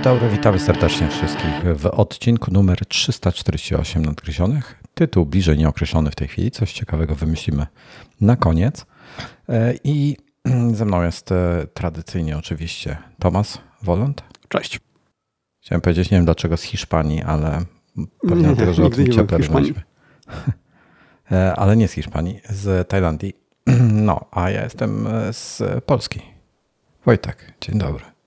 Dzień 0.00 0.04
dobry, 0.04 0.28
witamy 0.28 0.58
serdecznie 0.58 1.08
wszystkich 1.08 1.64
w 1.74 1.86
odcinku 1.86 2.50
numer 2.50 2.86
348 2.86 4.04
nadgryzionych. 4.04 4.82
Tytuł 4.94 5.26
bliżej 5.26 5.58
nieokreślony 5.58 6.10
w 6.10 6.14
tej 6.14 6.28
chwili, 6.28 6.50
coś 6.50 6.72
ciekawego 6.72 7.14
wymyślimy 7.14 7.66
na 8.20 8.36
koniec. 8.36 8.86
E, 9.48 9.74
I 9.84 10.16
ze 10.78 10.84
mną 10.84 11.02
jest 11.02 11.32
e, 11.32 11.66
tradycyjnie 11.74 12.38
oczywiście 12.38 12.96
Tomasz 13.18 13.58
Wolont. 13.82 14.22
Cześć. 14.48 14.80
Chciałem 15.60 15.80
powiedzieć, 15.80 16.10
nie 16.10 16.18
wiem 16.18 16.24
dlaczego 16.24 16.56
z 16.56 16.62
Hiszpanii, 16.62 17.22
ale 17.22 17.64
pewnie 18.28 18.44
dlatego, 18.44 18.74
że 18.74 18.84
o 18.84 18.90
tym 18.90 19.12
ciepłe 19.12 19.38
Ale 21.56 21.76
nie 21.76 21.88
z 21.88 21.92
Hiszpanii, 21.92 22.40
z 22.50 22.88
Tajlandii. 22.88 23.32
No, 23.92 24.26
a 24.30 24.50
ja 24.50 24.64
jestem 24.64 25.08
z 25.32 25.62
Polski. 25.84 26.20
Wojtek, 27.04 27.54
dzień 27.60 27.78
dobry. 27.78 28.19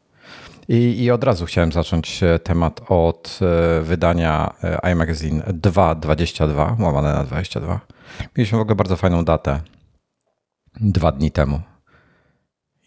I, 0.67 1.03
I, 1.03 1.11
od 1.11 1.23
razu 1.23 1.45
chciałem 1.45 1.71
zacząć 1.71 2.23
e, 2.23 2.39
temat 2.39 2.81
od 2.89 3.39
e, 3.41 3.81
wydania 3.81 4.53
e, 4.63 4.91
iMagazine 4.91 5.43
2.22, 5.43 6.81
łamane 6.81 7.13
na 7.13 7.23
22. 7.23 7.79
Mieliśmy 8.37 8.57
w 8.57 8.61
ogóle 8.61 8.75
bardzo 8.75 8.95
fajną 8.95 9.25
datę 9.25 9.61
dwa 10.81 11.11
dni 11.11 11.31
temu. 11.31 11.61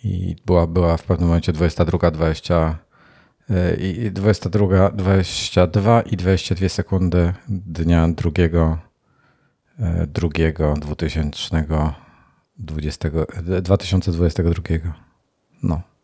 I 0.05 0.37
była, 0.47 0.67
była 0.67 0.97
w 0.97 1.03
pewnym 1.03 1.29
momencie 1.29 1.53
22, 1.53 2.11
20 2.11 2.79
i 3.79 4.11
22, 4.13 4.91
22 4.91 6.03
i 6.03 6.17
22 6.17 6.69
sekundy 6.69 7.33
dnia 7.49 8.09
drugiego, 8.09 8.79
drugiego 10.07 10.75
2020, 10.75 11.61
2022. 13.63 14.63
No. 15.63 15.96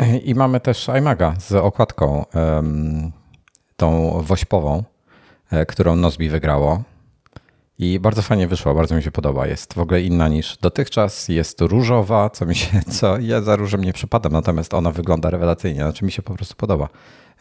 I 0.24 0.34
mamy 0.34 0.60
też 0.60 0.88
iMaga 0.98 1.34
z 1.38 1.52
okładką 1.52 2.24
tą 3.76 4.10
wośpową, 4.22 4.84
e, 5.50 5.66
którą 5.66 5.96
Nozbi 5.96 6.28
wygrało. 6.28 6.82
I 7.78 8.00
bardzo 8.00 8.22
fajnie 8.22 8.48
wyszła, 8.48 8.74
bardzo 8.74 8.96
mi 8.96 9.02
się 9.02 9.10
podoba. 9.10 9.46
Jest 9.46 9.74
w 9.74 9.78
ogóle 9.78 10.02
inna 10.02 10.28
niż 10.28 10.56
dotychczas. 10.56 11.28
Jest 11.28 11.60
różowa, 11.60 12.30
co 12.30 12.46
mi 12.46 12.54
się, 12.54 12.80
co 12.98 13.18
ja 13.18 13.40
za 13.40 13.56
różem 13.56 13.84
nie 13.84 13.92
przypadam, 13.92 14.32
natomiast 14.32 14.74
ona 14.74 14.90
wygląda 14.90 15.30
rewelacyjnie, 15.30 15.80
znaczy 15.80 16.04
mi 16.04 16.12
się 16.12 16.22
po 16.22 16.34
prostu 16.34 16.54
podoba. 16.56 16.88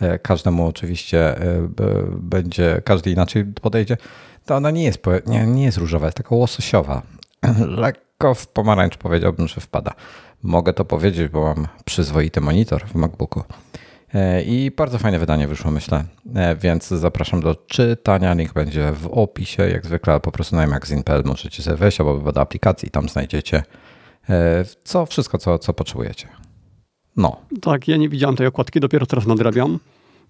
E, 0.02 0.20
każdemu 0.20 0.68
oczywiście 0.68 1.38
e, 1.38 1.68
będzie, 2.10 2.82
każdy 2.86 3.12
inaczej 3.12 3.46
podejdzie. 3.46 3.98
To 4.46 4.56
ona 4.56 4.72
nie 4.72 4.84
jest, 4.84 5.00
nie, 5.26 5.48
nie 5.48 5.64
jest 5.64 5.78
różowa, 5.78 6.06
jest 6.08 6.18
taka 6.18 6.36
łososiowa. 6.36 7.02
Lekko 7.84 8.34
w 8.34 8.48
pomarańcz 8.48 8.98
powiedziałbym, 8.98 9.48
że 9.48 9.62
wpada. 9.62 9.94
Mogę 10.44 10.74
to 10.74 10.86
powiedzieć, 10.86 11.32
bo 11.32 11.42
mam 11.42 11.68
przyzwoity 11.86 12.42
monitor 12.42 12.88
w 12.88 12.96
MacBooku. 12.96 13.44
E, 14.14 14.44
I 14.44 14.72
bardzo 14.72 14.98
fajne 14.98 15.20
wydanie 15.20 15.48
wyszło, 15.48 15.72
myślę. 15.72 16.04
E, 16.36 16.56
więc 16.56 16.88
zapraszam 16.88 17.42
do 17.42 17.56
czytania. 17.56 18.34
Link 18.34 18.54
będzie 18.54 18.92
w 18.92 19.08
opisie, 19.08 19.70
jak 19.70 19.86
zwykle, 19.86 20.20
po 20.20 20.32
prostu 20.32 20.56
na 20.56 20.68
magazine.pl 20.68 21.24
możecie 21.26 21.64
sobie 21.64 21.78
wejść 21.78 22.00
albo 22.02 22.32
do 22.32 22.42
aplikacji 22.42 22.88
i 22.88 22.92
tam 22.92 23.10
znajdziecie 23.10 23.64
e, 24.30 24.66
co, 24.84 25.06
wszystko, 25.06 25.38
co, 25.38 25.60
co 25.60 25.74
potrzebujecie. 25.74 26.28
No. 27.18 27.38
Tak, 27.62 27.88
ja 27.88 27.98
nie 27.98 28.10
widziałem 28.10 28.36
tej 28.36 28.48
okładki, 28.48 28.80
dopiero 28.80 29.06
teraz 29.06 29.26
nadrabiam. 29.26 29.80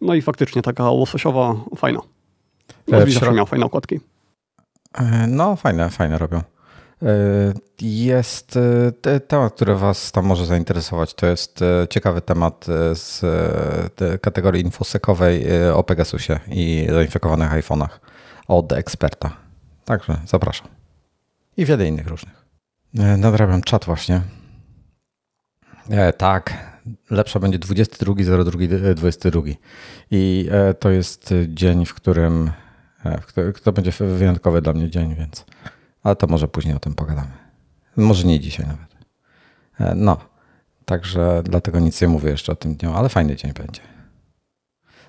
No 0.01 0.13
i 0.13 0.21
faktycznie 0.21 0.61
taka 0.61 0.83
łososiowa, 0.83 1.55
fajna. 1.75 1.99
Środ... 3.07 3.35
miał 3.35 3.45
fajne 3.45 3.65
okładki. 3.65 3.99
No, 5.27 5.55
fajne, 5.55 5.89
fajne 5.89 6.17
robią. 6.17 6.41
Jest 7.81 8.59
e, 9.05 9.19
temat, 9.19 9.53
który 9.53 9.75
Was 9.75 10.11
tam 10.11 10.25
może 10.25 10.45
zainteresować. 10.45 11.13
To 11.13 11.25
jest 11.27 11.61
e, 11.61 11.87
ciekawy 11.89 12.21
temat 12.21 12.65
e, 12.69 12.95
z 12.95 13.21
kategorii 14.21 14.63
infosekowej 14.63 15.45
o 15.73 15.83
Pegasusie 15.83 16.39
i 16.47 16.87
zainfekowanych 16.89 17.51
iPhone'ach 17.51 17.99
od 18.47 18.71
eksperta. 18.71 19.37
Także 19.85 20.17
zapraszam. 20.27 20.67
I 21.57 21.65
wiele 21.65 21.87
innych 21.87 22.07
różnych. 22.07 22.45
Nadrabiam 23.17 23.61
czat 23.61 23.85
właśnie. 23.85 24.21
Tak, 26.17 26.53
lepsza 27.09 27.39
będzie 27.39 27.59
22.02.22. 27.59 29.55
I 30.11 30.49
to 30.79 30.89
jest 30.89 31.33
dzień, 31.47 31.85
w 31.85 31.93
którym, 31.93 32.51
w 33.53 33.61
to 33.61 33.71
będzie 33.71 33.91
wyjątkowy 33.91 34.61
dla 34.61 34.73
mnie 34.73 34.89
dzień, 34.89 35.15
więc 35.15 35.45
ale 36.03 36.15
to 36.15 36.27
może 36.27 36.47
później 36.47 36.75
o 36.75 36.79
tym 36.79 36.93
pogadamy. 36.93 37.31
Może 37.97 38.27
nie 38.27 38.39
dzisiaj 38.39 38.65
nawet. 38.67 38.95
E, 39.79 39.95
no, 39.95 40.17
także 40.85 41.41
dlatego 41.45 41.79
nic 41.79 42.01
nie 42.01 42.07
mówię 42.07 42.31
jeszcze 42.31 42.51
o 42.51 42.55
tym 42.55 42.75
dniu, 42.75 42.93
ale 42.93 43.09
fajny 43.09 43.35
dzień 43.35 43.53
będzie. 43.53 43.81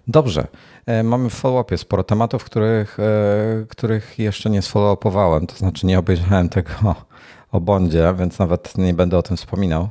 Dobrze. 0.08 0.46
E, 0.86 1.02
mamy 1.02 1.30
w 1.30 1.34
follow-upie 1.34 1.78
sporo 1.78 2.04
tematów, 2.04 2.44
których, 2.44 3.00
e, 3.00 3.66
których 3.68 4.18
jeszcze 4.18 4.50
nie 4.50 4.62
sfollowupowałem, 4.62 5.46
to 5.46 5.56
znaczy 5.56 5.86
nie 5.86 5.98
obejrzałem 5.98 6.48
tego 6.58 6.94
o 7.52 7.60
Bondzie, 7.60 8.14
więc 8.18 8.38
nawet 8.38 8.78
nie 8.78 8.94
będę 8.94 9.18
o 9.18 9.22
tym 9.22 9.36
wspominał. 9.36 9.88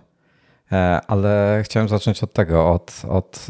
Ale 1.07 1.61
chciałem 1.63 1.89
zacząć 1.89 2.23
od 2.23 2.33
tego, 2.33 2.71
od, 2.71 3.01
od, 3.09 3.47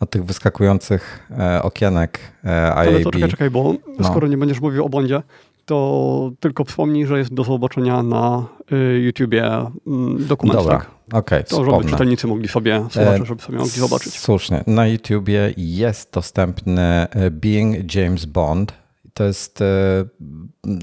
od 0.00 0.10
tych 0.10 0.24
wyskakujących 0.24 1.28
okienek 1.62 2.20
IAB. 2.44 2.76
Ale 2.76 3.00
to 3.00 3.10
czekaj, 3.10 3.28
czekaj, 3.28 3.50
bo 3.50 3.74
no. 3.98 4.08
skoro 4.08 4.28
nie 4.28 4.36
będziesz 4.36 4.60
mówił 4.60 4.84
o 4.84 4.88
Bondzie, 4.88 5.22
to 5.68 6.30
tylko 6.40 6.64
wspomnij, 6.64 7.06
że 7.06 7.18
jest 7.18 7.34
do 7.34 7.44
zobaczenia 7.44 8.02
na 8.02 8.46
y, 8.72 9.00
YouTubie 9.00 9.44
mm, 9.86 10.26
dokument. 10.26 10.58
Dobra, 10.58 10.78
tak? 10.78 10.90
okej, 11.08 11.18
okay, 11.18 11.44
To, 11.44 11.56
żeby 11.56 11.66
wspomnę. 11.66 11.90
czytelnicy 11.90 12.26
mogli 12.26 12.48
sobie, 12.48 12.86
słuchacze, 12.90 13.24
żeby 13.26 13.42
sobie 13.42 13.58
mogli 13.58 13.80
zobaczyć. 13.80 14.18
Słusznie. 14.18 14.64
Na 14.66 14.86
YouTubie 14.86 15.54
jest 15.56 16.12
dostępny 16.12 17.06
y, 17.26 17.30
Being 17.30 17.94
James 17.94 18.24
Bond. 18.24 18.72
To 19.14 19.24
jest 19.24 19.60
y, 19.60 19.64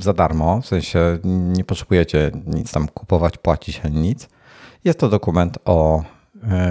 za 0.02 0.14
darmo, 0.14 0.62
w 0.62 0.66
sensie 0.66 1.18
nie 1.24 1.64
potrzebujecie 1.64 2.32
nic 2.48 2.72
tam 2.72 2.88
kupować, 2.88 3.38
płacić 3.38 3.82
ani 3.84 4.02
nic. 4.02 4.30
Jest 4.84 5.00
to 5.00 5.10
dokument 5.10 5.58
o 5.66 6.04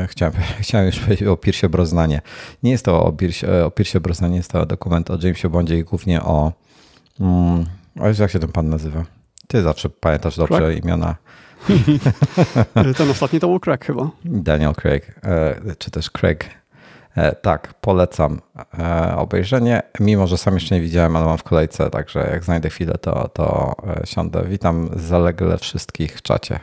Chciałem, 0.06 0.34
chciałem 0.60 0.86
już 0.86 0.98
powiedzieć 0.98 1.28
o 1.28 1.36
Piersie 1.36 1.69
Brosnanie. 1.69 2.20
Nie 2.62 2.70
jest 2.70 2.84
to 2.84 3.04
o 3.04 3.12
Piersie, 3.12 3.64
o 3.64 3.70
Piersie 3.70 4.00
Brosnanie, 4.00 4.36
jest 4.36 4.50
to 4.50 4.66
dokument 4.66 5.10
o 5.10 5.19
Jamesie 5.22 5.48
Bondzie 5.48 5.78
i 5.78 5.84
głównie 5.84 6.22
o 6.22 6.52
mm, 7.20 7.66
a 8.00 8.09
jak 8.22 8.31
się 8.31 8.38
ten 8.38 8.53
pan 8.53 8.69
nazywa? 8.69 9.05
Ty 9.49 9.62
zawsze 9.62 9.91
pamiętasz 9.91 10.37
dobrze 10.37 10.59
Craig? 10.59 10.84
imiona. 10.84 11.16
ten 12.97 13.10
ostatni 13.10 13.41
to 13.41 13.49
był 13.49 13.60
Craig 13.60 13.84
chyba. 13.84 14.10
Daniel 14.25 14.75
Craig, 14.75 15.21
e, 15.22 15.77
czy 15.78 15.91
też 15.91 16.10
Craig. 16.10 16.50
E, 17.16 17.32
tak, 17.34 17.75
polecam 17.81 18.41
e, 18.78 19.16
obejrzenie, 19.16 19.82
mimo 20.00 20.27
że 20.27 20.38
sam 20.38 20.55
jeszcze 20.55 20.75
nie 20.75 20.81
widziałem, 20.81 21.16
ale 21.16 21.27
mam 21.27 21.38
w 21.38 21.43
kolejce, 21.43 21.91
także 21.91 22.28
jak 22.32 22.44
znajdę 22.44 22.71
chwilę, 22.71 22.94
to, 23.00 23.28
to 23.28 23.75
siądę. 24.05 24.44
Witam 24.49 24.91
zalegle 24.97 25.59
wszystkich 25.59 26.19
w 26.19 26.22
czacie. 26.22 26.61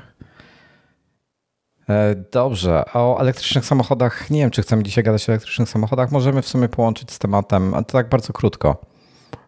Dobrze, 2.31 2.84
o 2.94 3.19
elektrycznych 3.19 3.66
samochodach, 3.66 4.30
nie 4.30 4.40
wiem, 4.40 4.52
czy 4.52 4.62
chcemy 4.62 4.84
dzisiaj 4.84 5.03
gadać 5.03 5.30
o 5.30 5.31
elektrycznych 5.31 5.69
samochodach, 5.69 6.12
możemy 6.12 6.42
w 6.42 6.48
sumie 6.48 6.69
połączyć 6.69 7.12
z 7.12 7.19
tematem, 7.19 7.74
a 7.74 7.84
to 7.84 7.92
tak 7.92 8.09
bardzo 8.09 8.34
krótko. 8.34 8.91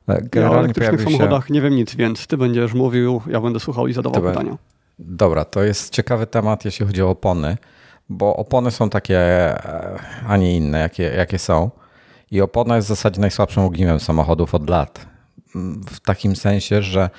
Generalnie 0.07 0.55
ja 0.55 0.61
o 0.61 0.63
elektrycznych 0.63 1.01
samochodach 1.01 1.47
się... 1.47 1.53
nie 1.53 1.61
wiem 1.61 1.75
nic, 1.75 1.95
więc 1.95 2.27
ty 2.27 2.37
będziesz 2.37 2.73
mówił, 2.73 3.21
ja 3.27 3.41
będę 3.41 3.59
słuchał 3.59 3.87
i 3.87 3.93
zadawał 3.93 4.21
pytania. 4.21 4.57
Dobra, 4.99 5.45
to 5.45 5.63
jest 5.63 5.93
ciekawy 5.93 6.27
temat, 6.27 6.65
jeśli 6.65 6.85
chodzi 6.85 7.01
o 7.01 7.09
opony, 7.09 7.57
bo 8.09 8.35
opony 8.35 8.71
są 8.71 8.89
takie, 8.89 9.19
e, 9.19 9.99
a 10.27 10.37
nie 10.37 10.57
inne, 10.57 10.79
jakie, 10.79 11.03
jakie 11.03 11.39
są. 11.39 11.71
I 12.31 12.41
opona 12.41 12.75
jest 12.75 12.87
w 12.87 12.89
zasadzie 12.89 13.21
najsłabszym 13.21 13.63
ogniwem 13.63 13.99
samochodów 13.99 14.55
od 14.55 14.69
lat. 14.69 15.07
W 15.89 15.99
takim 15.99 16.35
sensie, 16.35 16.81
że 16.81 17.09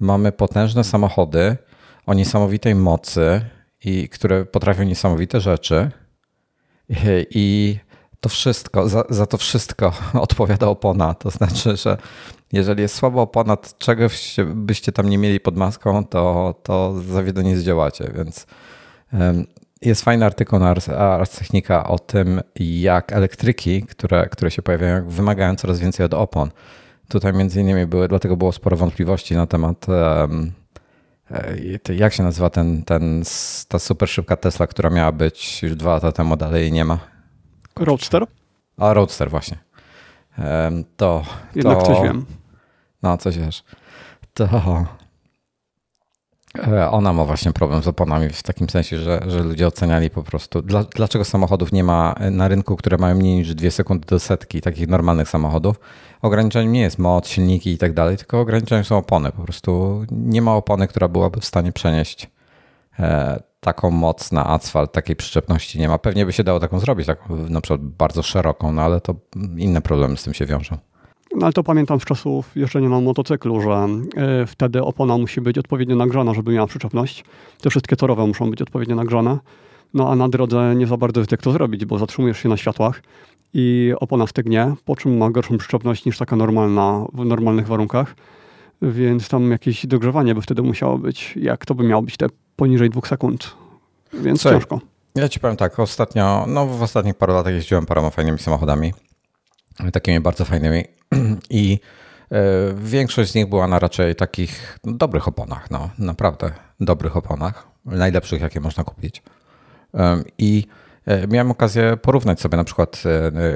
mamy 0.00 0.32
potężne 0.32 0.84
samochody 0.84 1.56
o 2.06 2.14
niesamowitej 2.14 2.74
mocy 2.74 3.40
i 3.84 4.08
które 4.08 4.44
potrafią 4.44 4.82
niesamowite 4.82 5.40
rzeczy. 5.40 5.90
I 7.30 7.78
to 8.22 8.28
wszystko, 8.28 8.88
za, 8.88 9.04
za, 9.08 9.26
to 9.26 9.38
wszystko 9.38 9.92
odpowiada 10.26 10.66
opona. 10.66 11.14
To 11.14 11.30
znaczy, 11.30 11.76
że 11.76 11.98
jeżeli 12.52 12.82
jest 12.82 12.94
słaba 12.94 13.22
opona, 13.22 13.56
czegoś 13.78 14.36
byście 14.54 14.92
tam 14.92 15.08
nie 15.08 15.18
mieli 15.18 15.40
pod 15.40 15.56
maską, 15.56 16.04
to, 16.04 16.54
to 16.62 16.94
za 17.00 17.22
zdziałacie. 17.54 18.12
Więc 18.16 18.46
jest 19.82 20.02
fajny 20.02 20.26
artykuł 20.26 20.58
na 20.58 20.74
Ars 20.96 21.38
Technica 21.38 21.88
o 21.88 21.98
tym, 21.98 22.40
jak 22.60 23.12
elektryki, 23.12 23.82
które, 23.82 24.28
które 24.28 24.50
się 24.50 24.62
pojawiają, 24.62 25.08
wymagają 25.08 25.56
coraz 25.56 25.78
więcej 25.78 26.06
od 26.06 26.14
opon. 26.14 26.50
Tutaj 27.08 27.32
między 27.32 27.60
innymi 27.60 27.86
były, 27.86 28.08
dlatego 28.08 28.36
było 28.36 28.52
sporo 28.52 28.76
wątpliwości 28.76 29.34
na 29.34 29.46
temat 29.46 29.86
um, 29.88 30.52
jak 31.94 32.12
się 32.12 32.22
nazywa 32.22 32.50
ten, 32.50 32.82
ten, 32.82 33.22
ta 33.68 33.78
super 33.78 34.08
szybka 34.08 34.36
Tesla, 34.36 34.66
która 34.66 34.90
miała 34.90 35.12
być 35.12 35.62
już 35.62 35.76
dwa 35.76 35.94
lata 35.94 36.12
temu, 36.12 36.36
dalej 36.36 36.72
nie 36.72 36.84
ma. 36.84 37.12
Roadster? 37.76 38.26
A, 38.78 38.92
Roadster 38.92 39.30
właśnie. 39.30 39.58
To, 40.96 41.22
Jednak 41.54 41.78
to, 41.78 41.86
coś 41.86 42.02
wiem. 42.02 42.26
No, 43.02 43.18
coś 43.18 43.38
wiesz. 43.38 43.64
To, 44.34 44.48
E, 46.58 46.90
ona 46.90 47.12
ma 47.12 47.24
właśnie 47.24 47.52
problem 47.52 47.82
z 47.82 47.88
oponami 47.88 48.28
w 48.28 48.42
takim 48.42 48.68
sensie, 48.68 48.98
że, 48.98 49.20
że 49.26 49.42
ludzie 49.42 49.66
oceniali 49.66 50.10
po 50.10 50.22
prostu, 50.22 50.62
dla, 50.62 50.84
dlaczego 50.84 51.24
samochodów 51.24 51.72
nie 51.72 51.84
ma 51.84 52.14
na 52.30 52.48
rynku, 52.48 52.76
które 52.76 52.98
mają 52.98 53.14
mniej 53.14 53.34
niż 53.34 53.54
2 53.54 53.70
sekundy 53.70 54.06
do 54.06 54.18
setki, 54.18 54.60
takich 54.60 54.88
normalnych 54.88 55.28
samochodów. 55.28 55.80
Ograniczeniem 56.22 56.72
nie 56.72 56.80
jest 56.80 56.98
moc, 56.98 57.28
silniki 57.28 57.70
i 57.70 57.78
tak 57.78 57.92
dalej, 57.92 58.16
tylko 58.16 58.40
ograniczeniem 58.40 58.84
są 58.84 58.96
opony. 58.98 59.32
Po 59.32 59.42
prostu 59.42 60.02
nie 60.10 60.42
ma 60.42 60.54
opony, 60.54 60.88
która 60.88 61.08
byłaby 61.08 61.40
w 61.40 61.44
stanie 61.44 61.72
przenieść 61.72 62.30
e, 62.98 63.42
taką 63.64 63.90
moc 63.90 64.32
na 64.32 64.46
asfalt, 64.46 64.92
takiej 64.92 65.16
przyczepności 65.16 65.78
nie 65.78 65.88
ma. 65.88 65.98
Pewnie 65.98 66.26
by 66.26 66.32
się 66.32 66.44
dało 66.44 66.60
taką 66.60 66.78
zrobić, 66.78 67.06
tak 67.06 67.18
na 67.48 67.60
przykład 67.60 67.80
bardzo 67.80 68.22
szeroką, 68.22 68.72
no 68.72 68.82
ale 68.82 69.00
to 69.00 69.14
inne 69.56 69.82
problemy 69.82 70.16
z 70.16 70.22
tym 70.22 70.34
się 70.34 70.46
wiążą. 70.46 70.78
No 71.36 71.46
ale 71.46 71.52
to 71.52 71.62
pamiętam 71.62 72.00
z 72.00 72.04
czasów 72.04 72.56
jeżdżenia 72.56 72.88
na 72.88 73.00
motocyklu, 73.00 73.60
że 73.60 73.88
y, 74.42 74.46
wtedy 74.46 74.82
opona 74.82 75.18
musi 75.18 75.40
być 75.40 75.58
odpowiednio 75.58 75.96
nagrzana, 75.96 76.34
żeby 76.34 76.52
miała 76.52 76.66
przyczepność. 76.66 77.24
Te 77.60 77.70
wszystkie 77.70 77.96
torowe 77.96 78.26
muszą 78.26 78.50
być 78.50 78.62
odpowiednio 78.62 78.96
nagrzane. 78.96 79.38
No 79.94 80.10
a 80.10 80.16
na 80.16 80.28
drodze 80.28 80.74
nie 80.76 80.86
za 80.86 80.96
bardzo 80.96 81.20
jest 81.20 81.32
jak 81.32 81.42
to 81.42 81.52
zrobić, 81.52 81.84
bo 81.84 81.98
zatrzymujesz 81.98 82.38
się 82.38 82.48
na 82.48 82.56
światłach 82.56 83.02
i 83.54 83.92
opona 84.00 84.26
stygnie, 84.26 84.74
po 84.84 84.96
czym 84.96 85.16
ma 85.16 85.30
gorszą 85.30 85.58
przyczepność 85.58 86.04
niż 86.04 86.18
taka 86.18 86.36
normalna 86.36 87.06
w 87.12 87.24
normalnych 87.24 87.66
warunkach. 87.66 88.14
Więc 88.82 89.28
tam 89.28 89.50
jakieś 89.50 89.86
dogrzewanie 89.86 90.34
by 90.34 90.42
wtedy 90.42 90.62
musiało 90.62 90.98
być. 90.98 91.34
Jak 91.36 91.66
to 91.66 91.74
by 91.74 91.84
miało 91.84 92.02
być 92.02 92.16
te 92.16 92.26
poniżej 92.56 92.90
dwóch 92.90 93.08
sekund? 93.08 93.54
Więc 94.12 94.40
Słuchaj, 94.40 94.58
ciężko. 94.58 94.80
Ja 95.14 95.28
ci 95.28 95.40
powiem 95.40 95.56
tak, 95.56 95.78
ostatnio, 95.78 96.44
no 96.48 96.66
w 96.66 96.82
ostatnich 96.82 97.14
paru 97.14 97.32
latach 97.32 97.54
jeździłem 97.54 97.86
paroma 97.86 98.10
fajnymi 98.10 98.38
samochodami, 98.38 98.94
takimi 99.92 100.20
bardzo 100.20 100.44
fajnymi 100.44 100.84
i 101.50 101.78
e, 102.30 102.38
większość 102.74 103.30
z 103.30 103.34
nich 103.34 103.48
była 103.48 103.68
na 103.68 103.78
raczej 103.78 104.16
takich 104.16 104.78
dobrych 104.84 105.28
oponach, 105.28 105.70
no 105.70 105.90
naprawdę 105.98 106.52
dobrych 106.80 107.16
oponach, 107.16 107.66
najlepszych 107.84 108.42
jakie 108.42 108.60
można 108.60 108.84
kupić. 108.84 109.22
I 110.38 110.66
e, 111.06 111.26
miałem 111.26 111.50
okazję 111.50 111.96
porównać 111.96 112.40
sobie 112.40 112.56
na 112.56 112.64
przykład 112.64 113.02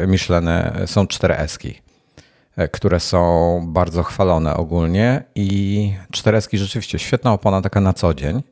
e, 0.03 0.07
Micheliny, 0.07 0.73
są 0.87 1.05
4S, 1.05 1.75
które 2.73 3.01
są 3.01 3.61
bardzo 3.67 4.03
chwalone 4.03 4.55
ogólnie 4.55 5.25
i 5.35 5.93
4S 6.13 6.59
rzeczywiście 6.59 6.99
świetna 6.99 7.33
opona 7.33 7.63
taka 7.63 7.81
na 7.81 7.93
co 7.93 8.15
dzień, 8.15 8.43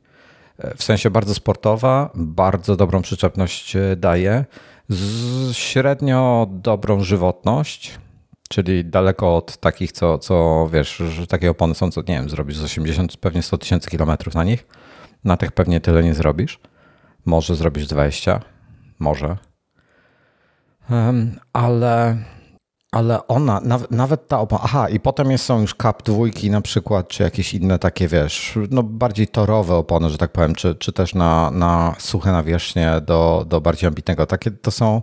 w 0.77 0.83
sensie 0.83 1.09
bardzo 1.09 1.33
sportowa, 1.33 2.09
bardzo 2.15 2.75
dobrą 2.75 3.01
przyczepność 3.01 3.77
daje, 3.97 4.45
średnio 5.51 6.47
dobrą 6.49 7.03
żywotność, 7.03 7.99
czyli 8.49 8.85
daleko 8.85 9.35
od 9.35 9.57
takich, 9.57 9.91
co, 9.91 10.17
co 10.17 10.67
wiesz, 10.73 10.97
że 10.97 11.27
takie 11.27 11.51
opony 11.51 11.75
są, 11.75 11.91
co 11.91 12.01
nie 12.01 12.15
wiem, 12.15 12.29
zrobisz 12.29 12.57
z 12.57 12.63
80, 12.63 13.17
pewnie 13.17 13.41
100 13.41 13.57
tysięcy 13.57 13.89
kilometrów 13.89 14.35
na 14.35 14.43
nich. 14.43 14.67
Na 15.23 15.37
tych 15.37 15.51
pewnie 15.51 15.81
tyle 15.81 16.03
nie 16.03 16.13
zrobisz. 16.13 16.59
Może 17.25 17.55
zrobisz 17.55 17.87
20, 17.87 18.39
może. 18.99 19.37
Um, 20.89 21.39
ale 21.53 22.17
ale 22.95 23.27
ona, 23.27 23.61
nawet, 23.63 23.91
nawet 23.91 24.27
ta 24.27 24.39
opona, 24.39 24.61
aha, 24.63 24.89
i 24.89 24.99
potem 24.99 25.31
jest, 25.31 25.45
są 25.45 25.61
już 25.61 25.75
kap 25.75 26.03
dwójki 26.03 26.49
na 26.49 26.61
przykład, 26.61 27.07
czy 27.07 27.23
jakieś 27.23 27.53
inne 27.53 27.79
takie, 27.79 28.07
wiesz, 28.07 28.59
no 28.71 28.83
bardziej 28.83 29.27
torowe 29.27 29.75
opony, 29.75 30.09
że 30.09 30.17
tak 30.17 30.31
powiem, 30.31 30.55
czy, 30.55 30.75
czy 30.75 30.93
też 30.93 31.15
na, 31.15 31.51
na 31.51 31.95
suche 31.99 32.31
nawierzchnie 32.31 33.01
do, 33.05 33.45
do 33.47 33.61
bardziej 33.61 33.87
ambitnego. 33.87 34.25
Takie 34.25 34.51
to 34.51 34.71
są, 34.71 35.01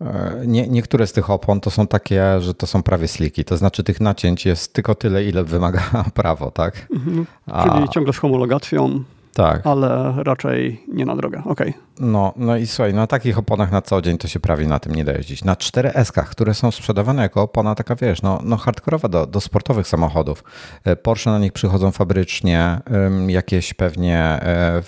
e, 0.00 0.42
nie, 0.46 0.68
niektóre 0.68 1.06
z 1.06 1.12
tych 1.12 1.30
opon 1.30 1.60
to 1.60 1.70
są 1.70 1.86
takie, 1.86 2.40
że 2.40 2.54
to 2.54 2.66
są 2.66 2.82
prawie 2.82 3.08
sliki, 3.08 3.44
to 3.44 3.56
znaczy 3.56 3.84
tych 3.84 4.00
nacięć 4.00 4.46
jest 4.46 4.72
tylko 4.72 4.94
tyle, 4.94 5.24
ile 5.24 5.44
wymaga 5.44 5.82
prawo, 6.14 6.50
tak? 6.50 6.86
Mhm. 6.96 7.26
Czyli 7.46 7.84
A... 7.84 7.88
ciągle 7.88 8.12
z 8.12 8.18
homologacją. 8.18 9.04
Tak. 9.38 9.66
Ale 9.66 10.14
raczej 10.16 10.84
nie 10.88 11.04
na 11.04 11.16
drogę. 11.16 11.42
Okay. 11.44 11.72
No, 12.00 12.32
no 12.36 12.56
i 12.56 12.66
słuchaj, 12.66 12.94
na 12.94 13.06
takich 13.06 13.38
oponach 13.38 13.72
na 13.72 13.82
co 13.82 14.02
dzień 14.02 14.18
to 14.18 14.28
się 14.28 14.40
prawie 14.40 14.66
na 14.68 14.78
tym 14.78 14.94
nie 14.94 15.04
da 15.04 15.12
jeździć. 15.12 15.44
Na 15.44 15.54
4S-kach, 15.54 16.24
które 16.24 16.54
są 16.54 16.70
sprzedawane 16.70 17.22
jako 17.22 17.42
opona 17.42 17.74
taka, 17.74 17.96
wiesz, 17.96 18.22
no, 18.22 18.40
no 18.44 18.56
hardkorowa 18.56 19.08
do, 19.08 19.26
do 19.26 19.40
sportowych 19.40 19.88
samochodów. 19.88 20.44
E, 20.84 20.96
Porsche 20.96 21.30
na 21.30 21.38
nich 21.38 21.52
przychodzą 21.52 21.90
fabrycznie, 21.90 22.80
jakieś 23.26 23.74
pewnie, 23.74 24.18
e, 24.18 24.82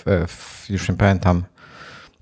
już 0.70 0.88
nie 0.88 0.94
pamiętam, 0.94 1.42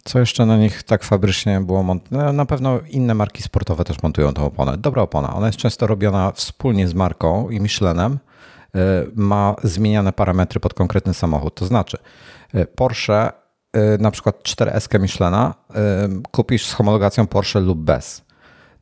co 0.04 0.18
jeszcze 0.18 0.46
na 0.46 0.56
nich 0.56 0.82
tak 0.82 1.04
fabrycznie 1.04 1.60
było 1.60 1.82
montowane? 1.82 2.24
No, 2.24 2.32
na 2.32 2.46
pewno 2.46 2.80
inne 2.90 3.14
marki 3.14 3.42
sportowe 3.42 3.84
też 3.84 4.02
montują 4.02 4.32
tą 4.32 4.44
oponę. 4.44 4.78
Dobra 4.78 5.02
opona. 5.02 5.34
Ona 5.34 5.46
jest 5.46 5.58
często 5.58 5.86
robiona 5.86 6.32
wspólnie 6.32 6.88
z 6.88 6.94
marką 6.94 7.50
i 7.50 7.60
Michelinem 7.60 8.18
ma 9.14 9.56
zmieniane 9.62 10.12
parametry 10.12 10.60
pod 10.60 10.74
konkretny 10.74 11.14
samochód. 11.14 11.54
To 11.54 11.66
znaczy, 11.66 11.96
e, 12.54 12.66
Porsche, 12.66 13.32
e, 13.72 13.98
na 13.98 14.10
przykład 14.10 14.42
4S 14.42 15.00
Michelina, 15.00 15.54
kupisz 16.30 16.66
z 16.66 16.72
homologacją 16.72 17.26
Porsche 17.26 17.60
lub 17.60 17.78
bez. 17.78 18.24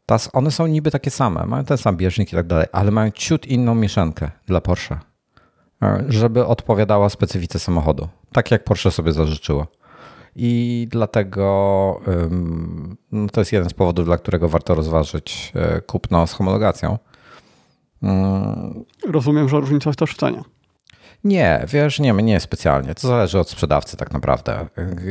Tas, 0.06 0.30
one 0.32 0.50
są 0.50 0.66
niby 0.66 0.90
takie 0.90 1.10
same, 1.10 1.46
mają 1.46 1.64
ten 1.64 1.78
sam 1.78 1.96
bieżnik 1.96 2.32
i 2.32 2.36
tak 2.36 2.46
dalej, 2.46 2.66
ale 2.72 2.90
mają 2.90 3.10
ciut 3.10 3.46
inną 3.46 3.74
mieszankę 3.74 4.30
dla 4.46 4.60
Porsche, 4.60 4.98
żeby 6.08 6.46
odpowiadała 6.46 7.08
specyfice 7.08 7.58
samochodu, 7.58 8.08
tak 8.32 8.50
jak 8.50 8.64
Porsche 8.64 8.90
sobie 8.90 9.12
zażyczyło. 9.12 9.66
I 10.36 10.86
dlatego 10.90 12.00
no 13.12 13.28
to 13.28 13.40
jest 13.40 13.52
jeden 13.52 13.70
z 13.70 13.74
powodów, 13.74 14.04
dla 14.04 14.18
którego 14.18 14.48
warto 14.48 14.74
rozważyć 14.74 15.52
kupno 15.86 16.26
z 16.26 16.32
homologacją. 16.32 16.98
Mm. 18.06 18.84
Rozumiem, 19.08 19.48
że 19.48 19.60
różnica 19.60 19.90
jest 19.90 19.98
też 19.98 20.10
w 20.10 20.16
cenie. 20.16 20.42
Nie, 21.24 21.64
wiesz, 21.68 22.00
nie, 22.00 22.12
nie 22.12 22.40
specjalnie. 22.40 22.94
To 22.94 23.08
zależy 23.08 23.38
od 23.38 23.50
sprzedawcy 23.50 23.96
tak 23.96 24.12
naprawdę 24.12 24.66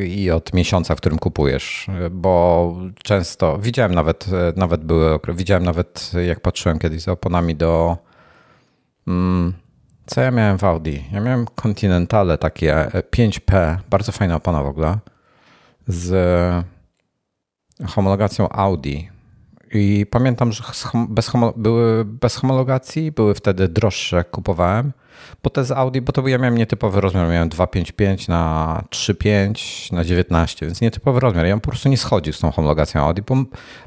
i 0.08 0.32
od 0.32 0.54
miesiąca, 0.54 0.96
w 0.96 0.98
którym 0.98 1.20
kupujesz, 1.20 1.88
bo 2.12 2.76
często 3.04 3.58
widziałem 3.58 3.96
nawet, 3.96 4.28
nawet 4.56 4.84
były, 4.84 5.20
widziałem 5.34 5.64
nawet 5.64 6.12
jak 6.28 6.40
patrzyłem 6.40 6.80
kiedyś 6.80 7.02
za 7.02 7.12
oponami 7.12 7.56
do 7.56 7.98
mm, 9.08 9.54
co 10.06 10.22
ja 10.22 10.32
miałem 10.32 10.58
w 10.58 10.64
Audi? 10.64 11.04
Ja 11.12 11.22
miałem 11.22 11.46
Continentale 11.56 12.38
takie 12.38 12.92
5P, 13.12 13.78
bardzo 13.90 14.12
fajna 14.12 14.36
opona 14.36 14.64
w 14.64 14.68
ogóle 14.68 14.98
z 15.88 16.66
homologacją 17.88 18.50
Audi 18.50 19.15
i 19.74 20.06
pamiętam, 20.10 20.52
że 20.52 20.64
bez 21.10 21.32
były 21.56 22.06
bez 22.06 22.36
homologacji, 22.36 23.12
były 23.12 23.36
wtedy 23.36 23.68
droższe, 23.68 24.18
jak 24.18 24.30
kupowałem. 24.30 24.92
Bo 25.44 25.50
te 25.50 25.66
z 25.66 25.72
Audi, 25.72 26.00
bo 26.02 26.12
to 26.12 26.28
ja 26.28 26.38
miałem 26.38 26.58
nietypowy 26.58 27.02
rozmiar, 27.02 27.30
miałem 27.30 27.50
2,55 27.50 28.30
na 28.30 28.84
3,5 28.90 29.94
na 29.94 30.04
19, 30.04 30.66
więc 30.66 30.82
nietypowy 30.82 31.20
rozmiar. 31.20 31.46
Ja 31.46 31.58
po 31.58 31.70
prostu 31.70 31.90
nie 31.90 31.98
schodził 31.98 32.34
z 32.34 32.40
tą 32.40 32.52
homologacją 32.52 33.02
Audi, 33.02 33.22
bo, 33.22 33.36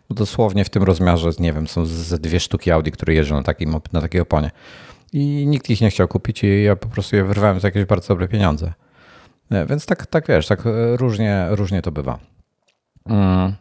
bo 0.09 0.15
dosłownie 0.15 0.65
w 0.65 0.71
tym 0.71 0.83
rozmiarze, 0.83 1.31
nie 1.39 1.53
wiem, 1.53 1.67
są 1.67 1.87
ze 1.87 2.19
dwie 2.19 2.41
sztuki 2.41 2.71
Audi, 2.71 2.91
które 2.91 3.15
jeżdżą 3.15 3.35
na, 3.35 3.43
takim, 3.43 3.81
na 3.93 4.01
takiej 4.01 4.21
oponie. 4.21 4.51
I 5.13 5.47
nikt 5.47 5.71
ich 5.71 5.81
nie 5.81 5.91
chciał 5.91 6.09
kupić 6.09 6.45
i 6.45 6.63
ja 6.63 6.77
po 6.77 6.89
prostu 6.89 7.17
je 7.17 7.25
wyrwałem 7.25 7.61
za 7.61 7.69
jakieś 7.69 7.85
bardzo 7.85 8.09
dobre 8.09 8.29
pieniądze. 8.29 8.73
E, 9.51 9.67
więc 9.67 9.87
tak, 9.87 10.07
tak 10.07 10.27
wiesz, 10.29 10.47
tak 10.47 10.67
e, 10.67 10.97
różnie, 10.97 11.47
różnie 11.51 11.83
to 11.83 11.93
bywa. 11.93 12.19
Mm, 13.07 13.55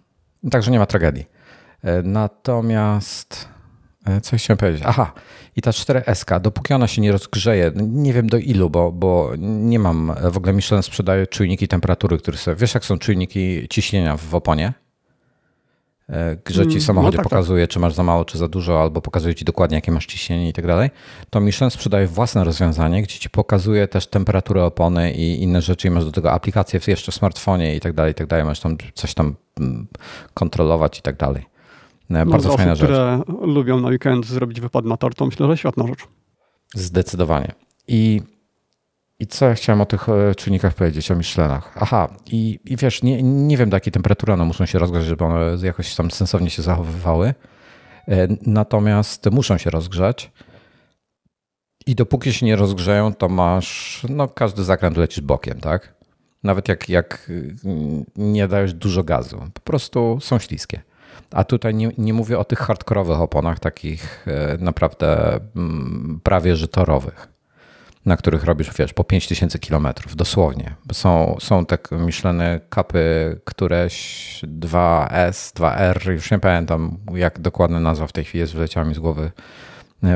także 0.51 0.71
nie 0.71 0.79
ma 0.79 0.85
tragedii. 0.85 1.36
E, 1.83 2.03
natomiast 2.03 3.47
e, 4.05 4.21
co 4.21 4.37
chciałem 4.37 4.57
powiedzieć? 4.57 4.83
Aha, 4.85 5.13
i 5.55 5.61
ta 5.61 5.71
4SK, 5.71 6.41
dopóki 6.41 6.73
ona 6.73 6.87
się 6.87 7.01
nie 7.01 7.11
rozgrzeje, 7.11 7.71
nie 7.75 8.13
wiem 8.13 8.27
do 8.27 8.37
ilu, 8.37 8.69
bo, 8.69 8.91
bo 8.91 9.31
nie 9.37 9.79
mam, 9.79 10.13
w 10.31 10.37
ogóle 10.37 10.53
Michelin 10.53 10.83
sprzedaje 10.83 11.27
czujniki 11.27 11.67
temperatury, 11.67 12.17
które 12.17 12.37
sobie, 12.37 12.57
wiesz 12.57 12.73
jak 12.73 12.85
są 12.85 12.97
czujniki 12.97 13.67
ciśnienia 13.69 14.17
w 14.17 14.35
oponie? 14.35 14.73
E, 16.09 16.37
że 16.49 16.63
ci 16.63 16.71
mm, 16.71 16.81
samochody 16.81 17.17
no 17.17 17.23
tak, 17.23 17.25
tak, 17.25 17.29
pokazuje, 17.29 17.67
czy 17.67 17.79
masz 17.79 17.93
za 17.93 18.03
mało, 18.03 18.25
czy 18.25 18.37
za 18.37 18.47
dużo, 18.47 18.81
albo 18.81 19.01
pokazuje 19.01 19.35
ci 19.35 19.45
dokładnie, 19.45 19.77
jakie 19.77 19.91
masz 19.91 20.05
ciśnienie 20.05 20.49
i 20.49 20.53
tak 20.53 20.67
dalej, 20.67 20.89
to 21.29 21.39
Michelin 21.39 21.71
sprzedaje 21.71 22.07
własne 22.07 22.43
rozwiązanie, 22.43 23.01
gdzie 23.01 23.19
ci 23.19 23.29
pokazuje 23.29 23.87
też 23.87 24.07
temperaturę 24.07 24.65
opony 24.65 25.11
i 25.11 25.43
inne 25.43 25.61
rzeczy 25.61 25.87
i 25.87 25.91
masz 25.91 26.05
do 26.05 26.11
tego 26.11 26.31
aplikacje 26.31 26.79
jeszcze 26.87 27.11
w 27.11 27.15
smartfonie 27.15 27.75
i 27.75 27.79
tak 27.79 27.93
dalej, 27.93 28.11
i 28.11 28.15
tak 28.15 28.27
dalej, 28.27 28.45
masz 28.45 28.59
tam 28.59 28.77
coś 28.93 29.13
tam 29.13 29.35
mm, 29.59 29.87
kontrolować 30.33 30.99
i 30.99 31.01
tak 31.01 31.17
dalej. 31.17 31.56
No, 32.09 32.25
bardzo 32.25 32.57
fajna 32.57 32.71
osób, 32.71 32.81
rzecz. 32.87 32.89
które 32.89 33.21
lubią 33.41 33.79
na 33.79 33.87
weekend 33.87 34.25
zrobić 34.25 34.61
wypad 34.61 34.85
na 34.85 34.97
tor, 34.97 35.15
to 35.15 35.25
myślę, 35.25 35.47
że 35.47 35.57
świetna 35.57 35.87
rzecz. 35.87 36.07
Zdecydowanie. 36.75 37.51
I, 37.87 38.21
i 39.19 39.27
co 39.27 39.45
ja 39.45 39.53
chciałem 39.53 39.81
o 39.81 39.85
tych 39.85 40.09
e, 40.09 40.35
czynnikach 40.35 40.73
powiedzieć, 40.73 41.11
o 41.11 41.15
Michelinach? 41.15 41.75
Aha, 41.75 42.07
i, 42.25 42.59
i 42.65 42.77
wiesz, 42.77 43.03
nie, 43.03 43.23
nie 43.23 43.57
wiem 43.57 43.69
do 43.69 43.75
jakiej 43.75 43.93
temperatury 43.93 44.33
one 44.33 44.45
muszą 44.45 44.65
się 44.65 44.79
rozgrzać, 44.79 45.05
żeby 45.05 45.25
one 45.25 45.57
jakoś 45.63 45.95
tam 45.95 46.11
sensownie 46.11 46.49
się 46.49 46.61
zachowywały. 46.61 47.33
E, 48.07 48.27
natomiast 48.41 49.31
muszą 49.31 49.57
się 49.57 49.69
rozgrzać. 49.69 50.31
I 51.85 51.95
dopóki 51.95 52.33
się 52.33 52.45
nie 52.45 52.55
rozgrzeją, 52.55 53.13
to 53.13 53.29
masz, 53.29 54.05
no 54.09 54.27
każdy 54.27 54.63
zakręt 54.63 54.97
lecisz 54.97 55.21
bokiem, 55.21 55.59
tak? 55.59 55.95
Nawet 56.43 56.67
jak, 56.67 56.89
jak 56.89 57.31
nie 58.15 58.47
dajesz 58.47 58.73
dużo 58.73 59.03
gazu. 59.03 59.41
Po 59.53 59.61
prostu 59.61 60.17
są 60.21 60.39
śliskie. 60.39 60.81
A 61.31 61.43
tutaj 61.43 61.75
nie, 61.75 61.91
nie 61.97 62.13
mówię 62.13 62.39
o 62.39 62.45
tych 62.45 62.59
hardkorowych 62.59 63.21
oponach, 63.21 63.59
takich 63.59 64.25
e, 64.27 64.57
naprawdę 64.59 65.39
mm, 65.55 66.19
prawie 66.23 66.55
że 66.55 66.67
torowych. 66.67 67.27
na 68.05 68.17
których 68.17 68.43
robisz, 68.43 68.73
wiesz, 68.79 68.93
po 68.93 69.03
5000 69.03 69.59
kilometrów, 69.59 70.15
dosłownie. 70.15 70.75
Są, 70.93 71.37
są 71.39 71.65
tak 71.65 71.91
myślane 71.91 72.59
kapy, 72.69 73.39
któreś 73.45 74.41
2S, 74.59 75.53
2R, 75.59 76.11
już 76.11 76.31
nie 76.31 76.39
pamiętam 76.39 76.97
jak 77.13 77.39
dokładna 77.39 77.79
nazwa 77.79 78.07
w 78.07 78.11
tej 78.11 78.23
chwili 78.23 78.39
jest, 78.39 78.53
wyleciała 78.53 78.85
mi 78.85 78.95
z 78.95 78.99
głowy 78.99 79.31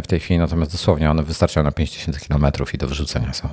w 0.04 0.08
tej 0.08 0.20
chwili, 0.20 0.40
natomiast 0.40 0.72
dosłownie 0.72 1.12
one 1.12 1.24
wystarczają 1.24 1.64
na 1.64 1.72
5000 1.72 2.20
kilometrów 2.20 2.74
i 2.74 2.78
do 2.78 2.88
wyrzucenia 2.88 3.34
są. 3.34 3.50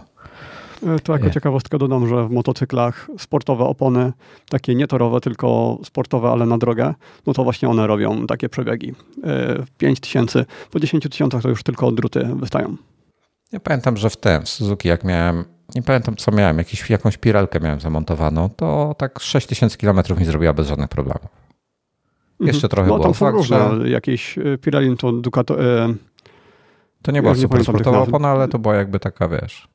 E, 0.86 0.98
to 0.98 1.12
jako 1.12 1.26
nie. 1.26 1.30
ciekawostkę 1.30 1.78
dodam, 1.78 2.08
że 2.08 2.28
w 2.28 2.30
motocyklach 2.30 3.08
sportowe 3.18 3.64
opony, 3.64 4.12
takie 4.48 4.74
nie 4.74 4.86
torowe, 4.86 5.20
tylko 5.20 5.78
sportowe, 5.84 6.28
ale 6.28 6.46
na 6.46 6.58
drogę, 6.58 6.94
no 7.26 7.32
to 7.32 7.44
właśnie 7.44 7.68
one 7.68 7.86
robią 7.86 8.26
takie 8.26 8.48
przebiegi. 8.48 8.94
5 9.78 9.98
e, 9.98 10.00
tysięcy, 10.00 10.44
po 10.70 10.80
10 10.80 11.02
tysiącach 11.02 11.42
to 11.42 11.48
już 11.48 11.62
tylko 11.62 11.92
druty 11.92 12.30
wystają. 12.34 12.76
Ja 13.52 13.60
pamiętam, 13.60 13.96
że 13.96 14.10
w 14.10 14.16
tym 14.16 14.42
w 14.42 14.48
Suzuki, 14.48 14.88
jak 14.88 15.04
miałem, 15.04 15.44
nie 15.74 15.82
pamiętam 15.82 16.16
co 16.16 16.32
miałem, 16.32 16.58
jakiś, 16.58 16.90
jakąś 16.90 17.16
pirelkę 17.16 17.60
miałem 17.60 17.80
zamontowaną, 17.80 18.50
to 18.56 18.94
tak 18.98 19.20
6000 19.20 19.76
km 19.76 20.00
mi 20.18 20.24
zrobiła 20.24 20.52
bez 20.52 20.68
żadnych 20.68 20.88
problemów. 20.88 21.28
Mhm. 22.40 22.46
Jeszcze 22.54 22.68
trochę 22.68 22.88
no, 22.88 22.98
było. 22.98 23.14
Fakt, 23.14 23.36
różne, 23.36 23.70
że... 23.80 23.88
jakieś 23.88 24.38
e, 24.38 24.58
Pirelli 24.58 24.96
to 24.96 25.12
Ducato... 25.12 25.56
To 27.02 27.12
nie 27.12 27.22
była 27.22 27.34
ja 27.34 27.40
super 27.40 27.62
sportowa 27.62 27.98
opona, 27.98 28.28
ale 28.28 28.48
to 28.48 28.58
była 28.58 28.74
jakby 28.74 29.00
taka, 29.00 29.28
wiesz, 29.28 29.68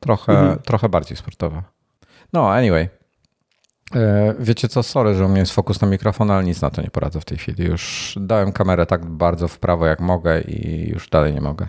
trochę, 0.00 0.32
mhm. 0.32 0.58
trochę 0.58 0.88
bardziej 0.88 1.16
sportowa. 1.16 1.62
No, 2.32 2.52
anyway. 2.52 2.88
E, 3.94 4.34
wiecie 4.38 4.68
co, 4.68 4.82
sorry, 4.82 5.14
że 5.14 5.26
u 5.26 5.28
mnie 5.28 5.40
jest 5.40 5.52
fokus 5.52 5.80
na 5.80 5.88
mikrofon, 5.88 6.30
ale 6.30 6.44
nic 6.44 6.60
na 6.60 6.70
to 6.70 6.82
nie 6.82 6.90
poradzę 6.90 7.20
w 7.20 7.24
tej 7.24 7.38
chwili. 7.38 7.64
Już 7.64 8.14
dałem 8.20 8.52
kamerę 8.52 8.86
tak 8.86 9.06
bardzo 9.06 9.48
w 9.48 9.58
prawo 9.58 9.86
jak 9.86 10.00
mogę 10.00 10.40
i 10.40 10.88
już 10.90 11.08
dalej 11.08 11.34
nie 11.34 11.40
mogę. 11.40 11.68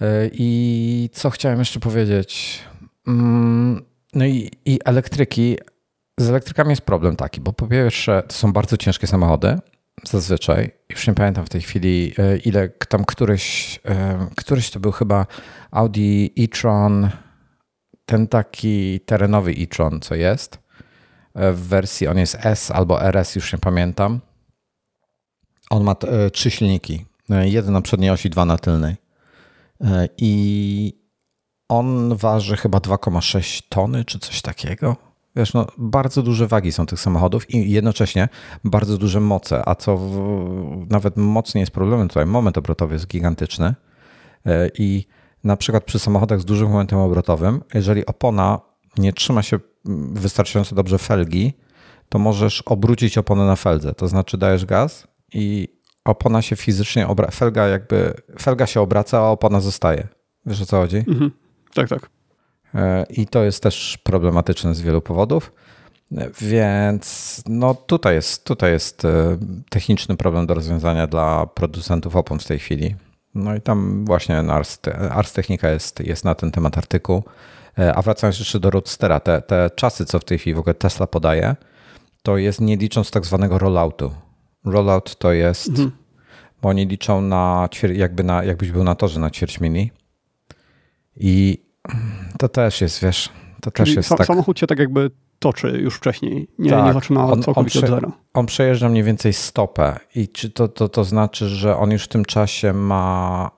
E, 0.00 0.30
I 0.32 1.10
co 1.12 1.30
chciałem 1.30 1.58
jeszcze 1.58 1.80
powiedzieć? 1.80 2.60
Mm, 3.06 3.84
no 4.14 4.24
i, 4.24 4.50
i 4.64 4.78
elektryki. 4.84 5.58
Z 6.18 6.28
elektrykami 6.28 6.70
jest 6.70 6.82
problem 6.82 7.16
taki, 7.16 7.40
bo 7.40 7.52
po 7.52 7.66
pierwsze 7.66 8.22
to 8.28 8.34
są 8.34 8.52
bardzo 8.52 8.76
ciężkie 8.76 9.06
samochody, 9.06 9.58
zazwyczaj. 10.04 10.70
Już 10.90 11.06
nie 11.06 11.14
pamiętam 11.14 11.46
w 11.46 11.48
tej 11.48 11.60
chwili, 11.60 12.14
e, 12.18 12.36
ile 12.36 12.68
tam 12.68 13.04
któryś, 13.04 13.80
któryś 14.36 14.70
to 14.70 14.80
był 14.80 14.92
chyba 14.92 15.26
Audi 15.70 16.26
e-tron, 16.38 17.10
ten 18.12 18.28
taki 18.28 19.00
terenowy 19.00 19.50
e-tron, 19.50 20.00
co 20.00 20.14
jest 20.14 20.58
w 21.34 21.60
wersji, 21.68 22.08
on 22.08 22.18
jest 22.18 22.38
S 22.40 22.70
albo 22.70 23.02
RS, 23.02 23.36
już 23.36 23.52
nie 23.52 23.58
pamiętam. 23.58 24.20
On 25.70 25.84
ma 25.84 25.96
trzy 26.32 26.50
silniki. 26.50 27.04
Jeden 27.28 27.72
na 27.72 27.80
przedniej 27.80 28.10
osi, 28.10 28.30
dwa 28.30 28.44
na 28.44 28.58
tylnej. 28.58 28.96
E, 29.80 30.08
I 30.18 31.02
on 31.68 32.16
waży 32.16 32.56
chyba 32.56 32.78
2,6 32.78 33.62
tony 33.68 34.04
czy 34.04 34.18
coś 34.18 34.42
takiego. 34.42 34.96
Wiesz, 35.36 35.54
no, 35.54 35.66
bardzo 35.78 36.22
duże 36.22 36.46
wagi 36.46 36.72
są 36.72 36.86
tych 36.86 37.00
samochodów 37.00 37.50
i 37.50 37.70
jednocześnie 37.70 38.28
bardzo 38.64 38.98
duże 38.98 39.20
moce, 39.20 39.68
a 39.68 39.74
co 39.74 39.96
w, 39.96 40.86
nawet 40.90 41.16
moc 41.16 41.54
nie 41.54 41.60
jest 41.60 41.72
problemem 41.72 42.08
tutaj. 42.08 42.26
Moment 42.26 42.58
obrotowy 42.58 42.94
jest 42.94 43.06
gigantyczny 43.06 43.74
e, 44.46 44.68
i 44.78 45.06
na 45.44 45.56
przykład 45.56 45.84
przy 45.84 45.98
samochodach 45.98 46.40
z 46.40 46.44
dużym 46.44 46.68
momentem 46.68 46.98
obrotowym, 46.98 47.62
jeżeli 47.74 48.06
opona 48.06 48.60
nie 48.98 49.12
trzyma 49.12 49.42
się 49.42 49.58
wystarczająco 50.12 50.74
dobrze 50.74 50.98
felgi, 50.98 51.52
to 52.08 52.18
możesz 52.18 52.62
obrócić 52.62 53.18
oponę 53.18 53.46
na 53.46 53.56
feldze. 53.56 53.94
To 53.94 54.08
znaczy 54.08 54.38
dajesz 54.38 54.66
gaz 54.66 55.06
i 55.34 55.68
opona 56.04 56.42
się 56.42 56.56
fizycznie 56.56 57.08
obraca, 57.08 57.32
felga 57.32 57.68
jakby, 57.68 58.14
felga 58.40 58.66
się 58.66 58.80
obraca, 58.80 59.18
a 59.18 59.30
opona 59.30 59.60
zostaje. 59.60 60.08
Wiesz 60.46 60.62
o 60.62 60.66
co 60.66 60.76
chodzi? 60.76 60.96
Mhm. 60.96 61.30
Tak, 61.74 61.88
tak. 61.88 62.10
E, 62.74 63.06
I 63.10 63.26
to 63.26 63.44
jest 63.44 63.62
też 63.62 63.98
problematyczne 64.02 64.74
z 64.74 64.80
wielu 64.80 65.00
powodów. 65.00 65.52
E, 66.16 66.30
więc 66.40 67.42
no 67.48 67.74
tutaj 67.74 68.14
jest, 68.14 68.44
tutaj 68.44 68.72
jest 68.72 69.04
e, 69.04 69.38
techniczny 69.70 70.16
problem 70.16 70.46
do 70.46 70.54
rozwiązania 70.54 71.06
dla 71.06 71.46
producentów 71.46 72.16
opon 72.16 72.38
w 72.38 72.46
tej 72.46 72.58
chwili. 72.58 72.94
No 73.34 73.54
i 73.54 73.60
tam 73.60 74.04
właśnie 74.04 74.38
Ars, 74.38 74.78
Ars 75.10 75.32
Technica 75.32 75.68
jest, 75.68 76.00
jest 76.00 76.24
na 76.24 76.34
ten 76.34 76.50
temat 76.50 76.78
artykuł. 76.78 77.22
A 77.94 78.02
wracając 78.02 78.38
jeszcze 78.38 78.60
do 78.60 78.70
Roadstera, 78.70 79.20
te, 79.20 79.42
te 79.42 79.70
czasy, 79.76 80.04
co 80.04 80.18
w 80.18 80.24
tej 80.24 80.38
chwili 80.38 80.54
w 80.54 80.58
ogóle 80.58 80.74
Tesla 80.74 81.06
podaje, 81.06 81.56
to 82.22 82.36
jest 82.36 82.60
nie 82.60 82.76
licząc 82.76 83.10
tak 83.10 83.26
zwanego 83.26 83.58
rolloutu. 83.58 84.12
Rollout 84.64 85.16
to 85.16 85.32
jest, 85.32 85.68
mhm. 85.68 85.92
bo 86.62 86.68
oni 86.68 86.86
liczą 86.86 87.20
na, 87.20 87.68
jakby 87.94 88.24
na, 88.24 88.44
jakbyś 88.44 88.70
był 88.70 88.84
na 88.84 88.94
torze 88.94 89.20
na 89.20 89.30
ćwierć 89.30 89.60
mili 89.60 89.90
i 91.16 91.64
to 92.38 92.48
też 92.48 92.80
jest, 92.80 93.02
wiesz, 93.02 93.28
to 93.60 93.70
Czyli 93.70 93.86
też 93.86 93.96
jest 93.96 94.08
tak... 94.08 94.26
Samochód 94.26 94.58
się 94.58 94.66
tak 94.66 94.78
jakby 94.78 95.10
toczy 95.42 95.68
już 95.68 95.94
wcześniej, 95.94 96.48
nie, 96.58 96.70
tak, 96.70 96.86
nie 96.86 96.92
zaczyna 96.92 97.26
on, 97.26 97.42
całkowicie 97.42 97.78
on 97.78 97.84
prze, 97.84 97.94
od 97.94 98.00
zera. 98.00 98.12
On 98.34 98.46
przejeżdża 98.46 98.88
mniej 98.88 99.02
więcej 99.02 99.32
stopę 99.32 99.98
i 100.14 100.28
czy 100.28 100.50
to, 100.50 100.68
to, 100.68 100.88
to 100.88 101.04
znaczy, 101.04 101.48
że 101.48 101.76
on 101.76 101.90
już 101.90 102.04
w 102.04 102.08
tym 102.08 102.24
czasie 102.24 102.72
ma, 102.72 103.50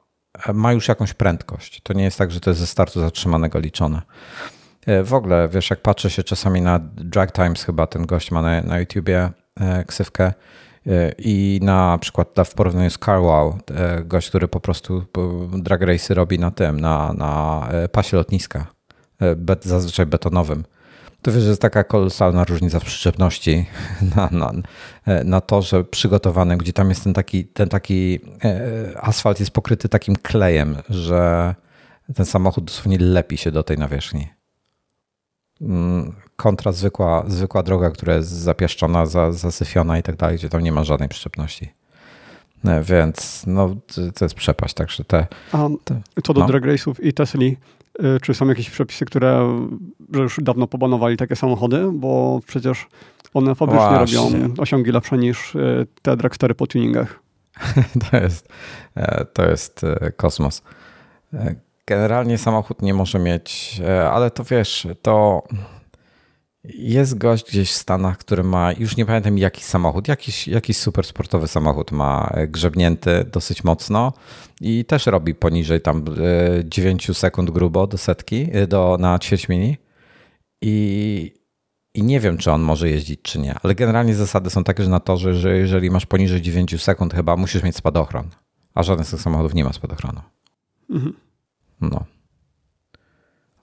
ma 0.54 0.72
już 0.72 0.88
jakąś 0.88 1.12
prędkość. 1.12 1.80
To 1.82 1.92
nie 1.92 2.04
jest 2.04 2.18
tak, 2.18 2.30
że 2.30 2.40
to 2.40 2.50
jest 2.50 2.60
ze 2.60 2.66
startu 2.66 3.00
zatrzymanego 3.00 3.58
liczone. 3.58 4.02
E, 4.86 5.02
w 5.02 5.14
ogóle, 5.14 5.48
wiesz, 5.48 5.70
jak 5.70 5.82
patrzę 5.82 6.10
się 6.10 6.22
czasami 6.22 6.62
na 6.62 6.78
Drag 6.94 7.32
Times, 7.32 7.64
chyba 7.64 7.86
ten 7.86 8.06
gość 8.06 8.30
ma 8.30 8.42
na, 8.42 8.62
na 8.62 8.80
YouTubie 8.80 9.30
e, 9.60 9.84
ksywkę, 9.84 10.32
i 11.18 11.60
na 11.62 11.98
przykład 11.98 12.28
w 12.44 12.54
porównaniu 12.54 12.90
z 12.90 12.98
Carwow, 12.98 13.54
e, 13.70 14.04
gość, 14.04 14.28
który 14.28 14.48
po 14.48 14.60
prostu 14.60 15.04
drag 15.52 15.80
race'y 15.80 16.14
robi 16.14 16.38
na 16.38 16.50
tym, 16.50 16.80
na, 16.80 17.12
na 17.12 17.66
e, 17.70 17.88
pasie 17.88 18.16
lotniska, 18.16 18.66
e, 19.22 19.56
zazwyczaj 19.60 20.06
betonowym, 20.06 20.64
to 21.24 21.32
wiesz, 21.32 21.42
że 21.42 21.48
jest 21.48 21.62
taka 21.62 21.84
kolosalna 21.84 22.44
różnica 22.44 22.80
w 22.80 22.84
przyczepności 22.84 23.66
na, 24.16 24.28
na, 24.32 24.52
na 25.24 25.40
torze 25.40 25.84
przygotowanym, 25.84 26.58
gdzie 26.58 26.72
tam 26.72 26.88
jest 26.88 27.04
ten 27.04 27.14
taki, 27.14 27.44
ten 27.44 27.68
taki 27.68 28.20
asfalt 29.00 29.40
jest 29.40 29.52
pokryty 29.52 29.88
takim 29.88 30.16
klejem, 30.16 30.76
że 30.88 31.54
ten 32.14 32.26
samochód 32.26 32.64
dosłownie 32.64 32.98
lepi 32.98 33.36
się 33.36 33.50
do 33.50 33.62
tej 33.62 33.78
nawierzchni. 33.78 34.28
Mm, 35.60 36.12
kontra 36.36 36.72
zwykła, 36.72 37.24
zwykła 37.26 37.62
droga, 37.62 37.90
która 37.90 38.14
jest 38.14 38.30
zapieszczona, 38.30 39.06
za, 39.06 39.32
zasyfiona 39.32 39.98
i 39.98 40.02
tak 40.02 40.16
dalej, 40.16 40.36
gdzie 40.36 40.48
tam 40.48 40.60
nie 40.60 40.72
ma 40.72 40.84
żadnej 40.84 41.08
przyczepności. 41.08 41.74
E, 42.64 42.82
więc 42.82 43.44
no, 43.46 43.76
to 44.14 44.24
jest 44.24 44.34
przepaść. 44.34 44.74
Także 44.74 45.04
te, 45.04 45.26
A 45.52 45.68
te, 45.84 46.00
co 46.24 46.34
do 46.34 46.40
no. 46.40 46.46
drag 46.46 46.64
race'ów 46.64 46.94
i 47.02 47.12
Tesli, 47.12 47.56
czy 48.22 48.34
są 48.34 48.48
jakieś 48.48 48.70
przepisy, 48.70 49.04
które 49.04 49.58
że 50.14 50.22
już 50.22 50.38
dawno 50.42 50.66
pobanowali 50.66 51.16
takie 51.16 51.36
samochody? 51.36 51.88
Bo 51.92 52.40
przecież 52.46 52.86
one 53.34 53.54
fabrycznie 53.54 53.98
robią 53.98 54.54
osiągi 54.58 54.92
lepsze 54.92 55.18
niż 55.18 55.54
y, 55.54 55.86
te 56.02 56.16
dragstery 56.16 56.54
po 56.54 56.66
tuningach. 56.66 57.20
to 58.10 58.16
jest, 58.16 58.48
e, 58.94 59.24
to 59.24 59.50
jest 59.50 59.84
e, 59.84 60.12
kosmos. 60.12 60.62
Generalnie 61.86 62.38
samochód 62.38 62.82
nie 62.82 62.94
może 62.94 63.18
mieć, 63.18 63.80
ale 64.12 64.30
to 64.30 64.44
wiesz, 64.44 64.86
to 65.02 65.42
jest 66.64 67.18
gość 67.18 67.50
gdzieś 67.50 67.70
w 67.70 67.74
Stanach, 67.74 68.18
który 68.18 68.42
ma, 68.42 68.72
już 68.72 68.96
nie 68.96 69.06
pamiętam 69.06 69.38
jaki 69.38 69.64
samochód, 69.64 70.08
jakiś, 70.08 70.48
jakiś 70.48 70.76
super 70.76 71.06
sportowy 71.06 71.48
samochód 71.48 71.92
ma 71.92 72.32
grzebnięty 72.48 73.24
dosyć 73.32 73.64
mocno 73.64 74.12
i 74.60 74.84
też 74.84 75.06
robi 75.06 75.34
poniżej 75.34 75.80
tam 75.80 76.04
9 76.64 77.10
e, 77.10 77.14
sekund 77.14 77.50
grubo 77.50 77.86
do 77.86 77.98
setki, 77.98 78.48
e, 78.52 78.66
do, 78.66 78.96
na 79.00 79.18
ćwierć 79.18 79.48
mini. 79.48 79.76
I, 80.60 81.34
I 81.94 82.02
nie 82.02 82.20
wiem, 82.20 82.38
czy 82.38 82.52
on 82.52 82.62
może 82.62 82.90
jeździć, 82.90 83.20
czy 83.22 83.38
nie. 83.38 83.54
Ale 83.62 83.74
generalnie 83.74 84.14
zasady 84.14 84.50
są 84.50 84.64
takie, 84.64 84.84
że 84.84 84.90
na 84.90 85.00
torze, 85.00 85.34
że 85.34 85.56
jeżeli 85.56 85.90
masz 85.90 86.06
poniżej 86.06 86.42
9 86.42 86.82
sekund, 86.82 87.14
chyba 87.14 87.36
musisz 87.36 87.62
mieć 87.62 87.76
spadochron. 87.76 88.28
A 88.74 88.82
żaden 88.82 89.04
z 89.04 89.10
tych 89.10 89.20
samochodów 89.20 89.54
nie 89.54 89.64
ma 89.64 89.72
spadochronu. 89.72 90.20
Mhm. 90.90 91.14
No 91.80 92.04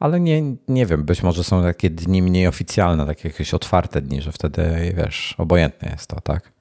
ale 0.01 0.19
nie, 0.19 0.43
nie 0.67 0.85
wiem, 0.85 1.03
być 1.03 1.23
może 1.23 1.43
są 1.43 1.63
takie 1.63 1.89
dni 1.89 2.21
mniej 2.21 2.47
oficjalne, 2.47 3.05
takie 3.05 3.27
jakieś 3.27 3.53
otwarte 3.53 4.01
dni, 4.01 4.21
że 4.21 4.31
wtedy, 4.31 4.93
wiesz, 4.97 5.35
obojętne 5.37 5.89
jest 5.91 6.07
to, 6.07 6.21
tak? 6.21 6.51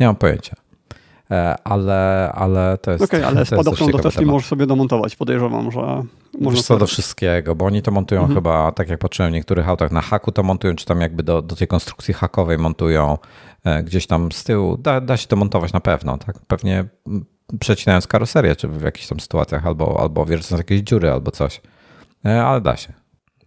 Nie 0.00 0.06
mam 0.06 0.16
pojęcia. 0.16 0.56
E, 1.30 1.56
ale, 1.64 2.30
ale 2.34 2.78
to 2.78 2.90
jest. 2.90 3.04
Okej, 3.04 3.20
okay, 3.20 3.30
ale 3.30 3.46
spadochron 3.46 3.90
do 3.90 3.98
Tesla 3.98 4.22
możesz 4.22 4.48
sobie 4.48 4.66
domontować. 4.66 5.16
Podejrzewam, 5.16 5.70
że. 5.72 6.02
Można 6.40 6.62
co 6.62 6.78
do 6.78 6.86
wszystkiego, 6.86 7.54
bo 7.54 7.64
oni 7.64 7.82
to 7.82 7.90
montują 7.90 8.20
mhm. 8.20 8.38
chyba, 8.38 8.72
tak 8.72 8.88
jak 8.88 8.98
patrzyłem 8.98 9.32
w 9.32 9.34
niektórych 9.34 9.68
autach, 9.68 9.90
na 9.90 10.00
haku 10.00 10.32
to 10.32 10.42
montują, 10.42 10.74
czy 10.74 10.86
tam 10.86 11.00
jakby 11.00 11.22
do, 11.22 11.42
do 11.42 11.56
tej 11.56 11.68
konstrukcji 11.68 12.14
hakowej 12.14 12.58
montują 12.58 13.18
e, 13.64 13.82
gdzieś 13.82 14.06
tam 14.06 14.32
z 14.32 14.44
tyłu. 14.44 14.76
Da, 14.76 15.00
da 15.00 15.16
się 15.16 15.26
to 15.26 15.36
montować 15.36 15.72
na 15.72 15.80
pewno, 15.80 16.18
tak? 16.18 16.38
Pewnie 16.38 16.84
przecinając 17.60 18.06
karoserię, 18.06 18.56
czy 18.56 18.68
w 18.68 18.82
jakichś 18.82 19.06
tam 19.06 19.20
sytuacjach, 19.20 19.66
albo, 19.66 20.00
albo 20.00 20.26
wierząc 20.26 20.50
jakieś 20.50 20.80
dziury, 20.80 21.10
albo 21.10 21.30
coś. 21.30 21.60
E, 22.24 22.42
ale 22.42 22.60
da 22.60 22.76
się. 22.76 22.92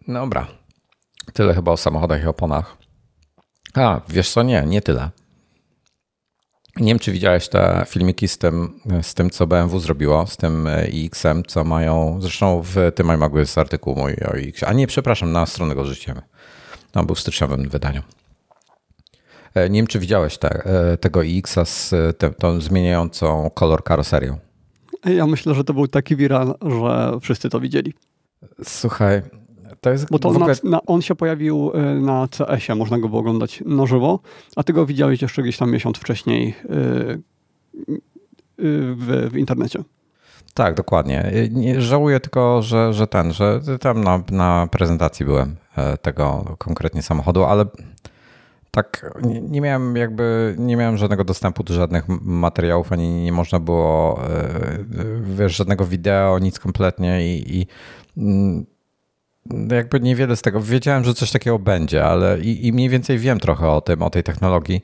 Dobra. 0.08 0.48
Tyle 1.34 1.54
chyba 1.54 1.72
o 1.72 1.78
samochodach 1.78 2.24
i 2.24 2.28
oponach. 2.28 2.78
A, 3.74 4.02
wiesz 4.10 4.32
co, 4.32 4.44
nie, 4.44 4.64
nie 4.66 4.82
tyle. 4.82 5.10
Nie 6.78 6.88
wiem, 6.88 7.00
czy 7.00 7.12
widziałeś 7.12 7.50
te 7.50 7.86
filmiki 7.88 8.28
z 8.28 8.38
tym, 8.38 8.80
z 9.02 9.14
tym 9.14 9.30
co 9.30 9.48
BMW 9.48 9.80
zrobiło, 9.80 10.28
z 10.28 10.38
tym 10.38 10.70
iX-em, 10.92 11.44
co 11.44 11.64
mają, 11.64 12.18
zresztą 12.22 12.62
w 12.64 12.76
tym 12.96 13.08
iMagu 13.08 13.40
jest 13.40 13.58
artykuł 13.58 13.96
mój 13.96 14.14
o 14.14 14.38
iX, 14.38 14.64
a 14.64 14.74
nie, 14.74 14.88
przepraszam, 14.88 15.32
na 15.32 15.46
stronę 15.46 15.76
go 15.76 15.86
rzuciłem. 15.86 16.22
On 16.96 17.06
był 17.06 17.16
w 17.16 17.20
styczniowym 17.20 17.70
wydaniu. 17.70 18.02
Nie 19.56 19.80
wiem, 19.80 19.88
czy 19.88 20.00
widziałeś 20.00 20.38
te, 20.38 20.64
tego 21.02 21.24
iX-a 21.24 21.66
z 21.66 21.94
te, 22.18 22.32
tą 22.32 22.62
zmieniającą 22.62 23.50
kolor 23.50 23.84
karoserią. 23.84 24.38
Ja 25.06 25.28
myślę, 25.28 25.56
że 25.56 25.64
to 25.64 25.74
był 25.74 25.88
taki 25.88 26.16
viral, 26.16 26.56
że 26.62 27.20
wszyscy 27.22 27.50
to 27.50 27.60
widzieli. 27.60 27.94
Słuchaj, 28.64 29.22
to 29.82 29.90
jest 29.90 30.12
Bo 30.12 30.20
to 30.20 30.30
ogóle... 30.30 30.56
na, 30.64 30.70
na, 30.70 30.82
on 30.86 31.02
się 31.02 31.16
pojawił 31.16 31.72
y, 31.76 32.02
na 32.02 32.28
CS-ie, 32.28 32.76
można 32.76 33.00
go 33.00 33.10
było 33.10 33.20
oglądać 33.20 33.64
na 33.66 33.86
żywo, 33.86 34.20
a 34.56 34.64
ty 34.64 34.74
go 34.74 34.86
widziałeś 34.86 35.22
jeszcze 35.22 35.44
gdzieś 35.44 35.58
tam 35.58 35.72
miesiąc 35.72 35.98
wcześniej 35.98 36.56
yy, 36.70 37.22
yy, 38.58 38.96
w, 38.96 39.30
w, 39.32 39.38
internecie. 39.38 39.84
Tak, 40.54 40.76
dokładnie. 40.76 41.32
Nie, 41.52 41.82
żałuję 41.82 42.20
tylko, 42.20 42.62
że, 42.62 42.94
że 42.94 43.08
ten, 43.08 43.34
że 43.34 43.62
tam 43.82 44.04
na, 44.04 44.24
na 44.32 44.68
prezentacji 44.72 45.26
byłem 45.26 45.56
e, 45.78 45.98
tego 45.98 46.56
konkretnie 46.58 47.02
samochodu, 47.02 47.44
ale 47.44 47.66
tak 48.72 49.14
nie, 49.24 49.42
nie, 49.42 49.62
miałem 49.62 49.96
jakby, 49.96 50.56
nie 50.58 50.78
miałem 50.78 50.98
żadnego 50.98 51.24
dostępu 51.24 51.64
do 51.64 51.74
żadnych 51.74 52.04
materiałów, 52.22 52.92
ani 52.92 53.24
nie 53.24 53.32
można 53.32 53.60
było, 53.60 54.20
e, 54.24 54.80
wiesz, 55.22 55.56
żadnego 55.56 55.86
wideo, 55.86 56.40
nic 56.40 56.60
kompletnie 56.60 57.36
i, 57.36 57.58
i 57.58 57.68
jakby 59.72 60.00
niewiele 60.00 60.36
z 60.36 60.42
tego. 60.42 60.62
Wiedziałem, 60.62 61.04
że 61.04 61.14
coś 61.14 61.32
takiego 61.32 61.60
będzie, 61.60 62.06
ale 62.06 62.40
i, 62.40 62.68
i 62.68 62.74
mniej 62.74 62.90
więcej 62.90 63.18
wiem 63.18 63.40
trochę 63.40 63.70
o 63.70 63.82
tym, 63.82 64.02
o 64.02 64.10
tej 64.10 64.24
technologii. 64.24 64.82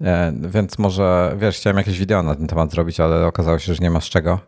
E, 0.00 0.32
więc 0.52 0.78
może, 0.78 1.36
wiesz, 1.38 1.56
chciałem 1.56 1.76
jakieś 1.76 1.98
wideo 1.98 2.22
na 2.22 2.34
ten 2.34 2.46
temat 2.46 2.70
zrobić, 2.70 3.00
ale 3.00 3.26
okazało 3.26 3.58
się, 3.58 3.74
że 3.74 3.82
nie 3.82 3.90
ma 3.90 4.00
z 4.00 4.04
czego. 4.04 4.40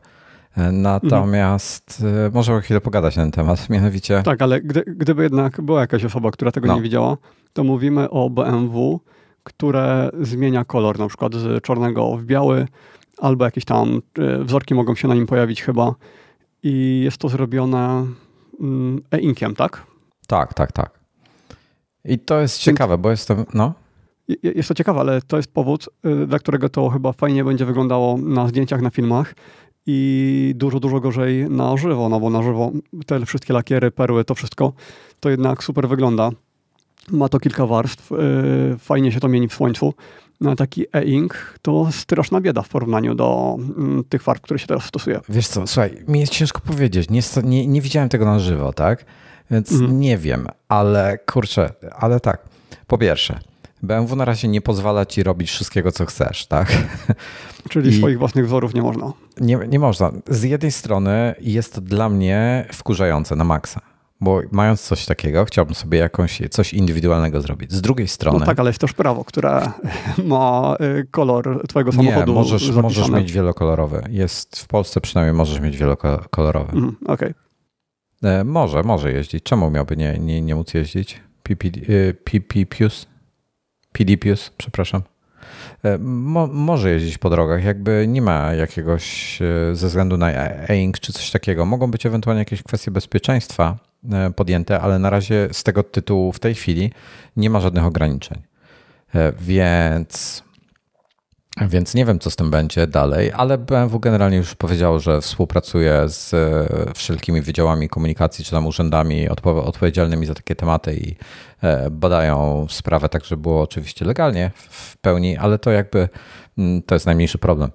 E, 0.56 0.72
natomiast 0.72 2.00
mhm. 2.04 2.32
możemy 2.34 2.60
chwilę 2.60 2.80
pogadać 2.80 3.16
na 3.16 3.22
ten 3.22 3.32
temat, 3.32 3.68
mianowicie. 3.70 4.22
Tak, 4.22 4.42
ale 4.42 4.60
gdy, 4.60 4.82
gdyby 4.86 5.22
jednak 5.22 5.60
była 5.60 5.80
jakaś 5.80 6.04
osoba, 6.04 6.30
która 6.30 6.52
tego 6.52 6.66
no. 6.66 6.74
nie 6.74 6.82
widziała, 6.82 7.16
to 7.52 7.64
mówimy 7.64 8.10
o 8.10 8.30
BMW, 8.30 9.00
które 9.42 10.10
zmienia 10.20 10.64
kolor, 10.64 10.98
na 10.98 11.08
przykład 11.08 11.34
z 11.34 11.62
czarnego 11.62 12.16
w 12.16 12.24
biały, 12.24 12.66
albo 13.18 13.44
jakieś 13.44 13.64
tam 13.64 14.02
wzorki 14.40 14.74
mogą 14.74 14.94
się 14.94 15.08
na 15.08 15.14
nim 15.14 15.26
pojawić 15.26 15.62
chyba. 15.62 15.94
I 16.62 17.00
jest 17.04 17.18
to 17.18 17.28
zrobione 17.28 18.06
Mm, 18.60 19.02
e-inkiem, 19.10 19.54
tak? 19.54 19.86
Tak, 20.26 20.54
tak, 20.54 20.72
tak. 20.72 21.00
I 22.04 22.18
to 22.18 22.40
jest 22.40 22.58
ciekawe, 22.58 22.98
bo 22.98 23.10
jestem, 23.10 23.44
no. 23.54 23.74
Jest 24.42 24.68
to 24.68 24.74
ciekawe, 24.74 25.00
ale 25.00 25.22
to 25.22 25.36
jest 25.36 25.52
powód, 25.52 25.88
y, 26.06 26.26
dla 26.26 26.38
którego 26.38 26.68
to 26.68 26.88
chyba 26.88 27.12
fajnie 27.12 27.44
będzie 27.44 27.64
wyglądało 27.64 28.18
na 28.18 28.48
zdjęciach, 28.48 28.82
na 28.82 28.90
filmach 28.90 29.34
i 29.86 30.52
dużo, 30.56 30.80
dużo 30.80 31.00
gorzej 31.00 31.50
na 31.50 31.76
żywo, 31.76 32.08
no 32.08 32.20
bo 32.20 32.30
na 32.30 32.42
żywo 32.42 32.70
te 33.06 33.26
wszystkie 33.26 33.52
lakiery, 33.52 33.90
perły, 33.90 34.24
to 34.24 34.34
wszystko, 34.34 34.72
to 35.20 35.30
jednak 35.30 35.64
super 35.64 35.88
wygląda. 35.88 36.30
Ma 37.10 37.28
to 37.28 37.40
kilka 37.40 37.66
warstw, 37.66 38.12
y, 38.12 38.16
fajnie 38.78 39.12
się 39.12 39.20
to 39.20 39.28
mieni 39.28 39.48
w 39.48 39.54
słońcu. 39.54 39.94
No, 40.40 40.56
taki 40.56 40.86
e-ink 40.92 41.58
to 41.62 41.88
straszna 41.92 42.40
bieda 42.40 42.62
w 42.62 42.68
porównaniu 42.68 43.14
do 43.14 43.56
mm, 43.58 44.04
tych 44.08 44.22
farb, 44.22 44.42
które 44.42 44.58
się 44.58 44.66
teraz 44.66 44.84
stosuje. 44.84 45.20
Wiesz 45.28 45.48
co, 45.48 45.66
słuchaj, 45.66 46.04
mi 46.08 46.20
jest 46.20 46.32
ciężko 46.32 46.60
powiedzieć. 46.60 47.10
Nie, 47.10 47.20
nie, 47.42 47.66
nie 47.66 47.80
widziałem 47.80 48.08
tego 48.08 48.24
na 48.24 48.38
żywo, 48.38 48.72
tak? 48.72 49.04
Więc 49.50 49.72
mhm. 49.72 50.00
nie 50.00 50.18
wiem, 50.18 50.46
ale 50.68 51.18
kurczę, 51.18 51.72
ale 51.98 52.20
tak. 52.20 52.48
Po 52.86 52.98
pierwsze, 52.98 53.40
BMW 53.82 54.16
na 54.16 54.24
razie 54.24 54.48
nie 54.48 54.60
pozwala 54.60 55.06
ci 55.06 55.22
robić 55.22 55.50
wszystkiego, 55.50 55.92
co 55.92 56.06
chcesz, 56.06 56.46
tak? 56.46 56.72
Czyli 57.70 57.90
I 57.90 57.98
swoich 57.98 58.18
własnych 58.18 58.46
wzorów 58.46 58.74
nie 58.74 58.82
można. 58.82 59.12
Nie, 59.40 59.58
nie 59.68 59.78
można. 59.78 60.12
Z 60.28 60.42
jednej 60.42 60.72
strony 60.72 61.34
jest 61.40 61.74
to 61.74 61.80
dla 61.80 62.08
mnie 62.08 62.66
wkurzające 62.72 63.36
na 63.36 63.44
maksa 63.44 63.87
bo 64.20 64.40
mając 64.52 64.82
coś 64.82 65.06
takiego, 65.06 65.44
chciałbym 65.44 65.74
sobie 65.74 65.98
jakąś, 65.98 66.42
coś 66.50 66.74
indywidualnego 66.74 67.40
zrobić. 67.40 67.72
Z 67.72 67.80
drugiej 67.80 68.08
strony... 68.08 68.38
No 68.38 68.46
tak, 68.46 68.60
ale 68.60 68.70
jest 68.70 68.80
też 68.80 68.92
prawo, 68.92 69.24
które 69.24 69.70
ma 70.24 70.76
y, 70.80 71.06
kolor 71.10 71.66
twojego 71.68 71.92
samochodu. 71.92 72.32
Nie, 72.32 72.38
możesz, 72.38 72.70
możesz 72.70 73.08
mieć 73.08 73.32
wielokolorowy. 73.32 74.02
Jest 74.10 74.60
w 74.60 74.66
Polsce 74.66 75.00
przynajmniej 75.00 75.34
możesz 75.34 75.60
mieć 75.60 75.76
wielokolorowy. 75.76 76.72
Mm, 76.72 76.96
Okej. 77.06 77.14
Okay. 77.14 77.34
E, 78.30 78.44
może, 78.44 78.82
może 78.82 79.12
jeździć. 79.12 79.42
Czemu 79.42 79.70
miałby 79.70 79.96
nie, 79.96 80.18
nie, 80.18 80.42
nie 80.42 80.54
móc 80.54 80.74
jeździć? 80.74 81.20
PPPius? 82.24 83.06
PDPius, 83.92 84.50
przepraszam. 84.56 85.02
E, 85.82 85.98
mo, 85.98 86.46
może 86.46 86.90
jeździć 86.90 87.18
po 87.18 87.30
drogach, 87.30 87.64
jakby 87.64 88.06
nie 88.08 88.22
ma 88.22 88.54
jakiegoś 88.54 89.38
e, 89.42 89.74
ze 89.74 89.86
względu 89.86 90.16
na 90.16 90.30
e-ink 90.68 90.98
czy 90.98 91.12
coś 91.12 91.30
takiego. 91.30 91.64
Mogą 91.64 91.90
być 91.90 92.06
ewentualnie 92.06 92.38
jakieś 92.38 92.62
kwestie 92.62 92.90
bezpieczeństwa, 92.90 93.76
E, 93.76 93.87
podjęte, 94.36 94.80
ale 94.80 94.98
na 94.98 95.10
razie 95.10 95.48
z 95.52 95.62
tego 95.62 95.82
tytułu 95.82 96.32
w 96.32 96.40
tej 96.40 96.54
chwili 96.54 96.92
nie 97.36 97.50
ma 97.50 97.60
żadnych 97.60 97.84
ograniczeń. 97.84 98.42
E, 99.14 99.32
więc, 99.40 100.42
więc 101.60 101.94
nie 101.94 102.04
wiem, 102.04 102.18
co 102.18 102.30
z 102.30 102.36
tym 102.36 102.50
będzie 102.50 102.86
dalej, 102.86 103.32
ale 103.32 103.58
BMW 103.58 104.00
generalnie 104.00 104.36
już 104.36 104.54
powiedziało, 104.54 104.98
że 104.98 105.20
współpracuje 105.20 106.08
z 106.08 106.34
e, 106.34 106.94
wszelkimi 106.94 107.42
wydziałami 107.42 107.88
komunikacji 107.88 108.44
czy 108.44 108.50
tam 108.50 108.66
urzędami 108.66 109.28
odpowiedzialnymi 109.44 110.26
za 110.26 110.34
takie 110.34 110.54
tematy 110.54 110.94
i 110.94 111.16
badają 111.90 112.66
sprawę 112.70 113.08
tak, 113.08 113.24
żeby 113.24 113.42
było 113.42 113.62
oczywiście 113.62 114.04
legalnie 114.04 114.50
w 114.54 114.96
pełni, 114.96 115.36
ale 115.36 115.58
to 115.58 115.70
jakby 115.70 116.08
mm, 116.58 116.82
to 116.82 116.94
jest 116.94 117.06
najmniejszy 117.06 117.38
problem 117.38 117.70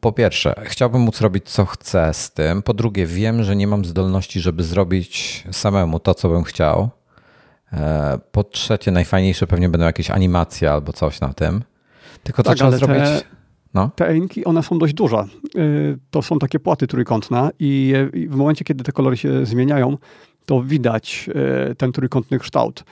po 0.00 0.12
pierwsze, 0.12 0.54
chciałbym 0.64 1.00
móc 1.00 1.20
robić 1.20 1.50
co 1.50 1.64
chcę 1.64 2.14
z 2.14 2.30
tym. 2.30 2.62
Po 2.62 2.74
drugie, 2.74 3.06
wiem, 3.06 3.42
że 3.42 3.56
nie 3.56 3.66
mam 3.66 3.84
zdolności, 3.84 4.40
żeby 4.40 4.64
zrobić 4.64 5.44
samemu 5.52 6.00
to, 6.00 6.14
co 6.14 6.28
bym 6.28 6.44
chciał. 6.44 6.90
E, 7.72 8.18
po 8.32 8.44
trzecie, 8.44 8.90
najfajniejsze 8.90 9.46
pewnie 9.46 9.68
będą 9.68 9.86
jakieś 9.86 10.10
animacje 10.10 10.72
albo 10.72 10.92
coś 10.92 11.20
na 11.20 11.34
tym. 11.34 11.62
Tylko 12.22 12.42
tak, 12.42 12.56
trzeba 12.56 12.70
zrobić. 12.70 12.98
Te, 12.98 13.22
no. 13.74 13.90
te 13.96 14.16
inki, 14.16 14.44
one 14.44 14.62
są 14.62 14.78
dość 14.78 14.94
duże. 14.94 15.24
Y, 15.56 15.98
to 16.10 16.22
są 16.22 16.38
takie 16.38 16.60
płaty 16.60 16.86
trójkątne 16.86 17.50
i 17.58 17.94
w 18.28 18.36
momencie, 18.36 18.64
kiedy 18.64 18.84
te 18.84 18.92
kolory 18.92 19.16
się 19.16 19.46
zmieniają, 19.46 19.98
to 20.46 20.62
widać 20.62 21.30
y, 21.70 21.74
ten 21.74 21.92
trójkątny 21.92 22.38
kształt. 22.38 22.84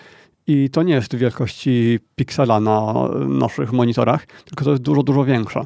I 0.46 0.70
to 0.70 0.83
nie 0.83 0.94
jest 0.94 1.16
wielkości 1.16 1.99
piksela 2.16 2.61
na 2.61 3.09
naszych 3.29 3.72
monitorach, 3.72 4.27
tylko 4.27 4.64
to 4.64 4.70
jest 4.70 4.83
dużo, 4.83 5.03
dużo 5.03 5.25
większe 5.25 5.64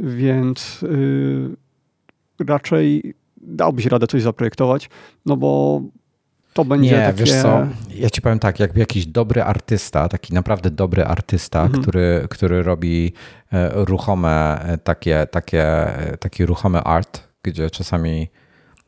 więc 0.00 0.82
yy, 0.82 1.56
raczej 2.46 3.14
dałbyś 3.36 3.86
radę 3.86 4.06
coś 4.06 4.22
zaprojektować, 4.22 4.90
no 5.26 5.36
bo 5.36 5.82
to 6.52 6.64
będzie 6.64 6.90
Nie, 6.90 6.96
takie... 6.96 7.18
wiesz 7.18 7.42
co, 7.42 7.66
ja 7.94 8.10
ci 8.10 8.22
powiem 8.22 8.38
tak, 8.38 8.60
jakby 8.60 8.80
jakiś 8.80 9.06
dobry 9.06 9.42
artysta, 9.42 10.08
taki 10.08 10.34
naprawdę 10.34 10.70
dobry 10.70 11.04
artysta, 11.04 11.62
mhm. 11.62 11.82
który, 11.82 12.26
który 12.30 12.62
robi 12.62 13.12
e, 13.52 13.70
ruchome 13.84 14.60
e, 14.62 14.78
takie, 14.78 15.26
takie, 15.30 15.64
e, 15.98 16.16
taki 16.16 16.46
ruchomy 16.46 16.80
art, 16.80 17.28
gdzie 17.42 17.70
czasami 17.70 18.28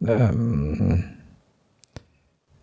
um, 0.00 1.02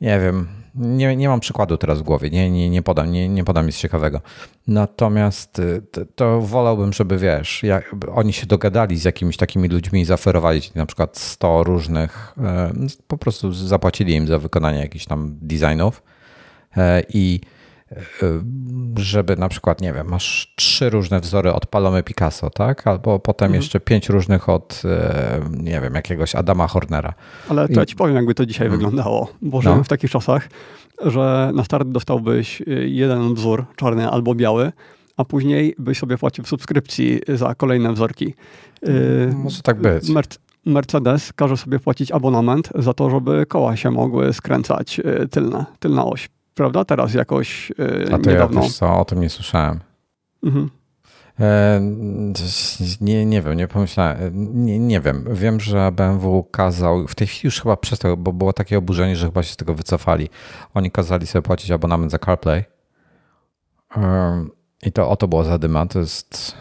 nie 0.02 0.20
wiem, 0.20 0.48
nie, 0.76 1.16
nie 1.16 1.30
mam 1.30 1.40
przykładu 1.40 1.78
teraz 1.78 2.00
w 2.00 2.04
głowie, 2.04 2.30
nie, 2.30 2.52
nie, 2.52 2.70
nie, 2.70 2.82
podam, 2.82 3.12
nie, 3.12 3.30
nie 3.30 3.44
podam 3.44 3.66
nic 3.66 3.78
ciekawego. 3.78 4.22
Natomiast 4.68 5.60
y, 5.60 5.82
to, 5.92 6.02
to 6.16 6.42
wolałbym, 6.42 6.94
żeby 6.94 7.18
wiesz, 7.18 7.64
jak, 7.64 7.96
oni 8.16 8.34
się 8.34 8.46
dogadali 8.46 8.98
z 8.98 9.04
jakimiś 9.04 9.38
takimi 9.38 9.68
ludźmi 9.68 10.02
i 10.02 10.06
zaoferowali 10.06 10.62
na 10.76 10.86
przykład 10.86 11.18
100 11.18 11.64
różnych, 11.64 12.34
e, 12.38 12.72
po 13.08 13.18
prostu 13.18 13.54
zapłacili 13.54 14.14
im 14.14 14.28
za 14.28 14.40
wykonanie 14.40 14.80
jakichś 14.80 15.06
tam 15.06 15.38
designów 15.42 16.04
e, 16.78 17.04
i 17.14 17.42
żeby 18.98 19.36
na 19.36 19.50
przykład, 19.50 19.82
nie 19.82 19.94
wiem, 19.94 20.08
masz 20.08 20.54
trzy 20.56 20.90
różne 20.90 21.20
wzory 21.20 21.54
od 21.54 21.66
Palomy 21.66 22.04
Picasso, 22.04 22.50
tak? 22.50 22.88
Albo 22.88 23.20
potem 23.20 23.46
mhm. 23.46 23.62
jeszcze 23.62 23.80
pięć 23.80 24.10
różnych 24.10 24.50
od, 24.50 24.82
e, 24.86 25.40
nie 25.58 25.82
wiem, 25.82 25.94
jakiegoś 25.94 26.36
Adama 26.36 26.68
Hornera. 26.68 27.14
Ale 27.50 27.68
to 27.68 27.80
ja 27.80 27.86
ci 27.86 27.96
powiem, 27.96 28.16
jakby 28.16 28.36
to 28.36 28.46
dzisiaj 28.46 28.68
mhm. 28.68 28.82
wyglądało, 28.82 29.28
bo 29.42 29.62
żyłem 29.62 29.78
no. 29.78 29.84
w 29.84 29.88
takich 29.88 30.12
czasach, 30.12 30.50
że 31.06 31.52
na 31.56 31.64
start 31.64 31.88
dostałbyś 31.88 32.62
e, 32.62 32.66
jeden 32.74 33.34
wzór, 33.34 33.66
czarny 33.76 34.10
albo 34.10 34.36
biały, 34.36 34.72
a 35.18 35.26
później 35.26 35.76
byś 35.80 35.98
sobie 35.98 36.18
płacił 36.18 36.44
w 36.44 36.48
subskrypcji 36.48 37.20
za 37.28 37.56
kolejne 37.56 37.94
wzorki. 37.94 38.34
E, 38.84 39.34
Może 39.34 39.62
tak 39.62 39.82
być. 39.82 40.04
Mercedes 40.66 41.34
każe 41.34 41.58
sobie 41.58 41.80
płacić 41.80 42.12
abonament 42.12 42.70
za 42.76 42.94
to, 42.94 43.10
żeby 43.10 43.46
koła 43.46 43.76
się 43.76 43.92
mogły 43.92 44.34
skręcać 44.34 45.02
tylne, 45.32 45.66
tylna 45.80 46.06
oś 46.06 46.30
prawda? 46.58 46.86
Teraz 46.86 47.14
jakoś 47.14 47.70
yy, 47.78 48.06
A 48.14 48.18
to 48.18 48.32
niedawno. 48.32 48.62
ja 48.62 48.68
też 48.68 48.78
co, 48.78 49.00
o 49.00 49.06
tym 49.06 49.22
nie 49.22 49.30
słyszałem. 49.30 49.80
Mhm. 50.44 50.70
E, 51.40 51.82
nie, 53.02 53.26
nie 53.26 53.42
wiem, 53.42 53.54
nie 53.54 53.68
pomyślałem, 53.68 54.66
nie, 54.66 54.80
nie 54.80 55.02
wiem. 55.02 55.26
Wiem, 55.32 55.60
że 55.60 55.92
BMW 55.92 56.44
kazał, 56.44 57.08
w 57.08 57.16
tej 57.16 57.28
chwili 57.28 57.42
już 57.48 57.62
chyba 57.62 57.78
przestał, 57.78 58.18
bo 58.18 58.34
było 58.34 58.54
takie 58.54 58.78
oburzenie, 58.78 59.16
że 59.16 59.26
chyba 59.26 59.44
się 59.44 59.54
z 59.54 59.58
tego 59.58 59.74
wycofali. 59.74 60.30
Oni 60.74 60.92
kazali 60.92 61.28
sobie 61.28 61.42
płacić 61.42 61.72
abonament 61.72 62.12
za 62.12 62.20
CarPlay. 62.20 62.64
I 64.84 64.92
to 64.92 65.10
o 65.10 65.16
to 65.16 65.28
było 65.28 65.44
zadyma. 65.44 65.86
To 65.86 66.00
jest 66.00 66.56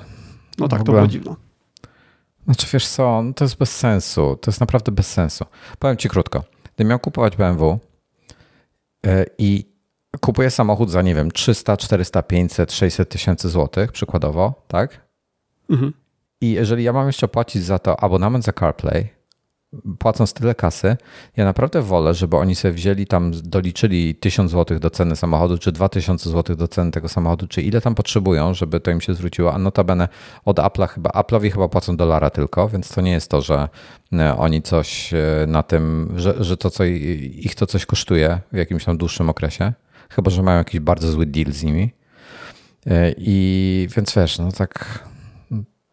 No 0.59 0.69
tak, 0.69 0.83
to 0.83 0.93
było 0.93 1.07
dziwne. 1.07 1.35
Znaczy 2.45 2.67
wiesz 2.73 2.89
co, 2.89 3.23
no 3.23 3.33
to 3.33 3.45
jest 3.45 3.59
bez 3.59 3.77
sensu. 3.77 4.39
To 4.41 4.51
jest 4.51 4.61
naprawdę 4.61 4.93
bez 4.93 5.13
sensu. 5.13 5.45
Powiem 5.79 5.97
ci 5.97 6.09
krótko. 6.09 6.45
Gdybym 6.75 6.89
miał 6.91 6.99
kupować 6.99 7.37
BMW 7.37 7.79
i 9.39 9.76
kupuję 10.21 10.51
samochód 10.51 10.91
za, 10.91 11.03
nie 11.03 11.15
wiem, 11.15 11.31
300, 11.31 11.77
400, 11.77 12.23
500, 12.23 12.73
600 12.73 13.09
tysięcy 13.09 13.49
złotych, 13.49 13.93
przykładowo, 13.93 14.65
tak? 14.69 15.07
Mhm. 15.71 15.93
I 16.41 16.51
jeżeli 16.51 16.85
ja 16.85 16.93
mam 16.93 17.07
jeszcze 17.07 17.29
płacić 17.29 17.63
za 17.63 17.79
to 17.79 18.01
abonament 18.01 18.45
za 18.45 18.53
CarPlay, 18.53 19.17
płacąc 19.99 20.33
tyle 20.33 20.55
kasy, 20.55 20.97
ja 21.37 21.45
naprawdę 21.45 21.83
wolę, 21.83 22.15
żeby 22.15 22.37
oni 22.37 22.55
sobie 22.55 22.75
wzięli 22.75 23.07
tam, 23.07 23.33
doliczyli 23.45 24.15
1000 24.15 24.51
zł 24.51 24.79
do 24.79 24.91
ceny 24.91 25.17
samochodu, 25.17 25.59
czy 25.59 25.73
2000 25.73 26.31
zł 26.31 26.57
do 26.57 26.69
ceny 26.69 26.91
tego 26.91 27.09
samochodu, 27.09 27.47
czy 27.49 27.63
ile 27.63 27.81
tam 27.81 27.95
potrzebują, 27.95 28.55
żeby 28.55 28.81
to 28.81 28.91
im 28.91 29.01
się 29.01 29.15
zwróciło. 29.15 29.55
A 29.55 29.59
notabene 29.59 30.09
od 30.45 30.59
Apple'a 30.59 30.89
chyba, 30.89 31.11
Apple'owi 31.11 31.51
chyba 31.53 31.69
płacą 31.69 31.97
dolara 31.97 32.31
tylko, 32.31 32.69
więc 32.69 32.89
to 32.89 33.01
nie 33.01 33.13
jest 33.13 33.31
to, 33.31 33.41
że 33.41 33.69
e, 34.13 34.37
oni 34.37 34.63
coś 34.63 35.15
e, 35.15 35.19
na 35.49 35.63
tym, 35.63 36.13
że, 36.17 36.45
że 36.45 36.57
to 36.57 36.71
co 36.71 36.85
ich 36.85 37.55
to 37.55 37.67
coś 37.67 37.87
kosztuje 37.87 38.41
w 38.53 38.57
jakimś 38.57 38.85
tam 38.85 38.99
dłuższym 38.99 39.31
okresie. 39.31 39.73
Chyba, 40.11 40.31
że 40.31 40.43
mają 40.43 40.59
jakiś 40.59 40.81
bardzo 40.81 41.13
zły 41.13 41.27
deal 41.27 41.53
z 41.53 41.63
nimi. 41.63 41.93
E, 42.87 43.13
I 43.19 43.89
więc 43.97 44.15
wiesz, 44.15 44.39
no 44.39 44.53
tak 44.53 45.05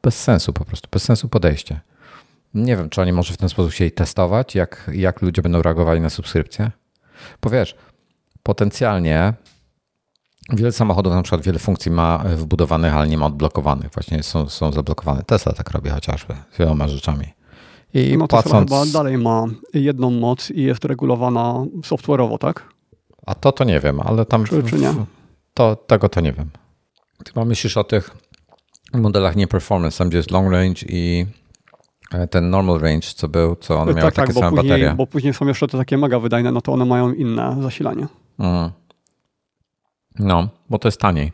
bez 0.03 0.23
sensu 0.23 0.53
po 0.53 0.65
prostu, 0.65 0.87
bez 0.91 1.03
sensu 1.03 1.29
podejście. 1.29 1.79
Nie 2.53 2.77
wiem, 2.77 2.89
czy 2.89 3.01
oni 3.01 3.13
może 3.13 3.33
w 3.33 3.37
ten 3.37 3.49
sposób 3.49 3.71
chcieli 3.71 3.91
testować, 3.91 4.55
jak, 4.55 4.91
jak 4.93 5.21
ludzie 5.21 5.41
będą 5.41 5.61
reagowali 5.61 6.01
na 6.01 6.09
subskrypcję. 6.09 6.71
Bo 7.41 7.49
wiesz, 7.49 7.75
potencjalnie 8.43 9.33
wiele 10.49 10.71
samochodów, 10.71 11.13
na 11.13 11.21
przykład 11.21 11.41
wiele 11.41 11.59
funkcji 11.59 11.91
ma 11.91 12.17
wbudowanych, 12.17 12.93
ale 12.93 13.07
nie 13.07 13.17
ma 13.17 13.25
odblokowanych. 13.25 13.91
Właśnie 13.91 14.23
są, 14.23 14.49
są 14.49 14.71
zablokowane. 14.71 15.23
Tesla 15.23 15.53
tak 15.53 15.71
robi 15.71 15.89
chociażby 15.89 16.33
z 16.51 16.57
wieloma 16.57 16.87
rzeczami. 16.87 17.25
I 17.93 18.17
no 18.17 18.27
płacąc... 18.27 18.69
Tesla 18.69 18.85
chyba 18.85 18.99
dalej 18.99 19.17
ma 19.17 19.45
jedną 19.73 20.11
moc 20.11 20.51
i 20.51 20.61
jest 20.63 20.85
regulowana 20.85 21.53
software'owo, 21.81 22.37
tak? 22.37 22.72
A 23.25 23.35
to 23.35 23.51
to 23.51 23.63
nie 23.63 23.79
wiem, 23.79 23.99
ale 23.99 24.25
tam... 24.25 24.45
Czy, 24.45 24.63
czy 24.63 24.75
nie? 24.75 24.93
To, 25.53 25.75
tego 25.75 26.09
to 26.09 26.21
nie 26.21 26.33
wiem. 26.33 26.49
Ty 27.23 27.45
myślisz 27.45 27.77
o 27.77 27.83
tych 27.83 28.09
modelach 28.93 29.35
nie 29.35 29.47
performance, 29.47 29.97
tam 29.97 30.09
gdzie 30.09 30.17
jest 30.17 30.31
long 30.31 30.51
range 30.51 30.85
i 30.89 31.25
e, 32.11 32.27
ten 32.27 32.49
normal 32.49 32.79
range, 32.79 33.07
co 33.15 33.27
był, 33.27 33.55
co 33.55 33.79
one 33.79 33.93
miały 33.93 34.11
tak, 34.11 34.15
takie 34.15 34.33
tak, 34.33 34.43
same 34.43 34.57
później, 34.57 34.71
baterie. 34.71 34.93
Bo 34.97 35.07
później 35.07 35.33
są 35.33 35.47
jeszcze 35.47 35.67
te 35.67 35.77
takie 35.77 35.97
mega 35.97 36.19
wydajne, 36.19 36.51
no 36.51 36.61
to 36.61 36.73
one 36.73 36.85
mają 36.85 37.13
inne 37.13 37.57
zasilanie. 37.61 38.07
Mm. 38.39 38.69
No, 40.19 40.49
bo 40.69 40.79
to 40.79 40.87
jest 40.87 40.99
taniej. 40.99 41.31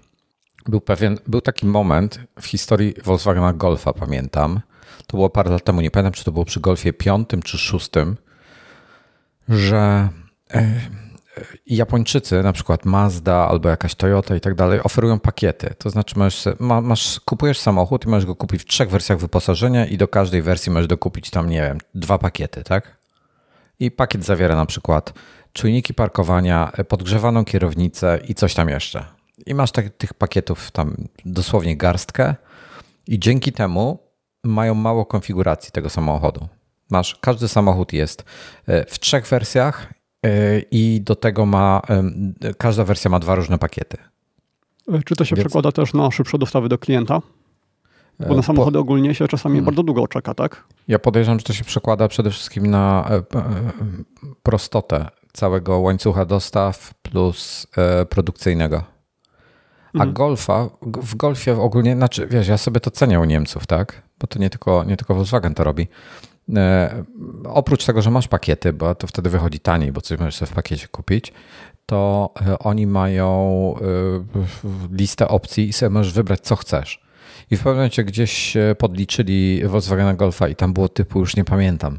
Był 0.65 0.81
pewien, 0.81 1.17
był 1.27 1.41
taki 1.41 1.65
moment 1.65 2.19
w 2.41 2.45
historii 2.45 2.93
Volkswagena 3.05 3.53
Golfa, 3.53 3.93
pamiętam. 3.93 4.59
To 5.07 5.17
było 5.17 5.29
parę 5.29 5.51
lat 5.51 5.63
temu, 5.63 5.81
nie 5.81 5.91
pamiętam, 5.91 6.13
czy 6.13 6.23
to 6.23 6.31
było 6.31 6.45
przy 6.45 6.59
Golfie 6.59 6.93
piątym 6.93 7.41
czy 7.41 7.57
szóstym, 7.57 8.17
że 9.49 10.09
e, 10.53 10.81
Japończycy, 11.65 12.43
na 12.43 12.53
przykład 12.53 12.85
Mazda 12.85 13.47
albo 13.47 13.69
jakaś 13.69 13.95
Toyota 13.95 14.35
i 14.35 14.39
tak 14.39 14.55
dalej, 14.55 14.79
oferują 14.83 15.19
pakiety. 15.19 15.73
To 15.77 15.89
znaczy, 15.89 16.19
masz, 16.19 16.45
masz, 16.81 17.19
kupujesz 17.19 17.59
samochód 17.59 18.05
i 18.05 18.09
możesz 18.09 18.25
go 18.25 18.35
kupić 18.35 18.61
w 18.61 18.65
trzech 18.65 18.89
wersjach 18.89 19.19
wyposażenia 19.19 19.85
i 19.85 19.97
do 19.97 20.07
każdej 20.07 20.41
wersji 20.41 20.71
możesz 20.71 20.87
dokupić 20.87 21.29
tam, 21.29 21.49
nie 21.49 21.61
wiem, 21.61 21.77
dwa 21.95 22.17
pakiety, 22.17 22.63
tak? 22.63 22.97
I 23.79 23.91
pakiet 23.91 24.25
zawiera 24.25 24.55
na 24.55 24.65
przykład 24.65 25.13
czujniki 25.53 25.93
parkowania, 25.93 26.71
podgrzewaną 26.87 27.45
kierownicę 27.45 28.19
i 28.27 28.35
coś 28.35 28.53
tam 28.53 28.69
jeszcze. 28.69 29.05
I 29.45 29.53
masz 29.53 29.71
tak, 29.71 29.89
tych 29.89 30.13
pakietów 30.13 30.71
tam 30.71 30.95
dosłownie 31.25 31.77
garstkę 31.77 32.35
i 33.07 33.19
dzięki 33.19 33.51
temu 33.51 33.99
mają 34.43 34.73
mało 34.75 35.05
konfiguracji 35.05 35.71
tego 35.71 35.89
samochodu. 35.89 36.47
Masz, 36.89 37.15
każdy 37.21 37.47
samochód 37.47 37.93
jest 37.93 38.23
e, 38.67 38.85
w 38.85 38.99
trzech 38.99 39.27
wersjach 39.27 39.87
E, 39.93 39.98
i 40.71 41.01
do 41.03 41.15
tego 41.15 41.45
ma, 41.45 41.81
każda 42.57 42.83
wersja 42.83 43.11
ma 43.11 43.19
dwa 43.19 43.35
różne 43.35 43.57
pakiety. 43.57 43.97
E, 44.93 45.03
czy 45.03 45.15
to 45.15 45.25
się 45.25 45.35
Więc... 45.35 45.45
przekłada 45.45 45.71
też 45.71 45.93
na 45.93 46.11
szybsze 46.11 46.37
dostawy 46.37 46.69
do 46.69 46.77
klienta? 46.77 47.21
Bo 48.19 48.33
na 48.33 48.39
e, 48.39 48.43
samochody 48.43 48.75
po... 48.75 48.79
ogólnie 48.79 49.15
się 49.15 49.27
czasami 49.27 49.53
hmm. 49.55 49.65
bardzo 49.65 49.83
długo 49.83 50.07
czeka, 50.07 50.33
tak? 50.33 50.63
Ja 50.87 50.99
podejrzewam, 50.99 51.39
że 51.39 51.45
to 51.45 51.53
się 51.53 51.63
przekłada 51.63 52.07
przede 52.07 52.31
wszystkim 52.31 52.67
na 52.67 53.09
prostotę 54.43 55.07
całego 55.33 55.79
łańcucha 55.79 56.25
dostaw 56.25 56.93
plus 56.93 57.67
produkcyjnego. 58.09 58.83
A 59.93 59.97
mhm. 59.97 60.13
golfa, 60.13 60.69
w 60.81 61.15
golfie 61.15 61.61
ogólnie, 61.61 61.95
znaczy 61.95 62.27
wiesz, 62.27 62.47
ja 62.47 62.57
sobie 62.57 62.79
to 62.79 62.91
cenię 62.91 63.19
u 63.19 63.25
Niemców, 63.25 63.67
tak? 63.67 64.01
Bo 64.19 64.27
to 64.27 64.39
nie 64.39 64.49
tylko, 64.49 64.83
nie 64.83 64.97
tylko 64.97 65.15
Volkswagen 65.15 65.53
to 65.53 65.63
robi. 65.63 65.87
E, 66.55 67.03
oprócz 67.45 67.85
tego, 67.85 68.01
że 68.01 68.11
masz 68.11 68.27
pakiety, 68.27 68.73
bo 68.73 68.95
to 68.95 69.07
wtedy 69.07 69.29
wychodzi 69.29 69.59
taniej, 69.59 69.91
bo 69.91 70.01
coś 70.01 70.19
możesz 70.19 70.35
sobie 70.35 70.51
w 70.51 70.55
pakiecie 70.55 70.87
kupić, 70.87 71.33
to 71.85 72.33
e, 72.47 72.59
oni 72.59 72.87
mają 72.87 73.73
e, 73.77 73.83
listę 74.91 75.27
opcji 75.27 75.69
i 75.69 75.73
sobie 75.73 75.89
możesz 75.89 76.13
wybrać, 76.13 76.39
co 76.39 76.55
chcesz. 76.55 77.01
I 77.51 77.55
w 77.57 77.59
pewnym 77.59 77.75
momencie 77.75 78.03
gdzieś 78.03 78.57
podliczyli 78.77 79.61
Volkswagen 79.65 80.15
Golfa 80.15 80.47
i 80.47 80.55
tam 80.55 80.73
było 80.73 80.89
typu, 80.89 81.19
już 81.19 81.35
nie 81.35 81.45
pamiętam, 81.45 81.97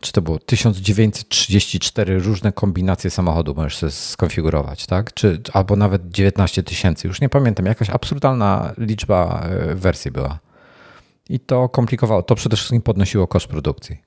czy 0.00 0.12
to 0.12 0.22
było 0.22 0.38
1934 0.38 2.18
różne 2.18 2.52
kombinacje 2.52 3.10
samochodu 3.10 3.54
możesz 3.54 3.76
sobie 3.76 3.92
skonfigurować, 3.92 4.86
tak? 4.86 5.14
Czy, 5.14 5.40
albo 5.52 5.76
nawet 5.76 6.10
19 6.10 6.62
tysięcy, 6.62 7.08
już 7.08 7.20
nie 7.20 7.28
pamiętam, 7.28 7.66
jakaś 7.66 7.90
absurdalna 7.90 8.72
liczba 8.78 9.46
wersji 9.74 10.10
była. 10.10 10.38
I 11.28 11.40
to 11.40 11.68
komplikowało. 11.68 12.22
To 12.22 12.34
przede 12.34 12.56
wszystkim 12.56 12.82
podnosiło 12.82 13.26
koszt 13.26 13.46
produkcji. 13.46 14.02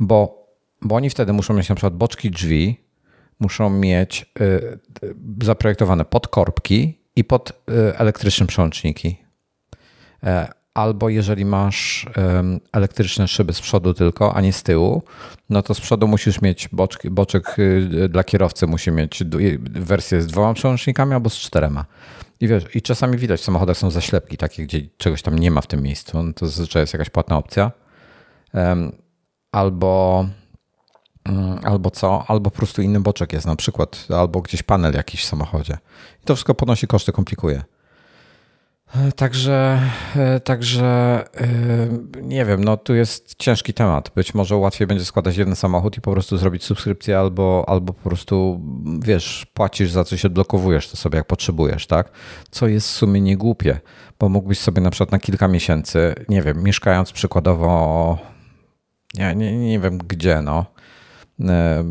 Bo, 0.00 0.46
bo 0.82 0.94
oni 0.94 1.10
wtedy 1.10 1.32
muszą 1.32 1.54
mieć 1.54 1.68
na 1.68 1.74
przykład 1.74 1.94
boczki 1.94 2.30
drzwi, 2.30 2.80
muszą 3.40 3.70
mieć 3.70 4.26
y, 4.40 4.78
zaprojektowane 5.42 6.04
podkorbki 6.04 7.00
i 7.16 7.24
pod 7.24 7.50
y, 7.50 7.52
elektryczne 7.98 8.46
przełączniki. 8.46 9.16
E, 10.22 10.48
albo 10.74 11.08
jeżeli 11.08 11.44
masz 11.44 12.06
elektryczne 12.72 13.28
szyby 13.28 13.52
z 13.52 13.60
przodu 13.60 13.94
tylko, 13.94 14.34
a 14.34 14.40
nie 14.40 14.52
z 14.52 14.62
tyłu, 14.62 15.02
no 15.50 15.62
to 15.62 15.74
z 15.74 15.80
przodu 15.80 16.08
musisz 16.08 16.42
mieć 16.42 16.68
boczki, 16.72 17.10
boczek 17.10 17.58
y, 17.58 18.08
dla 18.08 18.24
kierowcy 18.24 18.66
musi 18.66 18.90
mieć 18.90 19.22
wersję 19.70 20.22
z 20.22 20.26
dwoma 20.26 20.54
przełącznikami 20.54 21.14
albo 21.14 21.30
z 21.30 21.36
czterema. 21.36 21.84
I 22.40 22.48
wiesz, 22.48 22.64
i 22.74 22.82
czasami 22.82 23.18
widać 23.18 23.40
w 23.40 23.44
samochodach 23.44 23.76
są 23.76 23.90
zaślepki 23.90 24.36
takie, 24.36 24.62
gdzie 24.62 24.80
czegoś 24.96 25.22
tam 25.22 25.38
nie 25.38 25.50
ma 25.50 25.60
w 25.60 25.66
tym 25.66 25.82
miejscu. 25.82 26.22
No 26.22 26.32
to 26.32 26.46
zazwyczaj 26.46 26.82
jest 26.82 26.92
jakaś 26.92 27.10
płatna 27.10 27.36
opcja. 27.36 27.72
Albo, 29.52 30.26
um, 31.26 31.60
albo 31.64 31.90
co? 31.90 32.24
Albo 32.28 32.50
po 32.50 32.56
prostu 32.56 32.82
inny 32.82 33.00
boczek 33.00 33.32
jest 33.32 33.46
na 33.46 33.56
przykład, 33.56 34.06
albo 34.16 34.40
gdzieś 34.40 34.62
panel 34.62 34.94
jakiś 34.94 35.24
w 35.24 35.28
samochodzie. 35.28 35.78
I 36.22 36.24
to 36.24 36.34
wszystko 36.34 36.54
podnosi 36.54 36.86
koszty, 36.86 37.12
komplikuje. 37.12 37.64
Także, 39.16 39.80
e, 40.16 40.40
także 40.40 40.84
e, 41.34 42.22
nie 42.22 42.44
wiem, 42.44 42.64
no 42.64 42.76
tu 42.76 42.94
jest 42.94 43.34
ciężki 43.38 43.74
temat. 43.74 44.10
Być 44.14 44.34
może 44.34 44.56
łatwiej 44.56 44.86
będzie 44.86 45.04
składać 45.04 45.36
jeden 45.36 45.56
samochód 45.56 45.98
i 45.98 46.00
po 46.00 46.12
prostu 46.12 46.36
zrobić 46.36 46.64
subskrypcję, 46.64 47.18
albo, 47.18 47.64
albo 47.68 47.92
po 47.92 48.08
prostu 48.08 48.60
wiesz, 49.02 49.46
płacisz 49.54 49.90
za 49.90 50.04
coś, 50.04 50.24
odblokowujesz 50.24 50.88
to 50.90 50.96
sobie 50.96 51.16
jak 51.16 51.26
potrzebujesz, 51.26 51.86
tak? 51.86 52.10
Co 52.50 52.68
jest 52.68 52.88
w 52.88 52.90
sumie 52.90 53.20
niegłupie, 53.20 53.80
bo 54.18 54.28
mógłbyś 54.28 54.58
sobie 54.58 54.80
na 54.80 54.90
przykład 54.90 55.12
na 55.12 55.18
kilka 55.18 55.48
miesięcy, 55.48 56.14
nie 56.28 56.42
wiem, 56.42 56.62
mieszkając 56.62 57.12
przykładowo, 57.12 58.18
nie, 59.14 59.34
nie, 59.34 59.58
nie 59.58 59.80
wiem 59.80 59.98
gdzie, 59.98 60.42
no 60.42 60.66
e, 61.40 61.84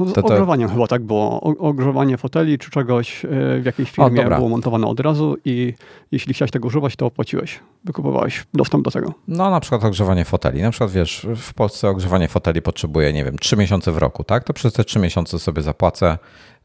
no, 0.00 0.10
z 0.10 0.12
to, 0.12 0.22
to... 0.22 0.28
ogrzewaniem 0.28 0.68
chyba 0.68 0.86
tak 0.86 1.02
było. 1.02 1.40
ogrzewanie 1.40 2.16
foteli 2.16 2.58
czy 2.58 2.70
czegoś 2.70 3.24
e, 3.24 3.28
w 3.60 3.62
jakiejś 3.64 3.90
firmie 3.90 4.26
o, 4.26 4.36
było 4.36 4.48
montowane 4.48 4.86
od 4.86 5.00
razu 5.00 5.36
i 5.44 5.74
jeśli 6.12 6.34
chciałeś 6.34 6.50
tego 6.50 6.66
używać, 6.66 6.96
to 6.96 7.06
opłaciłeś. 7.06 7.60
Wykupowałeś 7.84 8.46
dostęp 8.54 8.84
do 8.84 8.90
tego. 8.90 9.12
No 9.28 9.50
na 9.50 9.60
przykład 9.60 9.84
ogrzewanie 9.84 10.24
foteli. 10.24 10.62
Na 10.62 10.70
przykład 10.70 10.90
wiesz, 10.90 11.26
w 11.36 11.54
Polsce 11.54 11.88
ogrzewanie 11.88 12.28
foteli 12.28 12.62
potrzebuje, 12.62 13.12
nie 13.12 13.24
wiem, 13.24 13.38
3 13.38 13.56
miesiące 13.56 13.92
w 13.92 13.98
roku, 13.98 14.24
tak? 14.24 14.44
To 14.44 14.52
przez 14.52 14.72
te 14.72 14.84
3 14.84 14.98
miesiące 14.98 15.38
sobie 15.38 15.62
zapłacę, 15.62 16.18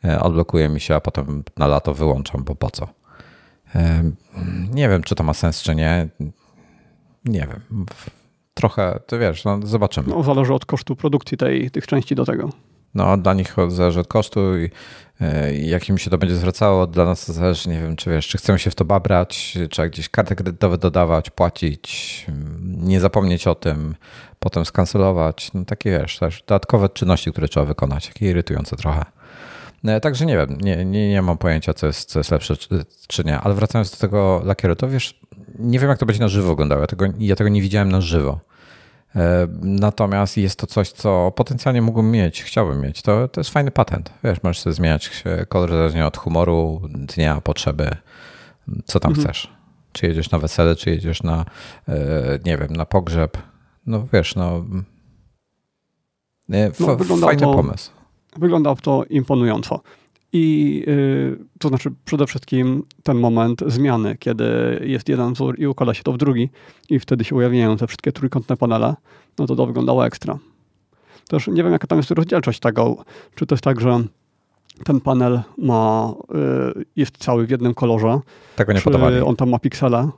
e, 0.06 0.20
odblokuje 0.20 0.70
mi 0.70 0.80
się, 0.80 0.96
a 0.96 1.00
potem 1.00 1.44
na 1.58 1.67
lato 1.67 1.94
wyłączam, 1.94 2.44
bo 2.44 2.56
po 2.56 2.72
co? 2.72 2.88
E, 3.76 4.04
nie 4.74 4.89
wiem, 4.89 5.04
czy 5.04 5.15
to 5.15 5.24
ma 5.24 5.34
sens, 5.34 5.62
czy 5.62 5.76
nie. 5.76 6.08
Nie 7.26 7.48
wiem. 7.48 7.86
Trochę, 8.54 9.00
to 9.08 9.20
wiesz, 9.20 9.46
no 9.46 9.60
zobaczymy. 9.63 10.08
No, 10.08 10.24
zależy 10.24 10.54
od 10.54 10.65
kosztu 10.65 10.96
produkcji 10.96 11.38
tej, 11.38 11.72
tych 11.72 11.88
części 11.88 12.15
do 12.15 12.26
tego. 12.26 12.50
No, 12.96 13.18
dla 13.18 13.34
nich 13.34 13.56
zależy 13.68 14.00
od 14.00 14.08
kosztu 14.08 14.42
e, 15.22 15.54
i 15.54 15.70
jak 15.70 15.90
im 15.90 15.98
się 15.98 16.10
to 16.10 16.18
będzie 16.18 16.36
zwracało, 16.36 16.88
dla 16.88 17.06
nas 17.06 17.26
to 17.26 17.34
zależy, 17.34 17.70
nie 17.70 17.80
wiem, 17.82 17.96
czy 17.96 18.10
wiesz, 18.10 18.28
czy 18.28 18.38
chcemy 18.38 18.60
się 18.60 18.72
w 18.72 18.76
to 18.76 18.86
babrać, 18.86 19.58
czy 19.70 19.90
gdzieś 19.90 20.10
karty 20.10 20.36
kredytowe 20.36 20.78
dodawać, 20.78 21.30
płacić, 21.30 22.26
nie 22.62 23.00
zapomnieć 23.00 23.48
o 23.48 23.56
tym, 23.56 23.96
potem 24.40 24.66
skancelować. 24.66 25.54
No 25.54 25.66
takie 25.66 26.00
wiesz, 26.00 26.20
też 26.20 26.44
dodatkowe 26.48 26.90
czynności, 26.90 27.32
które 27.32 27.48
trzeba 27.48 27.66
wykonać, 27.66 28.08
takie 28.08 28.30
irytujące 28.30 28.76
trochę. 28.76 29.06
E, 29.86 30.00
także 30.00 30.26
nie 30.26 30.38
wiem, 30.38 30.58
nie, 30.62 30.86
nie, 30.86 31.10
nie 31.10 31.22
mam 31.22 31.38
pojęcia, 31.38 31.74
co 31.74 31.88
jest, 31.88 32.10
co 32.10 32.20
jest 32.20 32.32
lepsze 32.32 32.58
czy, 32.58 32.86
czy 33.08 33.24
nie. 33.24 33.40
Ale 33.40 33.56
wracając 33.56 33.92
do 33.92 33.98
tego 33.98 34.42
lakieru, 34.46 34.76
to 34.76 34.90
wiesz, 34.90 35.20
nie 35.60 35.80
wiem, 35.80 35.90
jak 35.90 36.00
to 36.00 36.06
będzie 36.06 36.22
na 36.22 36.28
żywo 36.28 36.50
wyglądało. 36.50 36.82
Ja 36.82 36.88
tego, 36.88 37.06
ja 37.20 37.36
tego 37.36 37.50
nie 37.50 37.62
widziałem 37.62 37.92
na 37.92 38.02
żywo. 38.02 38.40
E, 39.15 39.47
natomiast 39.62 40.38
jest 40.38 40.60
to 40.60 40.67
coś, 40.67 40.91
co 40.91 41.32
potencjalnie 41.36 41.82
mógłbym 41.82 42.12
mieć, 42.12 42.43
chciałbym 42.43 42.82
mieć. 42.82 43.02
To, 43.02 43.28
to 43.28 43.39
jest 43.39 43.50
fajny 43.50 43.71
patent. 43.71 44.13
Wiesz, 44.24 44.43
możesz 44.43 44.60
sobie 44.60 44.74
zmieniać 44.74 45.24
kolor 45.47 45.71
zależnie 45.71 46.06
od 46.06 46.17
humoru, 46.17 46.82
dnia, 46.89 47.41
potrzeby, 47.41 47.89
co 48.86 49.00
tam 49.00 49.12
mhm. 49.12 49.28
chcesz. 49.28 49.54
Czy 49.91 50.08
jedziesz 50.08 50.32
na 50.32 50.39
wesele, 50.39 50.76
czy 50.76 50.89
jedziesz 50.89 51.24
na, 51.24 51.45
e, 51.88 51.95
nie 52.45 52.58
wiem, 52.58 52.74
na 52.74 52.86
pogrzeb. 52.86 53.38
No 53.86 54.08
wiesz, 54.13 54.36
no. 54.36 54.65
no 56.50 57.17
fajny 57.21 57.41
to, 57.41 57.54
pomysł. 57.54 57.91
Wygląda 58.38 58.76
to 58.76 59.04
imponująco. 59.10 59.82
I 60.34 60.76
yy, 60.88 61.46
to 61.60 61.67
znaczy 61.67 61.91
przede 62.06 62.28
wszystkim 62.28 62.84
ten 63.04 63.17
moment 63.17 63.62
zmiany, 63.67 64.17
kiedy 64.20 64.46
jest 64.86 65.10
jeden 65.10 65.34
wzór 65.34 65.60
i 65.60 65.67
układa 65.67 65.94
się 65.94 66.04
to 66.04 66.13
w 66.13 66.17
drugi 66.17 66.50
i 66.89 67.00
wtedy 67.00 67.24
się 67.24 67.36
ujawniają 67.36 67.78
te 67.78 67.88
wszystkie 67.88 68.12
trójkątne 68.12 68.58
panele, 68.58 68.96
no 69.39 69.48
to 69.48 69.56
to 69.56 69.65
wyglądało 69.65 70.06
ekstra. 70.06 70.39
Też 71.28 71.48
nie 71.48 71.63
wiem, 71.63 71.72
jaka 71.72 71.88
tam 71.88 72.00
jest 72.00 72.12
rozdzielczość 72.12 72.60
tego. 72.60 72.98
Czy 73.36 73.46
to 73.46 73.56
jest 73.56 73.63
tak, 73.63 73.82
że 73.82 74.04
ten 74.84 75.02
panel 75.02 75.41
ma, 75.58 76.13
yy, 76.76 76.86
jest 76.96 77.17
cały 77.17 77.48
w 77.48 77.50
jednym 77.50 77.74
kolorze? 77.74 78.20
Tego 78.56 78.74
nie 78.74 78.80
czy 78.80 78.84
podawali. 78.84 79.20
on 79.20 79.36
tam 79.36 79.50
ma 79.50 79.60
piksele? 79.60 80.10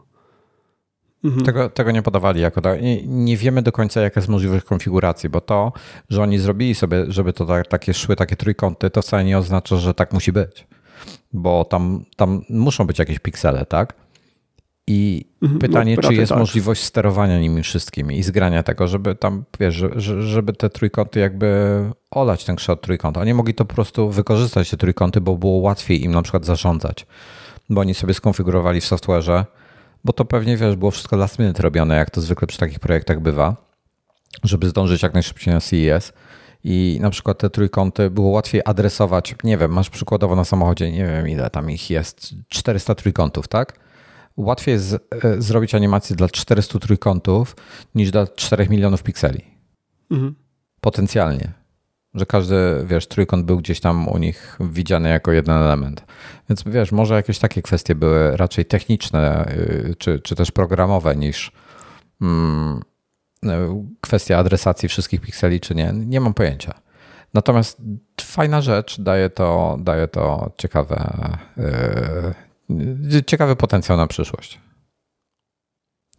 Mhm. 1.24 1.46
Tego, 1.46 1.70
tego 1.70 1.92
nie 1.92 2.02
podawali 2.02 2.42
jako 2.42 2.62
tak. 2.62 2.80
Nie, 3.06 3.38
wiemy 3.38 3.62
do 3.62 3.72
końca, 3.72 4.02
jaka 4.02 4.20
jest 4.20 4.30
możliwość 4.30 4.66
konfiguracji, 4.66 5.30
bo 5.30 5.42
to, 5.42 5.74
że 6.10 6.22
oni 6.22 6.40
zrobili 6.40 6.76
sobie, 6.76 7.06
żeby 7.08 7.34
to 7.34 7.46
tak, 7.46 7.68
takie 7.68 7.94
szły, 7.94 8.16
takie 8.16 8.36
trójkąty, 8.36 8.90
to 8.90 9.02
wcale 9.02 9.24
nie 9.24 9.38
oznacza, 9.38 9.76
że 9.76 9.94
tak 9.94 10.14
musi 10.14 10.32
być. 10.32 10.68
Bo 11.34 11.66
tam, 11.66 12.06
tam 12.16 12.42
muszą 12.50 12.88
być 12.88 13.00
jakieś 13.00 13.20
piksele, 13.20 13.66
tak? 13.66 13.94
I 14.88 15.26
mhm. 15.42 15.60
pytanie, 15.60 15.96
no, 15.96 16.10
czy 16.10 16.14
jest 16.14 16.30
tak. 16.30 16.40
możliwość 16.40 16.84
sterowania 16.84 17.40
nimi 17.40 17.64
wszystkimi 17.64 18.18
i 18.18 18.24
zgrania 18.24 18.64
tego, 18.64 18.88
żeby 18.88 19.16
tam, 19.16 19.44
wiesz, 19.60 19.84
żeby 20.20 20.54
te 20.54 20.70
trójkąty 20.70 21.20
jakby 21.20 21.80
olać 22.12 22.46
ten 22.46 22.56
kształt 22.56 22.82
trójkąta. 22.82 23.22
Oni 23.22 23.34
mogli 23.34 23.54
to 23.54 23.66
po 23.66 23.76
prostu 23.76 24.10
wykorzystać, 24.10 24.70
te 24.70 24.78
trójkąty, 24.78 25.22
bo 25.22 25.38
było 25.38 25.58
łatwiej 25.58 26.04
im 26.04 26.12
na 26.12 26.22
przykład 26.22 26.46
zarządzać. 26.46 27.06
Bo 27.70 27.82
oni 27.82 27.94
sobie 27.94 28.14
skonfigurowali 28.14 28.82
w 28.82 28.86
software'ze, 28.86 29.46
bo 30.04 30.14
to 30.14 30.26
pewnie, 30.26 30.58
wiesz, 30.58 30.76
było 30.76 30.92
wszystko 30.92 31.18
last 31.18 31.40
minute 31.40 31.64
robione, 31.64 31.96
jak 31.96 32.10
to 32.10 32.22
zwykle 32.22 32.48
przy 32.48 32.58
takich 32.58 32.80
projektach 32.80 33.20
bywa, 33.20 33.56
żeby 34.44 34.70
zdążyć 34.70 35.04
jak 35.04 35.14
najszybciej 35.14 35.54
na 35.54 35.62
CES. 35.62 36.14
I 36.64 36.98
na 37.02 37.10
przykład 37.10 37.38
te 37.38 37.50
trójkąty 37.50 38.10
było 38.10 38.30
łatwiej 38.30 38.62
adresować. 38.66 39.36
Nie 39.44 39.58
wiem, 39.58 39.72
masz 39.72 39.90
przykładowo 39.90 40.36
na 40.36 40.44
samochodzie, 40.44 40.92
nie 40.92 41.06
wiem 41.06 41.30
ile 41.30 41.50
tam 41.50 41.72
ich 41.72 41.90
jest, 41.90 42.36
400 42.48 42.96
trójkątów, 42.96 43.48
tak? 43.48 43.80
Łatwiej 44.38 44.74
jest 44.74 44.98
zrobić 45.38 45.76
animację 45.76 46.16
dla 46.16 46.30
400 46.30 46.80
trójkątów 46.80 47.56
niż 47.96 48.12
dla 48.12 48.28
4 48.28 48.70
milionów 48.70 49.04
pikseli. 49.04 49.42
Mhm. 50.12 50.36
Potencjalnie 50.82 51.63
że 52.14 52.26
każdy, 52.26 52.56
wiesz, 52.86 53.08
trójkąt 53.08 53.46
był 53.46 53.58
gdzieś 53.58 53.80
tam 53.80 54.08
u 54.08 54.18
nich 54.18 54.58
widziany 54.60 55.10
jako 55.10 55.32
jeden 55.32 55.56
element. 55.56 56.06
Więc 56.50 56.64
wiesz, 56.66 56.92
może 56.92 57.14
jakieś 57.14 57.40
takie 57.40 57.62
kwestie 57.62 57.96
były 57.96 58.38
raczej 58.38 58.66
techniczne, 58.66 59.52
y, 59.52 59.96
czy, 59.98 60.20
czy 60.20 60.36
też 60.36 60.52
programowe 60.52 61.16
niż 61.16 61.52
mm, 62.22 62.82
kwestia 64.02 64.38
adresacji 64.38 64.90
wszystkich 64.90 65.22
pikseli, 65.22 65.60
czy 65.60 65.76
nie. 65.76 65.94
Nie 65.94 66.22
mam 66.22 66.34
pojęcia. 66.34 66.74
Natomiast 67.34 67.82
fajna 68.22 68.62
rzecz, 68.62 69.02
daje 69.02 69.30
to, 69.30 69.78
daje 69.80 70.08
to 70.08 70.52
ciekawe, 70.58 71.20
yy, 73.10 73.24
ciekawy 73.24 73.56
potencjał 73.56 73.98
na 73.98 74.08
przyszłość. 74.08 74.60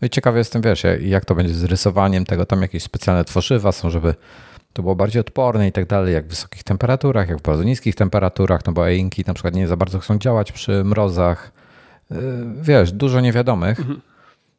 No 0.02 0.06
I 0.06 0.10
ciekawy 0.10 0.38
jestem, 0.38 0.62
wiesz, 0.62 0.82
jak 1.00 1.24
to 1.24 1.34
będzie 1.34 1.54
z 1.54 1.64
rysowaniem 1.64 2.24
tego, 2.24 2.46
tam 2.46 2.62
jakieś 2.62 2.82
specjalne 2.82 3.24
tworzywa 3.24 3.72
są, 3.72 3.90
żeby 3.90 4.14
to 4.74 4.82
było 4.82 4.96
bardziej 4.96 5.20
odporne 5.20 5.68
i 5.68 5.72
tak 5.72 5.86
dalej, 5.86 6.14
jak 6.14 6.26
w 6.26 6.28
wysokich 6.28 6.64
temperaturach, 6.64 7.28
jak 7.28 7.38
w 7.38 7.42
bardzo 7.42 7.64
niskich 7.64 7.94
temperaturach, 7.94 8.66
no 8.66 8.72
bo 8.72 8.86
einki 8.86 9.24
na 9.26 9.34
przykład 9.34 9.54
nie 9.54 9.68
za 9.68 9.76
bardzo 9.76 9.98
chcą 9.98 10.18
działać 10.18 10.52
przy 10.52 10.84
mrozach. 10.84 11.52
Y, 12.12 12.16
wiesz, 12.62 12.92
dużo 12.92 13.20
niewiadomych. 13.20 13.80
Mhm. 13.80 14.00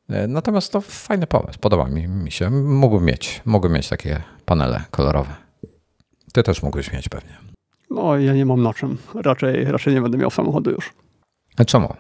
Y, 0.09 0.27
natomiast 0.27 0.71
to 0.71 0.81
fajny 0.81 1.27
pomysł, 1.27 1.59
podoba 1.59 1.85
mi, 1.85 2.07
mi 2.07 2.31
się. 2.31 2.49
Mógłbym 2.49 3.05
mieć, 3.05 3.41
mógłbym 3.45 3.73
mieć 3.73 3.89
takie 3.89 4.21
panele 4.45 4.83
kolorowe. 4.91 5.35
Ty 6.33 6.43
też 6.43 6.63
mógłbyś 6.63 6.93
mieć 6.93 7.09
pewnie. 7.09 7.37
No, 7.89 8.17
ja 8.17 8.33
nie 8.33 8.45
mam 8.45 8.63
na 8.63 8.73
czym. 8.73 8.97
Raczej, 9.15 9.65
raczej 9.65 9.93
nie 9.93 10.01
będę 10.01 10.17
miał 10.17 10.31
samochodu 10.31 10.71
już. 10.71 10.93
A 11.57 11.65
czemu? 11.65 11.93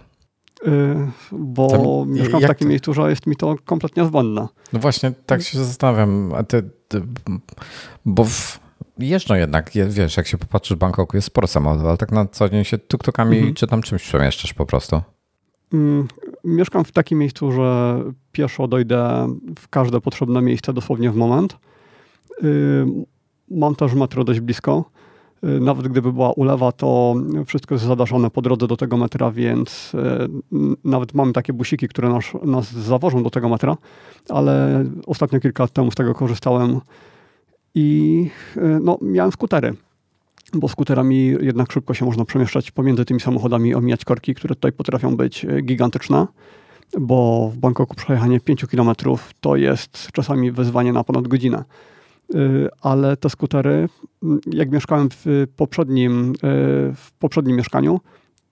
Y, 0.67 0.95
bo 1.31 1.67
Tam, 1.67 2.11
mieszkam 2.11 2.41
w 2.41 2.47
takim 2.47 2.69
miejscu, 2.69 2.93
że 2.93 3.09
jest 3.09 3.27
mi 3.27 3.35
to 3.35 3.55
kompletnie 3.65 4.05
zbędne. 4.05 4.47
No 4.73 4.79
właśnie, 4.79 5.11
tak 5.25 5.41
się 5.41 5.63
zastanawiam, 5.63 6.33
a 6.33 6.43
ty 6.43 6.69
bo 8.05 8.23
w, 8.23 8.59
jeżdżą 8.99 9.35
jednak, 9.35 9.71
wiesz, 9.89 10.17
jak 10.17 10.27
się 10.27 10.37
popatrzysz 10.37 10.77
w 10.77 10.79
Bangkoku, 10.79 11.17
jest 11.17 11.27
sporo 11.27 11.47
samochodów, 11.47 11.85
ale 11.85 11.97
tak 11.97 12.11
na 12.11 12.25
co 12.25 12.49
dzień 12.49 12.63
się 12.63 12.77
tuktukami 12.77 13.37
mhm. 13.37 13.53
czy 13.53 13.67
tam 13.67 13.81
czymś 13.81 14.03
przemieszczasz 14.03 14.53
po 14.53 14.65
prostu? 14.65 15.01
Mm, 15.73 16.07
mieszkam 16.43 16.85
w 16.85 16.91
takim 16.91 17.19
miejscu, 17.19 17.51
że 17.51 17.99
pieszo 18.31 18.67
dojdę 18.67 19.27
w 19.59 19.67
każde 19.69 20.01
potrzebne 20.01 20.41
miejsce 20.41 20.73
dosłownie 20.73 21.11
w 21.11 21.15
moment. 21.15 21.57
Mam 23.51 23.75
też 23.75 23.93
metro 23.93 24.23
dość 24.23 24.39
blisko 24.39 24.85
nawet 25.43 25.87
gdyby 25.87 26.13
była 26.13 26.31
ulewa, 26.31 26.71
to 26.71 27.15
wszystko 27.45 27.75
jest 27.75 27.85
zadaszone 27.85 28.29
po 28.29 28.41
drodze 28.41 28.67
do 28.67 28.77
tego 28.77 28.97
metra, 28.97 29.31
więc 29.31 29.91
y, 29.93 29.97
nawet 30.83 31.13
mamy 31.13 31.33
takie 31.33 31.53
busiki, 31.53 31.87
które 31.87 32.09
nas, 32.09 32.25
nas 32.43 32.71
zawożą 32.71 33.23
do 33.23 33.29
tego 33.29 33.49
metra, 33.49 33.77
ale 34.29 34.85
ostatnio 35.05 35.39
kilka 35.39 35.63
lat 35.63 35.71
temu 35.71 35.91
z 35.91 35.95
tego 35.95 36.13
korzystałem 36.13 36.79
i 37.75 38.29
y, 38.57 38.61
no, 38.81 38.97
miałem 39.01 39.31
skutery 39.31 39.73
bo 40.53 40.67
skuterami 40.67 41.35
jednak 41.41 41.71
szybko 41.71 41.93
się 41.93 42.05
można 42.05 42.25
przemieszczać 42.25 42.71
pomiędzy 42.71 43.05
tymi 43.05 43.19
samochodami, 43.19 43.75
omijać 43.75 44.05
korki, 44.05 44.35
które 44.35 44.55
tutaj 44.55 44.71
potrafią 44.71 45.15
być 45.15 45.45
gigantyczne, 45.63 46.27
bo 46.99 47.49
w 47.53 47.57
Bangkoku 47.57 47.95
przejechanie 47.95 48.39
5 48.39 48.65
km 48.65 48.89
to 49.41 49.55
jest 49.55 50.11
czasami 50.11 50.51
wyzwanie 50.51 50.93
na 50.93 51.03
ponad 51.03 51.27
godzinę. 51.27 51.63
Y, 52.35 52.69
ale 52.81 53.17
te 53.17 53.29
skutery, 53.29 53.89
mm, 54.23 54.39
jak 54.51 54.71
mieszkałem 54.71 55.09
w 55.11 55.47
poprzednim, 55.55 56.31
y, 56.31 56.35
w 56.95 57.11
poprzednim 57.19 57.57
mieszkaniu, 57.57 57.99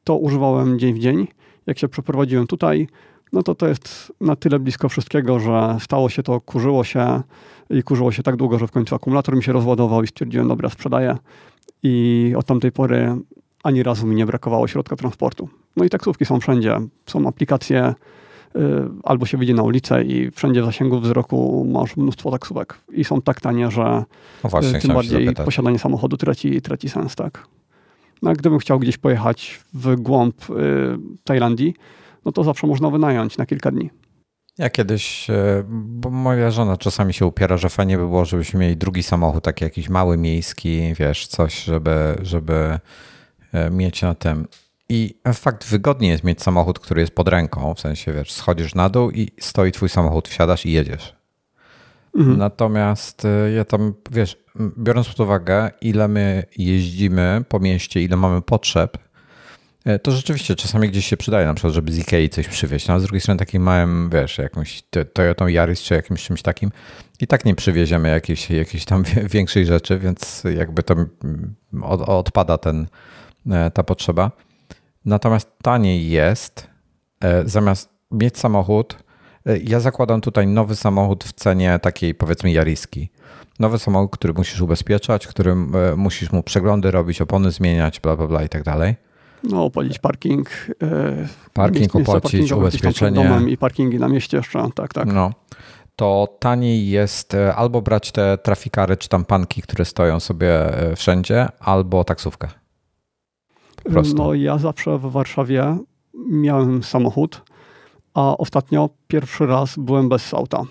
to 0.03 0.17
używałem 0.17 0.79
dzień 0.79 0.93
w 0.93 0.99
dzień. 0.99 1.27
Jak 1.67 1.79
się 1.79 1.87
przeprowadziłem 1.87 2.47
tutaj, 2.47 2.87
no 3.33 3.43
to 3.43 3.55
to 3.55 3.67
jest 3.67 4.13
na 4.21 4.35
tyle 4.35 4.59
blisko 4.59 4.89
wszystkiego, 4.89 5.39
że 5.39 5.77
stało 5.79 6.09
się 6.09 6.23
to, 6.23 6.41
kurzyło 6.41 6.83
się 6.83 7.21
i 7.69 7.83
kurzyło 7.83 8.11
się 8.11 8.23
tak 8.23 8.35
długo, 8.35 8.59
że 8.59 8.67
w 8.67 8.71
końcu 8.71 8.95
akumulator 8.95 9.35
mi 9.35 9.43
się 9.43 9.53
rozładował 9.53 10.03
i 10.03 10.07
stwierdziłem, 10.07 10.47
dobra, 10.47 10.69
sprzedaję. 10.69 11.17
I 11.83 12.33
od 12.37 12.45
tamtej 12.45 12.71
pory 12.71 13.15
ani 13.63 13.83
razu 13.83 14.07
mi 14.07 14.15
nie 14.15 14.25
brakowało 14.25 14.67
środka 14.67 14.95
transportu. 14.95 15.49
No 15.75 15.85
i 15.85 15.89
taksówki 15.89 16.25
są 16.25 16.39
wszędzie. 16.39 16.77
Są 17.05 17.27
aplikacje 17.27 17.93
albo 19.03 19.25
się 19.25 19.37
wyjdzie 19.37 19.53
na 19.53 19.63
ulicę 19.63 20.03
i 20.03 20.31
wszędzie 20.31 20.61
w 20.61 20.65
zasięgu 20.65 20.99
wzroku 20.99 21.67
masz 21.71 21.97
mnóstwo 21.97 22.31
taksówek 22.31 22.77
i 22.91 23.03
są 23.03 23.21
tak 23.21 23.41
tanie, 23.41 23.71
że 23.71 24.03
no 24.43 24.49
właśnie, 24.49 24.77
y, 24.77 24.81
tym 24.81 24.93
bardziej 24.93 25.33
posiadanie 25.33 25.79
samochodu 25.79 26.17
traci, 26.17 26.61
traci 26.61 26.89
sens, 26.89 27.15
tak. 27.15 27.47
No, 28.21 28.33
gdybym 28.33 28.59
chciał 28.59 28.79
gdzieś 28.79 28.97
pojechać 28.97 29.61
w 29.73 29.95
głąb 29.95 30.49
y, 30.49 30.53
Tajlandii, 31.23 31.73
no 32.25 32.31
to 32.31 32.43
zawsze 32.43 32.67
można 32.67 32.89
wynająć 32.89 33.37
na 33.37 33.45
kilka 33.45 33.71
dni. 33.71 33.89
Ja 34.57 34.69
kiedyś, 34.69 35.27
bo 35.69 36.09
moja 36.09 36.51
żona 36.51 36.77
czasami 36.77 37.13
się 37.13 37.25
upiera, 37.25 37.57
że 37.57 37.69
fajnie 37.69 37.97
by 37.97 38.03
było, 38.03 38.25
żebyśmy 38.25 38.59
mieli 38.59 38.77
drugi 38.77 39.03
samochód, 39.03 39.43
taki 39.43 39.63
jakiś 39.63 39.89
mały, 39.89 40.17
miejski, 40.17 40.93
wiesz, 40.99 41.27
coś, 41.27 41.63
żeby, 41.63 42.15
żeby 42.21 42.79
mieć 43.71 44.01
na 44.01 44.15
tym. 44.15 44.47
I 44.89 45.19
fakt, 45.33 45.65
wygodnie 45.65 46.09
jest 46.09 46.23
mieć 46.23 46.41
samochód, 46.41 46.79
który 46.79 47.01
jest 47.01 47.15
pod 47.15 47.27
ręką, 47.27 47.73
w 47.73 47.79
sensie, 47.79 48.13
wiesz, 48.13 48.31
schodzisz 48.31 48.75
na 48.75 48.89
dół 48.89 49.11
i 49.11 49.27
stoi 49.39 49.71
twój 49.71 49.89
samochód, 49.89 50.27
wsiadasz 50.27 50.65
i 50.65 50.71
jedziesz. 50.71 51.15
Mhm. 52.17 52.37
Natomiast 52.37 53.25
y, 53.25 53.53
ja 53.55 53.65
tam, 53.65 53.93
wiesz, 54.11 54.37
biorąc 54.77 55.07
pod 55.07 55.19
uwagę, 55.19 55.71
ile 55.81 56.07
my 56.07 56.43
jeździmy 56.57 57.43
po 57.49 57.59
mieście, 57.59 58.01
ile 58.01 58.17
mamy 58.17 58.41
potrzeb, 58.41 58.97
y, 59.87 59.99
to 59.99 60.11
rzeczywiście 60.11 60.55
czasami 60.55 60.89
gdzieś 60.89 61.05
się 61.05 61.17
przydaje, 61.17 61.45
na 61.45 61.53
przykład, 61.53 61.73
żeby 61.73 61.91
z 61.91 61.99
Ikei 61.99 62.29
coś 62.29 62.47
przywieźć. 62.47 62.87
No, 62.87 62.93
a 62.93 62.99
z 62.99 63.03
drugiej 63.03 63.21
strony 63.21 63.39
takim 63.39 63.63
małym, 63.63 64.09
wiesz, 64.09 64.37
jakąś 64.37 64.83
Toyotą 65.13 65.47
Yaris 65.47 65.81
czy 65.81 65.93
jakimś 65.93 66.23
czymś 66.23 66.41
takim 66.41 66.71
i 67.19 67.27
tak 67.27 67.45
nie 67.45 67.55
przywieziemy 67.55 68.09
jakiejś, 68.09 68.49
jakiejś 68.49 68.85
tam 68.85 69.03
większej 69.33 69.65
rzeczy, 69.65 69.99
więc 69.99 70.43
jakby 70.55 70.83
to 70.83 70.93
mm, 70.93 71.55
odpada 72.07 72.57
ten, 72.57 72.87
e, 73.51 73.71
ta 73.71 73.83
potrzeba. 73.83 74.31
Natomiast 75.05 75.51
taniej 75.61 76.09
jest, 76.09 76.67
e, 77.21 77.49
zamiast 77.49 77.89
mieć 78.11 78.37
samochód, 78.37 79.03
e, 79.45 79.57
ja 79.57 79.79
zakładam 79.79 80.21
tutaj 80.21 80.47
nowy 80.47 80.75
samochód 80.75 81.23
w 81.23 81.33
cenie 81.33 81.79
takiej 81.81 82.15
powiedzmy 82.15 82.51
jariski. 82.51 83.09
Nowy 83.59 83.79
samochód, 83.79 84.11
który 84.11 84.33
musisz 84.33 84.61
ubezpieczać, 84.61 85.27
którym 85.27 85.75
e, 85.75 85.95
musisz 85.95 86.31
mu 86.31 86.43
przeglądy 86.43 86.91
robić, 86.91 87.21
opony 87.21 87.51
zmieniać, 87.51 87.99
bla, 87.99 88.15
bla, 88.15 88.27
bla 88.27 88.43
i 88.43 88.49
tak 88.49 88.63
dalej. 88.63 88.95
No, 89.43 89.65
opłacić 89.65 89.99
parking. 89.99 90.49
Parking 91.53 91.95
opłacić, 91.95 92.51
ubezpieczenie. 92.51 93.23
Domem 93.23 93.49
I 93.49 93.57
parkingi 93.57 93.99
na 93.99 94.07
mieście 94.07 94.37
jeszcze, 94.37 94.69
tak, 94.75 94.93
tak. 94.93 95.05
No. 95.05 95.31
To 95.95 96.37
taniej 96.39 96.89
jest 96.89 97.35
albo 97.55 97.81
brać 97.81 98.11
te 98.11 98.37
trafikary 98.37 98.97
czy 98.97 99.09
tam 99.09 99.25
panki, 99.25 99.61
które 99.61 99.85
stoją 99.85 100.19
sobie 100.19 100.49
wszędzie, 100.95 101.47
albo 101.59 102.03
taksówkę. 102.03 102.62
No, 104.15 104.33
ja 104.33 104.57
zawsze 104.57 104.97
w 104.97 105.01
Warszawie 105.01 105.77
miałem 106.29 106.83
samochód, 106.83 107.41
a 108.13 108.37
ostatnio 108.37 108.89
pierwszy 109.07 109.45
raz 109.45 109.77
byłem 109.77 110.09
bez 110.09 110.33
auta. 110.33 110.63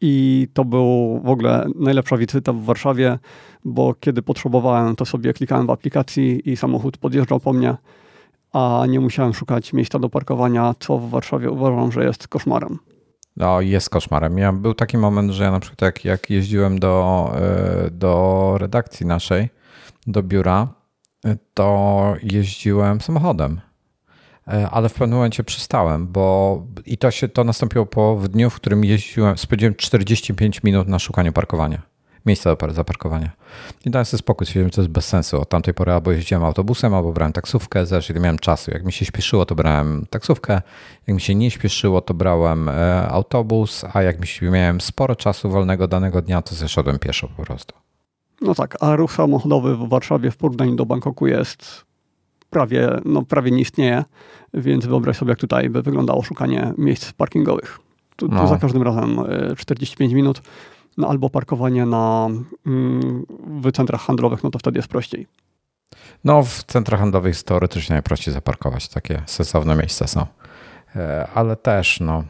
I 0.00 0.48
to 0.52 0.64
był 0.64 1.20
w 1.24 1.28
ogóle 1.28 1.66
najlepsza 1.74 2.16
wizyta 2.16 2.52
w 2.52 2.64
Warszawie, 2.64 3.18
bo 3.64 3.94
kiedy 3.94 4.22
potrzebowałem, 4.22 4.96
to 4.96 5.04
sobie 5.04 5.32
klikałem 5.32 5.66
w 5.66 5.70
aplikacji 5.70 6.50
i 6.50 6.56
samochód 6.56 6.98
podjeżdżał 6.98 7.40
po 7.40 7.52
mnie, 7.52 7.76
a 8.52 8.84
nie 8.88 9.00
musiałem 9.00 9.34
szukać 9.34 9.72
miejsca 9.72 9.98
do 9.98 10.08
parkowania, 10.08 10.74
co 10.78 10.98
w 10.98 11.10
Warszawie 11.10 11.50
uważam, 11.50 11.92
że 11.92 12.04
jest 12.04 12.28
koszmarem. 12.28 12.78
No, 13.36 13.60
jest 13.60 13.90
koszmarem. 13.90 14.38
Ja, 14.38 14.52
był 14.52 14.74
taki 14.74 14.98
moment, 14.98 15.30
że 15.30 15.44
ja 15.44 15.50
na 15.50 15.60
przykład 15.60 15.82
jak, 15.82 16.04
jak 16.04 16.30
jeździłem 16.30 16.78
do, 16.78 17.30
e, 17.34 17.90
do 17.90 18.54
redakcji 18.58 19.06
naszej, 19.06 19.48
do 20.06 20.22
biura, 20.22 20.68
to 21.54 22.14
jeździłem 22.22 23.00
samochodem. 23.00 23.60
E, 24.48 24.70
ale 24.70 24.88
w 24.88 24.94
pewnym 24.94 25.16
momencie 25.16 25.44
przestałem, 25.44 26.06
bo 26.06 26.62
i 26.86 26.98
to 26.98 27.10
się 27.10 27.28
to 27.28 27.44
nastąpiło 27.44 27.86
po 27.86 28.16
w 28.16 28.28
dniu, 28.28 28.50
w 28.50 28.54
którym 28.54 28.84
jeździłem, 28.84 29.38
spędziłem 29.38 29.74
45 29.74 30.62
minut 30.62 30.88
na 30.88 30.98
szukaniu 30.98 31.32
parkowania, 31.32 31.82
miejsca 32.26 32.56
do 32.56 32.72
zaparkowania. 32.72 33.30
I 33.84 33.90
dałem 33.90 34.06
sobie 34.06 34.18
spokój, 34.18 34.46
stwierdziłem, 34.46 34.68
że 34.68 34.74
to 34.74 34.80
jest 34.80 34.92
bez 34.92 35.06
sensu. 35.06 35.40
Od 35.40 35.48
tamtej 35.48 35.74
pory 35.74 35.92
albo 35.92 36.12
jeździłem 36.12 36.44
autobusem, 36.44 36.94
albo 36.94 37.12
brałem 37.12 37.32
taksówkę, 37.32 37.86
zależy 37.86 38.12
ile 38.12 38.22
miałem 38.22 38.38
czasu. 38.38 38.70
Jak 38.70 38.84
mi 38.84 38.92
się 38.92 39.04
śpieszyło, 39.04 39.46
to 39.46 39.54
brałem 39.54 40.06
taksówkę, 40.10 40.62
jak 41.06 41.14
mi 41.14 41.20
się 41.20 41.34
nie 41.34 41.50
śpieszyło, 41.50 42.00
to 42.00 42.14
brałem 42.14 42.68
e, 42.68 43.08
autobus, 43.08 43.84
a 43.92 44.02
jak 44.02 44.20
mi 44.20 44.26
się, 44.26 44.50
miałem 44.50 44.80
sporo 44.80 45.16
czasu 45.16 45.50
wolnego 45.50 45.88
danego 45.88 46.22
dnia, 46.22 46.42
to 46.42 46.54
zeszedłem 46.54 46.98
pieszo 46.98 47.28
po 47.36 47.42
prostu. 47.42 47.89
No 48.40 48.54
tak, 48.54 48.76
a 48.80 48.96
ruch 48.96 49.12
samochodowy 49.12 49.76
w 49.76 49.88
Warszawie 49.88 50.30
w 50.30 50.36
porównaniu 50.36 50.76
do 50.76 50.86
Bangkoku 50.86 51.26
jest 51.26 51.84
prawie, 52.50 53.00
no, 53.04 53.22
prawie 53.22 53.50
nie 53.50 53.60
istnieje, 53.60 54.04
więc 54.54 54.86
wyobraź 54.86 55.16
sobie, 55.16 55.30
jak 55.30 55.38
tutaj 55.38 55.70
by 55.70 55.82
wyglądało 55.82 56.22
szukanie 56.22 56.72
miejsc 56.78 57.12
parkingowych. 57.12 57.78
Tu, 58.16 58.28
no. 58.28 58.46
za 58.46 58.58
każdym 58.58 58.82
razem 58.82 59.20
45 59.56 60.12
e, 60.12 60.16
minut, 60.16 60.42
no, 60.96 61.08
albo 61.08 61.30
parkowanie 61.30 61.86
na, 61.86 62.28
mm, 62.66 63.26
w 63.62 63.72
centrach 63.72 64.00
handlowych, 64.00 64.42
no 64.42 64.50
to 64.50 64.58
wtedy 64.58 64.78
jest 64.78 64.88
prościej. 64.88 65.26
No, 66.24 66.42
w 66.42 66.64
centrach 66.64 67.00
handlowych 67.00 67.30
jest 67.30 67.46
teoretycznie 67.46 67.94
najprościej 67.94 68.34
zaparkować. 68.34 68.88
Takie 68.88 69.22
sensowne 69.26 69.76
miejsca 69.76 70.06
są. 70.06 70.26
E, 70.96 71.28
ale 71.34 71.56
też, 71.56 72.00
no, 72.00 72.24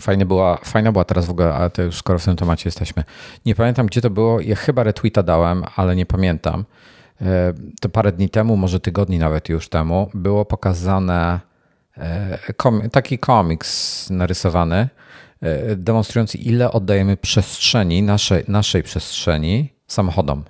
Fajnie 0.00 0.26
była, 0.26 0.56
fajna 0.56 0.92
była 0.92 1.04
teraz 1.04 1.26
w 1.26 1.30
ogóle, 1.30 1.54
ale 1.54 1.70
to 1.70 1.82
już 1.82 1.96
skoro 1.96 2.18
w 2.18 2.24
tym 2.24 2.36
temacie 2.36 2.62
jesteśmy. 2.68 3.04
Nie 3.46 3.54
pamiętam, 3.54 3.86
gdzie 3.86 4.00
to 4.00 4.10
było. 4.10 4.40
Ja 4.40 4.56
chyba 4.56 4.82
retweeta 4.82 5.22
dałem, 5.22 5.64
ale 5.76 5.96
nie 5.96 6.06
pamiętam. 6.06 6.64
E, 7.20 7.52
to 7.80 7.88
parę 7.88 8.12
dni 8.12 8.28
temu, 8.28 8.56
może 8.56 8.80
tygodni 8.80 9.18
nawet 9.18 9.48
już 9.48 9.68
temu, 9.68 10.10
było 10.14 10.44
pokazane 10.44 11.40
e, 11.98 12.88
taki 12.92 13.18
komiks 13.18 14.10
narysowany, 14.10 14.88
e, 15.40 15.76
demonstrujący, 15.76 16.38
ile 16.38 16.72
oddajemy 16.72 17.16
przestrzeni, 17.16 18.02
naszej, 18.02 18.44
naszej 18.48 18.82
przestrzeni 18.82 19.72
samochodom. 19.86 20.44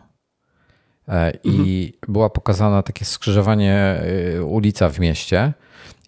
I 1.45 1.93
mhm. 1.95 2.13
była 2.13 2.31
pokazana 2.31 2.83
takie 2.83 3.05
skrzyżowanie 3.05 4.03
ulica 4.45 4.89
w 4.89 4.99
mieście 4.99 5.53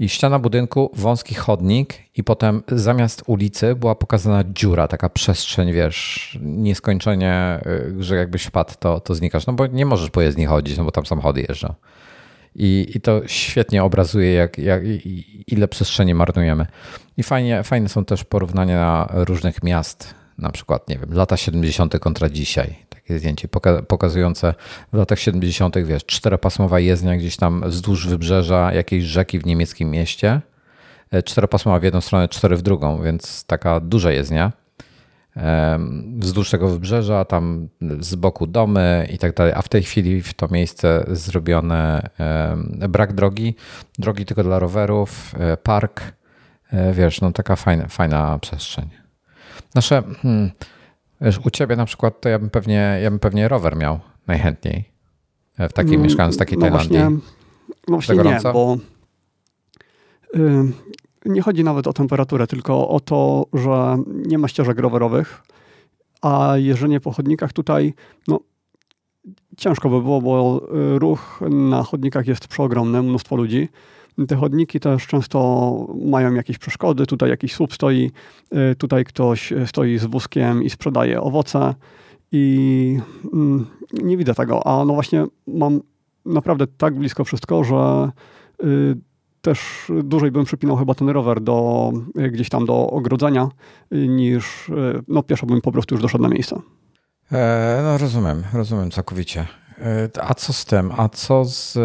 i 0.00 0.08
ściana 0.08 0.38
budynku, 0.38 0.90
wąski 0.94 1.34
chodnik 1.34 1.94
i 2.16 2.24
potem 2.24 2.62
zamiast 2.68 3.22
ulicy 3.26 3.74
była 3.74 3.94
pokazana 3.94 4.44
dziura, 4.44 4.88
taka 4.88 5.08
przestrzeń, 5.08 5.72
wiesz, 5.72 6.38
nieskończenie, 6.42 7.60
y, 7.66 8.02
że 8.02 8.16
jakbyś 8.16 8.44
wpadł, 8.44 8.74
to, 8.78 9.00
to 9.00 9.14
znikasz. 9.14 9.46
No 9.46 9.52
bo 9.52 9.66
nie 9.66 9.86
możesz 9.86 10.10
po 10.10 10.20
jezdni 10.20 10.46
chodzić, 10.46 10.78
no 10.78 10.84
bo 10.84 10.90
tam 10.90 11.06
samochody 11.06 11.44
jeżdżą. 11.48 11.74
I, 12.54 12.86
i 12.94 13.00
to 13.00 13.20
świetnie 13.26 13.84
obrazuje, 13.84 14.32
jak, 14.32 14.58
jak, 14.58 14.82
ile 15.46 15.68
przestrzeni 15.68 16.14
marnujemy. 16.14 16.66
I 17.16 17.22
fajnie, 17.22 17.62
fajne 17.62 17.88
są 17.88 18.04
też 18.04 18.24
porównania 18.24 19.08
różnych 19.10 19.62
miast, 19.62 20.14
na 20.38 20.50
przykład, 20.50 20.88
nie 20.88 20.98
wiem, 20.98 21.14
lata 21.14 21.36
70. 21.36 21.98
kontra 21.98 22.28
dzisiaj 22.28 22.87
zdjęcie 23.16 23.48
pokazujące 23.88 24.54
w 24.92 24.96
latach 24.96 25.18
70., 25.18 25.78
wiesz, 25.78 26.06
czteropasmowa 26.06 26.80
jezdnia 26.80 27.16
gdzieś 27.16 27.36
tam 27.36 27.62
wzdłuż 27.66 28.06
wybrzeża 28.06 28.72
jakiejś 28.72 29.04
rzeki 29.04 29.38
w 29.38 29.46
niemieckim 29.46 29.90
mieście. 29.90 30.40
E, 31.10 31.22
czteropasmowa 31.22 31.80
w 31.80 31.82
jedną 31.82 32.00
stronę, 32.00 32.28
cztery 32.28 32.56
w 32.56 32.62
drugą, 32.62 33.02
więc 33.02 33.44
taka 33.44 33.80
duża 33.80 34.12
jezdnia. 34.12 34.52
Wzdłuż 36.18 36.50
tego 36.50 36.68
wybrzeża, 36.68 37.24
tam 37.24 37.68
z 38.00 38.14
boku 38.14 38.46
domy 38.46 39.08
i 39.12 39.18
tak 39.18 39.34
dalej. 39.34 39.52
A 39.56 39.62
w 39.62 39.68
tej 39.68 39.82
chwili 39.82 40.22
w 40.22 40.34
to 40.34 40.48
miejsce 40.48 41.04
zrobione 41.08 42.10
brak 42.88 43.12
drogi, 43.12 43.54
drogi 43.98 44.24
tylko 44.24 44.42
dla 44.42 44.58
rowerów, 44.58 45.34
e, 45.38 45.56
park. 45.56 46.12
E, 46.72 46.92
wiesz, 46.92 47.20
no 47.20 47.32
taka 47.32 47.56
fajna, 47.56 47.88
fajna 47.88 48.38
przestrzeń. 48.38 48.88
Nasze. 49.74 50.02
Hmm, 50.22 50.50
Wiesz, 51.20 51.40
u 51.44 51.50
ciebie 51.50 51.76
na 51.76 51.84
przykład 51.84 52.20
to 52.20 52.28
ja 52.28 52.38
bym 52.38 52.50
pewnie, 52.50 52.98
ja 53.02 53.10
bym 53.10 53.18
pewnie 53.18 53.48
rower 53.48 53.76
miał 53.76 54.00
najchętniej. 54.26 54.84
W 55.58 55.72
takiej 55.72 55.94
mm, 55.94 56.02
mieszkając 56.02 56.34
w 56.34 56.38
takiej 56.38 56.58
no 56.58 56.62
Tajlandii. 56.62 56.98
Właśnie, 56.98 57.18
no 57.88 57.96
właśnie 57.96 58.16
nie, 58.16 58.52
bo 58.52 58.78
y, 60.34 60.40
nie 61.26 61.42
chodzi 61.42 61.64
nawet 61.64 61.86
o 61.86 61.92
temperaturę, 61.92 62.46
tylko 62.46 62.88
o 62.88 63.00
to, 63.00 63.46
że 63.52 63.98
nie 64.06 64.38
ma 64.38 64.48
ścieżek 64.48 64.78
rowerowych, 64.78 65.42
a 66.22 66.52
jeżdżenie 66.56 67.00
po 67.00 67.12
chodnikach 67.12 67.52
tutaj, 67.52 67.94
no 68.28 68.40
ciężko 69.56 69.88
by 69.88 70.02
było, 70.02 70.20
bo 70.20 70.62
ruch 70.98 71.40
na 71.50 71.82
chodnikach 71.82 72.26
jest 72.26 72.48
przeogromny, 72.48 73.02
mnóstwo 73.02 73.36
ludzi. 73.36 73.68
Te 74.28 74.36
chodniki 74.36 74.80
też 74.80 75.06
często 75.06 75.86
mają 76.04 76.34
jakieś 76.34 76.58
przeszkody. 76.58 77.06
Tutaj 77.06 77.30
jakiś 77.30 77.54
słup 77.54 77.74
stoi, 77.74 78.10
y, 78.72 78.74
tutaj 78.74 79.04
ktoś 79.04 79.52
stoi 79.66 79.98
z 79.98 80.04
wózkiem 80.04 80.62
i 80.62 80.70
sprzedaje 80.70 81.20
owoce 81.20 81.74
i 82.32 82.98
mm, 83.32 83.66
nie 83.92 84.16
widzę 84.16 84.34
tego. 84.34 84.66
A 84.66 84.84
no 84.84 84.94
właśnie 84.94 85.26
mam 85.46 85.80
naprawdę 86.26 86.66
tak 86.66 86.94
blisko 86.94 87.24
wszystko, 87.24 87.64
że 87.64 88.10
y, 88.64 88.96
też 89.40 89.60
dłużej 90.04 90.30
bym 90.30 90.44
przypinał 90.44 90.76
chyba 90.76 90.94
ten 90.94 91.08
rower 91.08 91.40
do, 91.40 91.92
y, 92.18 92.30
gdzieś 92.30 92.48
tam 92.48 92.66
do 92.66 92.90
ogrodzenia, 92.90 93.48
niż 93.90 94.70
no 95.08 95.22
pieszo 95.22 95.46
bym 95.46 95.60
po 95.60 95.72
prostu 95.72 95.94
już 95.94 96.02
doszedł 96.02 96.22
na 96.22 96.28
miejsce. 96.28 96.60
E, 97.32 97.80
no 97.82 97.98
rozumiem, 97.98 98.44
rozumiem 98.52 98.90
całkowicie. 98.90 99.46
E, 99.78 100.08
a 100.20 100.34
co 100.34 100.52
z 100.52 100.64
tym? 100.64 100.92
A 100.96 101.08
co 101.08 101.44
z 101.44 101.78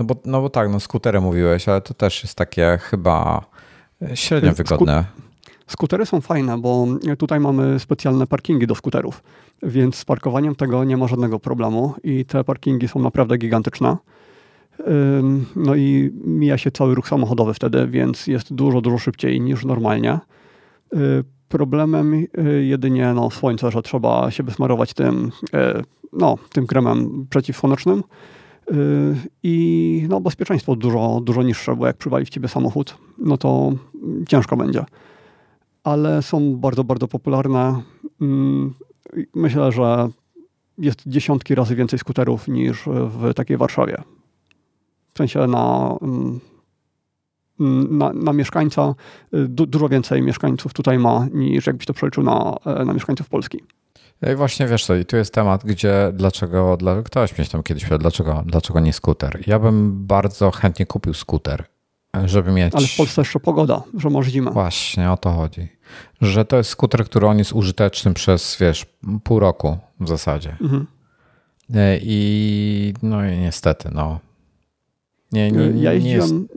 no 0.00 0.06
bo, 0.06 0.16
no 0.24 0.40
bo 0.40 0.50
tak, 0.50 0.70
no 0.70 0.80
skutery 0.80 1.20
mówiłeś, 1.20 1.68
ale 1.68 1.80
to 1.80 1.94
też 1.94 2.22
jest 2.22 2.34
takie 2.34 2.78
chyba 2.82 3.44
średnio 4.14 4.52
wygodne. 4.52 5.04
skutery 5.66 6.06
są 6.06 6.20
fajne, 6.20 6.58
bo 6.58 6.86
tutaj 7.18 7.40
mamy 7.40 7.78
specjalne 7.80 8.26
parkingi 8.26 8.66
do 8.66 8.74
skuterów, 8.74 9.22
więc 9.62 9.96
z 9.96 10.04
parkowaniem 10.04 10.54
tego 10.54 10.84
nie 10.84 10.96
ma 10.96 11.08
żadnego 11.08 11.40
problemu 11.40 11.94
i 12.04 12.24
te 12.24 12.44
parkingi 12.44 12.88
są 12.88 13.00
naprawdę 13.00 13.38
gigantyczne. 13.38 13.96
No 15.56 15.74
i 15.74 16.10
mija 16.24 16.58
się 16.58 16.70
cały 16.70 16.94
ruch 16.94 17.08
samochodowy 17.08 17.54
wtedy, 17.54 17.86
więc 17.86 18.26
jest 18.26 18.54
dużo, 18.54 18.80
dużo 18.80 18.98
szybciej 18.98 19.40
niż 19.40 19.64
normalnie. 19.64 20.18
Y, 20.94 21.24
problemem 21.48 22.14
y, 22.14 22.26
jedynie 22.64 23.12
no, 23.14 23.30
słońce, 23.30 23.70
że 23.70 23.82
trzeba 23.82 24.30
się 24.30 24.42
wysmarować 24.42 24.94
tym, 24.94 25.32
y, 25.54 25.82
no, 26.12 26.38
tym 26.52 26.66
kremem 26.66 27.26
przeciwsłonecznym. 27.30 28.02
Yy, 28.70 29.16
I 29.42 30.06
no, 30.08 30.20
bezpieczeństwo 30.20 30.76
dużo, 30.76 31.20
dużo 31.24 31.42
niższe, 31.42 31.76
bo 31.76 31.86
jak 31.86 31.96
przywali 31.96 32.26
w 32.26 32.28
ciebie 32.28 32.48
samochód, 32.48 32.98
no 33.18 33.36
to 33.36 33.72
ciężko 34.28 34.56
będzie. 34.56 34.84
Ale 35.84 36.22
są 36.22 36.56
bardzo, 36.56 36.84
bardzo 36.84 37.08
popularne. 37.08 37.82
Mm, 38.20 38.74
myślę, 39.34 39.72
że 39.72 40.08
jest 40.78 41.02
dziesiątki 41.06 41.54
razy 41.54 41.76
więcej 41.76 41.98
skuterów 41.98 42.48
niż 42.48 42.82
w 42.86 43.34
takiej 43.34 43.56
Warszawie. 43.56 44.02
W 45.14 45.18
sensie 45.18 45.46
na, 45.46 45.96
mm, 46.02 46.40
na, 47.98 48.12
na 48.12 48.32
mieszkańca 48.32 48.94
y, 49.34 49.48
du, 49.48 49.66
dużo 49.66 49.88
więcej 49.88 50.22
mieszkańców 50.22 50.72
tutaj 50.72 50.98
ma 50.98 51.26
niż 51.32 51.66
jakbyś 51.66 51.86
to 51.86 51.94
przeliczył 51.94 52.22
na, 52.22 52.56
na 52.84 52.92
mieszkańców 52.92 53.28
Polski. 53.28 53.60
I 54.32 54.34
właśnie 54.34 54.66
wiesz 54.66 54.84
co, 54.84 54.94
i 54.94 55.04
tu 55.04 55.16
jest 55.16 55.34
temat, 55.34 55.64
gdzie 55.64 56.12
dlaczego, 56.12 56.76
dla, 56.76 57.02
ktoś 57.02 57.38
mnie 57.38 57.46
tam 57.46 57.62
kiedyś 57.62 57.82
pytał, 57.82 57.98
dlaczego, 57.98 58.42
dlaczego 58.46 58.80
nie 58.80 58.92
skuter. 58.92 59.42
Ja 59.46 59.58
bym 59.58 60.06
bardzo 60.06 60.50
chętnie 60.50 60.86
kupił 60.86 61.14
skuter, 61.14 61.64
żeby 62.24 62.52
mieć... 62.52 62.74
Ale 62.74 62.86
w 62.86 62.96
Polsce 62.96 63.20
jeszcze 63.20 63.40
pogoda, 63.40 63.82
że 63.98 64.10
może 64.10 64.30
zimę. 64.30 64.50
Właśnie, 64.50 65.10
o 65.10 65.16
to 65.16 65.32
chodzi. 65.32 65.68
Że 66.20 66.44
to 66.44 66.56
jest 66.56 66.70
skuter, 66.70 67.04
który 67.04 67.26
on 67.26 67.38
jest 67.38 67.52
użyteczny 67.52 68.14
przez, 68.14 68.56
wiesz, 68.60 68.86
pół 69.24 69.40
roku 69.40 69.78
w 70.00 70.08
zasadzie. 70.08 70.56
Mhm. 70.60 70.86
I 72.00 72.94
no 73.02 73.28
i 73.28 73.38
niestety, 73.38 73.88
no. 73.92 74.20
Nie, 75.32 75.52
nie, 75.52 75.68
nie, 75.68 75.82
ja 75.82 75.92
nie 75.92 76.10
jest... 76.10 76.28
jeździłem, 76.28 76.48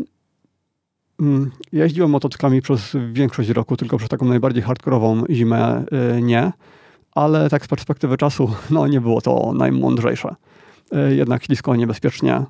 mm, 1.19 1.51
ja 1.73 1.83
jeździłem 1.83 2.09
motocyklami 2.09 2.61
przez 2.61 2.95
większość 3.13 3.49
roku, 3.49 3.77
tylko 3.77 3.97
przez 3.97 4.09
taką 4.09 4.25
najbardziej 4.25 4.63
hardkorową 4.63 5.23
zimę 5.29 5.85
y, 6.17 6.21
nie, 6.21 6.51
ale 7.15 7.49
tak 7.49 7.65
z 7.65 7.67
perspektywy 7.67 8.17
czasu, 8.17 8.51
no 8.69 8.87
nie 8.87 9.01
było 9.01 9.21
to 9.21 9.53
najmądrzejsze. 9.55 10.35
Y, 11.11 11.15
Jednak 11.15 11.43
ślisko, 11.43 11.75
niebezpiecznie. 11.75 12.45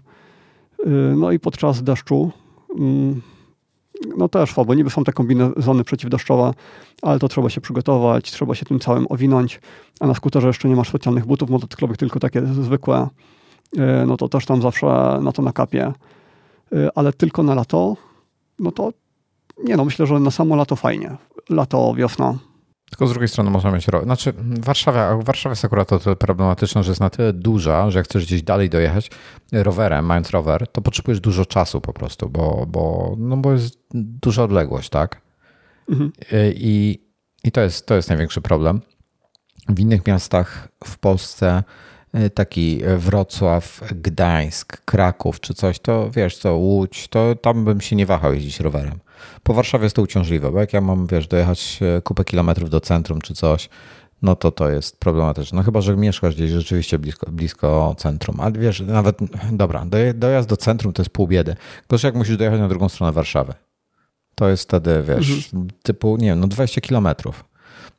Y, 0.88 1.16
No 1.18 1.32
i 1.32 1.40
podczas 1.40 1.84
deszczu, 1.84 2.32
mm, 2.80 3.22
no 4.18 4.30
też 4.30 4.54
słabo, 4.54 4.74
niby 4.74 4.90
są 4.90 5.04
te 5.04 5.14
kombinezony 5.14 5.84
przeciwdeszczowe, 5.84 6.54
ale 7.02 7.20
to 7.20 7.28
trzeba 7.28 7.50
się 7.50 7.62
przygotować, 7.62 8.32
trzeba 8.32 8.56
się 8.56 8.66
tym 8.66 8.80
całym 8.80 9.06
owinąć, 9.10 9.62
a 10.00 10.08
na 10.08 10.14
skuterze 10.14 10.48
jeszcze 10.48 10.70
nie 10.70 10.76
masz 10.76 10.90
specjalnych 10.90 11.26
butów 11.26 11.50
motocyklowych, 11.50 11.98
tylko 11.98 12.20
takie 12.20 12.42
zwykłe, 12.46 13.08
y, 13.78 13.80
no 14.08 14.18
to 14.18 14.30
też 14.30 14.46
tam 14.46 14.62
zawsze 14.62 15.20
na 15.22 15.32
to 15.32 15.42
nakapie. 15.42 15.94
Ale 16.96 17.14
tylko 17.14 17.44
na 17.44 17.56
lato, 17.56 17.98
no 18.60 18.72
to 18.72 18.92
nie 19.64 19.78
no, 19.78 19.86
myślę, 19.86 20.08
że 20.08 20.20
na 20.20 20.32
samo 20.32 20.56
lato 20.56 20.76
fajnie. 20.76 21.18
Lato, 21.50 21.94
wiosna. 21.94 22.38
Tylko 22.94 23.08
z 23.08 23.12
drugiej 23.12 23.28
strony 23.28 23.50
można 23.50 23.72
mieć 23.72 23.88
rower. 23.88 24.06
Znaczy, 24.06 24.34
Warszawa, 24.38 25.18
Warszawa 25.18 25.52
jest 25.52 25.66
akurat 25.66 25.94
o 25.94 26.00
tyle 26.00 26.16
problematyczna, 26.16 26.84
że 26.84 26.92
jest 26.92 27.02
na 27.02 27.10
tyle 27.10 27.34
duża, 27.34 27.92
że 27.92 28.00
jak 28.00 28.06
chcesz 28.08 28.26
gdzieś 28.26 28.42
dalej 28.42 28.70
dojechać 28.70 29.12
rowerem, 29.52 30.06
mając 30.06 30.30
rower, 30.30 30.68
to 30.68 30.82
potrzebujesz 30.82 31.20
dużo 31.20 31.46
czasu 31.46 31.82
po 31.82 31.94
prostu, 31.94 32.30
bo, 32.30 32.66
bo, 32.68 33.16
no 33.18 33.38
bo 33.38 33.52
jest 33.52 33.80
duża 33.94 34.44
odległość, 34.44 34.90
tak? 34.90 35.22
Mhm. 35.90 36.12
I, 36.56 37.00
i 37.44 37.52
to, 37.52 37.62
jest, 37.62 37.86
to 37.86 37.96
jest 37.96 38.10
największy 38.10 38.42
problem. 38.42 38.82
W 39.70 39.80
innych 39.80 40.08
miastach 40.08 40.68
w 40.86 40.98
Polsce, 40.98 41.64
y, 42.16 42.30
taki 42.30 42.82
Wrocław, 42.98 43.82
Gdańsk, 43.96 44.82
Kraków 44.86 45.40
czy 45.40 45.54
coś, 45.54 45.80
to 45.80 46.12
wiesz 46.12 46.38
co, 46.38 46.56
Łódź, 46.56 47.08
to 47.08 47.36
tam 47.36 47.66
bym 47.66 47.82
się 47.82 47.96
nie 47.96 48.06
wahał 48.06 48.34
jeździć 48.34 48.60
rowerem. 48.60 49.00
Po 49.44 49.54
Warszawie 49.54 49.84
jest 49.84 49.96
to 49.96 50.02
uciążliwe, 50.02 50.52
bo 50.52 50.60
jak 50.60 50.74
ja 50.74 50.82
mam, 50.82 51.08
wiesz, 51.08 51.28
dojechać 51.28 51.80
e, 51.98 52.02
kupę 52.02 52.24
kilometrów 52.24 52.70
do 52.70 52.82
centrum 52.82 53.22
czy 53.22 53.34
coś, 53.34 53.70
no 54.22 54.36
to 54.36 54.52
to 54.52 54.70
jest 54.70 55.00
problematyczne. 55.00 55.56
No 55.56 55.64
chyba, 55.64 55.82
że 55.82 55.98
mieszkasz 55.98 56.36
gdzieś 56.36 56.52
rzeczywiście 56.52 57.00
blisko, 57.00 57.32
blisko 57.32 57.96
centrum. 57.98 58.40
Ale 58.40 58.52
wiesz, 58.52 58.80
nawet, 58.80 59.18
dobra, 59.52 59.86
dojazd 60.16 60.50
do 60.50 60.58
centrum 60.58 60.94
to 60.94 61.02
jest 61.02 61.10
pół 61.10 61.28
biedy. 61.28 61.56
Gorzej 61.90 62.08
jak 62.08 62.16
musisz 62.16 62.38
dojechać 62.38 62.60
na 62.60 62.68
drugą 62.68 62.90
stronę 62.90 63.12
Warszawy. 63.14 63.54
To 64.36 64.50
jest 64.50 64.64
wtedy, 64.64 65.04
wiesz, 65.08 65.50
typu, 65.84 66.18
nie 66.18 66.28
wiem, 66.28 66.40
no 66.40 66.48
20 66.48 66.82
kilometrów. 66.82 67.44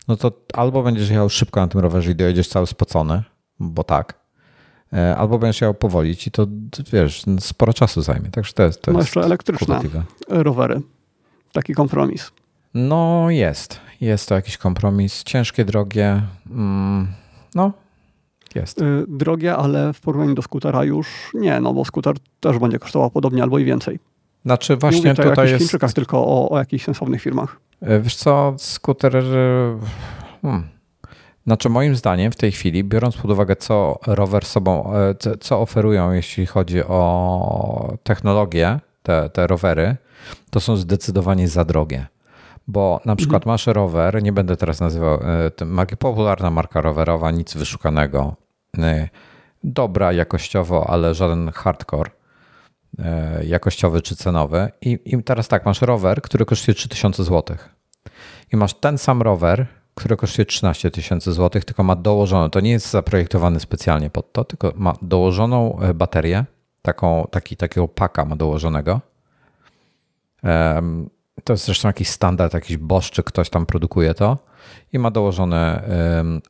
No 0.08 0.16
to 0.16 0.32
albo 0.52 0.82
będziesz 0.82 1.10
jechał 1.10 1.30
szybko 1.30 1.60
na 1.60 1.68
tym 1.68 1.80
rowerze 1.80 2.10
i 2.10 2.14
dojedziesz 2.14 2.48
cały 2.48 2.66
spocony, 2.66 3.22
bo 3.60 3.84
tak, 3.84 4.20
e, 4.92 5.16
albo 5.16 5.38
będziesz 5.38 5.60
jechał 5.60 5.74
powolić 5.74 6.26
i 6.26 6.30
to, 6.30 6.46
wiesz, 6.92 7.24
sporo 7.40 7.72
czasu 7.72 8.02
zajmie. 8.02 8.30
Także 8.30 8.52
to 8.52 8.62
jest, 8.62 8.82
to 8.82 8.92
No 8.92 8.98
jest 8.98 9.16
elektryczne 9.16 9.80
rowery. 10.28 10.80
Taki 11.54 11.74
kompromis. 11.74 12.32
No 12.74 13.30
jest. 13.30 13.80
Jest 14.00 14.28
to 14.28 14.34
jakiś 14.34 14.56
kompromis. 14.58 15.22
Ciężkie, 15.24 15.64
drogie. 15.64 16.22
Mm, 16.50 17.08
no, 17.54 17.72
jest. 18.54 18.82
Y, 18.82 19.04
Drogie, 19.08 19.56
ale 19.56 19.92
w 19.92 20.00
porównaniu 20.00 20.34
do 20.34 20.42
skutera 20.42 20.84
już 20.84 21.30
nie, 21.34 21.60
no 21.60 21.74
bo 21.74 21.84
skuter 21.84 22.16
też 22.40 22.58
będzie 22.58 22.78
kosztował 22.78 23.10
podobnie 23.10 23.42
albo 23.42 23.58
i 23.58 23.64
więcej. 23.64 23.98
Znaczy 24.44 24.72
Nie 24.72 24.76
właśnie 24.76 24.98
mówię 24.98 25.14
tutaj 25.14 25.26
o 25.26 25.30
jakichś 25.30 25.50
jest... 25.50 25.62
Chińczykach, 25.64 25.92
tylko 25.92 26.18
o, 26.26 26.48
o 26.50 26.58
jakichś 26.58 26.84
sensownych 26.84 27.22
firmach. 27.22 27.56
E, 27.82 28.00
Wiesz 28.00 28.16
co, 28.16 28.54
skuter... 28.58 29.16
e, 29.16 29.78
Hmm. 30.42 30.68
Znaczy 31.46 31.68
moim 31.68 31.96
zdaniem 31.96 32.32
w 32.32 32.36
tej 32.36 32.52
chwili, 32.52 32.84
biorąc 32.84 33.16
pod 33.16 33.30
uwagę 33.30 33.56
co 33.56 33.98
rower 34.06 34.44
sobą, 34.44 34.94
e, 34.94 35.14
co- 35.14 35.36
co 35.36 35.60
oferują 35.60 36.12
jeśli 36.12 36.46
chodzi 36.46 36.82
o 36.84 37.96
technologię, 38.02 38.80
te, 39.02 39.30
te 39.30 39.46
rowery, 39.46 39.96
to 40.50 40.60
są 40.60 40.76
zdecydowanie 40.76 41.48
za 41.48 41.64
drogie. 41.64 42.06
Bo 42.66 43.00
na 43.04 43.16
przykład 43.16 43.46
masz 43.46 43.66
rower, 43.66 44.22
nie 44.22 44.32
będę 44.32 44.56
teraz 44.56 44.80
nazywał 44.80 45.14
e, 45.60 45.64
marki, 45.64 45.96
popularna 45.96 46.50
marka 46.50 46.80
rowerowa, 46.80 47.30
nic 47.30 47.54
wyszukanego, 47.54 48.36
e, 48.78 49.08
dobra 49.64 50.12
jakościowo, 50.12 50.90
ale 50.90 51.14
żaden 51.14 51.50
hardcore 51.52 52.10
e, 52.98 53.44
jakościowy 53.44 54.02
czy 54.02 54.16
cenowy. 54.16 54.68
I, 54.80 54.98
I 55.04 55.22
teraz 55.22 55.48
tak, 55.48 55.66
masz 55.66 55.82
rower, 55.82 56.22
który 56.22 56.44
kosztuje 56.44 56.74
3000 56.74 57.24
zł. 57.24 57.56
I 58.52 58.56
masz 58.56 58.74
ten 58.74 58.98
sam 58.98 59.22
rower, 59.22 59.66
który 59.94 60.16
kosztuje 60.16 60.46
13 60.46 60.90
tysięcy 60.90 61.32
złotych, 61.32 61.64
tylko 61.64 61.82
ma 61.82 61.96
dołożoną, 61.96 62.50
to 62.50 62.60
nie 62.60 62.70
jest 62.70 62.90
zaprojektowany 62.90 63.60
specjalnie 63.60 64.10
pod 64.10 64.32
to, 64.32 64.44
tylko 64.44 64.72
ma 64.76 64.94
dołożoną 65.02 65.78
baterię, 65.94 66.44
taką, 66.82 67.28
taki, 67.30 67.56
takiego 67.56 67.88
paka 67.88 68.24
ma 68.24 68.36
dołożonego. 68.36 69.00
To 71.44 71.52
jest 71.52 71.64
zresztą 71.64 71.88
jakiś 71.88 72.08
standard, 72.08 72.54
jakiś 72.54 72.76
Bosch, 72.76 73.10
czy 73.10 73.22
ktoś 73.22 73.50
tam 73.50 73.66
produkuje 73.66 74.14
to 74.14 74.38
i 74.92 74.98
ma 74.98 75.10
dołożone 75.10 75.88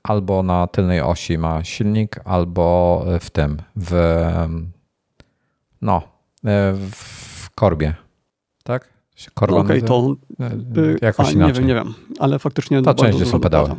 albo 0.02 0.42
na 0.42 0.66
tylnej 0.66 1.00
osi 1.00 1.38
ma 1.38 1.64
silnik, 1.64 2.20
albo 2.24 3.04
w 3.20 3.30
tym, 3.30 3.62
w 3.76 3.92
no, 5.84 6.02
e, 6.44 6.74
w 6.90 7.50
korbie. 7.54 7.94
Tak? 8.64 8.88
Korba 9.34 9.56
Okej, 9.56 9.68
nazywa? 9.68 9.86
to 9.86 10.16
E, 10.40 10.80
y, 10.80 10.98
jakoś 11.02 11.26
a, 11.26 11.30
nie 11.30 11.36
inaczej. 11.36 11.54
wiem, 11.54 11.66
nie 11.66 11.74
wiem, 11.74 11.94
ale 12.18 12.38
faktycznie 12.38 12.82
bardzo 12.82 13.04
część, 13.04 13.18
gdzie 13.18 13.30
są 13.30 13.40
pedały. 13.40 13.70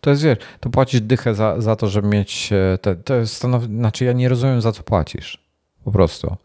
To 0.00 0.10
jest, 0.10 0.22
wiesz, 0.22 0.38
to 0.60 0.70
płacisz 0.70 1.00
dychę 1.00 1.34
za, 1.34 1.60
za 1.60 1.76
to, 1.76 1.88
żeby 1.88 2.08
mieć 2.08 2.52
e, 2.52 2.78
te, 2.78 2.96
to 2.96 3.14
jest 3.14 3.34
stanowi, 3.34 3.66
znaczy 3.66 4.04
ja 4.04 4.12
nie 4.12 4.28
rozumiem 4.28 4.60
za 4.60 4.72
co 4.72 4.82
płacisz. 4.82 5.44
Po 5.84 5.92
prostu. 5.92 6.36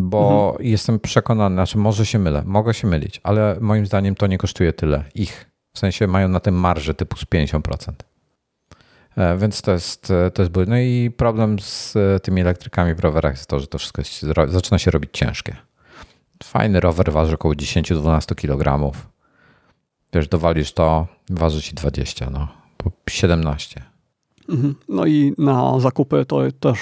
Bo 0.00 0.48
Mhm. 0.50 0.68
jestem 0.70 1.00
przekonany, 1.00 1.54
znaczy 1.56 1.78
może 1.78 2.06
się 2.06 2.18
mylę, 2.18 2.42
mogę 2.46 2.74
się 2.74 2.86
mylić, 2.88 3.20
ale 3.22 3.56
moim 3.60 3.86
zdaniem 3.86 4.14
to 4.14 4.26
nie 4.26 4.38
kosztuje 4.38 4.72
tyle 4.72 5.04
ich. 5.14 5.50
W 5.74 5.78
sensie 5.78 6.06
mają 6.06 6.28
na 6.28 6.40
tym 6.40 6.54
marże 6.54 6.94
typu 6.94 7.16
z 7.16 7.24
50%. 7.24 7.92
E, 9.16 9.36
Więc 9.36 9.62
to 9.62 9.72
jest, 9.72 10.10
e, 10.10 10.30
to 10.30 10.42
jest. 10.42 10.54
No 10.66 10.78
i 10.78 11.10
problem 11.16 11.58
z 11.58 11.96
e, 11.96 12.20
tymi 12.20 12.40
elektrykami 12.40 12.94
w 12.94 13.00
rowerach 13.00 13.32
jest 13.32 13.46
to, 13.46 13.60
że 13.60 13.66
to 13.66 13.78
wszystko 13.78 14.00
jest, 14.00 14.26
zaczyna 14.48 14.78
się 14.78 14.90
robić 14.90 15.10
ciężkie. 15.12 15.56
Fajny 16.44 16.80
rower 16.80 17.12
waży 17.12 17.34
około 17.34 17.54
10-12 17.54 18.34
kg. 18.34 18.92
Wiesz, 20.12 20.28
dowalisz 20.28 20.72
to, 20.72 21.06
waży 21.30 21.62
ci 21.62 21.74
20, 21.74 22.30
no. 22.30 22.48
Po 22.76 22.90
17. 23.10 23.82
Mhm. 24.48 24.74
No 24.88 25.06
i 25.06 25.34
na 25.38 25.80
zakupy 25.80 26.24
to 26.24 26.40
też 26.60 26.78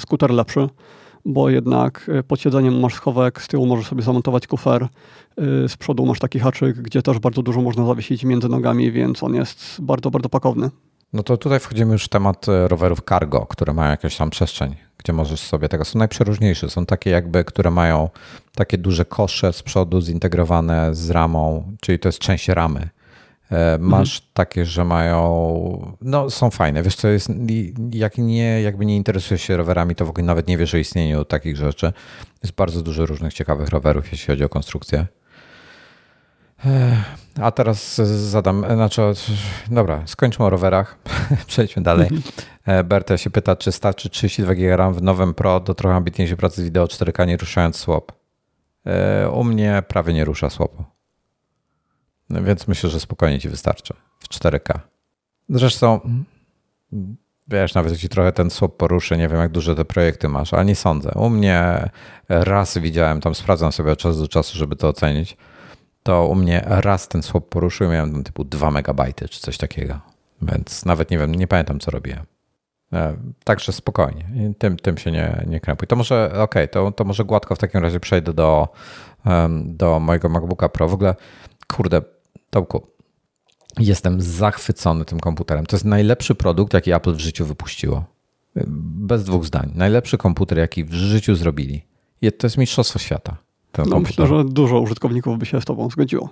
skuter 0.00 0.30
lepszy, 0.30 0.68
bo 1.24 1.50
jednak 1.50 2.10
e, 2.14 2.22
pod 2.22 2.40
siedzeniem 2.40 2.80
masz 2.80 2.94
schowek, 2.94 3.42
z 3.42 3.48
tyłu 3.48 3.66
możesz 3.66 3.86
sobie 3.86 4.02
zamontować 4.02 4.46
kufer, 4.46 4.82
e, 4.82 4.88
z 5.68 5.76
przodu 5.76 6.06
masz 6.06 6.18
taki 6.18 6.38
haczyk, 6.38 6.76
gdzie 6.76 7.02
też 7.02 7.18
bardzo 7.18 7.42
dużo 7.42 7.60
można 7.60 7.86
zawiesić 7.86 8.24
między 8.24 8.48
nogami, 8.48 8.92
więc 8.92 9.22
on 9.22 9.34
jest 9.34 9.76
bardzo, 9.80 10.10
bardzo 10.10 10.28
pakowny. 10.28 10.70
No 11.12 11.22
to 11.22 11.36
tutaj 11.36 11.60
wchodzimy 11.60 11.92
już 11.92 12.04
w 12.04 12.08
temat 12.08 12.48
e, 12.48 12.68
rowerów 12.68 13.00
cargo, 13.08 13.46
które 13.46 13.72
mają 13.72 13.90
jakąś 13.90 14.16
tam 14.16 14.30
przestrzeń, 14.30 14.76
gdzie 14.98 15.12
możesz 15.12 15.40
sobie 15.40 15.68
tego. 15.68 15.84
Są 15.84 15.98
najprzeróżniejsze. 15.98 16.70
Są 16.70 16.86
takie 16.86 17.10
jakby, 17.10 17.44
które 17.44 17.70
mają 17.70 18.08
takie 18.54 18.78
duże 18.78 19.04
kosze 19.04 19.52
z 19.52 19.62
przodu 19.62 20.00
zintegrowane 20.00 20.94
z 20.94 21.10
ramą, 21.10 21.72
czyli 21.80 21.98
to 21.98 22.08
jest 22.08 22.18
część 22.18 22.48
ramy. 22.48 22.88
E, 23.52 23.78
Masz 23.80 24.20
takie, 24.32 24.66
że 24.66 24.84
mają, 24.84 25.96
no 26.00 26.30
są 26.30 26.50
fajne. 26.50 26.82
Wiesz 26.82 26.96
co, 26.96 27.08
jest, 27.08 27.28
jak 27.92 28.18
nie, 28.18 28.62
jakby 28.62 28.86
nie 28.86 28.96
interesujesz 28.96 29.42
się 29.42 29.56
rowerami, 29.56 29.94
to 29.94 30.06
w 30.06 30.10
ogóle 30.10 30.26
nawet 30.26 30.48
nie 30.48 30.58
wiesz 30.58 30.74
o 30.74 30.78
istnieniu 30.78 31.24
takich 31.24 31.56
rzeczy. 31.56 31.92
Jest 32.42 32.54
bardzo 32.54 32.82
dużo 32.82 33.06
różnych 33.06 33.34
ciekawych 33.34 33.68
rowerów, 33.68 34.12
jeśli 34.12 34.26
chodzi 34.26 34.44
o 34.44 34.48
konstrukcję. 34.48 35.06
A 37.40 37.50
teraz 37.50 37.96
zadam, 38.30 38.64
znaczy, 38.74 39.02
dobra, 39.70 40.02
skończmy 40.06 40.44
o 40.44 40.50
rowerach, 40.50 40.98
przejdźmy 41.46 41.82
dalej. 41.82 42.08
E, 42.66 42.84
Berta 42.84 43.18
się 43.18 43.30
pyta, 43.30 43.56
czy 43.56 43.72
starczy 43.72 44.10
32 44.10 44.54
GB 44.54 44.92
w 44.92 45.02
nowym 45.02 45.34
Pro 45.34 45.60
do 45.60 45.74
trochę 45.74 45.96
ambitniejszej 45.96 46.36
pracy 46.36 46.62
z 46.62 46.64
wideo 46.64 46.84
4K, 46.84 47.26
nie 47.26 47.36
ruszając. 47.36 47.86
E, 48.86 49.30
U 49.30 49.44
mnie 49.44 49.82
prawie 49.88 50.12
nie 50.12 50.24
rusza 50.24 50.50
swapu. 50.50 50.84
Więc 52.30 52.68
myślę, 52.68 52.90
że 52.90 53.00
spokojnie 53.00 53.38
ci 53.38 53.48
wystarczy 53.48 53.94
w 54.18 54.28
4K. 54.28 54.78
Zresztą, 55.48 56.00
wiesz, 57.48 57.74
nawet 57.74 57.92
jeśli 57.92 58.08
trochę 58.08 58.32
ten 58.32 58.50
swap 58.50 58.76
poruszy, 58.76 59.16
nie 59.16 59.28
wiem 59.28 59.38
jak 59.40 59.52
duże 59.52 59.74
te 59.74 59.84
projekty 59.84 60.28
masz, 60.28 60.54
ale 60.54 60.64
nie 60.64 60.74
sądzę. 60.74 61.10
U 61.14 61.30
mnie 61.30 61.90
raz 62.28 62.78
widziałem, 62.78 63.20
tam 63.20 63.34
sprawdzam 63.34 63.72
sobie 63.72 63.92
od 63.92 63.98
czasu 63.98 64.20
do 64.20 64.28
czasu, 64.28 64.58
żeby 64.58 64.76
to 64.76 64.88
ocenić 64.88 65.36
to 66.02 66.26
u 66.26 66.34
mnie 66.34 66.62
raz 66.66 67.08
ten 67.08 67.22
swap 67.22 67.48
poruszył, 67.48 67.90
miałem 67.90 68.12
tam 68.12 68.24
typu 68.24 68.44
2 68.44 68.70
megabajty 68.70 69.28
czy 69.28 69.40
coś 69.40 69.58
takiego. 69.58 70.00
Więc 70.42 70.84
nawet 70.84 71.10
nie 71.10 71.18
wiem, 71.18 71.34
nie 71.34 71.46
pamiętam 71.46 71.80
co 71.80 71.90
robiłem. 71.90 72.24
E, 72.92 73.16
Także 73.44 73.72
spokojnie, 73.72 74.24
tym, 74.58 74.76
tym 74.76 74.98
się 74.98 75.10
nie, 75.10 75.44
nie 75.46 75.60
krępuj. 75.60 75.88
To 75.88 75.96
może, 75.96 76.32
okej, 76.34 76.68
to, 76.68 76.92
to 76.92 77.04
może 77.04 77.24
gładko 77.24 77.54
w 77.54 77.58
takim 77.58 77.82
razie 77.82 78.00
przejdę 78.00 78.32
do, 78.32 78.68
do 79.64 80.00
mojego 80.00 80.28
MacBooka 80.28 80.68
Pro. 80.68 80.88
W 80.88 80.94
ogóle, 80.94 81.14
kurde, 81.68 82.02
Tomku, 82.50 82.86
jestem 83.78 84.20
zachwycony 84.20 85.04
tym 85.04 85.20
komputerem. 85.20 85.66
To 85.66 85.76
jest 85.76 85.84
najlepszy 85.84 86.34
produkt, 86.34 86.74
jaki 86.74 86.92
Apple 86.92 87.14
w 87.14 87.20
życiu 87.20 87.46
wypuściło. 87.46 88.04
Bez 88.66 89.24
dwóch 89.24 89.44
zdań. 89.44 89.72
Najlepszy 89.74 90.18
komputer, 90.18 90.58
jaki 90.58 90.84
w 90.84 90.92
życiu 90.92 91.34
zrobili. 91.34 91.82
To 92.38 92.46
jest 92.46 92.58
mistrzostwo 92.58 92.98
świata. 92.98 93.36
No, 93.86 94.00
myślę, 94.00 94.26
że 94.26 94.44
dużo 94.44 94.80
użytkowników 94.80 95.38
by 95.38 95.46
się 95.46 95.60
z 95.60 95.64
tobą 95.64 95.90
zgodziło. 95.90 96.28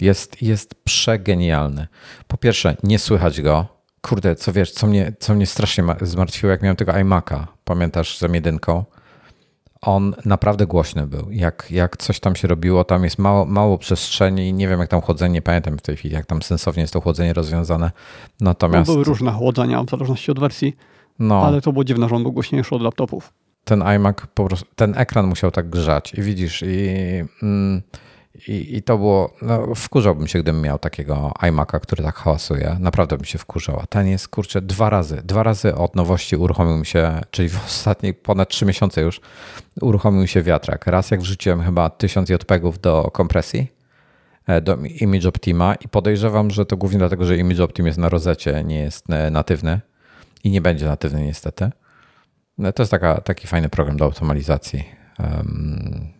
Jest, 0.00 0.42
jest 0.42 0.74
przegenialny. 0.84 1.86
Po 2.28 2.36
pierwsze, 2.36 2.76
nie 2.82 2.98
słychać 2.98 3.42
go. 3.42 3.66
Kurde, 4.00 4.36
co 4.36 4.52
wiesz, 4.52 4.72
co 4.72 4.86
mnie, 4.86 5.12
co 5.20 5.34
mnie 5.34 5.46
strasznie 5.46 5.84
zmartwiło, 6.00 6.50
jak 6.50 6.62
miałem 6.62 6.76
tego 6.76 6.92
iMac'a, 6.92 7.46
pamiętasz, 7.64 8.18
z 8.18 8.22
jedynką 8.34 8.84
on 9.82 10.14
naprawdę 10.24 10.66
głośny 10.66 11.06
był. 11.06 11.30
Jak, 11.30 11.66
jak 11.70 11.96
coś 11.96 12.20
tam 12.20 12.36
się 12.36 12.48
robiło, 12.48 12.84
tam 12.84 13.04
jest 13.04 13.18
mało, 13.18 13.44
mało 13.44 13.78
przestrzeni. 13.78 14.52
Nie 14.52 14.68
wiem, 14.68 14.80
jak 14.80 14.88
tam 14.88 15.00
chłodzenie, 15.00 15.34
nie 15.34 15.42
pamiętam 15.42 15.78
w 15.78 15.82
tej 15.82 15.96
chwili, 15.96 16.14
jak 16.14 16.26
tam 16.26 16.42
sensownie 16.42 16.80
jest 16.80 16.92
to 16.92 17.00
chłodzenie 17.00 17.32
rozwiązane. 17.32 17.90
Natomiast. 18.40 18.88
No, 18.88 18.94
były 18.94 19.04
różne 19.04 19.32
chłodzenia 19.32 19.84
w 19.84 19.90
zależności 19.90 20.30
od 20.30 20.40
wersji, 20.40 20.76
no, 21.18 21.42
ale 21.42 21.60
to 21.60 21.72
było 21.72 21.84
dziwne, 21.84 22.08
że 22.08 22.16
on 22.16 22.22
był 22.22 22.32
głośniejszy 22.32 22.74
od 22.74 22.82
laptopów. 22.82 23.32
Ten 23.64 23.82
iMac 23.82 24.16
po 24.34 24.46
prostu, 24.46 24.66
ten 24.76 24.98
ekran 24.98 25.26
musiał 25.26 25.50
tak 25.50 25.70
grzać 25.70 26.14
i 26.14 26.22
widzisz, 26.22 26.62
i. 26.66 26.88
Mm, 27.42 27.82
i, 28.48 28.76
I 28.76 28.82
to 28.82 28.98
było, 28.98 29.34
no, 29.42 29.74
wkurzałbym 29.74 30.26
się, 30.26 30.38
gdybym 30.38 30.62
miał 30.62 30.78
takiego 30.78 31.32
iMac'a, 31.40 31.80
który 31.80 32.02
tak 32.02 32.14
hałasuje. 32.16 32.76
Naprawdę 32.80 33.16
bym 33.16 33.24
się 33.24 33.38
wkurzał. 33.38 33.80
A 33.80 33.86
ten 33.86 34.06
jest, 34.06 34.28
kurczę, 34.28 34.62
dwa 34.62 34.90
razy. 34.90 35.22
Dwa 35.24 35.42
razy 35.42 35.74
od 35.74 35.96
nowości 35.96 36.36
uruchomił 36.36 36.76
mi 36.76 36.86
się, 36.86 37.20
czyli 37.30 37.48
w 37.48 37.64
ostatnich 37.66 38.20
ponad 38.20 38.48
trzy 38.48 38.66
miesiące 38.66 39.00
już, 39.00 39.20
uruchomił 39.80 40.22
mi 40.22 40.28
się 40.28 40.42
wiatrak. 40.42 40.86
Raz 40.86 41.10
jak 41.10 41.20
wrzuciłem 41.20 41.62
chyba 41.62 41.90
1000 41.90 42.28
JPEGów 42.28 42.80
do 42.80 43.10
kompresji, 43.12 43.72
e, 44.46 44.60
do 44.60 44.76
Image 44.76 45.28
Optima 45.28 45.74
i 45.74 45.88
podejrzewam, 45.88 46.50
że 46.50 46.66
to 46.66 46.76
głównie 46.76 46.98
dlatego, 46.98 47.24
że 47.24 47.36
Image 47.36 47.64
Optim 47.64 47.86
jest 47.86 47.98
na 47.98 48.08
rozecie, 48.08 48.64
nie 48.64 48.78
jest 48.78 49.10
e, 49.10 49.30
natywny 49.30 49.80
i 50.44 50.50
nie 50.50 50.60
będzie 50.60 50.86
natywny 50.86 51.24
niestety. 51.24 51.70
No, 52.58 52.72
to 52.72 52.82
jest 52.82 52.90
taka, 52.90 53.20
taki 53.20 53.46
fajny 53.46 53.68
program 53.68 53.96
do 53.96 54.06
optymalizacji 54.06 54.84
um, 55.18 56.12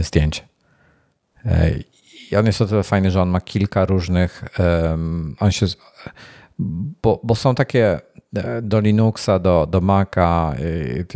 zdjęć. 0.00 0.44
I 2.30 2.36
on 2.36 2.46
jest 2.46 2.60
o 2.62 2.66
tyle 2.66 2.82
fajny, 2.82 3.10
że 3.10 3.22
on 3.22 3.28
ma 3.28 3.40
kilka 3.40 3.84
różnych. 3.84 4.44
On 5.40 5.52
się. 5.52 5.66
Bo, 7.02 7.20
bo 7.24 7.34
są 7.34 7.54
takie 7.54 8.00
e, 8.36 8.62
do 8.62 8.80
Linuxa, 8.80 9.38
do, 9.38 9.66
do 9.66 9.80
Maca, 9.80 10.54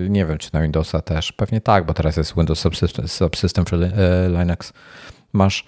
nie 0.09 0.27
wiem, 0.27 0.39
czy 0.39 0.51
na 0.53 0.63
Windowsa 0.63 1.01
też. 1.01 1.33
Pewnie 1.33 1.61
tak, 1.61 1.87
bo 1.87 1.95
teraz 1.95 2.17
jest 2.17 2.35
Windows 2.37 2.59
Subsystem, 2.59 3.09
Subsystem 3.09 3.65
for 3.65 3.79
e, 3.85 3.91
Linux. 4.29 4.73
Masz 5.33 5.67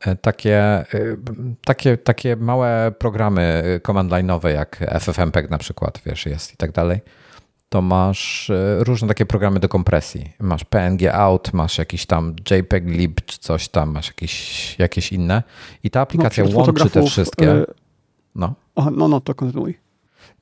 e, 0.00 0.16
takie, 0.16 0.84
takie, 1.64 1.96
takie 1.96 2.36
małe 2.36 2.92
programy 2.98 3.62
command 3.86 4.12
line'owe 4.12 4.48
jak 4.48 4.84
FFmpeg 5.00 5.50
na 5.50 5.58
przykład, 5.58 6.00
wiesz, 6.06 6.26
jest 6.26 6.54
i 6.54 6.56
tak 6.56 6.72
dalej 6.72 7.00
to 7.68 7.82
masz 7.82 8.50
e, 8.50 8.84
różne 8.84 9.08
takie 9.08 9.26
programy 9.26 9.60
do 9.60 9.68
kompresji. 9.68 10.32
Masz 10.40 10.64
PNG 10.64 11.00
out, 11.12 11.52
masz 11.52 11.78
jakiś 11.78 12.06
tam 12.06 12.34
JPEG 12.50 12.86
lib 12.86 13.20
czy 13.24 13.38
coś 13.38 13.68
tam, 13.68 13.90
masz 13.90 14.06
jakieś, 14.06 14.78
jakieś 14.78 15.12
inne. 15.12 15.42
I 15.84 15.90
ta 15.90 16.00
aplikacja 16.00 16.44
no, 16.44 16.56
łączy 16.56 16.90
te 16.90 17.02
wszystkie. 17.02 17.52
E, 17.52 17.66
no. 18.34 18.54
Aha, 18.76 18.90
no, 18.90 19.08
no, 19.08 19.20
to 19.20 19.34
kontynuuj. 19.34 19.78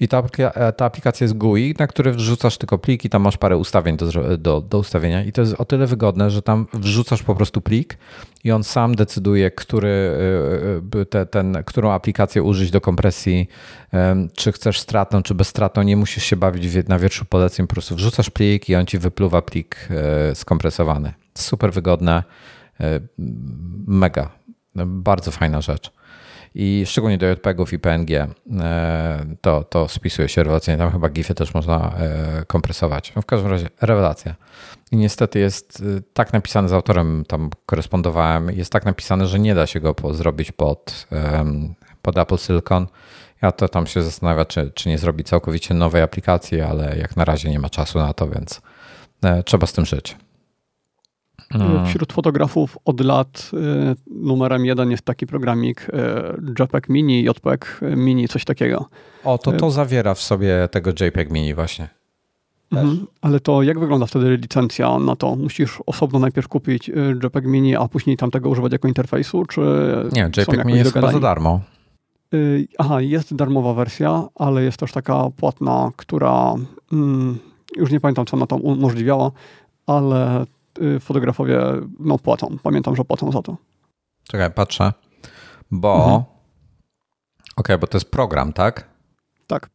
I 0.01 0.09
ta, 0.09 0.23
e, 0.39 0.73
ta 0.73 0.85
aplikacja 0.85 1.25
jest 1.25 1.37
GUI, 1.37 1.75
na 1.79 1.87
który 1.87 2.13
wrzucasz 2.13 2.59
tylko 2.59 2.79
pliki, 2.79 3.11
tam 3.11 3.23
masz 3.23 3.37
parę 3.37 3.57
ustawień 3.57 3.97
do, 3.97 4.39
do, 4.39 4.61
do 4.61 4.79
ustawienia. 4.79 5.25
I 5.25 5.33
to 5.33 5.41
jest 5.41 5.55
o 5.59 5.65
tyle 5.65 5.87
wygodne, 5.87 6.31
że 6.31 6.43
tam 6.43 6.67
wrzucasz 6.75 7.23
po 7.23 7.35
prostu 7.35 7.61
plik 7.61 7.99
i 8.45 8.53
on 8.53 8.65
sam 8.65 8.95
decyduje, 8.95 9.51
który, 9.51 9.89
e, 10.95 11.01
e, 11.01 11.05
te, 11.05 11.27
ten, 11.27 11.63
którą 11.67 11.91
aplikację 11.91 12.43
użyć 12.43 12.71
do 12.71 12.81
kompresji, 12.81 13.49
czy 14.35 14.53
chcesz 14.53 14.81
stratną, 14.81 15.23
czy 15.23 15.35
bezstratną, 15.35 15.83
nie 15.83 15.97
musisz 15.97 16.25
się 16.25 16.37
bawić 16.37 16.89
na 16.89 16.99
wierszu 16.99 17.25
poleceń, 17.25 17.67
po 17.67 17.73
prostu 17.73 17.95
wrzucasz 17.95 18.31
plik 18.31 18.69
i 18.69 18.75
on 18.75 18.87
ci 18.87 18.99
wypluwa 18.99 19.43
plik 19.43 19.89
skompresowany. 20.35 21.13
Super 21.35 21.73
wygodne, 21.73 22.23
mega, 23.87 24.31
bardzo 24.75 25.31
fajna 25.31 25.61
rzecz 25.61 25.96
i 26.59 26.87
szczególnie 26.87 27.19
do 27.19 27.27
JPEGów 27.27 27.73
i 27.73 27.79
PNG 27.79 28.11
e, 28.11 28.29
to, 29.41 29.65
to 29.65 29.89
spisuje 29.89 30.29
się 30.29 30.43
rewelacyjnie. 30.43 30.79
Tam 30.79 30.93
chyba 30.93 31.09
GIFy 31.09 31.35
też 31.35 31.55
można 31.55 31.93
e, 31.99 32.45
kompresować. 32.47 33.13
No 33.17 33.23
w 33.23 33.27
każdym 33.27 33.51
razie 33.51 33.69
rewelacja. 33.81 34.35
I 34.93 34.97
niestety 34.97 35.39
jest 35.39 35.83
e, 35.99 36.01
tak 36.13 36.33
napisane 36.33 36.69
z 36.69 36.73
autorem, 36.73 37.25
tam 37.29 37.51
korespondowałem, 37.67 38.51
jest 38.51 38.73
tak 38.73 38.85
napisane, 38.85 39.27
że 39.27 39.39
nie 39.39 39.55
da 39.55 39.67
się 39.67 39.81
go 39.81 39.95
zrobić 40.11 40.53
pod, 40.53 41.07
pod 42.03 42.19
Apple 42.19 42.39
Silicon. 42.39 42.87
Ja 43.43 43.53
to 43.53 43.69
tam 43.69 43.87
się 43.87 44.03
zastanawiam, 44.03 44.47
czy, 44.47 44.71
czy 44.75 44.89
nie 44.89 44.99
zrobić 44.99 45.29
całkowicie 45.29 45.75
nowej 45.75 46.03
aplikacji, 46.03 46.61
ale 46.61 46.97
jak 46.99 47.17
na 47.17 47.25
razie 47.25 47.51
nie 47.51 47.59
ma 47.59 47.71
czasu 47.71 47.99
na 47.99 48.13
to, 48.13 48.29
więc 48.29 48.61
trzeba 49.45 49.67
z 49.67 49.73
tym 49.73 49.85
żyć. 49.85 50.17
Mm. 51.55 51.87
Wśród 51.87 52.13
fotografów 52.13 52.79
od 52.85 53.01
lat 53.01 53.51
y, 53.55 53.97
numerem 54.07 54.67
jeden 54.67 54.91
jest 54.91 55.03
taki 55.03 55.27
programik 55.27 55.89
y, 55.89 56.63
JPEG 56.63 56.89
Mini, 56.89 57.25
JPEG 57.25 57.81
Mini, 57.97 58.29
coś 58.29 58.45
takiego. 58.45 58.89
O, 59.25 59.39
to 59.39 59.53
to 59.53 59.71
zawiera 59.71 60.15
w 60.15 60.21
sobie 60.21 60.69
tego 60.71 60.91
JPEG 60.91 61.31
Mini 61.31 61.55
właśnie. 61.55 61.89
Mhm. 62.73 63.07
Ale 63.21 63.41
to 63.41 63.63
jak 63.63 63.79
wygląda 63.79 64.07
wtedy 64.07 64.37
licencja 64.37 64.99
na 64.99 65.17
to? 65.17 65.37
Musisz 65.37 65.79
osobno 65.87 66.19
najpierw 66.19 66.49
kupić 66.49 66.91
JPEG 67.25 67.47
Mini, 67.47 67.77
a 67.77 67.89
później 67.89 68.17
tamtego 68.17 68.49
używać 68.49 68.73
jako 68.73 68.89
interfejsu, 68.89 69.45
czy 69.45 69.61
Nie, 70.13 70.31
JPEG 70.37 70.65
Mini 70.65 70.79
jest 70.79 70.93
chyba 70.93 71.13
za 71.13 71.21
darmo. 71.21 71.61
Aha, 72.79 73.01
jest 73.01 73.35
darmowa 73.35 73.75
wersja, 73.75 74.29
ale 74.35 74.63
jest 74.63 74.77
też 74.77 74.93
taka 74.93 75.31
płatna, 75.37 75.91
która 75.97 76.55
mm, 76.93 77.39
już 77.77 77.91
nie 77.91 78.01
pamiętam, 78.01 78.27
co 78.27 78.37
ona 78.37 78.47
tam 78.47 78.61
umożliwiała, 78.61 79.31
ale 79.87 80.47
fotografowie 81.01 81.61
no, 81.99 82.19
płacą. 82.19 82.57
Pamiętam, 82.63 82.97
że 82.97 83.05
płacą 83.05 83.33
za 83.33 83.43
to. 83.43 83.57
Czekaj, 84.29 84.51
patrzę. 84.51 84.93
Bo. 85.71 85.95
Mhm. 85.95 86.15
Okej, 86.15 86.27
okay, 87.57 87.79
bo 87.79 87.87
to 87.87 87.97
jest 87.97 88.11
program, 88.11 88.53
tak? 88.53 88.89
Tak. 89.47 89.71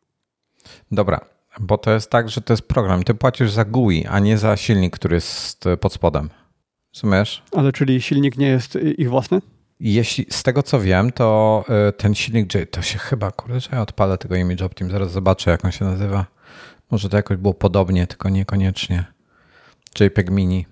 Dobra, 0.92 1.20
bo 1.60 1.78
to 1.78 1.92
jest 1.92 2.10
tak, 2.10 2.30
że 2.30 2.42
to 2.42 2.54
jest 2.54 2.68
program. 2.68 3.04
Ty 3.04 3.14
płacisz 3.14 3.52
za 3.52 3.66
GUI, 3.66 4.06
a 4.06 4.20
nie 4.20 4.38
za 4.38 4.58
silnik, 4.58 4.96
który 4.96 5.16
jest 5.16 5.66
pod 5.82 5.94
spodem. 5.94 6.30
Rozumiesz? 6.96 7.44
Ale 7.56 7.72
czyli 7.72 8.02
silnik 8.02 8.38
nie 8.38 8.48
jest 8.48 8.78
ich 8.98 9.10
własny? 9.10 9.42
Jeśli, 9.80 10.26
z 10.30 10.44
tego 10.44 10.64
co 10.64 10.80
wiem, 10.80 11.12
to 11.12 11.64
y, 11.90 11.94
ten 11.94 12.16
silnik, 12.16 12.54
to 12.72 12.82
się 12.82 13.00
chyba, 13.00 13.32
kurde, 13.32 13.60
że 13.60 13.70
ja 13.72 13.82
odpalę 13.82 14.18
tego 14.18 14.36
Image 14.36 14.66
Optim, 14.66 14.92
zaraz 14.92 15.12
zobaczę 15.12 15.52
jak 15.52 15.66
on 15.66 15.72
się 15.72 15.86
nazywa. 15.86 16.26
Może 16.92 17.10
to 17.10 17.18
jakoś 17.18 17.38
było 17.38 17.54
podobnie, 17.54 18.08
tylko 18.08 18.30
niekoniecznie. 18.30 19.06
JPEG 20.00 20.32
Mini. 20.32 20.66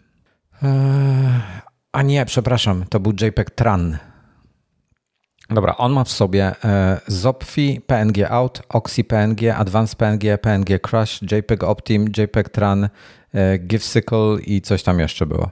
Eee, 0.63 1.41
a 1.91 2.01
nie, 2.01 2.25
przepraszam, 2.25 2.85
to 2.89 2.99
był 2.99 3.13
JPEG 3.21 3.51
Tran. 3.51 3.97
Dobra, 5.49 5.77
on 5.77 5.91
ma 5.91 6.03
w 6.03 6.11
sobie 6.11 6.55
e, 6.63 6.99
ZOPFI, 7.07 7.81
PNG 7.87 8.31
Out, 8.31 8.61
Oxy 8.69 9.03
PNG, 9.03 9.55
Advanced 9.55 9.95
PNG, 9.95 10.37
PNG 10.41 10.79
Crush, 10.79 11.21
JPEG 11.21 11.63
Optim, 11.63 12.05
JPEG 12.17 12.49
Tran, 12.49 12.89
e, 13.33 13.57
GIFSYCLE 13.57 14.37
i 14.45 14.61
coś 14.61 14.83
tam 14.83 14.99
jeszcze 14.99 15.25
było. 15.25 15.51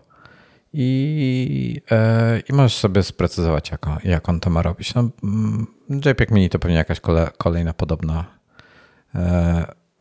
I, 0.73 1.81
e, 1.91 2.39
I 2.49 2.53
możesz 2.53 2.75
sobie 2.75 3.03
sprecyzować, 3.03 3.71
jak 3.71 3.87
on, 3.87 3.97
jak 4.03 4.29
on 4.29 4.39
to 4.39 4.49
ma 4.49 4.61
robić. 4.61 4.93
No, 4.93 5.09
mm, 5.23 5.67
JPEG 6.05 6.31
Mini 6.31 6.49
to 6.49 6.59
pewnie 6.59 6.77
jakaś 6.77 6.99
kole, 6.99 7.29
kolejna 7.37 7.73
podobna 7.73 8.25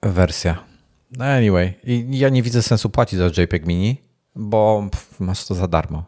wersja. 0.02 0.56
No 1.18 1.24
anyway, 1.24 1.74
ja 2.10 2.28
nie 2.28 2.42
widzę 2.42 2.62
sensu 2.62 2.90
płacić 2.90 3.18
za 3.18 3.42
JPEG 3.42 3.66
Mini, 3.66 4.05
bo 4.36 4.88
masz 5.20 5.46
to 5.46 5.54
za 5.54 5.68
darmo. 5.68 6.04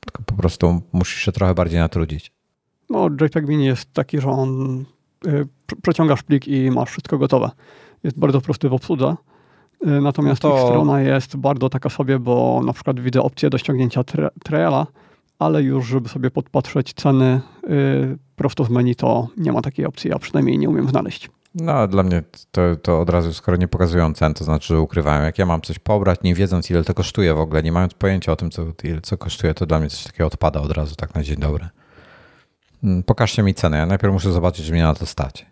Tylko 0.00 0.22
po 0.22 0.34
prostu 0.34 0.82
musisz 0.92 1.20
się 1.20 1.32
trochę 1.32 1.54
bardziej 1.54 1.80
natrudzić. 1.80 2.32
No, 2.90 3.08
JPEG 3.20 3.48
Mini 3.48 3.64
jest 3.64 3.92
taki, 3.92 4.20
że 4.20 4.30
on 4.30 4.84
y, 5.26 5.46
przeciągasz 5.82 6.22
plik 6.22 6.48
i 6.48 6.70
masz 6.70 6.90
wszystko 6.90 7.18
gotowe. 7.18 7.50
Jest 8.04 8.18
bardzo 8.18 8.40
prosty 8.40 8.68
w 8.68 8.72
obsłudze. 8.72 9.16
Y, 9.86 10.00
natomiast 10.00 10.42
no 10.42 10.50
to... 10.50 10.56
ich 10.56 10.62
strona 10.62 11.00
jest 11.00 11.36
bardzo 11.36 11.68
taka 11.68 11.88
sobie, 11.88 12.18
bo 12.18 12.60
na 12.64 12.72
przykład 12.72 13.00
widzę 13.00 13.22
opcję 13.22 13.50
do 13.50 13.58
ściągnięcia 13.58 14.04
traila, 14.44 14.86
ale 15.38 15.62
już 15.62 15.86
żeby 15.86 16.08
sobie 16.08 16.30
podpatrzeć 16.30 16.92
ceny 16.94 17.40
y, 17.64 18.18
prosto 18.36 18.64
z 18.64 18.70
menu, 18.70 18.94
to 18.94 19.28
nie 19.36 19.52
ma 19.52 19.62
takiej 19.62 19.86
opcji. 19.86 20.10
Ja 20.10 20.18
przynajmniej 20.18 20.58
nie 20.58 20.68
umiem 20.68 20.88
znaleźć. 20.88 21.30
No, 21.54 21.88
dla 21.88 22.02
mnie 22.02 22.22
to, 22.50 22.62
to 22.82 23.00
od 23.00 23.10
razu, 23.10 23.32
skoro 23.32 23.56
nie 23.56 23.68
pokazują 23.68 24.14
cen, 24.14 24.34
to 24.34 24.44
znaczy, 24.44 24.68
że 24.68 24.80
ukrywają. 24.80 25.22
Jak 25.22 25.38
ja 25.38 25.46
mam 25.46 25.60
coś 25.60 25.78
pobrać, 25.78 26.18
nie 26.22 26.34
wiedząc, 26.34 26.70
ile 26.70 26.84
to 26.84 26.94
kosztuje 26.94 27.34
w 27.34 27.38
ogóle, 27.38 27.62
nie 27.62 27.72
mając 27.72 27.94
pojęcia 27.94 28.32
o 28.32 28.36
tym, 28.36 28.50
co, 28.50 28.62
ile, 28.84 29.00
co 29.00 29.18
kosztuje, 29.18 29.54
to 29.54 29.66
dla 29.66 29.80
mnie 29.80 29.90
coś 29.90 30.04
takiego 30.04 30.26
odpada 30.26 30.60
od 30.60 30.72
razu, 30.72 30.94
tak 30.94 31.14
na 31.14 31.22
dzień 31.22 31.36
dobry. 31.36 31.68
Mm, 32.84 33.02
pokażcie 33.02 33.42
mi 33.42 33.54
cenę. 33.54 33.76
Ja 33.76 33.86
najpierw 33.86 34.12
muszę 34.12 34.32
zobaczyć, 34.32 34.66
czy 34.66 34.72
mnie 34.72 34.82
na 34.82 34.94
to 34.94 35.06
stać. 35.06 35.46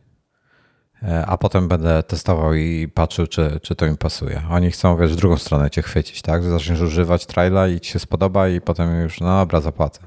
E, 1.03 1.26
a 1.26 1.36
potem 1.36 1.68
będę 1.68 2.03
testował 2.03 2.55
i 2.55 2.88
patrzył, 2.94 3.26
czy, 3.26 3.61
czy 3.62 3.74
to 3.74 3.86
mi 3.86 3.96
pasuje. 3.96 4.42
Oni 4.50 4.70
chcą, 4.70 4.96
wiesz, 4.96 5.16
drugą 5.16 5.36
stronę 5.36 5.70
cię 5.70 5.82
chwycić, 5.82 6.22
tak? 6.22 6.42
Że 6.42 6.50
zaczniesz 6.50 6.80
używać 6.80 7.26
traila 7.26 7.68
i 7.68 7.80
ci 7.80 7.92
się 7.92 7.98
spodoba 7.98 8.48
i 8.48 8.61
potem 8.61 9.00
już, 9.00 9.20
no 9.20 9.26
dobra, 9.26 9.61
zapłacę. 9.61 10.00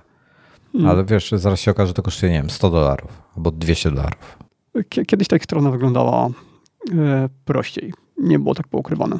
Hmm. 0.71 0.89
Ale 0.89 1.05
wiesz, 1.05 1.31
zaraz 1.31 1.59
się 1.59 1.71
okaże, 1.71 1.87
że 1.87 1.93
to 1.93 2.03
kosztuje, 2.03 2.31
nie 2.31 2.37
wiem, 2.37 2.49
100 2.49 2.69
dolarów 2.69 3.21
albo 3.37 3.51
200 3.51 3.91
dolarów. 3.91 4.44
Kiedyś 4.83 5.27
ta 5.27 5.37
strona 5.39 5.71
wyglądała 5.71 6.29
e, 6.91 7.29
prościej. 7.45 7.93
Nie 8.17 8.39
było 8.39 8.55
tak 8.55 8.67
poukrywane. 8.67 9.19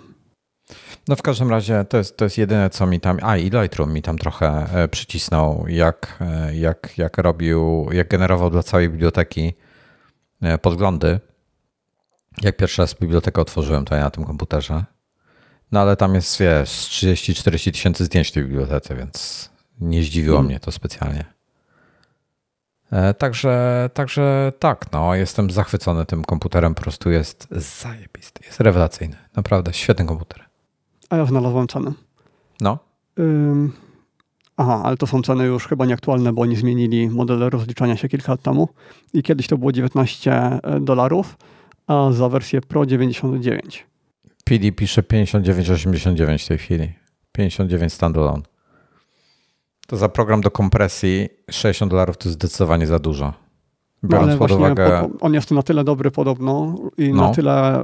No 1.08 1.16
w 1.16 1.22
każdym 1.22 1.50
razie 1.50 1.86
to 1.90 1.98
jest, 1.98 2.18
to 2.18 2.26
jest 2.26 2.38
jedyne, 2.38 2.70
co 2.70 2.86
mi 2.86 3.00
tam. 3.00 3.18
A 3.22 3.38
i 3.38 3.50
Lightroom 3.50 3.94
mi 3.94 4.02
tam 4.02 4.18
trochę 4.18 4.68
e, 4.74 4.88
przycisnął, 4.88 5.66
jak, 5.68 6.18
e, 6.22 6.56
jak, 6.56 6.98
jak 6.98 7.18
robił, 7.18 7.88
jak 7.92 8.08
generował 8.08 8.50
dla 8.50 8.64
całej 8.64 8.90
biblioteki 8.90 9.54
podglądy. 10.62 11.20
Jak 12.42 12.58
pierwszy 12.58 12.82
raz 12.82 12.94
bibliotekę 12.94 13.42
otworzyłem 13.42 13.86
tutaj 13.86 14.00
na 14.00 14.10
tym 14.10 14.24
komputerze. 14.24 14.84
No 15.72 15.80
ale 15.80 15.96
tam 15.96 16.16
jest, 16.16 16.40
wiesz, 16.40 16.70
30-40 16.70 17.72
tysięcy 17.72 18.06
zdjęć 18.06 18.28
w 18.30 18.32
tej 18.32 18.44
bibliotece, 18.44 18.96
więc 18.96 19.50
nie 19.80 20.04
zdziwiło 20.04 20.36
hmm. 20.36 20.52
mnie 20.52 20.60
to 20.60 20.72
specjalnie. 20.72 21.35
Także, 23.18 23.90
także 23.94 24.52
tak, 24.60 24.92
no, 24.92 25.16
jestem 25.16 25.50
zachwycony 25.50 26.06
tym 26.06 26.24
komputerem, 26.24 26.76
po 26.76 26.82
prostu 26.82 27.12
jest 27.12 27.48
zajebisty, 27.52 28.42
jest 28.46 28.60
rewelacyjny. 28.60 29.16
Naprawdę, 29.36 29.74
świetny 29.74 30.06
komputer. 30.06 30.44
A 31.10 31.18
ja 31.18 31.26
znalazłem 31.26 31.68
cenę. 31.68 31.94
No. 32.62 32.80
Ym, 33.20 33.74
aha, 34.58 34.82
ale 34.84 34.98
to 34.98 35.08
są 35.08 35.22
ceny 35.22 35.46
już 35.46 35.68
chyba 35.68 35.86
nieaktualne, 35.86 36.34
bo 36.34 36.42
oni 36.42 36.56
zmienili 36.56 37.10
model 37.10 37.40
rozliczania 37.40 37.98
się 37.98 38.10
kilka 38.10 38.32
lat 38.32 38.42
temu 38.42 38.70
i 39.14 39.24
kiedyś 39.24 39.48
to 39.48 39.58
było 39.58 39.72
19 39.72 40.32
e, 40.32 40.80
dolarów, 40.80 41.38
a 41.88 42.12
za 42.12 42.30
wersję 42.30 42.62
Pro 42.62 42.86
99. 42.86 43.86
PD 44.44 44.72
pisze 44.72 45.02
59,89 45.02 46.46
w 46.46 46.48
tej 46.48 46.58
chwili. 46.58 46.94
59 47.32 47.94
standalone. 47.94 48.55
To 49.88 49.98
za 49.98 50.10
program 50.10 50.42
do 50.42 50.52
kompresji 50.52 51.30
60 51.52 51.92
dolarów 51.92 52.18
to 52.18 52.30
jest 52.30 52.40
zdecydowanie 52.40 52.88
za 52.88 53.00
dużo. 53.00 53.34
No, 54.04 54.10
Biorąc 54.10 54.32
no, 54.32 54.38
pod 54.38 54.52
uwagę. 54.52 55.10
on 55.22 55.34
jest 55.34 55.52
na 55.52 55.64
tyle 55.64 55.84
dobry 55.84 56.12
podobno 56.12 56.76
i 56.98 57.14
no. 57.14 57.28
na 57.28 57.34
tyle 57.34 57.84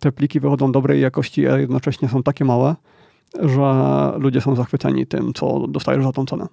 te 0.00 0.12
pliki 0.12 0.40
wychodzą 0.40 0.72
dobrej 0.72 1.00
jakości, 1.00 1.48
a 1.48 1.58
jednocześnie 1.58 2.08
są 2.08 2.22
takie 2.22 2.44
małe, 2.44 2.76
że 3.40 3.62
ludzie 4.18 4.40
są 4.40 4.56
zachwyceni 4.56 5.06
tym, 5.06 5.34
co 5.34 5.66
dostajesz 5.68 6.04
za 6.04 6.12
tą 6.12 6.26
cenę. 6.26 6.46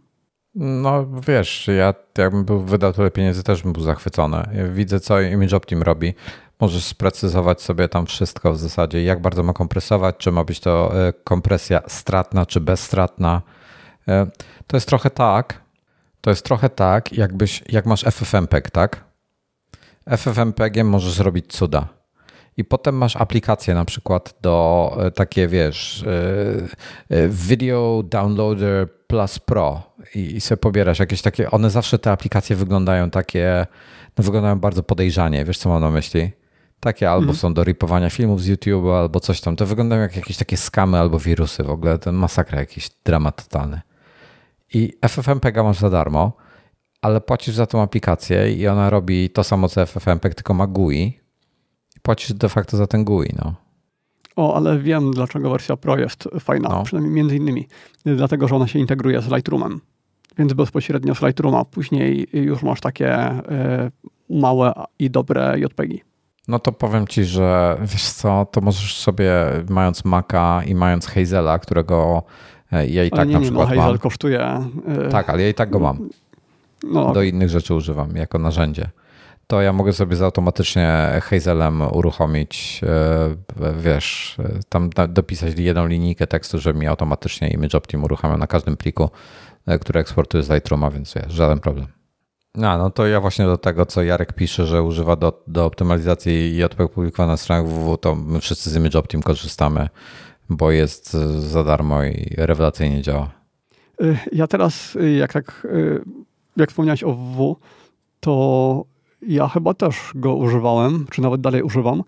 No 0.56 1.06
wiesz, 1.28 1.70
ja 1.78 1.94
jakbym 2.18 2.46
był, 2.46 2.60
wydał 2.60 2.94
tyle 2.94 3.12
pieniędzy, 3.12 3.44
też 3.44 3.64
bym 3.64 3.74
był 3.74 3.84
zachwycony. 3.84 4.38
Ja 4.54 4.68
widzę, 4.68 5.00
co 5.00 5.22
ImageOptim 5.22 5.82
robi. 5.82 6.14
Możesz 6.60 6.84
sprecyzować 6.84 7.62
sobie 7.62 7.88
tam 7.88 8.06
wszystko 8.06 8.54
w 8.54 8.58
zasadzie, 8.58 9.04
jak 9.04 9.22
bardzo 9.22 9.44
ma 9.44 9.54
kompresować, 9.54 10.16
czy 10.18 10.32
ma 10.32 10.44
być 10.44 10.60
to 10.60 10.92
e, 11.08 11.14
kompresja 11.14 11.82
stratna, 11.88 12.46
czy 12.46 12.62
bezstratna. 12.62 13.42
E, 14.08 14.28
to 14.68 14.78
jest 14.78 14.88
trochę 14.88 15.10
tak, 15.10 15.62
to 16.22 16.30
jest 16.30 16.45
trochę 16.45 16.70
tak, 16.70 17.14
jakbyś, 17.14 17.64
jak 17.70 17.86
masz 17.86 18.03
FFmpeg, 18.03 18.72
tak? 18.72 19.03
FFmpeg 20.18 20.84
możesz 20.84 21.14
zrobić 21.14 21.45
cuda. 21.47 21.88
I 22.58 22.64
potem 22.66 22.95
masz 22.95 23.16
aplikację 23.16 23.74
na 23.74 23.86
przykład 23.86 24.36
do 24.41 24.97
e, 24.99 25.12
takie, 25.12 25.47
wiesz, 25.47 26.06
e, 27.10 27.28
Video 27.30 28.03
Downloader 28.03 28.88
Plus 29.08 29.39
Pro 29.39 29.84
i, 30.16 30.20
i 30.36 30.41
sobie 30.41 30.58
pobierasz 30.58 30.99
jakieś 30.99 31.22
takie, 31.22 31.51
one 31.51 31.70
zawsze 31.70 31.99
te 31.99 32.12
aplikacje 32.12 32.56
wyglądają 32.56 33.10
takie, 33.10 33.66
no 34.18 34.24
wyglądają 34.24 34.60
bardzo 34.60 34.84
podejrzanie, 34.84 35.45
wiesz 35.45 35.58
co 35.58 35.70
mam 35.70 35.82
na 35.82 35.91
myśli? 35.91 36.32
Takie 36.80 37.10
albo 37.10 37.22
mhm. 37.22 37.38
są 37.38 37.53
do 37.53 37.64
ripowania 37.64 38.10
filmów 38.10 38.41
z 38.41 38.47
YouTube, 38.47 38.86
albo 38.86 39.20
coś 39.20 39.41
tam. 39.41 39.56
To 39.56 39.66
wyglądają 39.66 40.01
jak 40.01 40.16
jakieś 40.16 40.38
takie 40.38 40.58
skamy 40.58 40.99
albo 40.99 41.20
wirusy 41.20 41.64
w 41.64 41.70
ogóle. 41.70 41.99
To 41.99 42.12
masakra, 42.12 42.60
jakiś 42.60 42.89
dramat 43.06 43.49
totalny. 43.49 43.82
I 44.74 44.93
FFmpeg 45.07 45.55
masz 45.55 45.80
za 45.80 45.89
darmo, 45.89 46.32
ale 47.01 47.22
płacisz 47.22 47.55
za 47.55 47.66
tą 47.66 47.82
aplikację 47.82 48.53
i 48.53 48.68
ona 48.68 48.89
robi 48.89 49.30
to 49.30 49.43
samo 49.43 49.70
co 49.70 49.86
FFmpeg, 49.86 50.36
tylko 50.36 50.53
ma 50.53 50.68
GUI 50.68 51.20
i 51.95 51.99
płacisz 52.01 52.34
de 52.34 52.49
facto 52.49 52.78
za 52.78 52.88
ten 52.88 53.03
GUI. 53.03 53.30
No. 53.43 53.53
O, 54.36 54.55
ale 54.55 54.80
wiem, 54.80 55.11
dlaczego 55.11 55.49
wersja 55.49 55.78
Pro 55.78 55.97
jest 55.97 56.30
fajna, 56.39 56.70
no. 56.70 56.84
przynajmniej 56.84 57.13
między 57.16 57.36
innymi. 57.36 57.68
Dlatego, 58.05 58.47
że 58.47 58.55
ona 58.55 58.68
się 58.68 58.80
integruje 58.80 59.22
z 59.22 59.32
Lightroomem. 59.32 59.82
Więc 60.38 60.53
bezpośrednio 60.53 61.16
z 61.16 61.22
Lightrooma 61.22 61.66
później 61.66 62.28
już 62.34 62.63
masz 62.63 62.82
takie 62.82 63.30
y, 63.30 63.41
małe 64.30 64.74
i 64.99 65.09
dobre 65.09 65.59
JPG. 65.59 65.99
No 66.47 66.59
to 66.59 66.72
powiem 66.72 67.07
ci, 67.07 67.24
że 67.24 67.78
wiesz 67.82 68.03
co, 68.03 68.47
to 68.51 68.61
możesz 68.61 68.97
sobie, 68.97 69.32
mając 69.70 70.05
Maca 70.05 70.61
i 70.63 70.76
mając 70.76 71.07
Hazela, 71.07 71.59
którego 71.59 72.24
ja 72.72 73.03
i 73.03 73.11
tak 73.11 73.28
nie, 73.28 73.34
na 73.34 73.39
przykład 73.39 73.70
nie, 73.70 73.76
no, 73.76 73.82
mam. 73.82 73.97
kosztuje. 73.97 74.66
Yy... 74.88 75.09
Tak, 75.09 75.30
ale 75.30 75.41
ja 75.41 75.49
i 75.49 75.53
tak 75.53 75.70
go 75.70 75.80
mam. 75.80 76.09
No. 76.84 77.13
Do 77.13 77.22
innych 77.22 77.49
rzeczy 77.49 77.74
używam 77.74 78.16
jako 78.16 78.39
narzędzie. 78.39 78.89
To 79.47 79.61
ja 79.61 79.74
mogę 79.74 79.93
sobie 79.93 80.26
automatycznie 80.26 81.20
Hazelem 81.24 81.82
uruchomić, 81.82 82.82
yy, 82.82 83.74
wiesz, 83.74 84.38
tam 84.70 84.89
dopisać 85.09 85.59
jedną 85.59 85.88
linijkę 85.88 86.28
tekstu, 86.28 86.59
żeby 86.59 86.80
mi 86.80 86.88
automatycznie 86.88 87.47
ImageOptim 87.49 88.03
uruchamia 88.03 88.38
na 88.38 88.47
każdym 88.47 88.78
pliku, 88.78 89.09
który 89.82 89.99
eksportuję 89.99 90.43
z 90.43 90.49
Lightrooma, 90.49 90.91
więc 90.91 91.13
wiesz, 91.13 91.34
żaden 91.34 91.59
problem. 91.59 91.88
No, 92.55 92.78
no 92.78 92.89
to 92.89 93.07
ja 93.07 93.22
właśnie 93.22 93.45
do 93.45 93.57
tego, 93.57 93.86
co 93.86 94.03
Jarek 94.03 94.34
pisze, 94.34 94.66
że 94.66 94.84
używa 94.84 95.16
do, 95.16 95.43
do 95.47 95.66
optymalizacji 95.66 96.57
JPEG 96.57 96.91
publikowane 96.91 97.34
na 97.34 97.38
stronach 97.38 97.66
www, 97.66 97.97
to 97.97 98.16
my 98.16 98.39
wszyscy 98.39 98.70
z 98.70 98.76
ImageOptim 98.76 99.24
korzystamy 99.24 99.89
bo 100.50 100.72
jest 100.72 101.14
za 101.39 101.64
darmo 101.64 102.04
i 102.04 102.34
rewelacyjnie 102.38 103.02
działa. 103.02 103.32
Y, 104.02 104.18
ja 104.32 104.48
teraz, 104.48 104.96
y, 104.96 105.12
jak 105.12 105.34
tak, 105.34 105.68
jak 106.58 106.70
wspomniałeś 106.70 107.04
o 107.04 107.14
WW, 107.14 107.58
to 108.20 108.86
ja 109.22 109.48
chyba 109.48 109.74
też 109.74 110.12
go 110.16 110.36
używałem, 110.36 111.06
czy 111.12 111.22
nawet 111.22 111.41
dalej 111.41 111.62
używam 111.62 112.04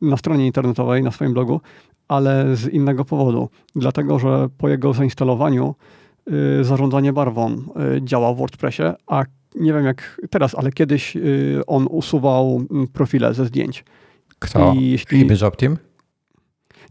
na 0.00 0.16
stronie 0.16 0.46
internetowej, 0.46 1.02
na 1.02 1.10
swoim 1.10 1.32
blogu, 1.32 1.60
ale 2.08 2.56
z 2.56 2.68
innego 2.68 3.04
powodu. 3.04 3.48
Dlatego, 3.76 4.18
że 4.18 4.48
po 4.58 4.68
jego 4.68 4.92
zainstalowaniu 4.92 5.74
zarządzanie 6.62 7.12
barwą 7.12 7.56
działa 8.00 8.34
w 8.34 8.36
WordPressie, 8.36 8.82
a 9.06 9.24
nie 9.54 9.72
wiem 9.72 9.84
jak 9.84 10.20
teraz, 10.30 10.54
ale 10.54 10.72
kiedyś 10.72 11.16
on 11.66 11.86
usuwał 11.90 12.62
profile 12.92 13.34
ze 13.34 13.46
zdjęć. 13.46 13.84
Kto? 14.38 14.72
I 14.72 14.90
jeśli... 14.90 15.20
ImageOptim? 15.20 15.76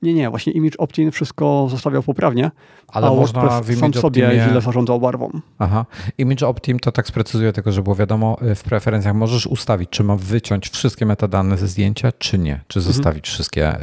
Nie, 0.02 0.14
nie, 0.14 0.30
właśnie 0.30 0.54
Image 0.54 0.78
Optin 0.78 1.12
wszystko 1.12 1.68
zostawiał 1.70 2.04
poprawnie, 2.04 2.52
Ale 2.88 3.08
a 3.08 3.10
można 3.10 3.42
WordPress 3.42 3.78
w 3.78 3.80
sam 3.80 3.94
sobie 3.94 4.28
Optimie... 4.28 4.46
źle 4.50 4.62
zarządzał 4.62 5.00
barwą. 5.00 5.32
Aha. 5.60 5.86
Image 6.18 6.48
Optim 6.48 6.80
to 6.80 6.92
tak 6.92 7.08
sprecyzuję 7.08 7.54
tylko, 7.54 7.72
żeby 7.72 7.84
było 7.84 7.96
wiadomo, 7.96 8.38
y, 8.52 8.56
w 8.56 8.64
preferencjach 8.64 9.16
możesz 9.16 9.48
ustawić, 9.48 9.90
czy 9.90 10.04
ma 10.04 10.16
wyciąć 10.16 10.70
wszystkie 10.70 11.06
metadane 11.06 11.58
ze 11.58 11.68
zdjęcia, 11.68 12.12
czy 12.12 12.38
nie, 12.38 12.62
czy 12.68 12.80
mhm. 12.80 12.94
zostawić 12.94 13.26
mhm. 13.26 13.34
wszystkie 13.34 13.76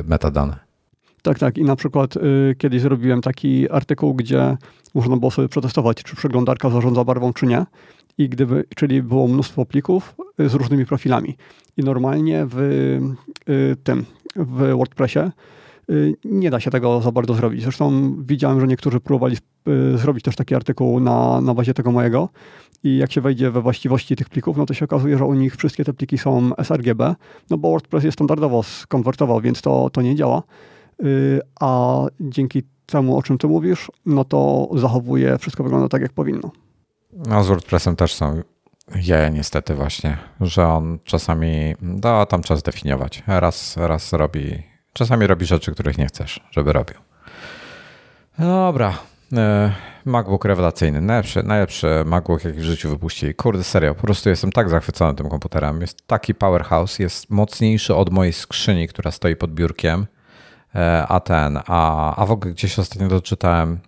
y, 0.00 0.04
metadane. 0.04 0.68
Tak, 1.22 1.38
tak. 1.38 1.58
I 1.58 1.64
na 1.64 1.76
przykład 1.76 2.16
y, 2.16 2.54
kiedyś 2.58 2.82
zrobiłem 2.82 3.20
taki 3.20 3.70
artykuł, 3.70 4.14
gdzie 4.14 4.56
można 4.94 5.16
było 5.16 5.30
sobie 5.30 5.48
przetestować, 5.48 6.02
czy 6.02 6.16
przeglądarka 6.16 6.70
zarządza 6.70 7.04
barwą, 7.04 7.32
czy 7.32 7.46
nie. 7.46 7.64
I 8.18 8.28
gdyby, 8.28 8.64
czyli 8.76 9.02
było 9.02 9.28
mnóstwo 9.28 9.66
plików 9.66 10.14
z 10.38 10.54
różnymi 10.54 10.86
profilami. 10.86 11.36
I 11.76 11.82
normalnie 11.82 12.46
w 12.46 12.58
y, 13.48 13.76
tym 13.84 14.04
w 14.36 14.76
WordPressie. 14.76 15.18
Y, 15.90 16.14
nie 16.24 16.50
da 16.50 16.60
się 16.60 16.70
tego 16.70 17.00
za 17.00 17.12
bardzo 17.12 17.34
zrobić. 17.34 17.62
Zresztą 17.62 18.14
widziałem, 18.24 18.60
że 18.60 18.66
niektórzy 18.66 19.00
próbowali 19.00 19.36
y, 19.68 19.98
zrobić 19.98 20.24
też 20.24 20.36
taki 20.36 20.54
artykuł 20.54 21.00
na, 21.00 21.40
na 21.40 21.54
bazie 21.54 21.74
tego 21.74 21.92
mojego 21.92 22.28
i 22.84 22.96
jak 22.96 23.12
się 23.12 23.20
wejdzie 23.20 23.50
we 23.50 23.62
właściwości 23.62 24.16
tych 24.16 24.28
plików, 24.28 24.56
no 24.56 24.66
to 24.66 24.74
się 24.74 24.84
okazuje, 24.84 25.18
że 25.18 25.24
u 25.24 25.34
nich 25.34 25.56
wszystkie 25.56 25.84
te 25.84 25.92
pliki 25.92 26.18
są 26.18 26.50
sRGB, 26.62 27.14
no 27.50 27.58
bo 27.58 27.70
WordPress 27.70 28.04
je 28.04 28.12
standardowo 28.12 28.62
skonwertował, 28.62 29.40
więc 29.40 29.62
to, 29.62 29.90
to 29.90 30.02
nie 30.02 30.14
działa. 30.14 30.42
A 31.60 32.02
dzięki 32.20 32.62
temu, 32.86 33.16
o 33.16 33.22
czym 33.22 33.38
ty 33.38 33.46
mówisz, 33.46 33.90
no 34.06 34.24
to 34.24 34.68
zachowuje, 34.74 35.38
wszystko 35.38 35.62
wygląda 35.62 35.88
tak, 35.88 36.02
jak 36.02 36.12
powinno. 36.12 36.50
No 37.26 37.44
z 37.44 37.48
WordPressem 37.48 37.96
też 37.96 38.14
są 38.14 38.42
ja 39.02 39.28
niestety 39.28 39.74
właśnie, 39.74 40.18
że 40.40 40.66
on 40.66 40.98
czasami 41.04 41.74
da 41.82 42.26
tam 42.26 42.42
czas 42.42 42.62
definiować. 42.62 43.22
Raz, 43.26 43.76
raz 43.76 44.12
robi, 44.12 44.62
czasami 44.92 45.26
robi 45.26 45.46
rzeczy, 45.46 45.72
których 45.72 45.98
nie 45.98 46.06
chcesz, 46.06 46.40
żeby 46.50 46.72
robił. 46.72 46.96
Dobra. 48.38 48.98
E, 49.32 49.72
MacBook 50.04 50.44
rewelacyjny. 50.44 51.00
Najlepszy, 51.00 51.42
najlepszy 51.42 52.02
MacBook, 52.06 52.44
jaki 52.44 52.58
w 52.58 52.62
życiu 52.62 52.90
wypuścili. 52.90 53.34
Kurde, 53.34 53.64
serio, 53.64 53.94
po 53.94 54.02
prostu 54.02 54.28
jestem 54.28 54.52
tak 54.52 54.70
zachwycony 54.70 55.14
tym 55.14 55.28
komputerem. 55.28 55.80
Jest 55.80 56.06
taki 56.06 56.34
powerhouse, 56.34 56.98
jest 56.98 57.30
mocniejszy 57.30 57.94
od 57.94 58.10
mojej 58.10 58.32
skrzyni, 58.32 58.88
która 58.88 59.10
stoi 59.10 59.36
pod 59.36 59.54
biurkiem. 59.54 60.06
E, 60.74 61.06
a 61.08 61.20
ten, 61.20 61.60
a, 61.66 62.16
a 62.16 62.26
w 62.26 62.30
ogóle 62.30 62.54
gdzieś 62.54 62.78
ostatnio 62.78 63.08
doczytałem, 63.08 63.78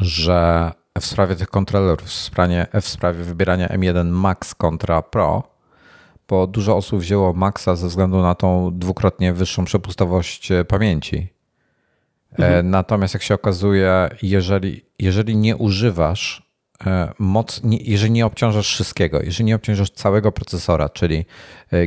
że 0.00 0.72
w 1.00 1.06
sprawie 1.06 1.36
tych 1.36 1.48
kontrolerów, 1.48 2.08
w 2.08 2.12
sprawie, 2.12 2.66
w 2.80 2.88
sprawie 2.88 3.24
wybierania 3.24 3.68
M1 3.68 4.10
Max 4.10 4.54
kontra 4.54 5.02
Pro, 5.02 5.42
bo 6.28 6.46
dużo 6.46 6.76
osób 6.76 7.00
wzięło 7.00 7.32
Maxa 7.32 7.76
ze 7.76 7.88
względu 7.88 8.22
na 8.22 8.34
tą 8.34 8.70
dwukrotnie 8.78 9.32
wyższą 9.32 9.64
przepustowość 9.64 10.52
e, 10.52 10.64
pamięci. 10.64 11.16
E, 12.32 12.36
mhm. 12.36 12.70
Natomiast 12.70 13.14
jak 13.14 13.22
się 13.22 13.34
okazuje, 13.34 14.08
jeżeli, 14.22 14.84
jeżeli 14.98 15.36
nie 15.36 15.56
używasz 15.56 16.42
e, 16.86 17.12
moc, 17.18 17.60
jeżeli 17.64 18.12
nie 18.12 18.26
obciążasz 18.26 18.68
wszystkiego, 18.68 19.22
jeżeli 19.22 19.44
nie 19.44 19.56
obciążasz 19.56 19.90
całego 19.90 20.32
procesora, 20.32 20.88
czyli 20.88 21.24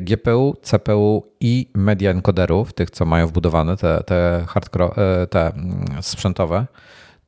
GPU, 0.02 0.56
CPU 0.62 1.24
i 1.40 1.72
media 1.76 2.12
encoderów, 2.12 2.74
tych 2.74 2.92
co 2.92 3.06
mają 3.06 3.28
wbudowane, 3.28 3.78
te, 3.78 4.04
te, 4.06 4.46
hardcore, 4.48 4.94
te 5.30 5.54
mm, 5.54 5.86
sprzętowe, 6.02 6.66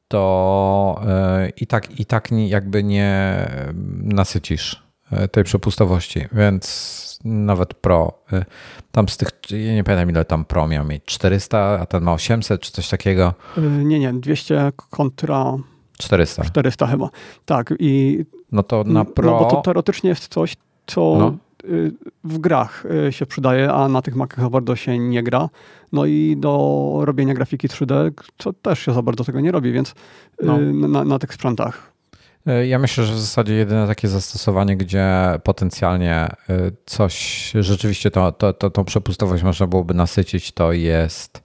to 0.10 1.02
i 1.58 1.68
tak, 1.68 2.00
i 2.00 2.06
tak 2.06 2.30
jakby 2.32 2.84
nie 2.84 3.48
nasycisz 4.04 4.84
tej 5.32 5.44
przepustowości, 5.44 6.26
więc 6.32 7.20
nawet 7.24 7.74
Pro. 7.74 8.14
Tam 8.92 9.10
z 9.10 9.18
tych, 9.18 9.30
ja 9.50 9.74
nie 9.74 9.84
pamiętam 9.84 10.10
ile 10.10 10.26
tam 10.26 10.46
Pro 10.46 10.68
miał 10.68 10.86
mieć, 10.86 11.04
400, 11.06 11.80
a 11.82 11.86
ten 11.86 12.04
ma 12.04 12.14
800 12.14 12.62
czy 12.62 12.72
coś 12.72 12.90
takiego? 12.90 13.34
Nie, 13.84 14.00
nie, 14.00 14.14
200 14.14 14.72
kontra 14.90 15.58
400. 15.98 16.44
400 16.44 16.88
chyba. 16.88 17.10
Tak 17.46 17.74
i 17.80 18.26
no 18.52 18.64
to 18.64 18.84
na 18.84 19.06
Pro... 19.06 19.32
No 19.32 19.40
bo 19.40 19.46
to 19.46 19.62
teoretycznie 19.62 20.10
jest 20.10 20.28
coś, 20.28 20.56
co 20.88 21.16
no. 21.20 21.38
Y, 21.70 21.92
w 22.24 22.38
grach 22.38 22.86
y, 23.08 23.12
się 23.12 23.26
przydaje, 23.26 23.72
a 23.72 23.88
na 23.88 24.02
tych 24.02 24.16
Macach 24.16 24.50
bardzo 24.50 24.76
się 24.76 25.00
nie 25.00 25.24
gra. 25.24 25.50
No 25.92 26.06
i 26.06 26.36
do 26.38 27.02
robienia 27.02 27.34
grafiki 27.34 27.68
3D, 27.68 28.12
co 28.38 28.54
też 28.54 28.80
się 28.80 28.94
za 28.94 29.02
bardzo 29.02 29.24
tego 29.24 29.40
nie 29.40 29.52
robi, 29.52 29.72
więc 29.72 29.90
y, 29.90 29.94
no. 30.46 30.58
na, 30.88 31.04
na 31.04 31.20
tych 31.20 31.34
sprzętach. 31.34 31.92
Ja 32.68 32.80
myślę, 32.80 33.04
że 33.04 33.14
w 33.14 33.20
zasadzie 33.20 33.54
jedyne 33.54 33.88
takie 33.88 34.08
zastosowanie, 34.08 34.78
gdzie 34.78 35.06
potencjalnie 35.44 36.30
coś, 36.86 37.52
rzeczywiście 37.60 38.12
to, 38.12 38.32
to, 38.32 38.54
to, 38.54 38.70
tą 38.70 38.84
przepustowość 38.84 39.44
można 39.44 39.68
byłoby 39.68 39.94
nasycić, 39.94 40.52
to 40.52 40.72
jest 40.72 41.42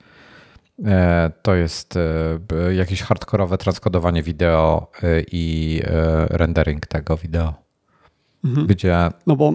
E, 0.84 1.30
to 1.42 1.54
jest 1.54 1.94
e, 1.96 2.74
jakieś 2.74 3.02
hardkorowe 3.02 3.58
transkodowanie 3.58 4.22
wideo 4.22 4.90
e, 5.02 5.22
i 5.32 5.80
rendering 6.30 6.86
tego 6.86 7.16
wideo. 7.16 7.54
Mhm. 8.44 8.66
Gdzie. 8.66 9.08
No 9.26 9.36
bo 9.36 9.54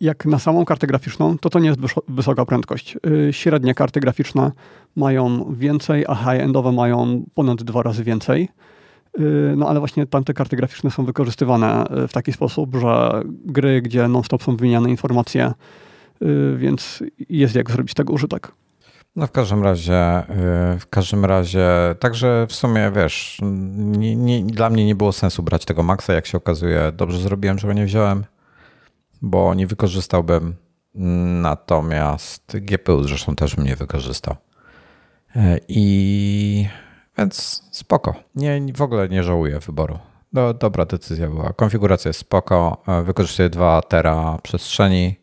jak 0.00 0.26
na 0.26 0.38
samą 0.38 0.64
kartę 0.64 0.86
graficzną, 0.86 1.38
to 1.38 1.50
to 1.50 1.58
nie 1.58 1.68
jest 1.68 1.80
wysoka 2.08 2.44
prędkość. 2.44 2.98
Średnie 3.30 3.74
karty 3.74 4.00
graficzne 4.00 4.52
mają 4.96 5.54
więcej, 5.54 6.04
a 6.08 6.14
high-endowe 6.14 6.72
mają 6.72 7.24
ponad 7.34 7.62
dwa 7.62 7.82
razy 7.82 8.04
więcej. 8.04 8.48
No 9.56 9.68
ale 9.68 9.78
właśnie 9.78 10.06
tamte 10.06 10.34
karty 10.34 10.56
graficzne 10.56 10.90
są 10.90 11.04
wykorzystywane 11.04 11.84
w 12.08 12.12
taki 12.12 12.32
sposób, 12.32 12.76
że 12.76 13.22
gry, 13.44 13.82
gdzie 13.82 14.08
non-stop 14.08 14.42
są 14.42 14.56
wymieniane 14.56 14.90
informacje, 14.90 15.52
więc 16.56 17.02
jest 17.28 17.54
jak 17.54 17.70
zrobić 17.70 17.94
tego 17.94 18.12
użytek. 18.12 18.52
No 19.16 19.26
w 19.26 19.30
każdym 19.30 19.64
razie, 19.64 20.20
y, 20.20 20.78
w 20.78 20.86
każdym 20.90 21.24
razie, 21.24 21.68
także 22.00 22.46
w 22.48 22.52
sumie 22.52 22.92
wiesz, 22.94 23.38
nie, 23.76 24.16
nie, 24.16 24.44
dla 24.44 24.70
mnie 24.70 24.86
nie 24.86 24.94
było 24.94 25.12
sensu 25.12 25.42
brać 25.42 25.64
tego 25.64 25.82
Maxa, 25.82 26.12
jak 26.12 26.26
się 26.26 26.38
okazuje. 26.38 26.92
Dobrze 26.92 27.18
zrobiłem, 27.18 27.58
że 27.58 27.66
go 27.66 27.72
nie 27.72 27.84
wziąłem, 27.84 28.24
bo 29.22 29.54
nie 29.54 29.66
wykorzystałbym. 29.66 30.54
Natomiast 31.42 32.56
GPU 32.60 33.02
zresztą 33.02 33.36
też 33.36 33.56
bym 33.56 33.64
nie 33.64 33.76
wykorzystał. 33.76 34.36
Y, 35.36 35.60
I 35.68 36.68
więc 37.18 37.62
spoko. 37.70 38.14
Nie, 38.34 38.60
w 38.74 38.82
ogóle 38.82 39.08
nie 39.08 39.22
żałuję 39.22 39.60
wyboru. 39.60 39.98
Do, 40.32 40.54
dobra 40.54 40.86
decyzja 40.86 41.28
była. 41.28 41.52
Konfiguracja 41.52 42.08
jest 42.08 42.20
spoko. 42.20 42.82
Y, 43.00 43.04
wykorzystuję 43.04 43.48
2 43.48 43.82
tera 43.82 44.38
przestrzeni 44.42 45.16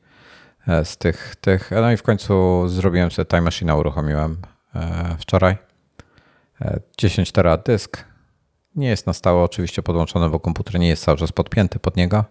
E, 0.67 0.85
z 0.85 0.97
tych, 0.97 1.35
tych. 1.35 1.71
No 1.71 1.91
i 1.91 1.97
w 1.97 2.03
końcu 2.03 2.63
zrobiłem 2.67 3.11
sobie 3.11 3.25
Time 3.25 3.41
Machine, 3.41 3.75
uruchomiłem 3.75 4.37
e, 4.75 5.15
wczoraj. 5.19 5.57
10 6.97 7.29
e, 7.29 7.31
tera 7.31 7.57
dysk. 7.57 8.05
Nie 8.75 8.87
jest 8.87 9.07
na 9.07 9.13
stałe 9.13 9.43
oczywiście 9.43 9.83
podłączony, 9.83 10.29
bo 10.29 10.39
komputer 10.39 10.79
nie 10.79 10.87
jest 10.87 11.03
cały 11.03 11.17
czas 11.17 11.31
podpięty 11.31 11.79
pod 11.79 11.97
niego. 11.97 12.25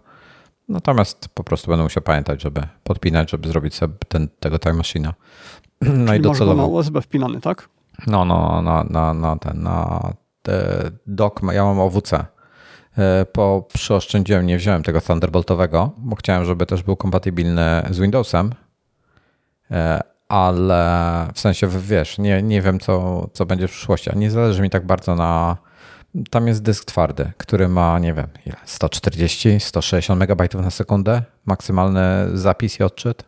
Natomiast 0.68 1.28
po 1.28 1.44
prostu 1.44 1.70
będę 1.70 1.82
musiał 1.82 2.02
pamiętać, 2.02 2.42
żeby 2.42 2.62
podpinać, 2.84 3.30
żeby 3.30 3.48
zrobić 3.48 3.74
sobie 3.74 3.94
ten, 4.08 4.28
tego 4.40 4.58
Time 4.58 4.74
Machine'a. 4.74 5.12
No 5.82 6.06
Czyli 6.06 6.18
i 6.18 6.22
docelowo. 6.22 6.62
na 6.62 6.66
USB 6.66 7.02
wpinany, 7.02 7.40
tak? 7.40 7.68
No, 8.06 8.24
no, 8.24 8.62
na, 8.62 8.84
na, 8.84 9.14
na 9.14 9.36
ten, 9.36 9.62
na 9.62 10.12
te 10.42 10.90
dock, 11.06 11.40
ja 11.52 11.64
mam 11.64 11.80
OWC 11.80 12.12
E, 12.98 13.26
po 13.32 13.66
przyoszczędziłem, 13.74 14.46
nie 14.46 14.58
wziąłem 14.58 14.82
tego 14.82 15.00
Thunderboltowego, 15.00 15.90
bo 15.98 16.16
chciałem, 16.16 16.44
żeby 16.44 16.66
też 16.66 16.82
był 16.82 16.96
kompatybilny 16.96 17.82
z 17.90 17.98
Windowsem, 17.98 18.54
e, 19.70 20.00
ale 20.28 21.28
w 21.34 21.40
sensie, 21.40 21.68
wiesz, 21.68 22.18
nie, 22.18 22.42
nie 22.42 22.62
wiem, 22.62 22.80
co, 22.80 23.26
co 23.32 23.46
będzie 23.46 23.68
w 23.68 23.70
przyszłości, 23.70 24.10
a 24.10 24.14
nie 24.14 24.30
zależy 24.30 24.62
mi 24.62 24.70
tak 24.70 24.86
bardzo 24.86 25.14
na... 25.14 25.56
Tam 26.30 26.46
jest 26.46 26.62
dysk 26.62 26.84
twardy, 26.84 27.32
który 27.36 27.68
ma, 27.68 27.98
nie 27.98 28.14
wiem, 28.14 28.26
140, 28.64 29.60
160 29.60 30.22
MB 30.22 30.54
na 30.54 30.70
sekundę, 30.70 31.22
maksymalny 31.46 32.00
zapis 32.34 32.80
i 32.80 32.82
odczyt. 32.82 33.24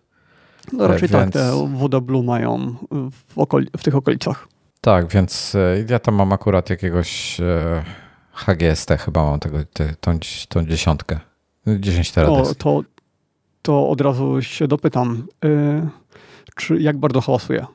No 0.73 0.87
raczej 0.89 1.09
więc... 1.09 1.35
tak, 1.35 1.43
te 1.43 1.69
WD 1.69 2.25
mają 2.25 2.75
w, 2.91 3.39
okoli 3.39 3.69
w 3.77 3.83
tych 3.83 3.95
okolicach. 3.97 4.49
Tak, 4.81 5.09
więc 5.09 5.55
e, 5.55 5.85
ja 5.89 5.99
tam 5.99 6.15
mam 6.15 6.33
akurat 6.33 6.71
jakiegoś 6.71 7.41
HGST 8.33 8.91
chyba 8.99 9.25
mam 9.25 9.41
tego, 9.41 9.59
te, 9.73 9.95
tą, 10.01 10.19
tą 10.49 10.65
dziesiątkę. 10.65 11.21
10 11.67 12.13
teradysk. 12.13 12.55
To, 12.59 12.83
to, 12.83 12.89
to 13.63 13.89
od 13.89 14.01
razu 14.01 14.43
się 14.43 14.69
dopytam, 14.69 15.27
yy, 15.45 15.89
czy 16.57 16.77
jak 16.77 16.97
bardzo 16.97 17.21
hałasuje? 17.21 17.67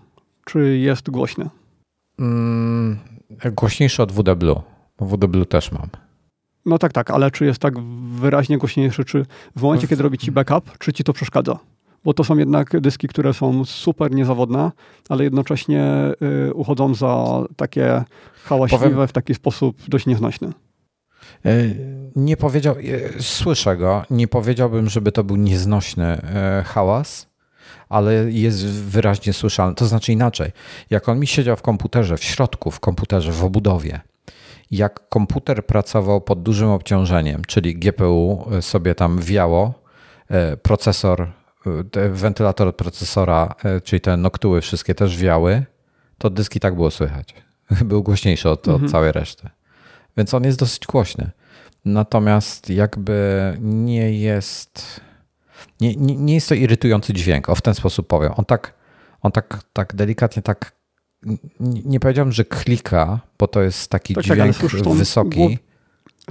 Czy 0.45 0.77
jest 0.77 1.09
głośny? 1.09 1.49
Mm, 2.19 2.99
głośniejszy 3.55 4.03
od 4.03 4.11
WD 4.11 4.35
Blue, 4.35 4.61
bo 4.99 5.05
WD 5.05 5.27
Blue 5.27 5.45
też 5.45 5.71
mam. 5.71 5.87
No 6.65 6.77
tak, 6.77 6.93
tak, 6.93 7.11
ale 7.11 7.31
czy 7.31 7.45
jest 7.45 7.59
tak 7.59 7.79
wyraźnie 8.19 8.57
głośniejszy, 8.57 9.05
czy 9.05 9.25
w 9.55 9.61
momencie, 9.61 9.87
kiedy 9.87 10.03
robi 10.03 10.17
ci 10.17 10.31
backup, 10.31 10.77
czy 10.77 10.93
ci 10.93 11.03
to 11.03 11.13
przeszkadza? 11.13 11.59
bo 12.03 12.13
to 12.13 12.23
są 12.23 12.37
jednak 12.37 12.79
dyski, 12.81 13.07
które 13.07 13.33
są 13.33 13.65
super 13.65 14.11
niezawodne, 14.11 14.71
ale 15.09 15.23
jednocześnie 15.23 15.85
y, 16.49 16.53
uchodzą 16.53 16.93
za 16.93 17.43
takie 17.55 18.03
hałaśliwe 18.43 18.89
Powiem... 18.89 19.07
w 19.07 19.11
taki 19.11 19.35
sposób 19.35 19.77
dość 19.87 20.05
nieznośny. 20.05 20.51
E, 21.45 21.51
nie 22.15 22.37
powiedział, 22.37 22.75
e, 22.75 23.21
słyszę 23.21 23.77
go, 23.77 24.03
nie 24.09 24.27
powiedziałbym, 24.27 24.89
żeby 24.89 25.11
to 25.11 25.23
był 25.23 25.35
nieznośny 25.35 26.05
e, 26.05 26.63
hałas, 26.65 27.27
ale 27.89 28.31
jest 28.31 28.65
wyraźnie 28.65 29.33
słyszalny. 29.33 29.75
To 29.75 29.85
znaczy 29.85 30.11
inaczej, 30.11 30.51
jak 30.89 31.09
on 31.09 31.19
mi 31.19 31.27
siedział 31.27 31.55
w 31.55 31.61
komputerze, 31.61 32.17
w 32.17 32.23
środku, 32.23 32.71
w 32.71 32.79
komputerze, 32.79 33.31
w 33.31 33.43
obudowie, 33.43 33.99
jak 34.71 35.09
komputer 35.09 35.65
pracował 35.65 36.21
pod 36.21 36.43
dużym 36.43 36.69
obciążeniem, 36.69 37.41
czyli 37.47 37.75
GPU 37.75 38.45
sobie 38.61 38.95
tam 38.95 39.21
wiało, 39.21 39.73
procesor 40.61 41.27
wentylator 42.11 42.67
od 42.67 42.75
procesora, 42.75 43.55
e, 43.63 43.81
czyli 43.81 44.01
te 44.01 44.17
noktuły 44.17 44.61
wszystkie 44.61 44.95
też 44.95 45.17
wiały, 45.17 45.65
to 46.17 46.29
dyski 46.29 46.59
tak 46.59 46.75
było 46.75 46.91
słychać. 46.91 47.35
Był 47.85 48.03
głośniejszy 48.03 48.49
od, 48.49 48.67
mhm. 48.67 48.85
od 48.85 48.91
całej 48.91 49.11
reszty. 49.11 49.49
Więc 50.17 50.33
on 50.33 50.43
jest 50.43 50.59
dosyć 50.59 50.85
głośny. 50.85 51.31
Natomiast 51.85 52.69
jakby 52.69 53.57
nie 53.61 54.19
jest. 54.19 55.01
Nie, 55.81 55.95
nie, 55.95 56.15
nie 56.15 56.33
jest 56.33 56.49
to 56.49 56.55
irytujący 56.55 57.13
dźwięk, 57.13 57.49
o 57.49 57.55
w 57.55 57.61
ten 57.61 57.73
sposób 57.73 58.07
powiem. 58.07 58.31
On 58.35 58.45
tak, 58.45 58.73
on 59.21 59.31
tak, 59.31 59.59
tak 59.73 59.95
delikatnie 59.95 60.41
tak. 60.41 60.78
Nie, 61.59 61.99
powiedziałbym, 61.99 62.31
że 62.31 62.45
klika, 62.45 63.19
bo 63.39 63.47
to 63.47 63.61
jest 63.61 63.91
taki 63.91 64.13
tak, 64.13 64.23
dźwięk 64.23 64.57
tak, 64.57 64.95
wysoki. 64.95 65.57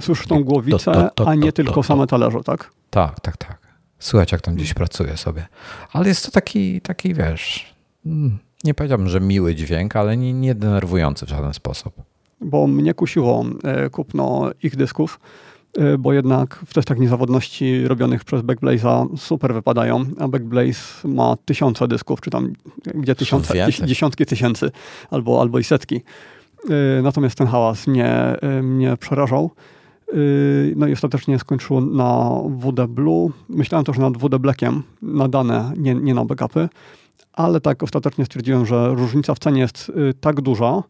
Słyszysz 0.01 0.27
tą 0.27 0.43
głowicę, 0.43 0.77
to, 0.77 0.93
to, 0.93 1.09
to, 1.09 1.27
a 1.27 1.35
nie 1.35 1.51
tylko 1.51 1.83
same 1.83 2.07
talerze, 2.07 2.43
tak? 2.43 2.71
Tak, 2.89 3.19
tak, 3.19 3.37
tak. 3.37 3.57
Słychać, 3.99 4.31
jak 4.31 4.41
tam 4.41 4.55
gdzieś 4.55 4.73
pracuje 4.73 5.17
sobie. 5.17 5.47
Ale 5.91 6.07
jest 6.07 6.25
to 6.25 6.31
taki, 6.31 6.81
taki 6.81 7.13
wiesz, 7.13 7.73
mm, 8.05 8.37
nie 8.63 8.73
powiedziałbym, 8.73 9.09
że 9.09 9.19
miły 9.19 9.55
dźwięk, 9.55 9.95
ale 9.95 10.17
nie, 10.17 10.33
nie 10.33 10.55
denerwujący 10.55 11.25
w 11.25 11.29
żaden 11.29 11.53
sposób. 11.53 11.93
Bo 12.41 12.67
mnie 12.67 12.93
kusiło 12.93 13.45
e, 13.63 13.89
kupno 13.89 14.49
ich 14.63 14.75
dysków, 14.75 15.19
bo 15.99 16.13
jednak 16.13 16.55
w 16.65 16.73
testach 16.73 16.99
niezawodności 16.99 17.87
robionych 17.87 18.23
przez 18.23 18.41
Backblaze'a 18.41 19.17
super 19.17 19.53
wypadają, 19.53 20.05
a 20.19 20.27
Backblaze 20.27 21.07
ma 21.07 21.35
tysiące 21.45 21.87
dysków, 21.87 22.21
czy 22.21 22.29
tam 22.29 22.53
gdzie 22.95 23.15
tysiące, 23.15 23.53
dziesiątki 23.85 24.25
tysięcy 24.25 24.71
albo, 25.09 25.41
albo 25.41 25.59
i 25.59 25.63
setki. 25.63 26.01
E, 26.69 27.01
natomiast 27.01 27.37
ten 27.37 27.47
hałas 27.47 27.87
mnie, 27.87 28.35
mnie 28.61 28.97
przerażał. 28.97 29.51
No 30.75 30.87
i 30.87 30.93
ostatecznie 30.93 31.39
skończyło 31.39 31.81
na 31.81 32.29
WD 32.49 32.87
Blue. 32.87 33.31
Myślałem 33.49 33.85
też 33.85 33.97
nad 33.97 34.17
WD 34.17 34.39
Blackiem, 34.39 34.83
na 35.01 35.27
dane, 35.27 35.73
nie, 35.77 35.95
nie 35.95 36.13
na 36.13 36.25
backupy, 36.25 36.69
ale 37.33 37.61
tak 37.61 37.83
ostatecznie 37.83 38.25
stwierdziłem, 38.25 38.65
że 38.65 38.89
różnica 38.95 39.35
w 39.35 39.39
cenie 39.39 39.61
jest 39.61 39.89
y, 39.89 40.13
tak 40.13 40.41
duża, 40.41 40.83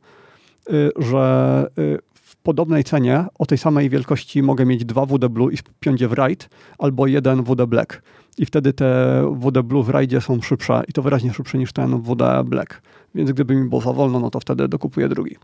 y, 0.69 0.91
że 0.97 1.67
y, 1.79 1.99
podobnej 2.43 2.83
cenie 2.83 3.25
o 3.39 3.45
tej 3.45 3.57
samej 3.57 3.89
wielkości 3.89 4.43
mogę 4.43 4.65
mieć 4.65 4.85
dwa 4.85 5.05
WD 5.05 5.29
Blue 5.29 5.53
i 5.53 5.57
spiąć 5.57 6.01
je 6.01 6.07
w 6.07 6.13
RAID, 6.13 6.49
albo 6.77 7.07
jeden 7.07 7.43
WD 7.43 7.65
Black. 7.67 8.01
I 8.37 8.45
wtedy 8.45 8.73
te 8.73 9.21
WD 9.39 9.63
Blue 9.63 9.83
w 9.83 9.89
RAIDzie 9.89 10.21
są 10.21 10.41
szybsze 10.41 10.83
i 10.87 10.93
to 10.93 11.01
wyraźnie 11.01 11.33
szybsze 11.33 11.57
niż 11.57 11.73
ten 11.73 12.01
WD 12.01 12.23
Black. 12.45 12.81
Więc 13.15 13.31
gdyby 13.31 13.55
mi 13.55 13.69
było 13.69 13.81
za 13.81 13.93
wolno, 13.93 14.19
no 14.19 14.29
to 14.29 14.39
wtedy 14.39 14.67
dokupuję 14.67 15.09
drugi. 15.09 15.35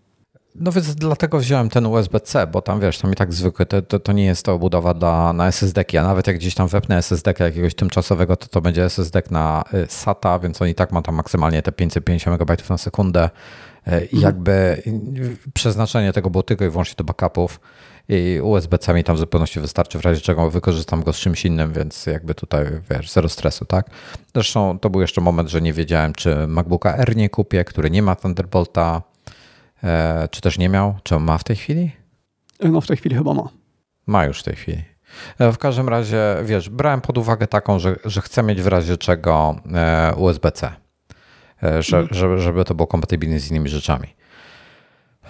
no 0.56 0.72
więc 0.72 0.96
dlatego 0.96 1.39
wziąłem 1.39 1.70
ten 1.70 1.86
USB-C, 1.86 2.48
bo 2.48 2.62
tam 2.62 2.80
wiesz, 2.80 2.98
tam 2.98 3.12
i 3.12 3.16
tak 3.16 3.34
zwykły, 3.34 3.66
to, 3.66 3.82
to, 3.82 4.00
to 4.00 4.12
nie 4.12 4.26
jest 4.26 4.46
to 4.46 4.54
obudowa 4.54 4.93
dla, 4.93 5.34
na 5.34 5.48
SSD-ki, 5.48 5.98
a 5.98 6.04
nawet 6.04 6.28
jak 6.28 6.36
gdzieś 6.36 6.56
tam 6.56 6.68
wepnę 6.68 6.98
SSD-ka 6.98 7.43
jakiegoś 7.43 7.76
tymczasowego, 7.76 8.38
to 8.38 8.48
to 8.48 8.62
będzie 8.62 8.84
SSD 8.86 9.22
na 9.32 9.64
y, 9.74 9.86
SATA, 9.89 10.39
więc 10.39 10.62
on 10.62 10.68
i 10.68 10.76
tak 10.76 10.91
ma 10.91 11.02
tam 11.02 11.16
maksymalnie 11.16 11.62
te 11.62 11.72
550 11.72 12.41
MB 12.41 12.70
na 12.70 12.78
sekundę 12.78 13.30
i 13.88 13.90
mhm. 13.90 14.22
jakby 14.22 14.84
przeznaczenie 15.54 16.14
tego 16.14 16.30
było 16.30 16.44
tylko 16.44 16.66
i 16.66 16.70
wyłącznie 16.70 16.96
do 16.98 17.04
backupów 17.04 17.60
i 18.10 18.40
USB-C 18.44 18.94
mi 18.94 19.04
tam 19.04 19.16
w 19.16 19.20
zupełności 19.20 19.60
wystarczy, 19.60 20.00
w 20.00 20.06
razie 20.06 20.22
czego 20.22 20.50
wykorzystam 20.50 21.04
go 21.04 21.14
z 21.14 21.18
czymś 21.18 21.46
innym, 21.46 21.74
więc 21.74 22.06
jakby 22.06 22.36
tutaj, 22.36 22.66
wiesz, 22.90 23.12
zero 23.12 23.30
stresu, 23.30 23.66
tak? 23.66 23.90
Zresztą 24.34 24.80
to 24.80 24.90
był 24.90 25.02
jeszcze 25.02 25.22
moment, 25.22 25.50
że 25.50 25.62
nie 25.62 25.74
wiedziałem, 25.74 26.14
czy 26.14 26.48
MacBooka 26.48 26.98
R 26.98 27.16
nie 27.16 27.30
kupię, 27.30 27.64
który 27.64 27.92
nie 27.92 28.02
ma 28.02 28.16
Thunderbolta, 28.16 29.02
e, 29.84 30.28
czy 30.32 30.42
też 30.42 30.58
nie 30.58 30.70
miał, 30.70 30.96
czy 31.04 31.16
on 31.16 31.24
ma 31.24 31.38
w 31.38 31.44
tej 31.44 31.56
chwili? 31.56 31.92
No 32.64 32.82
w 32.82 32.88
tej 32.88 32.98
chwili 32.98 33.16
chyba 33.16 33.34
ma. 33.34 33.50
Ma 34.08 34.26
już 34.26 34.40
w 34.40 34.44
tej 34.44 34.56
chwili. 34.56 34.84
E, 35.40 35.52
w 35.52 35.58
każdym 35.58 35.90
razie, 35.90 36.22
wiesz, 36.44 36.70
brałem 36.70 37.02
pod 37.02 37.18
uwagę 37.18 37.48
taką, 37.48 37.80
że, 37.80 37.96
że 38.06 38.22
chcę 38.22 38.44
mieć 38.44 38.62
w 38.62 38.68
razie 38.68 38.98
czego 38.98 39.56
e, 39.74 40.14
USB-C. 40.18 40.85
Żeby, 41.80 42.38
żeby 42.41 42.66
to 42.66 42.76
było 42.76 42.88
kompatybilne 42.88 43.39
z 43.39 43.51
innymi 43.51 43.70
rzeczami. 43.70 44.07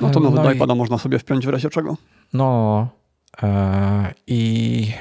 No 0.01 0.09
to 0.09 0.19
nowego 0.19 0.43
no 0.43 0.51
iPada 0.51 0.73
i... 0.73 0.77
można 0.77 0.97
sobie 0.97 1.19
wpiąć 1.19 1.45
w 1.45 1.49
razie 1.49 1.69
czego. 1.69 1.97
No 2.33 2.87
e, 3.43 4.13
i 4.27 4.91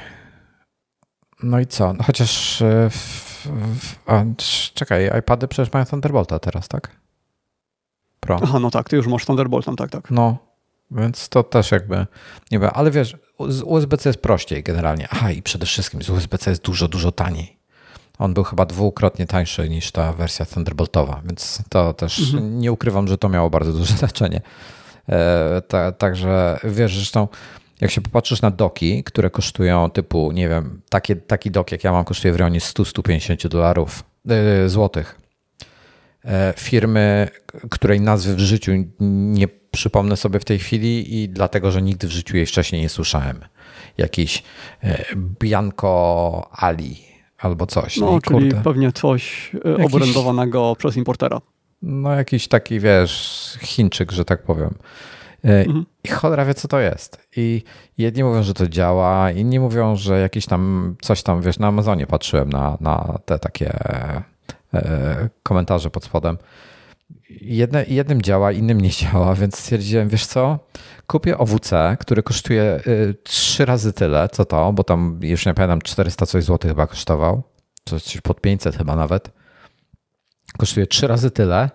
no 1.43 1.61
i 1.61 1.67
co? 1.67 1.93
No 1.93 2.05
chociaż 2.05 2.63
e, 2.63 2.91
w, 2.91 3.47
w, 3.79 3.97
a, 4.07 4.25
czekaj, 4.75 5.11
iPady 5.19 5.49
przecież 5.49 5.73
mają 5.73 5.87
Thunderbolta 5.87 6.39
teraz, 6.39 6.69
tak? 6.69 6.97
Pro. 8.21 8.41
Aha, 8.43 8.59
no 8.59 8.71
tak, 8.71 8.89
ty 8.89 8.97
już 8.97 9.07
masz 9.07 9.25
Thunderboltem, 9.25 9.77
tak, 9.77 9.91
tak. 9.91 10.11
No, 10.11 10.37
więc 10.91 11.29
to 11.29 11.43
też 11.43 11.71
jakby 11.71 12.07
nie 12.51 12.59
wiem, 12.59 12.71
ale 12.75 12.91
wiesz, 12.91 13.17
z 13.49 13.63
USB-C 13.63 14.09
jest 14.09 14.23
prościej 14.23 14.63
generalnie. 14.63 15.09
Aha, 15.11 15.31
i 15.31 15.43
przede 15.43 15.67
wszystkim 15.67 16.03
z 16.03 16.11
USB-C 16.11 16.51
jest 16.51 16.63
dużo, 16.63 16.89
dużo 16.89 17.13
taniej. 17.13 17.59
On 18.19 18.35
był 18.35 18.45
chyba 18.45 18.67
dwukrotnie 18.67 19.27
tańszy 19.27 19.69
niż 19.69 19.93
ta 19.93 20.13
wersja 20.13 20.47
Thunderboltowa, 20.47 21.23
więc 21.25 21.63
to 21.69 21.93
też 21.93 22.19
mhm. 22.19 22.59
nie 22.59 22.73
ukrywam, 22.73 23.09
że 23.09 23.19
to 23.19 23.29
miało 23.29 23.51
bardzo 23.51 23.73
duże 23.73 23.95
znaczenie. 24.03 24.41
E, 25.09 25.63
ta, 25.69 25.93
także 25.93 26.59
wiesz, 26.65 26.97
zresztą 26.97 27.29
jak 27.81 27.91
się 27.91 28.01
popatrzysz 28.01 28.43
na 28.43 28.51
doki, 28.51 29.05
które 29.05 29.31
kosztują 29.31 29.91
typu, 29.91 30.33
nie 30.33 30.49
wiem, 30.49 30.83
takie, 30.89 31.17
taki 31.17 31.51
dok 31.51 31.73
jak 31.73 31.85
ja 31.85 31.93
mam 31.93 32.05
kosztuje 32.05 32.33
w 32.33 32.37
rejonie 32.37 32.61
100-150 32.61 33.49
dolarów, 33.49 34.05
yy, 34.25 34.69
złotych. 34.69 35.21
E, 36.25 36.55
firmy, 36.57 37.29
której 37.71 38.01
nazwy 38.01 38.35
w 38.35 38.41
życiu 38.41 38.73
nie 39.01 39.49
przypomnę 39.71 40.17
sobie 40.17 40.41
w 40.41 40.45
tej 40.45 40.59
chwili 40.59 41.23
i 41.23 41.29
dlatego, 41.29 41.71
że 41.71 41.83
nigdy 41.83 42.07
w 42.07 42.11
życiu 42.11 42.37
jej 42.37 42.47
wcześniej 42.47 42.83
nie 42.83 42.89
słyszałem. 42.89 43.41
Jakiś 43.99 44.43
Bianco 45.17 46.51
Ali 46.53 47.14
albo 47.45 47.67
coś. 47.67 47.97
No, 47.97 48.21
czyli 48.21 48.49
kurde. 48.49 48.63
pewnie 48.63 48.93
coś 48.93 49.53
Jakiś... 49.65 49.87
obrędowanego 49.87 50.77
przez 50.79 50.97
importera 50.97 51.41
no 51.85 52.13
jakiś 52.13 52.49
taki, 52.49 52.81
wiesz, 52.81 53.59
Chińczyk, 53.61 54.13
że 54.13 54.25
tak 54.25 54.43
powiem. 54.43 54.75
E, 55.45 55.61
mhm. 55.61 55.87
I 56.05 56.09
cholera 56.09 56.45
wie, 56.45 56.55
co 56.55 56.69
to 56.69 56.81
jest. 56.81 57.29
I 57.37 57.63
jedni 57.99 58.25
mówią, 58.25 58.43
że 58.43 58.55
to 58.55 58.69
działa, 58.69 59.31
inni 59.31 59.61
mówią, 59.61 59.97
że 59.97 60.21
jakiś 60.21 60.47
tam, 60.47 60.95
coś 61.01 61.23
tam, 61.23 61.43
wiesz, 61.43 61.59
na 61.59 61.67
Amazonie 61.67 62.07
patrzyłem 62.07 62.51
na, 62.51 62.79
na 62.81 63.19
te 63.25 63.39
takie 63.39 63.79
e, 64.75 65.29
komentarze 65.43 65.91
pod 65.91 66.05
spodem. 66.05 66.39
Jedne, 67.41 67.85
jednym 67.89 68.23
działa, 68.23 68.53
innym 68.53 68.81
nie 68.81 68.91
działa, 68.91 69.35
więc 69.35 69.59
stwierdziłem, 69.59 70.09
wiesz 70.09 70.27
co, 70.27 70.59
kupię 71.07 71.39
OWC, 71.39 71.97
który 72.01 72.23
kosztuje 72.23 72.81
y, 72.87 73.15
trzy 73.23 73.65
razy 73.65 73.93
tyle, 73.93 74.29
co 74.33 74.45
to, 74.45 74.73
bo 74.73 74.85
tam 74.85 75.21
już 75.23 75.47
nie 75.47 75.55
pamiętam, 75.55 75.81
400 75.83 76.27
coś 76.27 76.45
złotych 76.45 76.71
chyba 76.71 76.87
kosztował, 76.87 77.43
coś 77.85 78.21
pod 78.21 78.41
500 78.41 78.77
chyba 78.77 78.97
nawet 78.97 79.31
kosztuje 80.59 80.87
trzy 80.87 81.07
razy 81.07 81.31
tyle, 81.31 81.71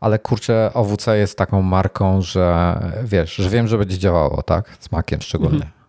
ale 0.00 0.18
kurczę, 0.18 0.70
OWC 0.74 1.06
jest 1.18 1.38
taką 1.38 1.62
marką, 1.62 2.22
że 2.22 2.74
wiesz, 3.04 3.34
że 3.34 3.50
wiem, 3.50 3.68
że 3.68 3.78
będzie 3.78 3.98
działało, 3.98 4.42
tak? 4.42 4.76
Z 4.80 4.92
makiem 4.92 5.20
szczególnie. 5.22 5.54
Mhm. 5.54 5.83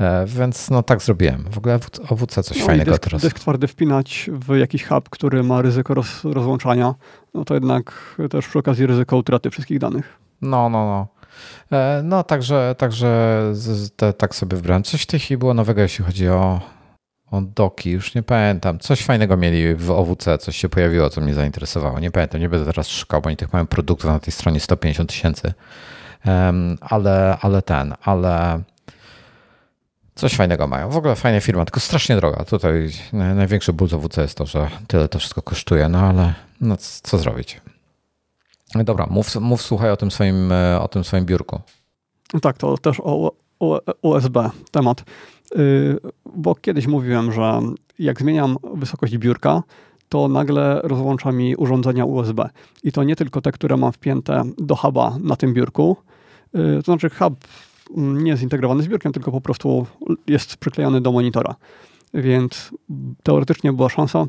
E, 0.00 0.26
więc 0.26 0.70
no 0.70 0.82
tak 0.82 1.02
zrobiłem. 1.02 1.44
W 1.50 1.58
ogóle 1.58 1.78
OWC 2.08 2.42
coś 2.42 2.58
no 2.58 2.66
fajnego 2.66 2.90
dysk, 2.90 3.02
teraz. 3.02 3.22
Dysk 3.22 3.38
twardy 3.38 3.68
wpinać 3.68 4.30
w 4.32 4.56
jakiś 4.56 4.84
hub, 4.84 5.08
który 5.08 5.42
ma 5.42 5.62
ryzyko 5.62 5.94
roz, 5.94 6.24
rozłączania, 6.24 6.94
no 7.34 7.44
to 7.44 7.54
jednak 7.54 8.16
też 8.30 8.48
przy 8.48 8.58
okazji 8.58 8.86
ryzyko 8.86 9.16
utraty 9.16 9.50
wszystkich 9.50 9.78
danych. 9.78 10.18
No, 10.42 10.68
no, 10.68 10.86
no. 10.86 11.06
E, 11.78 12.02
no, 12.04 12.22
także, 12.22 12.74
także 12.78 13.40
te, 13.96 14.12
tak 14.12 14.34
sobie 14.34 14.56
wybrałem. 14.56 14.82
Coś 14.82 15.02
w 15.02 15.06
tej 15.06 15.20
chwili 15.20 15.38
było 15.38 15.54
nowego, 15.54 15.80
jeśli 15.80 16.04
chodzi 16.04 16.28
o 16.28 16.60
o 17.30 17.40
doki, 17.40 17.90
już 17.90 18.14
nie 18.14 18.22
pamiętam. 18.22 18.78
Coś 18.78 19.02
fajnego 19.02 19.36
mieli 19.36 19.74
w 19.74 19.90
OWC, 19.90 20.38
coś 20.38 20.56
się 20.56 20.68
pojawiło, 20.68 21.10
co 21.10 21.20
mnie 21.20 21.34
zainteresowało. 21.34 22.00
Nie 22.00 22.10
pamiętam, 22.10 22.40
nie 22.40 22.48
będę 22.48 22.66
teraz 22.66 22.88
szukał, 22.88 23.20
bo 23.20 23.26
oni 23.26 23.36
tych 23.36 23.52
mają 23.52 23.66
produktów 23.66 24.10
na 24.10 24.18
tej 24.18 24.32
stronie 24.32 24.60
150 24.60 25.10
tysięcy. 25.10 25.52
Um, 26.26 26.78
ale, 26.80 27.38
ale 27.40 27.62
ten, 27.62 27.94
ale 28.02 28.62
coś 30.14 30.34
fajnego 30.34 30.66
mają. 30.66 30.90
W 30.90 30.96
ogóle 30.96 31.16
fajna 31.16 31.40
firma, 31.40 31.64
tylko 31.64 31.80
strasznie 31.80 32.16
droga. 32.16 32.44
Tutaj 32.44 32.90
największy 33.12 33.72
ból 33.72 33.88
z 33.88 33.94
OWC 33.94 34.22
jest 34.22 34.38
to, 34.38 34.46
że 34.46 34.70
tyle 34.86 35.08
to 35.08 35.18
wszystko 35.18 35.42
kosztuje, 35.42 35.88
no 35.88 35.98
ale 35.98 36.34
no, 36.60 36.76
co 37.02 37.18
zrobić. 37.18 37.60
Dobra, 38.74 39.06
mów, 39.10 39.36
mów 39.36 39.62
słuchaj 39.62 39.90
o 39.90 39.96
tym 39.96 40.10
swoim, 40.10 40.52
e, 40.52 40.80
o 40.80 40.88
tym 40.88 41.04
swoim 41.04 41.24
biurku. 41.24 41.60
Tak, 42.42 42.58
to 42.58 42.78
też 42.78 43.00
o 43.00 43.32
USB 44.02 44.50
temat. 44.70 45.04
Y, 45.58 45.98
bo 46.36 46.54
kiedyś 46.54 46.86
mówiłem, 46.86 47.32
że 47.32 47.60
jak 47.98 48.20
zmieniam 48.20 48.56
wysokość 48.74 49.18
biurka, 49.18 49.62
to 50.08 50.28
nagle 50.28 50.80
rozłącza 50.84 51.32
mi 51.32 51.56
urządzenia 51.56 52.04
USB. 52.04 52.48
I 52.82 52.92
to 52.92 53.04
nie 53.04 53.16
tylko 53.16 53.40
te, 53.40 53.52
które 53.52 53.76
mam 53.76 53.92
wpięte 53.92 54.42
do 54.58 54.76
huba 54.76 55.16
na 55.20 55.36
tym 55.36 55.54
biurku. 55.54 55.96
Y, 56.54 56.82
to 56.82 56.92
znaczy 56.92 57.10
hub 57.10 57.34
nie 57.96 58.30
jest 58.30 58.42
integrowany 58.42 58.82
z 58.82 58.88
biurkiem, 58.88 59.12
tylko 59.12 59.32
po 59.32 59.40
prostu 59.40 59.86
jest 60.26 60.56
przyklejony 60.56 61.00
do 61.00 61.12
monitora. 61.12 61.54
Więc 62.14 62.70
teoretycznie 63.22 63.72
była 63.72 63.88
szansa, 63.88 64.26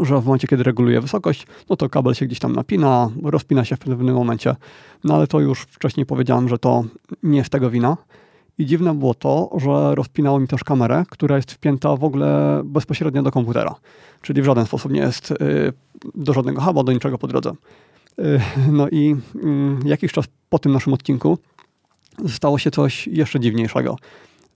że 0.00 0.20
w 0.20 0.24
momencie, 0.24 0.48
kiedy 0.48 0.62
reguluję 0.62 1.00
wysokość, 1.00 1.46
no 1.70 1.76
to 1.76 1.88
kabel 1.88 2.14
się 2.14 2.26
gdzieś 2.26 2.38
tam 2.38 2.52
napina, 2.52 3.10
rozpina 3.22 3.64
się 3.64 3.76
w 3.76 3.78
pewnym 3.78 4.14
momencie. 4.14 4.56
No 5.04 5.14
ale 5.14 5.26
to 5.26 5.40
już 5.40 5.60
wcześniej 5.60 6.06
powiedziałem, 6.06 6.48
że 6.48 6.58
to 6.58 6.84
nie 7.22 7.38
jest 7.38 7.50
tego 7.50 7.70
wina. 7.70 7.96
I 8.58 8.66
dziwne 8.66 8.94
było 8.94 9.14
to, 9.14 9.50
że 9.56 9.94
rozpinało 9.94 10.40
mi 10.40 10.48
też 10.48 10.64
kamerę, 10.64 11.04
która 11.10 11.36
jest 11.36 11.52
wpięta 11.52 11.96
w 11.96 12.04
ogóle 12.04 12.60
bezpośrednio 12.64 13.22
do 13.22 13.30
komputera. 13.30 13.74
Czyli 14.22 14.42
w 14.42 14.44
żaden 14.44 14.66
sposób 14.66 14.92
nie 14.92 15.00
jest 15.00 15.30
y, 15.30 15.36
do 16.14 16.32
żadnego 16.32 16.60
huba, 16.62 16.82
do 16.82 16.92
niczego 16.92 17.18
po 17.18 17.26
drodze. 17.26 17.52
Y, 18.18 18.40
no 18.72 18.88
i 18.88 19.16
mm, 19.42 19.80
jakiś 19.84 20.12
czas 20.12 20.24
po 20.48 20.58
tym 20.58 20.72
naszym 20.72 20.92
odcinku 20.92 21.38
stało 22.28 22.58
się 22.58 22.70
coś 22.70 23.06
jeszcze 23.06 23.40
dziwniejszego. 23.40 23.96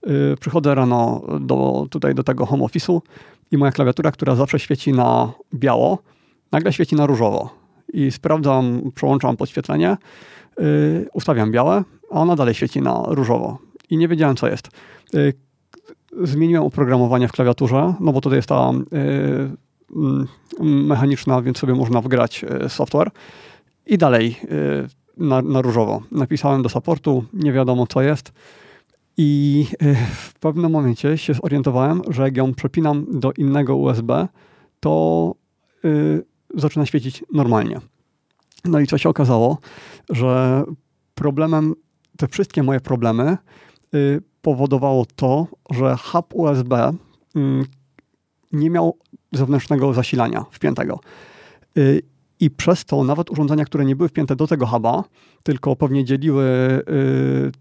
Y, 0.07 0.37
przychodzę 0.39 0.75
rano 0.75 1.21
do, 1.41 1.87
tutaj 1.89 2.15
do 2.15 2.23
tego 2.23 2.45
home 2.45 2.63
office'u 2.63 3.01
i 3.51 3.57
moja 3.57 3.71
klawiatura, 3.71 4.11
która 4.11 4.35
zawsze 4.35 4.59
świeci 4.59 4.93
na 4.93 5.31
biało, 5.53 5.99
nagle 6.51 6.73
świeci 6.73 6.95
na 6.95 7.05
różowo. 7.05 7.49
I 7.93 8.11
sprawdzam, 8.11 8.91
przełączam 8.95 9.37
podświetlenie, 9.37 9.97
ustawiam 11.13 11.51
białe, 11.51 11.83
a 12.11 12.21
ona 12.21 12.35
dalej 12.35 12.53
świeci 12.53 12.81
na 12.81 13.03
różowo 13.07 13.57
i 13.89 13.97
nie 13.97 14.07
wiedziałem, 14.07 14.35
co 14.35 14.47
jest. 14.47 14.69
Y, 15.15 15.33
zmieniłem 16.23 16.63
oprogramowanie 16.63 17.27
w 17.27 17.31
klawiaturze, 17.31 17.93
no 17.99 18.13
bo 18.13 18.21
tutaj 18.21 18.37
jest 18.37 18.49
ta 18.49 18.71
y, 18.71 20.63
mechaniczna, 20.63 21.41
więc 21.41 21.57
sobie 21.57 21.75
można 21.75 22.01
wgrać 22.01 22.45
y, 22.65 22.69
software 22.69 23.11
i 23.85 23.97
dalej 23.97 24.35
na, 25.17 25.41
na 25.41 25.61
różowo. 25.61 26.01
Napisałem 26.11 26.61
do 26.63 26.69
supportu, 26.69 27.25
nie 27.33 27.53
wiadomo 27.53 27.87
co 27.87 28.01
jest. 28.01 28.31
I 29.17 29.65
w 30.15 30.33
pewnym 30.39 30.71
momencie 30.71 31.17
się 31.17 31.33
zorientowałem, 31.33 32.01
że 32.09 32.23
jak 32.23 32.37
ją 32.37 32.53
przepinam 32.53 33.05
do 33.19 33.31
innego 33.31 33.75
USB, 33.75 34.27
to 34.79 35.35
zaczyna 36.55 36.85
świecić 36.85 37.23
normalnie. 37.33 37.79
No 38.65 38.79
i 38.79 38.87
co 38.87 38.97
się 38.97 39.09
okazało, 39.09 39.57
że 40.09 40.63
problemem, 41.15 41.75
te 42.17 42.27
wszystkie 42.27 42.63
moje 42.63 42.79
problemy 42.79 43.37
Y, 43.95 44.21
powodowało 44.41 45.05
to, 45.15 45.47
że 45.71 45.97
hub 45.97 46.35
USB 46.35 46.93
mm, 47.35 47.65
nie 48.51 48.69
miał 48.69 48.97
zewnętrznego 49.31 49.93
zasilania 49.93 50.45
wpiętego. 50.51 50.99
I 52.39 52.49
przez 52.49 52.85
to 52.85 53.03
nawet 53.03 53.29
urządzenia, 53.29 53.65
które 53.65 53.85
nie 53.85 53.95
były 53.95 54.09
wpięte 54.09 54.35
do 54.35 54.47
tego 54.47 54.65
huba, 54.65 55.03
tylko 55.43 55.75
pewnie 55.75 56.05
dzieliły, 56.05 56.45
y, 56.89 57.51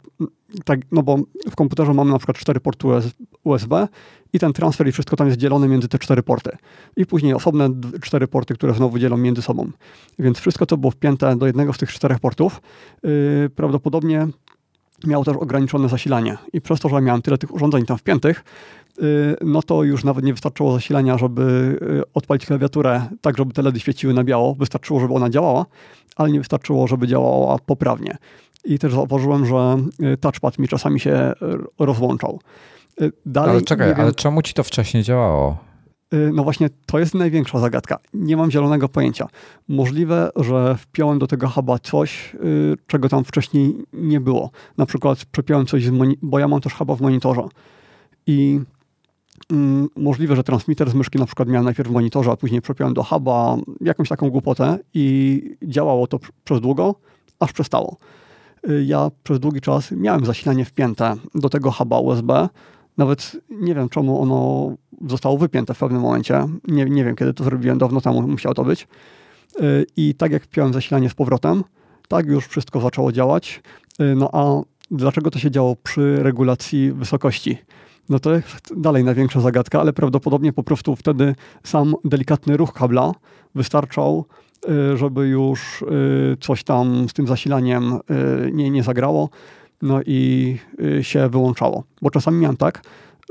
tak, 0.64 0.80
no 0.92 1.02
bo 1.02 1.18
w 1.50 1.56
komputerze 1.56 1.94
mamy 1.94 2.10
na 2.10 2.18
przykład 2.18 2.36
cztery 2.36 2.60
porty 2.60 2.88
USB 3.44 3.88
i 4.32 4.38
ten 4.38 4.52
transfer 4.52 4.88
i 4.88 4.92
wszystko 4.92 5.16
tam 5.16 5.26
jest 5.26 5.38
dzielone 5.38 5.68
między 5.68 5.88
te 5.88 5.98
cztery 5.98 6.22
porty. 6.22 6.50
I 6.96 7.06
później 7.06 7.34
osobne 7.34 7.70
cztery 8.02 8.28
porty, 8.28 8.54
które 8.54 8.74
znowu 8.74 8.98
dzielą 8.98 9.16
między 9.16 9.42
sobą. 9.42 9.70
Więc 10.18 10.38
wszystko, 10.38 10.66
co 10.66 10.76
było 10.76 10.90
wpięte 10.90 11.36
do 11.36 11.46
jednego 11.46 11.72
z 11.72 11.78
tych 11.78 11.92
czterech 11.92 12.20
portów, 12.20 12.62
yy, 13.02 13.50
prawdopodobnie 13.56 14.28
miało 15.06 15.24
też 15.24 15.36
ograniczone 15.36 15.88
zasilanie. 15.88 16.36
I 16.52 16.60
przez 16.60 16.80
to, 16.80 16.88
że 16.88 17.00
miałem 17.00 17.22
tyle 17.22 17.38
tych 17.38 17.54
urządzeń 17.54 17.86
tam 17.86 17.98
wpiętych, 17.98 18.44
yy, 18.98 19.36
no 19.40 19.62
to 19.62 19.82
już 19.82 20.04
nawet 20.04 20.24
nie 20.24 20.32
wystarczyło 20.32 20.72
zasilania, 20.72 21.18
żeby 21.18 21.76
yy, 21.80 22.02
odpalić 22.14 22.46
klawiaturę 22.46 23.02
tak, 23.20 23.36
żeby 23.36 23.52
te 23.52 23.62
LEDy 23.62 23.80
świeciły 23.80 24.14
na 24.14 24.24
biało. 24.24 24.54
Wystarczyło, 24.54 25.00
żeby 25.00 25.14
ona 25.14 25.30
działała, 25.30 25.66
ale 26.16 26.30
nie 26.30 26.38
wystarczyło, 26.38 26.86
żeby 26.86 27.08
działała 27.08 27.58
poprawnie. 27.66 28.16
I 28.64 28.78
też 28.78 28.92
zauważyłem, 28.92 29.46
że 29.46 29.78
y, 30.12 30.16
touchpad 30.16 30.58
mi 30.58 30.68
czasami 30.68 31.00
się 31.00 31.32
rozłączał. 31.78 32.40
Y, 33.02 33.12
dalej, 33.26 33.50
ale 33.50 33.62
czekaj, 33.62 33.92
ale 33.92 34.12
czemu 34.12 34.42
ci 34.42 34.54
to 34.54 34.62
wcześniej 34.62 35.02
działało? 35.02 35.73
Y, 36.14 36.30
no 36.34 36.44
właśnie, 36.44 36.70
to 36.86 36.98
jest 36.98 37.14
największa 37.14 37.58
zagadka. 37.58 37.98
Nie 38.14 38.36
mam 38.36 38.50
zielonego 38.50 38.88
pojęcia. 38.88 39.28
Możliwe, 39.68 40.30
że 40.36 40.76
wpiąłem 40.78 41.18
do 41.18 41.26
tego 41.26 41.48
huba 41.48 41.78
coś, 41.78 42.36
czego 42.86 43.08
tam 43.08 43.24
wcześniej 43.24 43.76
nie 43.92 44.20
było. 44.20 44.50
Na 44.76 44.86
przykład 44.86 45.24
przepiąłem 45.24 45.66
coś, 45.66 45.90
bo 46.22 46.38
ja 46.38 46.48
mam 46.48 46.60
też 46.60 46.74
huba 46.74 46.96
w 46.96 47.00
monitorze. 47.00 47.42
I 48.26 48.60
mm, 49.50 49.88
możliwe, 49.96 50.36
że 50.36 50.44
transmitter 50.44 50.90
z 50.90 50.94
myszki 50.94 51.18
na 51.18 51.26
przykład 51.26 51.48
miałem 51.48 51.64
najpierw 51.64 51.88
w 51.88 51.92
monitorze, 51.92 52.30
a 52.30 52.36
później 52.36 52.62
przepiąłem 52.62 52.94
do 52.94 53.02
huba 53.02 53.56
jakąś 53.80 54.08
taką 54.08 54.30
głupotę 54.30 54.78
i 54.94 55.56
działało 55.62 56.06
to 56.06 56.18
przez 56.44 56.60
długo, 56.60 56.94
aż 57.40 57.52
przestało. 57.52 57.96
Y, 58.68 58.84
ja 58.84 59.10
przez 59.22 59.40
długi 59.40 59.60
czas 59.60 59.90
miałem 59.90 60.24
zasilanie 60.24 60.64
wpięte 60.64 61.14
do 61.34 61.48
tego 61.48 61.70
huba 61.70 61.98
USB. 61.98 62.48
Nawet 62.96 63.36
nie 63.50 63.74
wiem, 63.74 63.88
czemu 63.88 64.22
ono 64.22 64.70
zostało 65.08 65.38
wypięte 65.38 65.74
w 65.74 65.78
pewnym 65.78 66.02
momencie. 66.02 66.46
Nie, 66.68 66.84
nie 66.84 67.04
wiem, 67.04 67.16
kiedy 67.16 67.34
to 67.34 67.44
zrobiłem, 67.44 67.78
dawno 67.78 68.00
temu 68.00 68.22
musiało 68.22 68.54
to 68.54 68.64
być. 68.64 68.88
Y, 69.62 69.86
I 69.96 70.14
tak 70.14 70.32
jak 70.32 70.44
wpiąłem 70.44 70.72
zasilanie 70.72 71.10
z 71.10 71.14
powrotem, 71.14 71.64
tak 72.08 72.26
już 72.26 72.46
wszystko 72.46 72.80
zaczęło 72.80 73.12
działać. 73.12 73.62
Y, 74.00 74.14
no 74.16 74.30
a 74.32 74.62
dlaczego 74.90 75.30
to 75.30 75.38
się 75.38 75.50
działo 75.50 75.76
przy 75.76 76.22
regulacji 76.22 76.92
wysokości? 76.92 77.58
No 78.08 78.18
to 78.18 78.34
jest 78.34 78.80
dalej 78.80 79.04
największa 79.04 79.40
zagadka, 79.40 79.80
ale 79.80 79.92
prawdopodobnie 79.92 80.52
po 80.52 80.62
prostu 80.62 80.96
wtedy 80.96 81.34
sam 81.64 81.94
delikatny 82.04 82.56
ruch 82.56 82.72
kabla 82.72 83.12
wystarczał, 83.54 84.24
Y, 84.68 84.96
żeby 84.96 85.28
już 85.28 85.84
coś 86.40 86.64
tam 86.64 87.08
z 87.08 87.12
tym 87.12 87.26
zasilaniem 87.26 87.98
nie, 88.52 88.70
nie 88.70 88.82
zagrało, 88.82 89.28
no 89.82 90.00
i 90.06 90.58
się 91.02 91.28
wyłączało. 91.28 91.84
Bo 92.02 92.10
czasami 92.10 92.38
miałem 92.38 92.56
tak, 92.56 92.82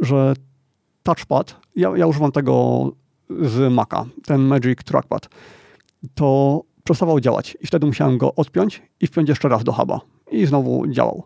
że 0.01 0.33
touchpad, 1.03 1.55
ja, 1.75 1.91
ja 1.95 2.07
używam 2.07 2.31
tego 2.31 2.91
z 3.41 3.73
Maca, 3.73 4.05
ten 4.25 4.41
Magic 4.41 4.83
Trackpad, 4.83 5.29
to 6.15 6.61
przestawał 6.83 7.19
działać 7.19 7.57
i 7.61 7.67
wtedy 7.67 7.85
musiałem 7.85 8.17
go 8.17 8.35
odpiąć 8.35 8.81
i 9.01 9.07
wpiąć 9.07 9.29
jeszcze 9.29 9.49
raz 9.49 9.63
do 9.63 9.71
huba 9.71 10.01
i 10.31 10.45
znowu 10.45 10.87
działał. 10.87 11.23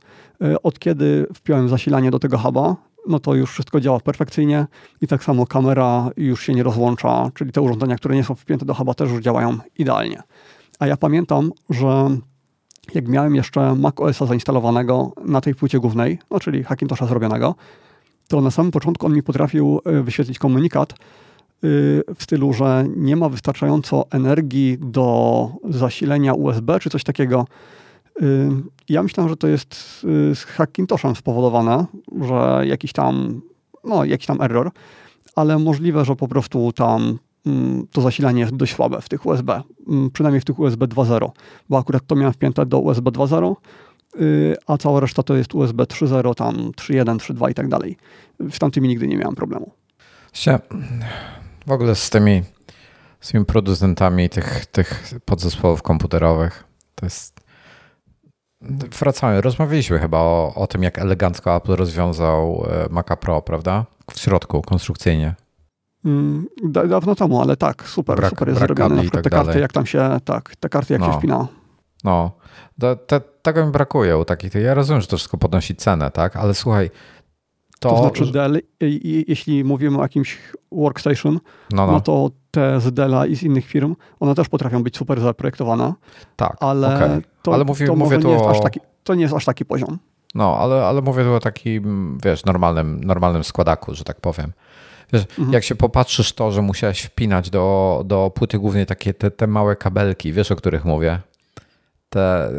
Od 0.63 0.80
kiedy 0.80 1.28
wpiąłem 1.34 1.70
zasilanie 1.70 2.11
do 2.11 2.20
tego 2.20 2.38
huba, 2.38 2.76
no 3.07 3.20
to 3.20 3.36
już 3.36 3.51
wszystko 3.51 3.80
działa 3.80 3.99
perfekcyjnie 3.99 4.68
i 5.01 5.07
tak 5.07 5.24
samo 5.24 5.45
kamera 5.45 6.09
już 6.18 6.43
się 6.43 6.53
nie 6.53 6.63
rozłącza, 6.63 7.32
czyli 7.34 7.51
te 7.51 7.61
urządzenia, 7.61 7.95
które 7.95 8.15
nie 8.15 8.24
są 8.24 8.36
wpięte 8.36 8.65
do 8.65 8.74
huba 8.74 8.93
też 8.93 9.11
już 9.11 9.22
działają 9.22 9.57
idealnie. 9.78 10.22
A 10.80 10.88
ja 10.88 10.97
pamiętam, 10.97 11.51
że 11.70 12.18
jak 12.93 13.07
miałem 13.07 13.35
jeszcze 13.35 13.75
Mac 13.75 13.95
OS 13.97 14.17
zainstalowanego 14.17 15.11
na 15.25 15.41
tej 15.41 15.55
płycie 15.55 15.79
głównej, 15.79 16.19
no 16.31 16.39
czyli 16.39 16.63
Hackintosha 16.63 17.05
zrobionego, 17.05 17.55
to 18.27 18.41
na 18.41 18.51
samym 18.51 18.71
początku 18.71 19.05
on 19.05 19.13
mi 19.13 19.23
potrafił 19.23 19.81
e, 19.85 20.03
wyświetlić 20.03 20.39
komunikat 20.39 20.91
e, 20.91 20.95
w 22.15 22.17
stylu, 22.19 22.53
że 22.53 22.85
nie 22.95 23.15
ma 23.15 23.29
wystarczająco 23.29 24.05
energii 24.11 24.77
do 24.81 25.49
zasilenia 25.69 26.33
USB 26.33 26.79
czy 26.79 26.89
coś 26.89 27.03
takiego. 27.03 27.45
Ja 28.89 29.03
myślę, 29.03 29.29
że 29.29 29.38
to 29.38 29.47
jest 29.47 30.01
y, 30.31 30.35
z 30.35 30.43
Hackintoshem 30.43 31.15
spowodowane, 31.15 31.85
że 32.21 32.61
jakiś 32.67 32.93
tam, 32.93 33.41
no, 33.83 34.05
jakiś 34.05 34.27
tam 34.27 34.41
error, 34.41 34.71
ale 35.35 35.59
możliwe, 35.59 36.05
że 36.05 36.15
po 36.15 36.27
prostu 36.27 36.71
tam 36.71 37.19
to 37.91 38.01
zasilanie 38.01 38.41
jest 38.41 38.55
dość 38.55 38.75
słabe 38.75 39.01
w 39.01 39.09
tych 39.09 39.25
USB, 39.25 39.61
mm, 39.87 40.11
przynajmniej 40.11 40.41
w 40.41 40.45
tych 40.45 40.59
USB 40.59 40.87
2.0, 40.87 41.29
bo 41.69 41.77
akurat 41.77 42.07
to 42.07 42.15
miałem 42.15 42.33
wpięte 42.33 42.65
do 42.65 42.79
USB 42.79 43.11
2.0, 43.11 43.55
y, 44.21 44.55
a 44.67 44.77
cała 44.77 44.99
reszta 44.99 45.23
to 45.23 45.35
jest 45.35 45.55
USB 45.55 45.83
3.0, 45.83 46.35
tam 46.35 46.55
3.1, 46.55 47.17
3.2 47.17 47.51
i 47.51 47.53
tak 47.53 47.67
dalej. 47.67 47.97
Z 48.51 48.59
tamtymi 48.59 48.87
nigdy 48.87 49.07
nie 49.07 49.17
miałem 49.17 49.35
problemu. 49.35 49.71
W 51.67 51.71
ogóle 51.71 51.95
z 51.95 52.09
tymi, 52.09 52.43
z 53.19 53.31
tymi 53.31 53.45
producentami 53.45 54.29
tych, 54.29 54.65
tych 54.65 55.13
podzespołów 55.25 55.81
komputerowych, 55.81 56.63
to 56.95 57.05
jest 57.05 57.47
Wracamy. 58.99 59.41
Rozmawialiśmy 59.41 59.99
chyba 59.99 60.17
o, 60.17 60.53
o 60.55 60.67
tym, 60.67 60.83
jak 60.83 60.99
elegancko 60.99 61.55
Apple 61.55 61.75
rozwiązał 61.75 62.65
e, 62.69 62.87
Maca 62.89 63.15
Pro, 63.15 63.41
prawda? 63.41 63.85
W 64.11 64.19
środku, 64.19 64.61
konstrukcyjnie. 64.61 65.35
Mm, 66.05 66.47
dawno 66.63 67.15
temu, 67.15 67.41
ale 67.41 67.57
tak, 67.57 67.89
super, 67.89 68.15
brak, 68.15 68.29
super 68.29 68.47
jest 68.47 68.59
zrobione. 68.59 68.95
Na 68.95 69.01
przykład 69.01 69.23
tak 69.23 69.31
te 69.31 69.37
karty, 69.37 69.47
dalej. 69.47 69.61
jak 69.61 69.73
tam 69.73 69.85
się, 69.85 70.17
tak, 70.25 70.55
te 70.55 70.69
karty 70.69 70.93
jak 70.93 71.01
no. 71.01 71.11
się 71.11 71.17
spina. 71.17 71.47
No, 72.03 72.31
te, 72.79 72.95
te, 72.95 73.21
tego 73.41 73.65
mi 73.65 73.71
brakuje 73.71 74.17
u 74.17 74.25
takich. 74.25 74.53
Ja 74.53 74.73
rozumiem, 74.73 75.01
że 75.01 75.07
to 75.07 75.17
wszystko 75.17 75.37
podnosi 75.37 75.75
cenę, 75.75 76.11
tak? 76.11 76.35
Ale 76.35 76.53
słuchaj, 76.53 76.89
to, 77.79 77.89
to 77.89 77.97
znaczy 77.97 78.31
Dell, 78.31 78.61
jeśli 79.27 79.63
mówimy 79.63 79.97
o 79.97 80.01
jakimś 80.01 80.37
workstation, 80.71 81.39
no, 81.71 81.85
no. 81.85 81.91
no 81.91 82.01
to 82.01 82.31
te 82.51 82.81
z 82.81 82.93
Della 82.93 83.25
i 83.25 83.35
z 83.35 83.43
innych 83.43 83.65
firm, 83.65 83.95
one 84.19 84.35
też 84.35 84.49
potrafią 84.49 84.83
być 84.83 84.97
super 84.97 85.21
zaprojektowane. 85.21 85.93
Tak, 86.35 86.57
ale, 86.59 86.95
okay. 86.95 87.21
to, 87.41 87.53
ale 87.53 87.65
mówię, 87.65 87.87
to 87.87 87.95
mówię 87.95 88.19
tu 88.19 88.27
nie 88.27 88.37
o... 88.37 88.59
taki, 88.59 88.79
to 89.03 89.15
nie 89.15 89.21
jest 89.21 89.33
aż 89.33 89.45
taki 89.45 89.65
poziom. 89.65 89.99
No, 90.35 90.57
ale, 90.57 90.85
ale 90.85 91.01
mówię 91.01 91.23
tu 91.23 91.33
o 91.33 91.39
takim, 91.39 92.17
wiesz, 92.23 92.45
normalnym, 92.45 93.03
normalnym 93.03 93.43
składaku, 93.43 93.95
że 93.95 94.03
tak 94.03 94.21
powiem. 94.21 94.53
Wiesz, 95.14 95.24
mhm. 95.24 95.53
jak 95.53 95.64
się 95.64 95.76
popatrzysz 95.76 96.34
to, 96.34 96.51
że 96.51 96.62
musiałeś 96.62 97.01
wpinać 97.01 97.49
do, 97.49 98.01
do 98.05 98.32
płyty 98.36 98.60
głównej 98.60 98.86
takie 98.86 99.14
te, 99.14 99.32
te 99.32 99.47
małe 99.47 99.76
kabelki, 99.76 100.34
wiesz 100.34 100.51
o 100.51 100.55
których 100.55 100.86
mówię? 100.86 101.20
Te 102.10 102.51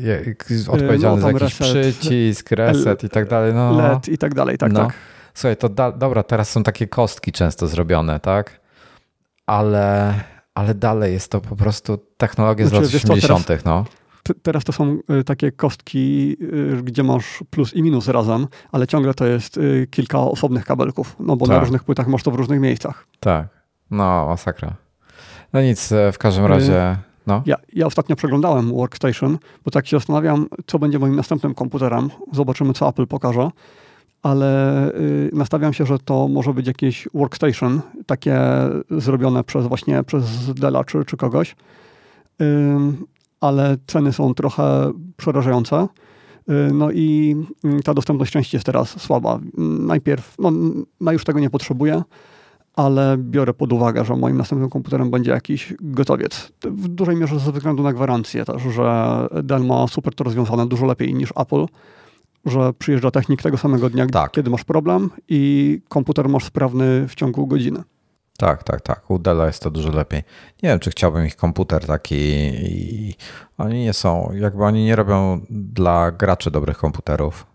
je, 0.00 0.34
odpowiedzialne 0.68 1.22
no, 1.22 1.38
za 1.38 1.44
jakiś 1.44 1.60
reset, 1.60 1.96
przycisk, 1.96 2.50
reset 2.50 3.04
i 3.04 3.08
tak 3.08 3.28
dalej. 3.28 3.54
No, 3.54 3.76
LED 3.76 4.08
i 4.08 4.18
tak 4.18 4.34
dalej, 4.34 4.58
tak, 4.58 4.72
no. 4.72 4.86
tak. 4.86 4.94
Słuchaj, 5.34 5.56
to 5.56 5.68
da, 5.68 5.92
dobra, 5.92 6.22
teraz 6.22 6.50
są 6.50 6.62
takie 6.62 6.86
kostki 6.86 7.32
często 7.32 7.66
zrobione, 7.66 8.20
tak? 8.20 8.64
ale, 9.46 10.14
ale 10.54 10.74
dalej 10.74 11.12
jest 11.12 11.30
to 11.30 11.40
po 11.40 11.56
prostu 11.56 11.98
technologia 12.16 12.66
znaczy, 12.66 12.86
z 12.86 12.92
lat 12.92 13.04
80. 13.04 13.46
Teraz, 13.46 13.64
no. 13.64 13.84
Teraz 14.42 14.64
to 14.64 14.72
są 14.72 14.98
y, 15.20 15.24
takie 15.24 15.52
kostki, 15.52 16.36
y, 16.42 16.82
gdzie 16.82 17.02
masz 17.02 17.44
plus 17.50 17.74
i 17.74 17.82
minus 17.82 18.08
razem, 18.08 18.46
ale 18.72 18.86
ciągle 18.86 19.14
to 19.14 19.26
jest 19.26 19.56
y, 19.56 19.86
kilka 19.90 20.18
osobnych 20.18 20.64
kabelków, 20.64 21.16
no 21.20 21.36
bo 21.36 21.46
tak. 21.46 21.54
na 21.54 21.60
różnych 21.60 21.84
płytach 21.84 22.06
masz 22.06 22.22
to 22.22 22.30
w 22.30 22.34
różnych 22.34 22.60
miejscach. 22.60 23.06
Tak, 23.20 23.48
no 23.90 24.26
masakra. 24.26 24.74
No 25.52 25.62
nic, 25.62 25.92
e, 25.92 26.12
w 26.12 26.18
każdym 26.18 26.46
razie... 26.46 26.96
No. 27.26 27.42
Ja, 27.46 27.56
ja 27.72 27.86
ostatnio 27.86 28.16
przeglądałem 28.16 28.72
Workstation, 28.72 29.38
bo 29.64 29.70
tak 29.70 29.86
się 29.86 29.96
zastanawiam, 29.96 30.46
co 30.66 30.78
będzie 30.78 30.98
moim 30.98 31.16
następnym 31.16 31.54
komputerem. 31.54 32.10
Zobaczymy, 32.32 32.72
co 32.72 32.88
Apple 32.88 33.06
pokaże 33.06 33.50
ale 34.24 34.90
nastawiam 35.32 35.72
się, 35.72 35.86
że 35.86 35.98
to 35.98 36.28
może 36.28 36.54
być 36.54 36.66
jakieś 36.66 37.08
workstation, 37.14 37.80
takie 38.06 38.38
zrobione 38.90 39.44
przez 39.44 39.66
właśnie 39.66 40.02
przez 40.02 40.54
Dela 40.54 40.84
czy, 40.84 41.04
czy 41.04 41.16
kogoś, 41.16 41.56
ale 43.44 43.76
ceny 43.86 44.12
są 44.12 44.34
trochę 44.34 44.92
przerażające. 45.16 45.88
Y, 46.50 46.74
no 46.74 46.90
i 46.90 47.36
mm, 47.64 47.82
ta 47.82 47.94
dostępność 47.94 48.32
części 48.32 48.56
jest 48.56 48.66
teraz 48.66 49.00
słaba. 49.00 49.38
Najpierw, 49.78 50.34
no, 50.38 50.52
no 51.00 51.12
już 51.12 51.24
tego 51.24 51.40
nie 51.40 51.50
potrzebuję, 51.50 52.02
ale 52.74 53.16
biorę 53.18 53.54
pod 53.54 53.72
uwagę, 53.72 54.04
że 54.04 54.16
moim 54.16 54.36
następnym 54.36 54.70
komputerem 54.70 55.10
będzie 55.10 55.30
jakiś 55.30 55.74
gotowiec. 55.80 56.52
W 56.64 56.88
dużej 56.88 57.16
mierze 57.16 57.38
ze 57.38 57.52
względu 57.52 57.82
na 57.82 57.92
gwarancję 57.92 58.44
też, 58.44 58.62
że 58.62 59.18
Dell 59.42 59.64
ma 59.64 59.86
super 59.86 60.14
to 60.14 60.24
rozwiązane 60.24 60.66
dużo 60.66 60.86
lepiej 60.86 61.14
niż 61.14 61.32
Apple 61.36 61.66
że 62.46 62.72
przyjeżdża 62.72 63.10
technik 63.10 63.42
tego 63.42 63.56
samego 63.56 63.90
dnia, 63.90 64.06
tak. 64.06 64.32
kiedy 64.32 64.50
masz 64.50 64.64
problem 64.64 65.10
i 65.28 65.80
komputer 65.88 66.28
masz 66.28 66.44
sprawny 66.44 67.08
w 67.08 67.14
ciągu 67.14 67.46
godziny. 67.46 67.82
Tak, 68.38 68.64
tak, 68.64 68.80
tak. 68.80 69.10
U 69.10 69.18
Della 69.18 69.46
jest 69.46 69.62
to 69.62 69.70
dużo 69.70 69.90
lepiej. 69.90 70.22
Nie 70.62 70.68
wiem, 70.68 70.78
czy 70.78 70.90
chciałbym 70.90 71.26
ich 71.26 71.36
komputer 71.36 71.86
taki. 71.86 72.52
Oni 73.58 73.84
nie 73.84 73.92
są, 73.92 74.32
jakby 74.34 74.64
oni 74.64 74.84
nie 74.84 74.96
robią 74.96 75.40
dla 75.50 76.10
graczy 76.10 76.50
dobrych 76.50 76.78
komputerów. 76.78 77.46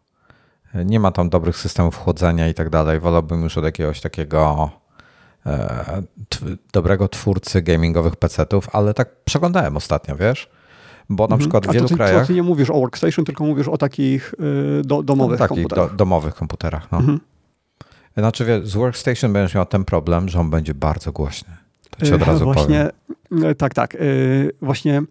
Nie 0.86 1.00
ma 1.00 1.12
tam 1.12 1.30
dobrych 1.30 1.58
systemów 1.58 1.98
chłodzenia 1.98 2.48
i 2.48 2.54
tak 2.54 2.70
dalej. 2.70 3.00
Wolałbym 3.00 3.44
już 3.44 3.58
od 3.58 3.64
jakiegoś 3.64 4.02
takiego 4.02 4.70
e, 5.46 6.02
dobrego 6.74 7.08
twórcy 7.08 7.62
gamingowych 7.62 8.16
PC-ów, 8.16 8.76
ale 8.76 8.94
tak 8.94 9.24
przeglądałem 9.24 9.78
ostatnio, 9.78 10.16
wiesz? 10.16 10.50
bo 11.10 11.24
na 11.28 11.36
mhm. 11.36 11.40
przykład 11.40 11.68
w 11.68 11.74
wielu 11.74 11.88
ty, 11.88 11.96
krajach... 11.96 12.28
ty 12.28 12.34
nie 12.34 12.44
mówisz 12.44 12.70
o 12.70 12.80
workstation, 12.80 13.26
tylko 13.26 13.46
mówisz 13.46 13.68
o 13.68 13.78
takich 13.78 14.34
y, 14.80 14.82
do, 14.84 15.04
domowych 15.04 15.40
takich 15.40 15.58
komputerach. 15.58 15.92
Do, 15.92 15.98
domowych 15.98 16.36
komputerach, 16.36 16.92
no. 16.92 16.98
Mhm. 16.98 17.20
Znaczy 18.18 18.46
wiesz, 18.46 18.68
z 18.68 18.74
Workstation 18.74 19.34
będziesz 19.34 19.56
miał 19.56 19.66
ten 19.66 19.86
problem, 19.86 20.30
że 20.30 20.40
on 20.40 20.50
będzie 20.50 20.74
bardzo 20.74 21.12
głośny. 21.12 21.58
To 21.90 22.06
ci 22.06 22.14
od 22.14 22.24
razu 22.24 22.46
właśnie, 22.46 22.90
powiem. 23.30 23.56
Tak, 23.56 23.74
tak. 23.74 23.98
Właśnie 24.62 25.02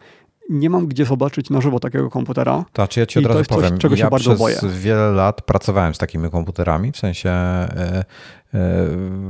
nie 0.51 0.70
mam 0.70 0.86
gdzie 0.86 1.05
zobaczyć 1.05 1.51
na 1.51 1.61
żywo 1.61 1.80
takiego 1.80 2.11
komputera. 2.11 2.64
To 2.72 2.82
znaczy 2.82 3.01
ja 3.01 3.07
ci 3.07 3.18
od 3.18 3.26
razu 3.26 3.38
coś, 3.38 3.49
powiem, 3.49 3.78
czego 3.78 3.94
ja 3.96 4.05
się 4.05 4.11
bardzo 4.11 4.34
boję. 4.34 4.59
wiele 4.78 5.11
lat 5.11 5.42
pracowałem 5.42 5.94
z 5.94 5.99
takimi 5.99 6.30
komputerami, 6.30 6.92
w 6.92 6.96
sensie 6.96 7.32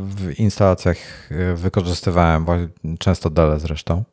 w 0.03 0.33
instalacjach 0.39 0.97
wykorzystywałem 1.55 2.47
często 2.99 3.31
Dell 3.31 3.61
zresztą 3.61 4.05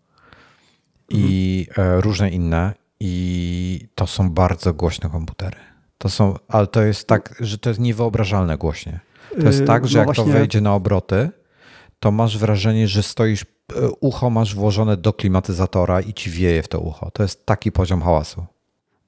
i 1.10 1.66
mhm. 1.70 2.00
różne 2.00 2.30
inne 2.30 2.74
i 3.00 3.88
to 3.96 4.08
są 4.08 4.30
bardzo 4.30 4.74
głośne 4.74 5.10
komputery. 5.10 5.58
To 5.98 6.10
są, 6.10 6.36
ale 6.48 6.68
to 6.68 6.82
jest 6.82 7.08
tak, 7.08 7.36
że 7.40 7.58
to 7.58 7.70
jest 7.70 7.80
niewyobrażalne 7.80 8.58
głośnie. 8.58 9.00
To 9.40 9.48
jest 9.48 9.66
tak, 9.66 9.88
że 9.88 9.98
no 9.98 10.00
jak 10.00 10.08
właśnie... 10.08 10.34
to 10.34 10.40
wejdzie 10.40 10.62
na 10.62 10.74
obroty, 10.74 11.30
to 12.00 12.12
masz 12.12 12.38
wrażenie, 12.38 12.88
że 12.88 13.04
stoisz, 13.04 13.42
e, 13.44 13.90
ucho 14.00 14.30
masz 14.30 14.56
włożone 14.56 14.98
do 14.98 15.14
klimatyzatora 15.14 16.02
i 16.02 16.14
ci 16.14 16.30
wieje 16.30 16.64
w 16.64 16.68
to 16.68 16.80
ucho. 16.80 17.12
To 17.12 17.24
jest 17.24 17.46
taki 17.46 17.72
poziom 17.72 18.02
hałasu. 18.02 18.46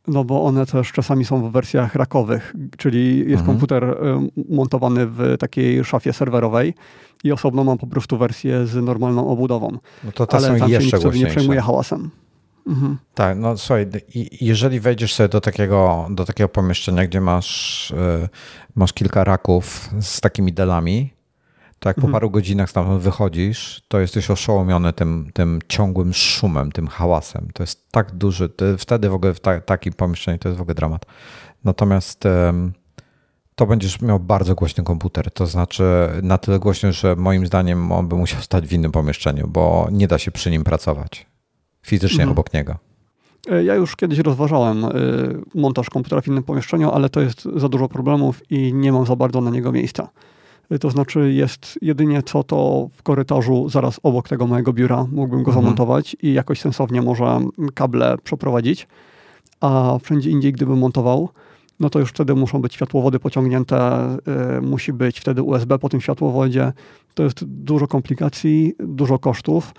No 0.08 0.24
bo 0.24 0.44
one 0.44 0.66
też 0.66 0.92
czasami 0.92 1.26
są 1.26 1.50
w 1.50 1.52
wersjach 1.52 1.96
rakowych, 1.96 2.56
czyli 2.78 3.18
jest 3.18 3.30
mhm. 3.30 3.46
komputer 3.46 3.84
e, 3.84 4.28
montowany 4.50 5.08
w 5.08 5.36
takiej 5.40 5.84
szafie 5.84 6.14
serwerowej 6.14 6.74
i 7.24 7.32
osobno 7.32 7.64
mam 7.64 7.78
po 7.78 7.88
prostu 7.88 8.18
wersję 8.18 8.68
z 8.68 8.76
normalną 8.76 9.30
obudową. 9.30 9.78
No 10.04 10.12
to 10.12 10.28
te 10.28 10.38
Ale 10.38 10.48
są 10.48 10.60
tam 10.60 10.70
jeszcze 10.70 11.02
się 11.02 11.10
nie 11.10 11.26
przejmuje 11.26 11.62
hałasem. 11.62 12.10
Mhm. 12.68 12.98
Tak, 13.14 13.38
no 13.38 13.58
słuchaj, 13.58 13.88
jeżeli 14.42 14.80
wejdziesz 14.80 15.14
sobie 15.14 15.30
do 15.30 15.42
takiego, 15.42 16.08
do 16.10 16.26
takiego 16.26 16.50
pomieszczenia, 16.50 17.08
gdzie 17.08 17.22
masz, 17.22 17.92
e, 17.92 18.30
masz 18.76 18.94
kilka 18.94 19.24
raków 19.24 19.90
z 20.02 20.22
takimi 20.22 20.54
delami, 20.54 21.14
to 21.80 21.90
jak 21.90 21.98
mhm. 21.98 22.12
po 22.12 22.16
paru 22.16 22.32
godzinach 22.32 22.70
stamtąd 22.70 23.02
wychodzisz, 23.02 23.82
to 23.88 24.00
jesteś 24.00 24.32
oszołomiony 24.32 24.94
tym, 24.94 25.30
tym 25.34 25.60
ciągłym 25.68 26.14
szumem, 26.14 26.72
tym 26.72 26.88
hałasem. 26.88 27.48
To 27.54 27.64
jest 27.64 27.92
tak 27.92 28.12
duży, 28.12 28.50
wtedy 28.78 29.10
w 29.10 29.14
ogóle 29.14 29.34
w 29.34 29.40
ta, 29.40 29.62
takim 29.62 29.94
pomieszczeniu 29.94 30.38
to 30.38 30.50
jest 30.50 30.58
w 30.58 30.62
ogóle 30.62 30.76
dramat. 30.76 31.06
Natomiast 31.64 32.24
to 33.56 33.66
będziesz 33.66 34.02
miał 34.02 34.20
bardzo 34.20 34.56
głośny 34.56 34.84
komputer, 34.84 35.32
to 35.32 35.48
znaczy 35.48 35.84
na 36.24 36.38
tyle 36.38 36.60
głośny, 36.60 36.94
że 36.94 37.16
moim 37.16 37.48
zdaniem 37.48 37.92
on 37.92 38.08
by 38.08 38.16
musiał 38.16 38.42
stać 38.42 38.68
w 38.68 38.74
innym 38.74 38.92
pomieszczeniu, 38.92 39.48
bo 39.48 39.88
nie 39.92 40.08
da 40.08 40.18
się 40.18 40.32
przy 40.32 40.52
nim 40.52 40.64
pracować 40.64 41.27
fizycznie 41.88 42.24
mhm. 42.24 42.32
obok 42.32 42.54
niego. 42.54 42.76
E, 43.52 43.64
ja 43.64 43.76
już 43.76 43.96
kiedyś 43.96 44.20
rozważałem 44.20 44.86
e, 44.86 44.90
montaż 45.56 45.90
komputera 45.90 46.22
w 46.22 46.28
innym 46.28 46.44
pomieszczeniu, 46.44 46.92
ale 46.92 47.10
to 47.10 47.22
jest 47.22 47.48
za 47.56 47.70
dużo 47.70 47.88
problemów 47.88 48.52
i 48.52 48.74
nie 48.74 48.92
mam 48.92 49.06
za 49.06 49.16
bardzo 49.16 49.42
na 49.42 49.52
niego 49.52 49.72
miejsca. 49.72 50.10
To 50.80 50.90
znaczy 50.90 51.34
jest 51.34 51.80
jedynie 51.82 52.24
co 52.24 52.44
to 52.44 52.90
w 52.96 53.04
korytarzu 53.04 53.70
zaraz 53.70 54.00
obok 54.04 54.30
tego 54.30 54.48
mojego 54.48 54.74
biura 54.74 55.06
mógłbym 55.12 55.44
go 55.44 55.52
mhm. 55.52 55.64
zamontować 55.64 56.16
i 56.22 56.34
jakoś 56.34 56.60
sensownie 56.60 57.02
może 57.02 57.40
kable 57.74 58.18
przeprowadzić, 58.24 58.88
a 59.62 59.98
wszędzie 60.02 60.30
indziej 60.30 60.54
gdybym 60.54 60.78
montował, 60.78 61.30
no 61.80 61.90
to 61.90 62.00
już 62.00 62.10
wtedy 62.10 62.36
muszą 62.36 62.62
być 62.62 62.74
światłowody 62.74 63.20
pociągnięte, 63.20 64.08
y, 64.58 64.62
musi 64.62 64.94
być 64.94 65.20
wtedy 65.20 65.44
USB 65.44 65.80
po 65.80 65.90
tym 65.90 66.02
światłowodzie. 66.02 66.74
To 67.14 67.24
jest 67.24 67.46
dużo 67.46 67.88
komplikacji, 67.88 68.74
dużo 68.80 69.20
kosztów. 69.20 69.74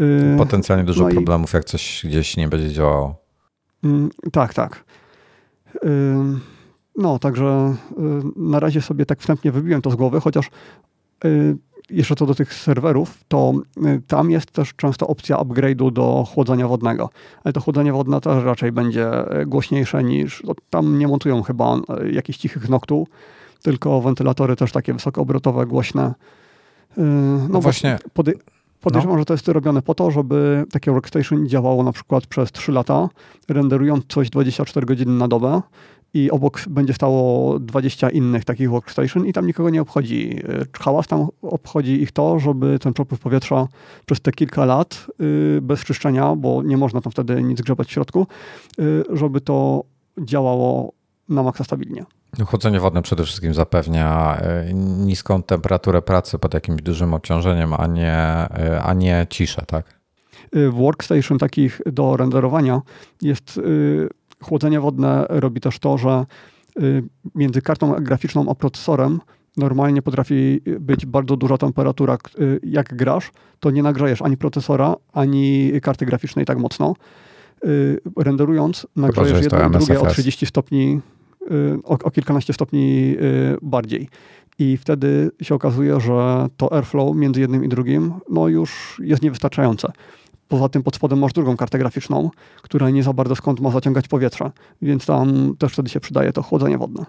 Y, 0.00 0.36
Potencjalnie 0.38 0.84
dużo 0.84 1.04
no 1.04 1.14
problemów, 1.14 1.52
i... 1.52 1.56
jak 1.56 1.64
coś 1.64 2.02
gdzieś 2.04 2.36
nie 2.36 2.48
będzie 2.48 2.72
działało. 2.72 3.16
Y, 3.84 4.30
tak, 4.32 4.54
tak. 4.54 4.84
Y, 5.84 5.88
no, 6.96 7.18
także 7.18 7.74
y, 7.92 7.94
na 8.36 8.60
razie 8.60 8.80
sobie 8.80 9.06
tak 9.06 9.20
wstępnie 9.20 9.52
wybiłem 9.52 9.82
to 9.82 9.90
z 9.90 9.94
głowy, 9.94 10.20
chociaż 10.20 10.50
jeszcze 11.90 12.14
co 12.14 12.26
do 12.26 12.34
tych 12.34 12.54
serwerów, 12.54 13.24
to 13.28 13.52
tam 14.06 14.30
jest 14.30 14.50
też 14.50 14.74
często 14.74 15.06
opcja 15.06 15.36
upgrade'u 15.36 15.92
do 15.92 16.24
chłodzenia 16.34 16.68
wodnego. 16.68 17.10
Ale 17.44 17.52
to 17.52 17.60
chłodzenie 17.60 17.92
wodne 17.92 18.20
też 18.20 18.44
raczej 18.44 18.72
będzie 18.72 19.10
głośniejsze 19.46 20.04
niż, 20.04 20.42
no, 20.44 20.54
tam 20.70 20.98
nie 20.98 21.08
montują 21.08 21.42
chyba 21.42 21.76
jakichś 22.12 22.38
cichych 22.38 22.68
noktu, 22.68 23.06
tylko 23.62 24.00
wentylatory 24.00 24.56
też 24.56 24.72
takie 24.72 24.92
wysokoobrotowe, 24.92 25.66
głośne. 25.66 26.14
No, 26.96 27.48
no 27.48 27.60
właśnie. 27.60 27.98
Pody 28.12 28.34
Podejrzewam, 28.86 29.16
no. 29.16 29.20
że 29.20 29.24
to 29.24 29.34
jest 29.34 29.48
robione 29.48 29.82
po 29.82 29.94
to, 29.94 30.10
żeby 30.10 30.64
takie 30.72 30.92
workstation 30.92 31.48
działało 31.48 31.82
na 31.82 31.92
przykład 31.92 32.26
przez 32.26 32.52
3 32.52 32.72
lata, 32.72 33.08
renderując 33.48 34.04
coś 34.08 34.30
24 34.30 34.86
godziny 34.86 35.12
na 35.12 35.28
dobę 35.28 35.62
i 36.14 36.30
obok 36.30 36.60
będzie 36.68 36.94
stało 36.94 37.58
20 37.58 38.10
innych 38.10 38.44
takich 38.44 38.70
workstation 38.70 39.26
i 39.26 39.32
tam 39.32 39.46
nikogo 39.46 39.70
nie 39.70 39.82
obchodzi 39.82 40.40
hałas, 40.80 41.06
tam 41.06 41.28
obchodzi 41.42 42.02
ich 42.02 42.12
to, 42.12 42.38
żeby 42.38 42.78
ten 42.78 42.92
propływ 42.92 43.20
powietrza 43.20 43.68
przez 44.06 44.20
te 44.20 44.32
kilka 44.32 44.64
lat 44.64 45.06
y, 45.20 45.60
bez 45.62 45.84
czyszczenia, 45.84 46.36
bo 46.36 46.62
nie 46.62 46.76
można 46.76 47.00
tam 47.00 47.12
wtedy 47.12 47.42
nic 47.42 47.62
grzebać 47.62 47.88
w 47.88 47.92
środku, 47.92 48.26
y, 48.78 49.04
żeby 49.12 49.40
to 49.40 49.84
działało 50.18 50.92
na 51.28 51.42
maksa 51.42 51.64
stabilnie. 51.64 52.04
Chłodzenie 52.46 52.80
wodne 52.80 53.02
przede 53.02 53.24
wszystkim 53.24 53.54
zapewnia 53.54 54.40
niską 54.74 55.42
temperaturę 55.42 56.02
pracy 56.02 56.38
pod 56.38 56.54
jakimś 56.54 56.82
dużym 56.82 57.14
obciążeniem, 57.14 57.72
a 57.74 57.86
nie, 57.86 58.16
a 58.82 58.94
nie 58.94 59.26
ciszę, 59.30 59.62
tak? 59.66 60.00
W 60.52 60.72
workstation 60.72 61.38
takich 61.38 61.80
do 61.86 62.16
renderowania 62.16 62.82
jest 63.22 63.60
chłodzenie 64.42 64.80
wodne 64.80 65.26
robi 65.28 65.60
też 65.60 65.78
to, 65.78 65.98
że 65.98 66.26
y, 66.82 67.02
między 67.34 67.62
kartą 67.62 67.92
graficzną 67.92 68.50
a 68.50 68.54
procesorem 68.54 69.20
normalnie 69.56 70.02
potrafi 70.02 70.60
być 70.80 71.06
bardzo 71.06 71.36
duża 71.36 71.58
temperatura. 71.58 72.18
Y, 72.40 72.60
jak 72.62 72.96
grasz, 72.96 73.30
to 73.60 73.70
nie 73.70 73.82
nagrzejesz 73.82 74.22
ani 74.22 74.36
procesora, 74.36 74.96
ani 75.12 75.72
karty 75.82 76.06
graficznej 76.06 76.44
tak 76.44 76.58
mocno. 76.58 76.94
Y, 77.64 78.00
renderując, 78.16 78.86
nagrzejesz 78.96 79.42
jedno 79.42 79.66
i 79.66 79.70
drugie 79.70 80.00
o 80.00 80.06
30 80.06 80.46
stopni, 80.46 81.00
o, 81.84 81.98
o 82.04 82.10
kilkanaście 82.10 82.52
stopni 82.52 83.16
bardziej. 83.62 84.08
I 84.58 84.76
wtedy 84.76 85.30
się 85.42 85.54
okazuje, 85.54 86.00
że 86.00 86.48
to 86.56 86.72
airflow 86.72 87.16
między 87.16 87.40
jednym 87.40 87.64
i 87.64 87.68
drugim 87.68 88.14
no 88.30 88.48
już 88.48 89.00
jest 89.04 89.22
niewystarczające. 89.22 89.92
Poza 90.48 90.68
tym 90.68 90.82
pod 90.82 90.96
spodem 90.96 91.18
masz 91.18 91.32
drugą 91.32 91.56
kartę 91.56 91.78
graficzną, 91.78 92.30
która 92.62 92.90
nie 92.90 93.02
za 93.02 93.12
bardzo 93.12 93.36
skąd 93.36 93.60
ma 93.60 93.70
zaciągać 93.70 94.08
powietrze, 94.08 94.50
więc 94.82 95.06
tam 95.06 95.56
też 95.58 95.72
wtedy 95.72 95.88
się 95.88 96.00
przydaje 96.00 96.32
to 96.32 96.42
chłodzenie 96.42 96.78
wodne. 96.78 97.04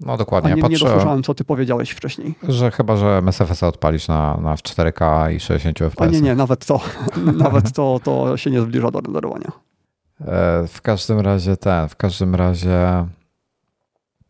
No 0.00 0.16
dokładnie. 0.16 0.52
A 0.52 0.54
nie, 0.54 0.62
nie 0.62 0.78
dosłyszałem, 0.78 1.22
co 1.22 1.34
ty 1.34 1.44
powiedziałeś 1.44 1.90
wcześniej. 1.90 2.34
Że 2.48 2.70
chyba, 2.70 2.96
że 2.96 3.18
MSFS 3.18 3.62
odpalisz 3.62 4.08
na, 4.08 4.36
na 4.36 4.54
4K 4.54 5.32
i 5.34 5.40
60 5.40 5.78
FPS. 5.78 6.00
A 6.00 6.06
nie, 6.06 6.20
nie, 6.20 6.34
nawet 6.34 6.66
to, 6.66 6.80
nawet 7.44 7.72
to, 7.72 8.00
to 8.04 8.36
się 8.36 8.50
nie 8.50 8.60
zbliża 8.60 8.90
do 8.90 9.00
renderowania. 9.00 9.52
E, 10.20 10.66
w 10.68 10.82
każdym 10.82 11.20
razie 11.20 11.56
ten, 11.56 11.88
w 11.88 11.96
każdym 11.96 12.34
razie 12.34 13.06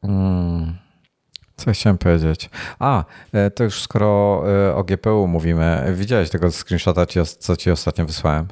hmm, 0.03 0.75
co 1.57 1.73
chciałem 1.73 1.99
powiedzieć? 1.99 2.51
A, 2.79 3.05
e, 3.33 3.51
to 3.51 3.65
już 3.65 3.83
skoro 3.83 4.43
e, 4.69 4.75
o 4.75 4.85
GPU 4.85 5.27
mówimy, 5.27 5.93
widziałeś 5.95 6.31
tego 6.31 6.51
screenshota, 6.51 7.07
co 7.39 7.57
ci 7.57 7.71
ostatnio 7.71 8.07
wysłałem? 8.07 8.47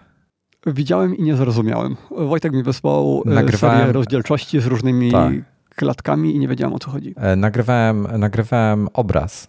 Widziałem 0.66 1.16
i 1.16 1.23
nie 1.23 1.37
zrozumiałem. 1.37 1.97
Wojtek 2.11 2.53
mi 2.53 2.62
wysłał 2.62 3.23
e, 3.27 3.31
Nagrywałem... 3.31 3.79
serię 3.79 3.93
rozdzielczości 3.93 4.61
z 4.61 4.66
różnymi 4.66 5.12
tak. 5.12 5.33
klatkami 5.77 6.37
i 6.37 6.39
nie 6.39 6.49
wiedziałem 6.49 6.74
o 6.74 6.79
co 6.79 6.91
chodzi. 6.91 7.15
Nagrywałem, 7.37 8.07
nagrywałem 8.19 8.89
obraz 8.93 9.49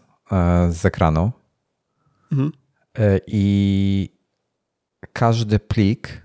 z 0.70 0.86
ekranu 0.86 1.32
mhm. 2.32 2.52
i 3.28 4.10
każdy 5.14 5.60
plik 5.60 6.22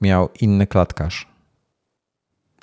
miał 0.00 0.28
inny 0.40 0.66
klatkarz. 0.66 1.31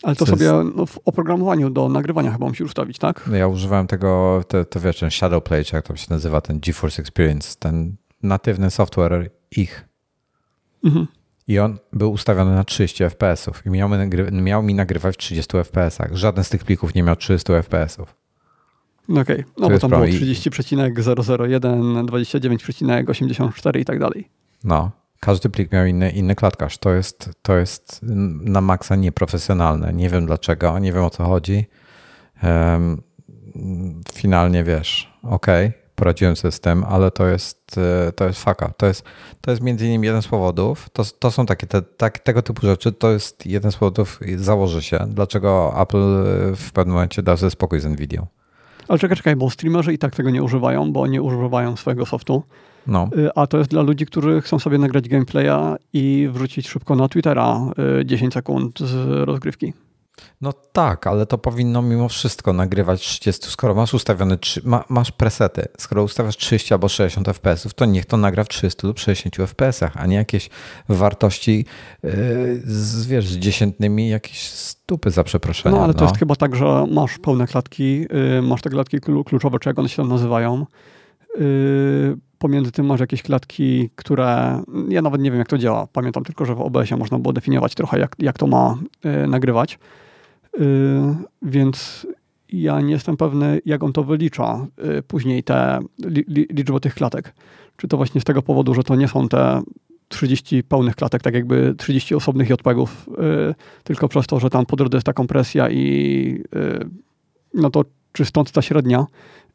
Ale 0.04 0.16
to 0.16 0.26
sobie 0.26 0.52
no, 0.76 0.86
w 0.86 1.00
oprogramowaniu 1.06 1.70
do 1.70 1.90
nagrywania 1.90 2.32
chyba 2.32 2.48
musisz 2.48 2.68
ustawić, 2.68 2.98
tak? 2.98 3.24
No 3.28 3.38
ja 3.38 3.48
używałem 3.48 3.88
tego, 3.88 4.42
to, 4.48 4.66
to 4.66 4.80
wiesz, 4.80 5.00
ten 5.00 5.12
Shadowplay, 5.12 5.66
czy 5.66 5.76
jak 5.76 5.88
to 5.88 5.96
się 5.96 6.08
nazywa, 6.10 6.42
ten 6.42 6.60
GeForce 6.60 7.02
Experience, 7.02 7.56
ten 7.60 7.96
natywny 8.24 8.72
software 8.72 9.30
ich. 9.52 9.86
Mhm. 10.84 11.08
I 11.48 11.60
on 11.60 11.78
był 11.94 12.12
ustawiony 12.12 12.56
na 12.56 12.64
30 12.64 13.04
FPS-ów 13.04 13.66
i 13.66 13.70
miał, 13.70 13.90
miał, 14.32 14.64
mi 14.64 14.74
nagrywać 14.74 15.16
w 15.16 15.18
30 15.18 15.58
FPS-ach. 15.58 16.16
Żaden 16.16 16.44
z 16.44 16.50
tych 16.50 16.64
plików 16.64 16.96
nie 16.96 17.04
miał 17.04 17.16
30 17.16 17.54
FPS-ów. 17.54 18.16
Okej, 19.10 19.22
okay. 19.22 19.44
no 19.58 19.68
to 19.68 19.74
bo 19.74 19.80
tam 19.80 19.90
było 19.90 20.06
30,001, 20.06 22.06
29,84 22.06 23.80
i 23.80 23.86
tak 23.86 24.00
dalej. 24.00 24.30
No, 24.64 24.92
każdy 25.20 25.50
plik 25.50 25.72
miał 25.72 25.86
inny, 25.86 26.10
inny 26.10 26.36
klatkarz. 26.36 26.78
To 26.78 26.94
jest, 26.94 27.30
to 27.42 27.58
jest 27.58 28.00
na 28.42 28.62
maksa 28.62 28.96
nieprofesjonalne. 28.96 29.94
Nie 29.94 30.10
wiem 30.10 30.26
dlaczego, 30.26 30.80
nie 30.80 30.94
wiem 30.94 31.04
o 31.04 31.10
co 31.10 31.24
chodzi. 31.24 31.66
Um, 32.44 33.02
finalnie 34.14 34.64
wiesz, 34.64 35.14
ok, 35.24 35.48
poradziłem 35.96 36.36
sobie 36.36 36.52
z 36.52 36.60
tym, 36.60 36.84
ale 36.84 37.12
to 37.12 37.28
jest, 37.28 37.78
e, 38.08 38.12
to 38.12 38.26
jest 38.26 38.44
faka. 38.44 38.74
To 38.78 38.86
jest, 38.86 39.04
to 39.42 39.52
jest 39.52 39.64
między 39.64 39.86
innymi 39.88 40.08
jeden 40.08 40.22
z 40.22 40.28
powodów, 40.28 40.90
to, 40.94 41.04
to 41.20 41.32
są 41.32 41.46
takie 41.46 41.68
te, 41.68 41.82
tak, 41.82 42.20
tego 42.20 42.42
typu 42.42 42.62
rzeczy, 42.62 42.92
to 42.92 43.12
jest 43.12 43.46
jeden 43.46 43.72
z 43.72 43.76
powodów, 43.76 44.20
założy 44.36 44.82
się, 44.82 45.00
dlaczego 45.08 45.76
Apple 45.82 46.24
w 46.56 46.72
pewnym 46.74 46.94
momencie 46.94 47.24
dał 47.24 47.38
sobie 47.38 47.52
spokój 47.52 47.80
z 47.80 47.86
Nvidia. 47.86 48.28
Ale 48.88 49.00
czekaj, 49.00 49.18
czekaj, 49.18 49.36
bo 49.36 49.50
streamerzy 49.50 49.94
i 49.94 49.98
tak 49.98 50.16
tego 50.16 50.30
nie 50.30 50.44
używają, 50.44 50.92
bo 50.92 51.08
nie 51.08 51.22
używają 51.22 51.76
swojego 51.76 52.06
softu. 52.06 52.44
No. 52.90 53.10
Y, 53.18 53.30
a 53.36 53.48
to 53.48 53.58
jest 53.58 53.70
dla 53.70 53.82
ludzi, 53.82 54.06
którzy 54.06 54.42
chcą 54.42 54.60
sobie 54.60 54.78
nagrać 54.78 55.10
gameplaya 55.10 55.76
i 55.94 56.30
wrzucić 56.32 56.70
szybko 56.70 56.96
na 56.96 57.08
Twittera 57.08 57.60
10 58.06 58.34
sekund 58.34 58.80
z 58.80 59.28
rozgrywki. 59.28 59.74
No 60.42 60.54
tak, 60.54 61.08
ale 61.08 61.26
to 61.26 61.38
powinno 61.38 61.82
mimo 61.82 62.10
wszystko 62.10 62.54
nagrywać 62.54 63.02
30. 63.02 63.48
Skoro 63.52 63.76
masz 63.76 63.94
ustawione, 63.94 64.38
ma, 64.64 64.84
masz 64.90 65.12
presety, 65.12 65.66
skoro 65.78 66.04
ustawiasz 66.04 66.38
30 66.38 66.74
albo 66.74 66.90
60 66.90 67.28
fps, 67.28 67.74
to 67.76 67.86
niech 67.86 68.06
to 68.06 68.18
nagra 68.18 68.44
w 68.44 68.48
30 68.48 68.88
lub 68.88 69.00
60 69.00 69.36
fps, 69.36 69.84
a 69.96 70.06
nie 70.06 70.16
jakieś 70.16 70.50
wartości 70.90 71.66
yy, 72.04 72.12
z, 72.66 73.08
wiesz, 73.08 73.28
z 73.28 73.38
dziesiętnymi 73.38 74.10
jakieś 74.10 74.50
stupy 74.50 75.12
za 75.12 75.24
przeproszeniem. 75.24 75.78
No 75.78 75.84
ale 75.84 75.94
to 75.94 76.00
no. 76.00 76.06
jest 76.06 76.20
chyba 76.20 76.36
tak, 76.36 76.56
że 76.56 76.86
masz 76.92 77.18
pełne 77.18 77.48
klatki, 77.48 78.00
yy, 78.00 78.42
masz 78.42 78.62
te 78.62 78.70
klatki 78.70 79.00
kluczowe, 79.26 79.60
czy 79.60 79.70
jak 79.70 79.80
one 79.80 79.90
się 79.90 79.98
tam 79.98 80.10
nazywają. 80.10 80.66
Yy, 81.40 82.18
pomiędzy 82.40 82.72
tym 82.72 82.86
masz 82.86 83.00
jakieś 83.00 83.22
klatki, 83.22 83.90
które 83.96 84.62
ja 84.90 85.02
nawet 85.02 85.22
nie 85.22 85.32
wiem, 85.32 85.40
jak 85.40 85.48
to 85.48 85.58
działa. 85.58 85.88
Pamiętam 85.94 86.24
tylko, 86.24 86.46
że 86.46 86.56
w 86.56 86.62
OBS-ie 86.62 86.98
można 87.00 87.20
było 87.20 87.34
definiować 87.34 87.76
trochę, 87.76 88.00
jak, 88.00 88.16
jak 88.20 88.38
to 88.38 88.48
ma 88.48 88.78
yy, 89.04 89.28
nagrywać. 89.28 89.80
Y, 90.60 90.62
więc 91.42 92.08
ja 92.50 92.82
nie 92.82 92.92
jestem 92.92 93.18
pewny, 93.18 93.62
jak 93.66 93.84
on 93.84 93.94
to 93.94 94.04
wylicza 94.04 94.68
y, 95.00 95.02
później, 95.02 95.44
te 95.44 95.80
liczbę 96.28 96.80
tych 96.80 96.94
klatek. 96.94 97.34
Czy 97.78 97.88
to 97.88 97.98
właśnie 97.98 98.22
z 98.22 98.24
tego 98.24 98.42
powodu, 98.42 98.74
że 98.74 98.84
to 98.84 98.96
nie 98.96 99.08
są 99.08 99.28
te 99.28 99.62
30 100.08 100.64
pełnych 100.64 100.96
klatek, 100.96 101.22
tak 101.22 101.34
jakby 101.34 101.76
30 101.78 102.16
osobnych 102.16 102.50
JPEGów, 102.50 103.10
y, 103.10 103.56
tylko 103.84 104.08
przez 104.08 104.28
to, 104.28 104.40
że 104.40 104.50
tam 104.50 104.66
po 104.66 104.76
drodze 104.76 104.98
jest 104.98 105.06
ta 105.06 105.14
kompresja 105.14 105.70
i 105.70 106.44
no 107.54 107.70
to 107.70 107.86
czy 108.12 108.26
stąd 108.26 108.52
ta 108.52 108.62
średnia 108.62 109.06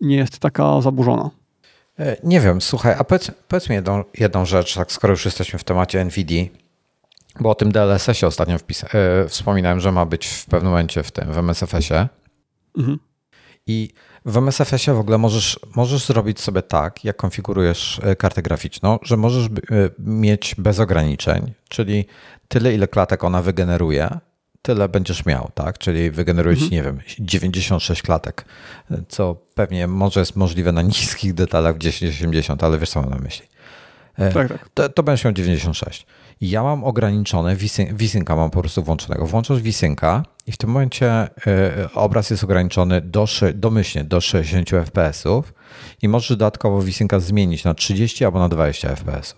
nie 0.01 0.16
jest 0.16 0.39
taka 0.39 0.81
zaburzona? 0.81 1.31
E, 1.99 2.16
nie 2.23 2.41
wiem, 2.41 2.61
słuchaj, 2.61 2.95
a 2.99 3.05
powiedz, 3.05 3.31
powiedz 3.49 3.69
mi 3.69 3.75
jedną, 3.75 4.05
jedną 4.19 4.45
rzecz, 4.45 4.75
tak 4.75 4.93
skoro 4.93 5.11
już 5.11 5.25
jesteśmy 5.25 5.59
w 5.59 5.65
temacie 5.65 6.05
NVIDIA, 6.05 6.45
bo 7.41 7.51
o 7.51 7.55
tym 7.55 7.73
DLSS-ie 7.73 8.29
ostatnio 8.29 8.57
wpisa- 8.57 8.97
e, 8.97 9.29
wspominałem, 9.29 9.81
że 9.81 9.93
ma 9.93 10.07
być 10.07 10.27
w 10.27 10.47
pewnym 10.47 10.73
momencie 10.73 11.03
w 11.03 11.11
tym, 11.11 11.33
w 11.33 11.39
MSFS-ie. 11.39 12.09
Mhm. 12.79 12.99
I 13.66 13.91
w 14.25 14.37
MSFS-ie 14.37 14.95
w 14.95 15.01
ogóle 15.01 15.19
możesz, 15.19 15.61
możesz 15.77 16.07
zrobić 16.07 16.41
sobie 16.41 16.62
tak, 16.62 17.05
jak 17.05 17.16
konfigurujesz 17.16 18.01
e, 18.05 18.16
kartę 18.16 18.43
graficzną, 18.43 18.99
że 19.03 19.16
możesz 19.16 19.49
mieć 19.99 20.55
bez 20.59 20.81
ograniczeń, 20.81 21.53
czyli 21.69 22.07
tyle, 22.49 22.75
ile 22.75 22.89
klatek 22.89 23.25
ona 23.25 23.43
wygeneruje, 23.43 24.19
tyle 24.65 24.89
będziesz 24.89 25.27
miał, 25.27 25.51
tak? 25.55 25.78
Czyli 25.78 26.11
wygeneruje 26.11 26.57
ci, 26.57 26.65
mhm. 26.65 26.73
nie 26.73 26.82
wiem, 26.82 27.01
96 27.19 28.03
klatek, 28.03 28.45
co 29.09 29.36
pewnie 29.55 29.86
może 29.86 30.20
jest 30.20 30.36
możliwe 30.36 30.73
na 30.73 30.82
niskich 30.82 31.35
detalach 31.35 31.77
w 31.77 31.78
1080, 31.78 32.65
ale 32.65 32.78
wiesz 32.78 32.91
co 32.91 33.01
mam 33.03 33.11
na 33.11 33.19
myśli. 33.19 33.47
Tak, 34.16 34.49
tak. 34.49 34.69
To, 34.74 34.89
to 34.89 35.03
będziesz 35.03 35.24
miał 35.24 35.32
96 35.32 36.07
ja 36.41 36.62
mam 36.62 36.85
ograniczone, 36.85 37.57
wisynka 37.93 38.36
mam 38.36 38.51
po 38.51 38.61
prostu 38.61 38.82
włączonego. 38.82 39.27
Włączasz 39.27 39.61
wisynka 39.61 40.23
i 40.47 40.53
w 40.53 40.57
tym 40.57 40.70
momencie 40.70 41.28
y, 41.47 41.93
obraz 41.95 42.31
jest 42.31 42.45
ograniczony 42.45 43.01
do, 43.01 43.27
domyślnie 43.55 44.05
do 44.05 44.20
60 44.20 44.70
fps 44.70 45.24
i 46.03 46.09
możesz 46.09 46.28
dodatkowo 46.28 46.82
wisynka 46.82 47.20
zmienić 47.20 47.65
na 47.65 47.74
30 47.74 48.24
albo 48.24 48.39
na 48.39 48.49
20 48.49 48.97
fps. 48.97 49.36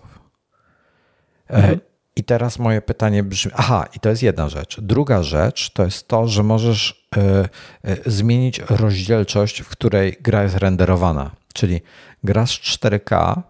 E, 1.49 1.55
mhm. 1.55 1.79
I 2.17 2.23
teraz 2.23 2.59
moje 2.59 2.81
pytanie 2.81 3.23
brzmi, 3.23 3.51
aha, 3.55 3.85
i 3.95 3.99
to 3.99 4.09
jest 4.09 4.23
jedna 4.23 4.49
rzecz. 4.49 4.81
Druga 4.81 5.23
rzecz 5.23 5.69
to 5.73 5.85
jest 5.85 6.07
to, 6.07 6.27
że 6.27 6.43
możesz 6.43 7.07
y, 7.17 7.89
y, 7.89 8.11
zmienić 8.11 8.59
rozdzielczość, 8.59 9.61
w 9.61 9.69
której 9.69 10.17
gra 10.21 10.43
jest 10.43 10.57
renderowana. 10.57 11.31
Czyli 11.53 11.81
grasz 12.23 12.79
4K, 12.79 13.41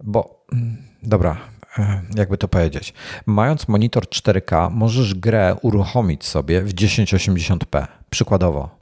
bo 0.00 0.46
mm, 0.52 0.76
dobra, 1.02 1.36
E, 1.78 2.02
jakby 2.14 2.38
to 2.38 2.48
powiedzieć, 2.48 2.94
mając 3.26 3.68
monitor 3.68 4.04
4K, 4.04 4.70
możesz 4.70 5.14
grę 5.14 5.56
uruchomić 5.62 6.24
sobie 6.24 6.60
w 6.62 6.74
1080p, 6.74 7.86
przykładowo. 8.10 8.78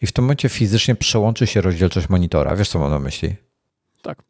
I 0.00 0.06
w 0.06 0.12
tym 0.12 0.24
momencie 0.24 0.48
fizycznie 0.48 0.94
przełączy 0.94 1.46
się 1.46 1.60
rozdzielczość 1.60 2.08
monitora. 2.08 2.56
Wiesz, 2.56 2.68
co 2.68 2.78
mam 2.78 2.90
na 2.90 2.98
myśli? 2.98 3.36
Tak. 4.02 4.22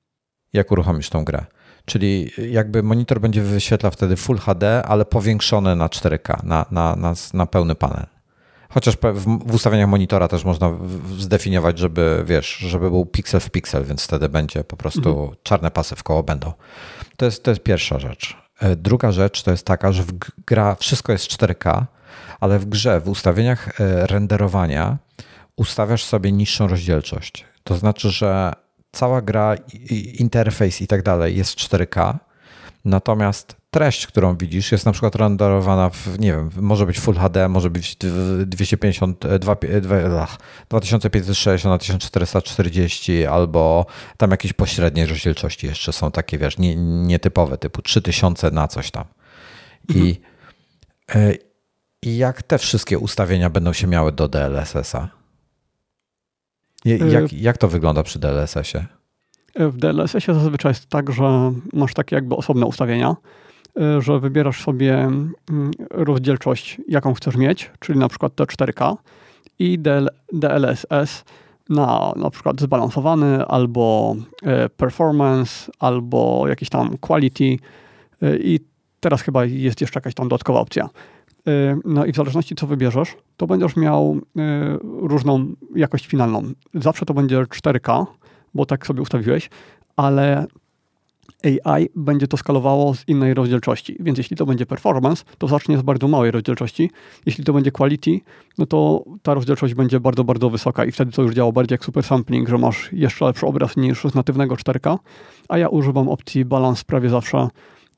Jak 0.52 0.72
uruchomisz 0.72 1.10
tą 1.10 1.24
grę? 1.24 1.44
Czyli 1.86 2.30
jakby 2.50 2.82
monitor 2.82 3.20
będzie 3.20 3.42
wyświetlał 3.42 3.92
wtedy 3.92 4.16
Full 4.16 4.38
HD, 4.38 4.82
ale 4.82 5.04
powiększony 5.04 5.76
na 5.76 5.88
4K, 5.88 6.44
na, 6.44 6.66
na, 6.70 6.96
na, 6.96 7.14
na 7.34 7.46
pełny 7.46 7.74
panel. 7.74 8.06
Chociaż 8.68 8.96
w, 8.96 9.24
w, 9.46 9.54
ustawieniach 9.54 9.88
monitora 9.88 10.28
też 10.28 10.44
można 10.44 10.70
zdefiniować, 11.18 11.78
żeby, 11.78 12.24
wiesz, 12.26 12.56
żeby 12.56 12.90
był 12.90 13.06
piksel 13.06 13.40
w 13.40 13.50
piksel, 13.50 13.84
więc 13.84 14.04
wtedy 14.04 14.28
będzie 14.28 14.64
po 14.64 14.76
prostu 14.76 15.08
mhm. 15.08 15.36
czarne 15.42 15.70
pasy 15.70 15.96
w 15.96 16.02
koło 16.02 16.22
będą. 16.22 16.52
To 17.16 17.24
jest, 17.24 17.44
to 17.44 17.50
jest 17.50 17.62
pierwsza 17.62 17.98
rzecz. 17.98 18.36
E, 18.60 18.76
druga 18.76 19.12
rzecz 19.12 19.42
to 19.42 19.50
jest 19.50 19.66
taka, 19.66 19.92
że 19.92 20.02
w 20.02 20.12
gra 20.46 20.74
wszystko 20.74 21.12
jest 21.12 21.26
4K, 21.26 21.84
ale 22.40 22.58
w 22.58 22.66
grze, 22.66 23.00
w 23.00 23.08
ustawieniach 23.08 23.80
e, 23.80 24.06
renderowania 24.06 24.98
ustawiasz 25.56 26.04
sobie 26.04 26.32
niższą 26.32 26.68
rozdzielczość. 26.68 27.44
To 27.64 27.74
znaczy, 27.74 28.10
że 28.10 28.52
cała 28.94 29.22
gra, 29.22 29.54
interfejs 30.18 30.80
i 30.80 30.86
tak 30.86 31.02
dalej 31.02 31.36
jest 31.36 31.56
4K, 31.56 32.18
natomiast 32.84 33.56
treść, 33.70 34.06
którą 34.06 34.36
widzisz, 34.36 34.72
jest 34.72 34.86
na 34.86 34.92
przykład 34.92 35.14
renderowana 35.14 35.90
w, 35.90 36.18
nie 36.18 36.32
wiem, 36.32 36.50
może 36.56 36.86
być 36.86 37.00
Full 37.00 37.14
HD, 37.14 37.48
może 37.48 37.70
być 37.70 37.96
250, 38.46 39.24
2560 40.68 41.64
na 41.64 41.78
1440 41.78 43.26
albo 43.26 43.86
tam 44.16 44.30
jakieś 44.30 44.52
pośrednie 44.52 45.06
rozdzielczości 45.06 45.66
jeszcze 45.66 45.92
są 45.92 46.10
takie, 46.10 46.38
wiesz, 46.38 46.58
nie, 46.58 46.76
nietypowe, 46.76 47.58
typu 47.58 47.82
3000 47.82 48.50
na 48.50 48.68
coś 48.68 48.90
tam. 48.90 49.04
I, 49.88 50.20
mhm. 51.08 51.30
E, 51.30 51.34
I 52.02 52.16
jak 52.16 52.42
te 52.42 52.58
wszystkie 52.58 52.98
ustawienia 52.98 53.50
będą 53.50 53.72
się 53.72 53.86
miały 53.86 54.12
do 54.12 54.28
DLSS-a? 54.28 55.23
Jak, 56.84 57.02
e, 57.02 57.26
jak 57.32 57.58
to 57.58 57.68
wygląda 57.68 58.02
przy 58.02 58.18
DLSS-ie? 58.18 58.86
W 59.56 59.76
DLSS-ie 59.76 60.38
zazwyczaj 60.38 60.70
jest 60.70 60.86
tak, 60.86 61.12
że 61.12 61.52
masz 61.72 61.94
takie 61.94 62.16
jakby 62.16 62.36
osobne 62.36 62.66
ustawienia, 62.66 63.16
Y, 63.80 64.02
że 64.02 64.20
wybierasz 64.20 64.62
sobie 64.62 64.94
mm, 64.94 65.32
rozdzielczość, 65.90 66.80
jaką 66.88 67.14
chcesz 67.14 67.36
mieć, 67.36 67.70
czyli 67.80 67.98
na 67.98 68.08
przykład 68.08 68.34
te 68.34 68.44
4K 68.44 68.96
i 69.58 69.78
DLSS 70.32 71.24
na 71.68 72.12
na 72.16 72.30
przykład 72.30 72.60
zbalansowany 72.60 73.46
albo 73.46 74.16
y, 74.66 74.68
performance, 74.68 75.72
albo 75.78 76.44
jakiś 76.48 76.68
tam 76.68 76.98
quality 76.98 77.44
y, 77.44 77.58
i 78.44 78.60
teraz 79.00 79.22
chyba 79.22 79.44
jest 79.44 79.80
jeszcze 79.80 79.98
jakaś 79.98 80.14
tam 80.14 80.28
dodatkowa 80.28 80.60
opcja. 80.60 80.88
No 81.84 82.04
i 82.04 82.12
w 82.12 82.16
zależności 82.16 82.54
co 82.54 82.66
wybierzesz, 82.66 83.16
to 83.36 83.46
będziesz 83.46 83.76
miał 83.76 84.20
różną 84.82 85.54
jakość 85.76 86.06
finalną. 86.06 86.42
Zawsze 86.74 87.06
to 87.06 87.14
będzie 87.14 87.42
4K, 87.42 88.06
bo 88.54 88.66
tak 88.66 88.86
sobie 88.86 89.02
ustawiłeś, 89.02 89.50
ale 89.96 90.46
AI 91.44 91.88
będzie 91.96 92.28
to 92.28 92.36
skalowało 92.36 92.94
z 92.94 93.08
innej 93.08 93.34
rozdzielczości. 93.34 93.96
Więc 94.00 94.18
jeśli 94.18 94.36
to 94.36 94.46
będzie 94.46 94.66
performance, 94.66 95.24
to 95.38 95.48
zacznie 95.48 95.78
z 95.78 95.82
bardzo 95.82 96.08
małej 96.08 96.30
rozdzielczości. 96.30 96.90
Jeśli 97.26 97.44
to 97.44 97.52
będzie 97.52 97.70
quality, 97.70 98.20
no 98.58 98.66
to 98.66 99.04
ta 99.22 99.34
rozdzielczość 99.34 99.74
będzie 99.74 100.00
bardzo, 100.00 100.24
bardzo 100.24 100.50
wysoka 100.50 100.84
i 100.84 100.92
wtedy 100.92 101.12
to 101.12 101.22
już 101.22 101.34
działa 101.34 101.52
bardziej 101.52 101.74
jak 101.74 101.84
super 101.84 102.04
sampling, 102.04 102.48
że 102.48 102.58
masz 102.58 102.92
jeszcze 102.92 103.24
lepszy 103.24 103.46
obraz 103.46 103.76
niż 103.76 104.02
z 104.04 104.14
natywnego 104.14 104.54
4K. 104.54 104.98
A 105.48 105.58
ja 105.58 105.68
używam 105.68 106.08
opcji 106.08 106.44
balance 106.44 106.84
prawie 106.86 107.08
zawsze, 107.08 107.48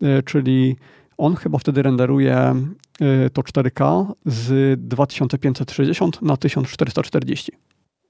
y, 0.02 0.22
czyli 0.22 0.76
on 1.18 1.36
chyba 1.36 1.58
wtedy 1.58 1.82
renderuje 1.82 2.54
y, 2.54 2.85
to 3.32 3.42
4K 3.42 4.12
z 4.26 4.80
2560 4.80 6.22
na 6.22 6.36
1440. 6.36 7.52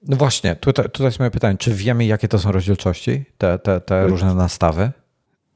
No 0.08 0.16
właśnie, 0.16 0.56
tutaj, 0.56 0.84
tutaj 0.84 1.06
jest 1.06 1.18
moje 1.18 1.30
pytanie. 1.30 1.58
Czy 1.58 1.74
wiemy, 1.74 2.04
jakie 2.04 2.28
to 2.28 2.38
są 2.38 2.52
rozdzielczości, 2.52 3.24
te, 3.38 3.58
te, 3.58 3.80
te 3.80 4.04
y, 4.04 4.08
różne 4.08 4.34
nastawy? 4.34 4.82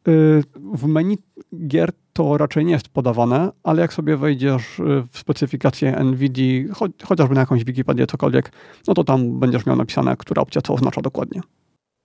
Y, 0.09 0.43
w 0.75 0.87
menu 0.87 1.19
gier 1.67 1.93
to 2.13 2.39
raczej 2.39 2.65
nie 2.65 2.73
jest 2.73 2.89
podawane, 2.89 3.51
ale 3.63 3.83
jak 3.83 3.93
sobie 3.93 4.17
wejdziesz 4.17 4.81
w 5.13 5.19
specyfikację 5.19 6.05
NVIDIA, 6.05 6.75
cho 6.75 6.87
chociażby 7.05 7.35
na 7.35 7.41
jakąś 7.41 7.65
Wikipedię, 7.65 8.07
cokolwiek, 8.07 8.53
no 8.89 8.95
to 8.95 9.05
tam 9.05 9.41
będziesz 9.41 9.67
miał 9.67 9.77
napisane, 9.77 10.17
która 10.17 10.43
opcja 10.43 10.63
co 10.63 10.75
oznacza 10.75 11.03
dokładnie. 11.03 11.41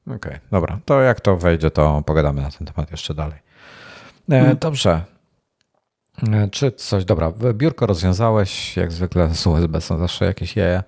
Okej, 0.08 0.16
okay, 0.16 0.40
dobra. 0.52 0.80
To 0.86 1.02
jak 1.02 1.22
to 1.22 1.38
wejdzie, 1.38 1.72
to 1.72 2.04
pogadamy 2.06 2.42
na 2.42 2.52
ten 2.52 2.68
temat 2.68 2.92
jeszcze 2.92 3.14
dalej. 3.14 3.40
E, 4.32 4.40
mhm. 4.40 4.58
Dobrze. 4.58 5.15
E, 6.24 6.48
czy 6.48 6.72
coś, 6.72 7.06
dobra, 7.06 7.32
biurko 7.54 7.86
rozwiązałeś, 7.86 8.78
jak 8.78 8.92
zwykle 8.92 9.36
z 9.36 9.48
USB 9.48 9.82
są 9.82 9.98
zawsze 9.98 10.26
jakieś 10.26 10.56
jeje. 10.56 10.84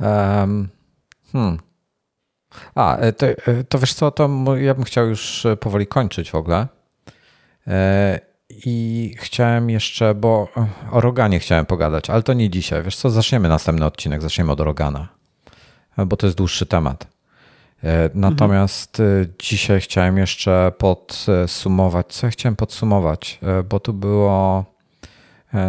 Um, 0.00 0.68
hmm. 1.32 1.58
A, 2.74 2.96
e, 2.96 3.12
to, 3.12 3.26
e, 3.26 3.64
to 3.68 3.78
wiesz 3.78 3.94
co, 3.94 4.10
to 4.10 4.28
ja 4.56 4.74
bym 4.74 4.84
chciał 4.84 5.08
już 5.08 5.46
powoli 5.60 5.86
kończyć 5.86 6.30
w 6.30 6.34
ogóle. 6.34 6.66
I 8.66 9.14
chciałem 9.18 9.70
jeszcze, 9.70 10.14
bo 10.14 10.48
o 10.90 11.00
Roganie 11.00 11.38
chciałem 11.38 11.66
pogadać, 11.66 12.10
ale 12.10 12.22
to 12.22 12.32
nie 12.32 12.50
dzisiaj. 12.50 12.82
Wiesz 12.82 12.96
co, 12.96 13.10
zaczniemy 13.10 13.48
następny 13.48 13.86
odcinek, 13.86 14.22
zaczniemy 14.22 14.52
od 14.52 14.60
Rogana. 14.60 15.08
bo 16.06 16.16
to 16.16 16.26
jest 16.26 16.36
dłuższy 16.36 16.66
temat. 16.66 17.11
Natomiast 18.14 19.00
mhm. 19.00 19.32
dzisiaj 19.38 19.80
chciałem 19.80 20.18
jeszcze 20.18 20.72
podsumować. 20.78 22.06
Co 22.14 22.26
ja 22.26 22.30
chciałem 22.30 22.56
podsumować? 22.56 23.40
Bo 23.68 23.80
tu 23.80 23.92
było. 23.92 24.64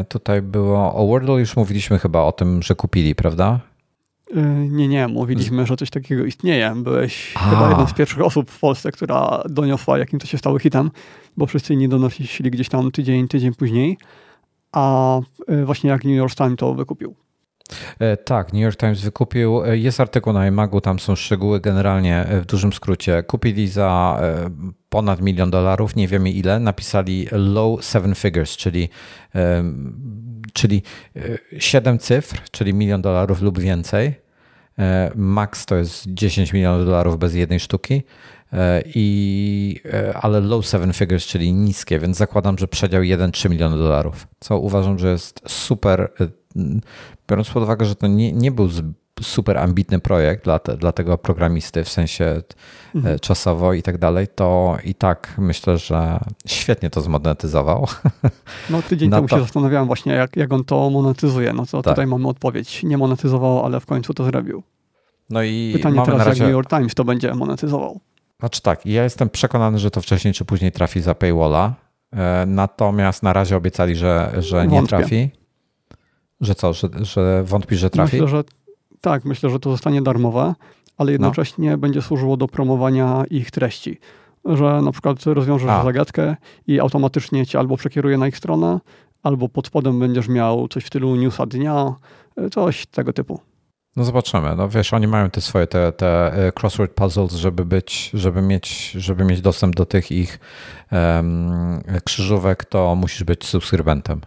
Tutaj 0.09 0.41
było. 0.41 0.95
O 0.95 1.07
Wordle 1.07 1.39
już 1.39 1.55
mówiliśmy 1.55 1.99
chyba 1.99 2.21
o 2.21 2.31
tym, 2.31 2.61
że 2.61 2.75
kupili, 2.75 3.15
prawda? 3.15 3.59
Nie, 4.69 4.87
nie, 4.87 5.07
mówiliśmy, 5.07 5.65
że 5.65 5.77
coś 5.77 5.89
takiego 5.89 6.25
istnieje. 6.25 6.73
Byłeś 6.75 7.33
A. 7.35 7.39
chyba 7.39 7.69
jedną 7.69 7.87
z 7.87 7.93
pierwszych 7.93 8.21
osób 8.21 8.51
w 8.51 8.59
Polsce, 8.59 8.91
która 8.91 9.43
doniosła, 9.49 9.97
jakim 9.97 10.19
to 10.19 10.27
się 10.27 10.37
stało 10.37 10.59
hitem, 10.59 10.91
bo 11.37 11.45
wszyscy 11.45 11.73
inni 11.73 11.89
donosili 11.89 12.51
gdzieś 12.51 12.69
tam 12.69 12.91
tydzień, 12.91 13.27
tydzień 13.27 13.53
później, 13.53 13.97
a 14.71 15.19
właśnie 15.65 15.89
jak 15.89 16.03
New 16.03 16.15
York 16.15 16.35
Times 16.35 16.55
to 16.57 16.73
wykupił. 16.73 17.15
E, 17.99 18.17
tak, 18.17 18.53
New 18.53 18.61
York 18.61 18.77
Times 18.77 19.01
wykupił. 19.01 19.63
E, 19.65 19.77
jest 19.77 19.99
artykuł 19.99 20.33
na 20.33 20.47
iMagu, 20.47 20.81
tam 20.81 20.99
są 20.99 21.15
szczegóły. 21.15 21.59
Generalnie 21.59 22.25
e, 22.25 22.41
w 22.41 22.45
dużym 22.45 22.73
skrócie 22.73 23.23
kupili 23.23 23.67
za 23.67 24.21
ponad 24.89 25.21
milion 25.21 25.51
dolarów, 25.51 25.95
nie 25.95 26.07
wiemy 26.07 26.31
ile. 26.31 26.59
Napisali 26.59 27.27
low 27.31 27.85
seven 27.85 28.15
figures, 28.15 28.57
czyli, 28.57 28.89
czyli 30.53 30.83
7 31.57 31.99
cyfr, 31.99 32.41
czyli 32.51 32.73
milion 32.73 33.01
dolarów 33.01 33.41
lub 33.41 33.59
więcej. 33.59 34.13
Max 35.15 35.65
to 35.65 35.75
jest 35.75 36.05
10 36.07 36.53
milionów 36.53 36.85
dolarów 36.85 37.19
bez 37.19 37.35
jednej 37.35 37.59
sztuki. 37.59 38.03
I, 38.85 39.79
ale 40.21 40.39
low 40.39 40.65
seven 40.65 40.93
figures, 40.93 41.25
czyli 41.25 41.53
niskie, 41.53 41.99
więc 41.99 42.17
zakładam, 42.17 42.57
że 42.57 42.67
przedział 42.67 43.01
1-3 43.01 43.49
miliony 43.49 43.77
dolarów, 43.77 44.27
co 44.39 44.59
uważam, 44.59 44.99
że 44.99 45.11
jest 45.11 45.41
super 45.47 46.11
biorąc 47.29 47.49
pod 47.49 47.63
uwagę, 47.63 47.85
że 47.85 47.95
to 47.95 48.07
nie, 48.07 48.31
nie 48.33 48.51
był 48.51 48.69
super 49.21 49.57
ambitny 49.57 49.99
projekt 49.99 50.43
dla, 50.43 50.59
te, 50.59 50.77
dla 50.77 50.91
tego 50.91 51.17
programisty 51.17 51.83
w 51.83 51.89
sensie 51.89 52.25
e, 52.25 52.43
mhm. 52.95 53.19
czasowo 53.19 53.73
i 53.73 53.81
tak 53.81 53.97
dalej, 53.97 54.27
to 54.35 54.77
i 54.83 54.95
tak 54.95 55.35
myślę, 55.37 55.77
że 55.77 56.19
świetnie 56.47 56.89
to 56.89 57.01
zmonetyzował. 57.01 57.87
No 58.69 58.81
tydzień 58.81 59.11
temu 59.11 59.27
to... 59.27 59.35
się 59.35 59.41
zastanawiałem 59.41 59.87
właśnie, 59.87 60.13
jak, 60.13 60.35
jak 60.35 60.53
on 60.53 60.63
to 60.63 60.89
monetyzuje. 60.89 61.53
No 61.53 61.65
to 61.65 61.81
tak. 61.81 61.93
tutaj 61.93 62.07
mamy 62.07 62.27
odpowiedź. 62.27 62.83
Nie 62.83 62.97
monetyzował, 62.97 63.65
ale 63.65 63.79
w 63.79 63.85
końcu 63.85 64.13
to 64.13 64.23
zrobił. 64.23 64.63
No 65.29 65.43
i 65.43 65.71
Pytanie 65.73 66.01
teraz, 66.05 66.19
razie... 66.19 66.29
jak 66.29 66.39
New 66.39 66.51
York 66.51 66.69
Times 66.69 66.95
to 66.95 67.03
będzie 67.03 67.35
monetyzował. 67.35 67.99
Znaczy 68.39 68.61
tak, 68.61 68.85
ja 68.85 69.03
jestem 69.03 69.29
przekonany, 69.29 69.79
że 69.79 69.91
to 69.91 70.01
wcześniej 70.01 70.33
czy 70.33 70.45
później 70.45 70.71
trafi 70.71 71.01
za 71.01 71.15
paywalla, 71.15 71.73
e, 72.13 72.45
natomiast 72.47 73.23
na 73.23 73.33
razie 73.33 73.57
obiecali, 73.57 73.95
że, 73.95 74.31
że 74.37 74.67
nie 74.67 74.87
trafi. 74.87 75.31
Że 76.43 76.55
co, 76.55 76.73
że, 76.73 76.87
że 77.01 77.43
wątpisz, 77.43 77.79
że 77.79 77.89
trafi? 77.89 78.15
Myślę, 78.15 78.27
że 78.27 78.43
tak, 79.01 79.25
myślę, 79.25 79.49
że 79.49 79.59
to 79.59 79.71
zostanie 79.71 80.01
darmowe, 80.01 80.53
ale 80.97 81.05
no. 81.05 81.11
jednocześnie 81.11 81.71
no. 81.71 81.77
będzie 81.77 82.01
służyło 82.01 82.37
do 82.37 82.47
promowania 82.47 83.23
ich 83.29 83.51
treści. 83.51 83.99
Że 84.45 84.81
na 84.81 84.91
przykład 84.91 85.23
rozwiążesz 85.25 85.69
A. 85.69 85.83
zagadkę 85.83 86.35
i 86.67 86.79
automatycznie 86.79 87.45
cię 87.45 87.59
albo 87.59 87.77
przekieruje 87.77 88.17
na 88.17 88.27
ich 88.27 88.37
stronę, 88.37 88.79
albo 89.23 89.49
pod 89.49 89.67
spodem 89.67 89.99
będziesz 89.99 90.27
miał 90.27 90.67
coś 90.67 90.83
w 90.83 90.87
stylu 90.87 91.15
newsa 91.15 91.45
dnia, 91.45 91.95
coś 92.51 92.85
tego 92.85 93.13
typu. 93.13 93.39
No 93.95 94.03
zobaczymy. 94.03 94.55
No 94.55 94.69
wiesz, 94.69 94.93
oni 94.93 95.07
mają 95.07 95.29
te 95.29 95.41
swoje 95.41 95.67
te, 95.67 95.91
te 95.91 96.33
e, 96.33 96.51
crossword 96.61 96.93
puzzles, 96.93 97.33
żeby 97.33 97.65
być, 97.65 98.11
żeby 98.13 98.41
mieć, 98.41 98.91
żeby 98.91 99.23
mieć 99.25 99.41
dostęp 99.41 99.75
do 99.75 99.85
tych 99.85 100.11
ich 100.11 100.39
um, 100.91 101.81
krzyżówek, 102.03 102.65
to 102.65 102.95
musisz 102.95 103.23
być 103.23 103.45
subskrybentem. 103.45 104.21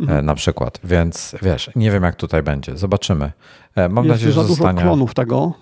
E, 0.00 0.02
mhm. 0.02 0.26
na 0.26 0.34
przykład. 0.34 0.80
Więc 0.84 1.36
wiesz, 1.42 1.70
nie 1.76 1.90
wiem 1.90 2.02
jak 2.02 2.16
tutaj 2.16 2.42
będzie. 2.42 2.76
Zobaczymy. 2.76 3.32
E, 3.74 3.88
mam 3.88 4.04
Jest 4.04 4.14
nadzieję, 4.14 4.32
że 4.32 4.42
za 4.42 4.48
zostanie... 4.48 4.72
dużo 4.72 4.86
klonów 4.86 5.14
tego. 5.14 5.52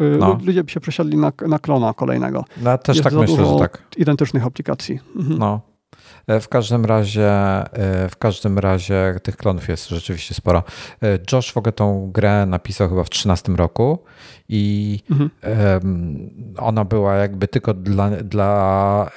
Y, 0.00 0.16
no. 0.18 0.38
Ludzie 0.44 0.64
by 0.64 0.70
się 0.70 0.80
przesiadli 0.80 1.16
na, 1.16 1.32
na 1.48 1.58
klona 1.58 1.94
kolejnego. 1.94 2.44
No, 2.62 2.78
też 2.78 2.96
Jest 2.96 3.04
tak 3.04 3.14
myślę, 3.14 3.46
że 3.46 3.58
tak. 3.58 3.82
identycznych 3.96 4.46
aplikacji. 4.46 5.00
Mhm. 5.16 5.38
No, 5.38 5.60
E, 6.26 6.40
w 6.40 6.48
każdym 6.48 6.84
razie, 6.84 7.30
e, 7.30 8.08
w 8.08 8.16
każdym 8.18 8.58
razie 8.58 9.14
tych 9.22 9.36
klonów 9.36 9.68
jest 9.68 9.88
rzeczywiście 9.88 10.34
sporo. 10.34 10.62
E, 11.02 11.18
Josh 11.32 11.52
w 11.52 11.56
ogóle 11.56 11.72
tą 11.72 12.10
grę 12.12 12.46
napisał 12.46 12.88
chyba 12.88 13.04
w 13.04 13.10
13 13.10 13.52
roku 13.52 13.98
i 14.48 14.98
mhm. 15.10 15.30
ona 16.58 16.84
była 16.84 17.14
jakby 17.14 17.48
tylko 17.48 17.74
dla, 17.74 18.10
dla 18.10 19.10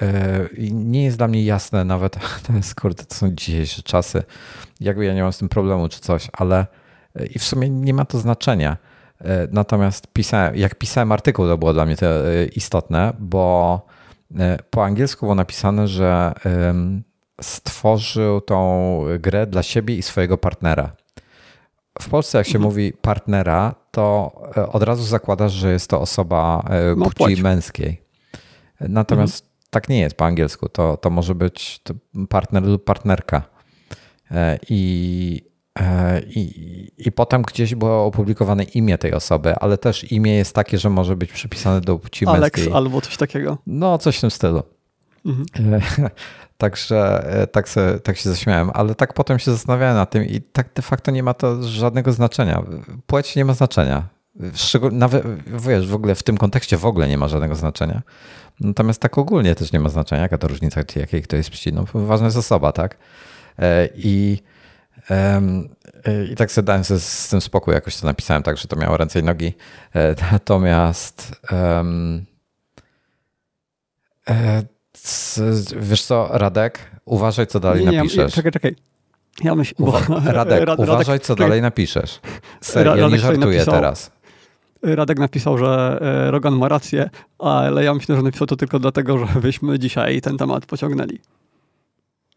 nie 0.71 1.03
jest 1.03 1.17
dla 1.17 1.27
mnie 1.27 1.43
jasne 1.43 1.85
nawet, 1.85 2.17
to 2.47 2.53
jest 2.53 2.81
kurde, 2.81 3.03
to 3.03 3.15
są 3.15 3.31
dzisiejsze 3.31 3.83
czasy, 3.83 4.23
jakby 4.83 5.05
ja 5.05 5.13
nie 5.13 5.23
mam 5.23 5.33
z 5.33 5.37
tym 5.37 5.49
problemu 5.49 5.89
czy 5.89 5.99
coś, 5.99 6.27
ale 6.33 6.67
i 7.33 7.39
w 7.39 7.43
sumie 7.43 7.69
nie 7.69 7.93
ma 7.93 8.05
to 8.05 8.19
znaczenia. 8.19 8.77
Natomiast 9.51 10.07
pisałem, 10.13 10.55
jak 10.55 10.75
pisałem 10.75 11.11
artykuł, 11.11 11.47
to 11.47 11.57
było 11.57 11.73
dla 11.73 11.85
mnie 11.85 11.95
to 11.95 12.05
istotne, 12.55 13.13
bo 13.19 13.81
E, 14.39 14.59
po 14.69 14.85
angielsku 14.85 15.25
było 15.25 15.35
napisane, 15.35 15.87
że 15.87 16.33
stworzył 17.41 18.41
tą 18.41 18.99
grę 19.19 19.47
dla 19.47 19.63
siebie 19.63 19.95
i 19.95 20.01
swojego 20.01 20.37
partnera. 20.37 20.95
W 22.01 22.09
Polsce, 22.09 22.37
jak 22.37 22.47
się 22.47 22.55
mhm. 22.55 22.63
mówi 22.63 22.93
partnera, 22.93 23.75
to 23.91 24.31
e, 24.57 24.69
od 24.69 24.83
razu 24.83 25.03
zakładasz, 25.03 25.51
że 25.51 25.71
jest 25.71 25.89
to 25.89 26.01
osoba 26.01 26.63
e, 26.69 26.95
no, 26.95 27.09
płci 27.09 27.41
męskiej. 27.43 28.01
Natomiast 28.79 29.43
mhm. 29.43 29.59
tak 29.69 29.89
nie 29.89 29.99
jest 29.99 30.15
po 30.15 30.25
angielsku. 30.25 30.69
To, 30.69 30.97
to 30.97 31.09
może 31.09 31.35
być 31.35 31.81
partner 32.29 32.63
lub 32.63 32.83
partnerka. 32.83 33.52
I 34.69 35.53
E, 35.79 36.21
I, 36.21 36.91
I 36.97 37.11
potem 37.11 37.41
gdzieś 37.41 37.75
było 37.75 38.05
opublikowane 38.05 38.63
imię 38.63 38.97
tej 38.97 39.13
osoby, 39.13 39.55
ale 39.55 39.77
też 39.77 40.11
imię 40.11 40.35
jest 40.35 40.55
takie, 40.55 40.77
że 40.77 40.89
może 40.89 41.15
być 41.15 41.31
przypisane 41.31 41.81
do 41.81 41.99
płci 41.99 42.27
Alex 42.27 42.41
męskiej. 42.41 42.73
albo 42.73 43.01
coś 43.01 43.17
takiego. 43.17 43.57
No, 43.67 43.97
coś 43.97 44.17
w 44.17 44.21
tym 44.21 44.31
stylu. 44.31 44.63
Mhm. 45.25 45.73
E, 45.73 46.09
także 46.57 47.27
e, 47.41 47.47
tak, 47.47 47.69
se, 47.69 47.99
tak 47.99 48.17
się 48.17 48.29
zaśmiałem, 48.29 48.71
ale 48.73 48.95
tak 48.95 49.13
potem 49.13 49.39
się 49.39 49.51
zastanawiałem 49.51 49.95
na 49.95 50.05
tym 50.05 50.25
i 50.25 50.41
tak 50.41 50.69
de 50.75 50.81
facto 50.81 51.11
nie 51.11 51.23
ma 51.23 51.33
to 51.33 51.63
żadnego 51.63 52.11
znaczenia. 52.11 52.63
Płeć 53.07 53.35
nie 53.35 53.45
ma 53.45 53.53
znaczenia. 53.53 54.03
Szczegól, 54.53 54.91
nawet 54.93 55.23
wiesz, 55.67 55.87
w 55.87 55.95
ogóle 55.95 56.15
w 56.15 56.23
tym 56.23 56.37
kontekście 56.37 56.77
w 56.77 56.85
ogóle 56.85 57.07
nie 57.07 57.17
ma 57.17 57.27
żadnego 57.27 57.55
znaczenia. 57.55 58.01
Natomiast 58.59 59.01
tak 59.01 59.17
ogólnie 59.17 59.55
też 59.55 59.71
nie 59.71 59.79
ma 59.79 59.89
znaczenia, 59.89 60.21
jaka 60.21 60.37
to 60.37 60.47
różnica, 60.47 60.81
jakiej 60.95 61.21
kto 61.21 61.35
jest 61.35 61.49
płci. 61.49 61.73
No, 61.73 61.85
ważna 61.93 62.25
jest 62.25 62.37
osoba, 62.37 62.71
tak? 62.71 62.97
I 63.95 64.37
Y, 66.07 66.27
I 66.31 66.35
tak 66.35 66.51
sobie 66.51 66.65
dałem 66.65 66.83
z, 66.83 67.03
z 67.03 67.29
tym 67.29 67.41
spokój, 67.41 67.73
jakoś 67.73 67.97
to 67.97 68.07
napisałem 68.07 68.43
tak, 68.43 68.57
że 68.57 68.67
to 68.67 68.75
miało 68.75 68.97
ręce 68.97 69.19
i 69.19 69.23
nogi. 69.23 69.53
E, 69.95 70.15
natomiast 70.31 71.41
wiesz 75.79 76.03
co, 76.03 76.27
Radek, 76.31 76.79
uważaj, 77.05 77.47
co 77.47 77.59
dalej 77.59 77.85
nie, 77.85 77.91
napiszesz. 77.91 78.17
Nie, 78.17 78.35
czekaj, 78.35 78.51
czekaj. 78.51 78.75
Ja 79.43 79.55
myśl, 79.55 79.75
bo, 79.79 79.99
Radek, 80.25 80.65
Radek, 80.65 80.79
uważaj, 80.79 81.19
co 81.19 81.35
czekaj. 81.35 81.47
dalej 81.47 81.61
napiszesz. 81.61 82.19
Serio, 82.61 82.95
ja 82.95 83.07
nie 83.07 83.19
żartuję 83.19 83.57
napisał, 83.57 83.73
teraz. 83.73 84.11
Radek 84.83 85.19
napisał, 85.19 85.57
że 85.57 85.99
e, 86.01 86.31
Rogan 86.31 86.55
ma 86.55 86.69
rację, 86.69 87.09
ale 87.39 87.83
ja 87.83 87.93
myślę, 87.93 88.15
że 88.15 88.21
napisał 88.21 88.47
to 88.47 88.55
tylko 88.55 88.79
dlatego, 88.79 89.25
żebyśmy 89.33 89.79
dzisiaj 89.79 90.21
ten 90.21 90.37
temat 90.37 90.65
pociągnęli 90.65 91.19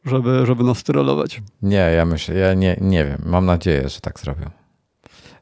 żeby, 0.07 0.47
żeby 0.47 0.65
nas 0.65 0.83
trollować. 0.83 1.43
Nie, 1.63 1.77
ja 1.97 2.05
myślę, 2.05 2.35
ja 2.35 2.55
nie, 2.55 2.77
nie 2.81 3.05
wiem. 3.05 3.23
Mam 3.27 3.47
nadzieję, 3.47 3.89
że 3.89 4.01
tak 4.01 4.21
zrobią. 4.21 4.51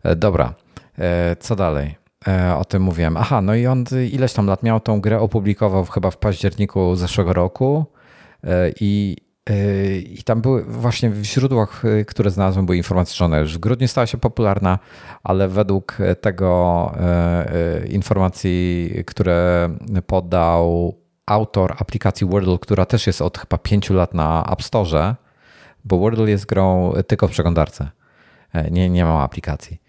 E, 0.03 0.17
dobra, 0.17 0.55
e, 0.99 1.37
co 1.41 1.57
dalej? 1.57 1.95
E, 2.29 2.57
o 2.57 2.65
tym 2.65 2.83
mówiłem. 2.83 3.17
Aha, 3.17 3.41
no 3.41 3.55
i 3.55 3.67
on 3.67 3.85
ileś 4.13 4.33
tam 4.33 4.47
lat 4.47 4.63
miał 4.63 4.81
tą 4.81 5.01
grę, 5.01 5.21
opublikował 5.21 5.85
chyba 5.85 6.11
w 6.11 6.17
październiku 6.17 6.97
zeszłego 6.97 7.33
roku 7.33 7.85
i, 8.81 9.17
i 10.11 10.23
tam 10.25 10.41
były 10.41 10.65
właśnie 10.65 11.11
w 11.11 11.25
źródłach, 11.25 11.83
które 12.07 12.31
znalazłem, 12.31 12.67
były 12.67 12.77
informacje, 12.77 13.15
że 13.17 13.25
ona 13.25 13.39
już 13.39 13.55
w 13.55 13.59
grudniu 13.59 13.89
stała 13.89 14.07
się 14.07 14.19
popularna, 14.19 14.79
ale 15.23 15.49
według 15.49 15.99
tego 16.21 16.93
informacji, 17.89 18.91
które 19.07 19.69
podał 20.07 20.95
autor 21.27 21.75
aplikacji 21.79 22.27
Wordle, 22.27 22.59
która 22.59 22.87
też 22.87 23.07
jest 23.07 23.23
od 23.23 23.39
chyba 23.39 23.59
pięciu 23.59 23.95
lat 23.95 24.15
na 24.15 24.45
App 24.53 24.63
Store, 24.63 25.15
bo 25.85 25.99
Wordle 25.99 26.31
jest 26.31 26.47
grą 26.47 26.93
tylko 27.07 27.29
w 27.29 27.31
przeglądarce. 27.31 27.91
E, 28.55 28.71
nie, 28.71 28.91
nie 28.91 29.05
ma 29.05 29.23
aplikacji. 29.23 29.81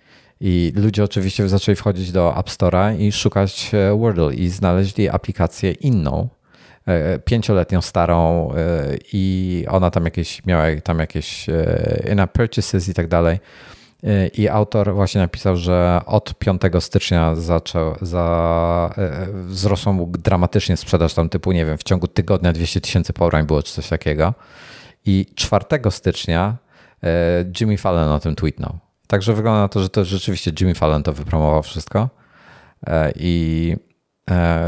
I 0.42 0.74
ludzie 0.76 1.04
oczywiście 1.04 1.50
zaczęli 1.50 1.76
wchodzić 1.76 2.12
do 2.12 2.38
App 2.38 2.50
Store'a 2.50 3.00
i 3.00 3.12
szukać 3.12 3.72
e, 3.74 3.98
Wordle 3.98 4.34
i 4.34 4.50
znaleźli 4.50 5.10
aplikację 5.10 5.72
inną, 5.72 6.30
e, 6.86 7.20
pięcioletnią 7.20 7.82
starą 7.82 8.50
i 9.14 9.66
ona 9.70 9.92
tam 9.92 10.06
jakieś 10.06 10.46
miała 10.46 10.64
tam 10.84 11.00
jakieś 11.00 11.48
in-app 12.12 12.32
purchases 12.32 12.90
i 12.90 12.94
tak 12.94 13.08
dalej. 13.08 13.40
I 14.34 14.50
autor 14.50 14.94
właśnie 14.94 15.22
napisał, 15.22 15.58
że 15.58 16.02
od 16.06 16.40
5 16.40 16.62
stycznia 16.80 17.36
zaczął, 17.36 17.96
za, 18.02 18.94
e, 18.98 19.28
wzrosła 19.34 19.94
mu 19.94 20.08
dramatycznie 20.08 20.78
sprzedaż 20.78 21.14
tam 21.14 21.30
typu, 21.30 21.52
nie 21.52 21.66
wiem, 21.66 21.78
w 21.78 21.84
ciągu 21.84 22.08
tygodnia 22.08 22.54
200 22.54 22.82
tysięcy 22.82 23.14
pobrań 23.14 23.46
było 23.46 23.64
czy 23.64 23.74
coś 23.74 23.90
takiego. 23.90 24.34
I 25.06 25.26
4 25.36 25.66
stycznia 25.90 26.58
e, 27.04 27.46
Jimmy 27.60 27.78
Fallon 27.78 28.10
o 28.10 28.20
tym 28.20 28.36
tweetnął. 28.36 28.78
Także 29.08 29.34
wygląda 29.34 29.62
na 29.62 29.68
to, 29.68 29.80
że 29.80 29.90
to 29.90 30.06
rzeczywiście 30.06 30.52
Jimmy 30.60 30.76
Fallon 30.76 31.04
to 31.04 31.14
wypromował 31.14 31.64
wszystko. 31.64 32.10
I 33.16 33.76
E, 33.76 33.85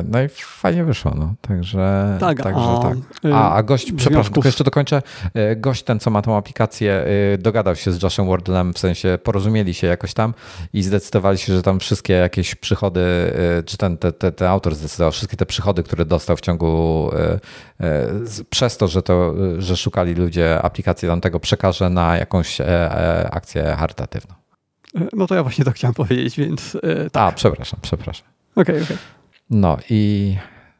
no 0.05 0.21
i 0.21 0.27
fajnie 0.37 0.83
wyszło, 0.83 1.13
no. 1.15 1.33
Także 1.41 2.17
tak. 2.19 2.43
Także, 2.43 2.61
a, 2.61 2.79
tak. 2.81 2.97
A, 3.33 3.53
a 3.53 3.63
gość, 3.63 3.91
przepraszam, 3.91 4.33
tylko 4.33 4.47
jeszcze 4.47 4.63
dokończę. 4.63 5.01
E, 5.33 5.55
gość 5.55 5.83
ten, 5.83 5.99
co 5.99 6.09
ma 6.09 6.21
tą 6.21 6.37
aplikację, 6.37 7.05
e, 7.33 7.37
dogadał 7.37 7.75
się 7.75 7.91
z 7.91 8.03
Joshem 8.03 8.27
Wardlem, 8.27 8.73
w 8.73 8.79
sensie 8.79 9.17
porozumieli 9.23 9.73
się 9.73 9.87
jakoś 9.87 10.13
tam 10.13 10.33
i 10.73 10.83
zdecydowali 10.83 11.37
się, 11.37 11.53
że 11.53 11.61
tam 11.61 11.79
wszystkie 11.79 12.13
jakieś 12.13 12.55
przychody, 12.55 13.01
czy 13.65 13.77
ten, 13.77 13.97
te, 13.97 14.11
te, 14.11 14.31
ten 14.31 14.47
autor 14.47 14.75
zdecydował, 14.75 15.11
wszystkie 15.11 15.37
te 15.37 15.45
przychody, 15.45 15.83
które 15.83 16.05
dostał 16.05 16.37
w 16.37 16.41
ciągu 16.41 17.09
przez 18.49 18.77
to, 18.77 18.87
że 18.87 19.01
to, 19.03 19.33
że 19.57 19.77
szukali 19.77 20.13
ludzie 20.13 20.61
aplikacji 20.61 21.07
tamtego, 21.07 21.39
przekaże 21.39 21.89
na 21.89 22.17
jakąś 22.17 22.57
akcję 23.31 23.75
charytatywną. 23.79 24.35
No 25.13 25.27
to 25.27 25.35
ja 25.35 25.43
właśnie 25.43 25.65
to 25.65 25.71
chciałem 25.71 25.93
powiedzieć, 25.93 26.37
więc 26.37 26.77
tak. 27.11 27.33
A, 27.33 27.35
przepraszam, 27.35 27.79
przepraszam. 27.81 28.27
Okej, 28.55 28.63
okay, 28.63 28.83
okej. 28.83 28.83
Okay. 28.83 29.16
No 29.49 29.77
i 29.89 30.35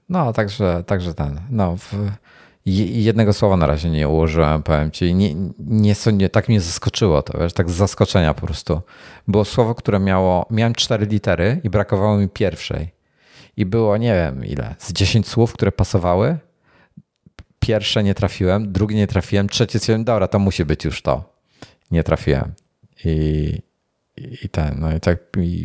no, 0.09 0.33
także, 0.33 0.83
także 0.87 1.13
ten. 1.13 1.39
No, 1.49 1.77
w, 1.77 1.93
jednego 2.65 3.33
słowa 3.33 3.57
na 3.57 3.67
razie 3.67 3.89
nie 3.89 4.07
ułożyłem, 4.07 4.63
powiem 4.63 4.91
ci. 4.91 5.13
Nie, 5.13 5.35
nie, 5.59 5.93
nie, 6.13 6.29
tak 6.29 6.49
mnie 6.49 6.61
zaskoczyło 6.61 7.21
to, 7.21 7.37
wiesz, 7.39 7.53
tak 7.53 7.69
z 7.69 7.73
zaskoczenia 7.73 8.33
po 8.33 8.45
prostu. 8.45 8.81
Było 9.27 9.45
słowo, 9.45 9.75
które 9.75 9.99
miało, 9.99 10.45
miałem 10.49 10.75
cztery 10.75 11.05
litery 11.05 11.61
i 11.63 11.69
brakowało 11.69 12.17
mi 12.17 12.29
pierwszej. 12.29 12.91
I 13.57 13.65
było, 13.65 13.97
nie 13.97 14.13
wiem 14.13 14.45
ile, 14.45 14.75
z 14.79 14.93
dziesięć 14.93 15.27
słów, 15.27 15.53
które 15.53 15.71
pasowały. 15.71 16.37
Pierwsze 17.59 18.03
nie 18.03 18.13
trafiłem, 18.13 18.71
drugie 18.71 18.95
nie 18.95 19.07
trafiłem, 19.07 19.49
trzecie 19.49 19.79
stwierdziłem, 19.79 20.03
dobra, 20.03 20.27
to 20.27 20.39
musi 20.39 20.65
być 20.65 20.85
już 20.85 21.01
to. 21.01 21.37
Nie 21.91 22.03
trafiłem. 22.03 22.53
I, 23.05 23.61
i 24.43 24.49
ten, 24.49 24.79
no 24.79 24.95
i 24.95 24.99
tak 24.99 25.19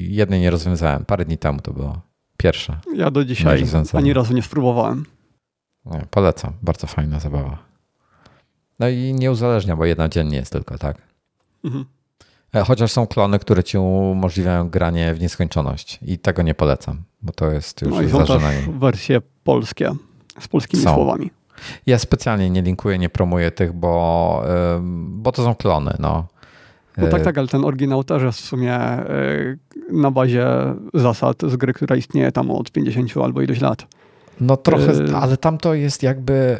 jednej 0.09 0.41
nie 0.41 0.51
rozwiązałem. 0.51 1.05
Parę 1.05 1.25
dni 1.25 1.39
temu 1.39 1.61
to 1.61 1.73
było. 1.73 2.12
Pierwsza. 2.43 2.81
Ja 2.95 3.11
do 3.11 3.25
dzisiaj 3.25 3.65
ani 3.93 4.13
razu 4.13 4.35
nie 4.35 4.43
spróbowałem. 4.43 5.07
Nie, 5.85 6.07
polecam. 6.11 6.53
Bardzo 6.63 6.87
fajna 6.87 7.21
zabawa. 7.21 7.59
No 8.79 8.89
i 8.89 9.15
nie 9.15 9.31
uzależnia, 9.31 9.77
bo 9.77 9.85
jedna 9.85 10.09
dziennie 10.09 10.37
jest 10.37 10.53
tylko, 10.53 10.79
tak? 10.79 10.97
Mhm. 11.65 11.85
E, 12.55 12.65
chociaż 12.65 12.93
są 12.93 13.07
klony, 13.07 13.39
które 13.39 13.65
ci 13.65 13.79
umożliwiają 13.79 14.69
granie 14.69 15.15
w 15.15 15.21
nieskończoność 15.21 15.99
i 16.03 16.19
tego 16.19 16.43
nie 16.43 16.55
polecam, 16.55 17.03
bo 17.23 17.33
to 17.33 17.51
jest 17.51 17.83
już 17.83 17.91
no 17.91 18.03
i 18.03 18.11
są 18.11 18.25
też 18.25 18.43
wersje 18.79 19.21
polskie 19.45 19.93
z 20.41 20.49
polskimi 20.49 20.83
są. 20.83 20.95
słowami. 20.95 21.31
Ja 21.87 21.99
specjalnie 21.99 22.51
nie 22.51 22.63
linkuję, 22.63 22.99
nie 22.99 23.09
promuję 23.09 23.51
tych, 23.51 23.73
bo, 23.73 24.45
bo 25.09 25.33
to 25.33 25.45
są 25.45 25.55
klony. 25.55 25.97
No. 25.99 26.27
No 26.97 27.09
tak, 27.09 27.21
e, 27.21 27.25
tak, 27.25 27.39
ale 27.39 27.49
ten 27.49 27.65
oryginał 27.65 28.05
też 28.05 28.23
jest 28.23 28.41
w 28.41 28.45
sumie 28.45 28.75
e, 28.75 29.57
na 29.93 30.11
bazie 30.11 30.47
zasad 30.95 31.43
z 31.43 31.57
gry, 31.57 31.73
która 31.73 31.97
istnieje 31.97 32.33
tam 32.33 32.51
od 32.51 32.73
50 32.73 33.17
albo 33.17 33.43
ileś 33.43 33.61
lat. 33.61 33.87
No 34.41 34.57
trochę, 34.57 34.93
e, 34.93 35.17
ale 35.17 35.37
tam 35.37 35.59
to 35.59 35.75
jest 35.75 36.03
jakby... 36.03 36.59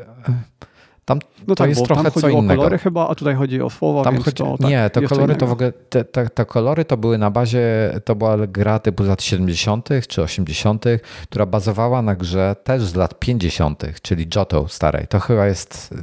Tam 1.05 1.19
no 1.49 1.55
to 1.55 1.55
tak, 1.55 1.71
jest 1.71 1.85
trochę 1.85 2.03
tam 2.03 2.23
co 2.23 2.29
innego. 2.29 2.53
o 2.53 2.57
kolory 2.57 2.79
chyba, 2.79 3.09
a 3.09 3.15
tutaj 3.15 3.35
chodzi 3.35 3.63
o 3.63 3.71
słowa, 3.71 4.05
tam 4.05 4.17
chodzi, 4.17 4.37
to, 4.37 4.57
tak, 4.59 4.71
Nie, 4.71 4.91
to 4.91 5.03
kolory 5.03 5.35
to 5.35 5.47
w 5.47 5.53
ogóle, 5.53 5.73
te, 5.73 6.05
te, 6.05 6.29
te, 6.29 6.45
kolory 6.45 6.85
to 6.85 6.97
były 6.97 7.19
na 7.19 7.31
bazie, 7.31 7.95
to 8.05 8.15
była 8.15 8.47
gra 8.47 8.79
typu 8.79 9.05
z 9.05 9.09
lat 9.09 9.23
70. 9.23 9.89
czy 10.09 10.23
80., 10.23 10.85
która 11.23 11.47
bazowała 11.47 12.03
na 12.03 12.15
grze 12.15 12.57
też 12.65 12.83
z 12.83 12.95
lat 12.95 13.19
50., 13.19 13.85
czyli 14.03 14.27
Joto 14.35 14.69
starej. 14.69 15.07
To 15.07 15.21
chyba 15.21 15.47
jest 15.47 15.95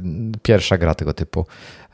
pierwsza 0.42 0.78
gra 0.78 0.94
tego 0.94 1.14
typu. 1.14 1.44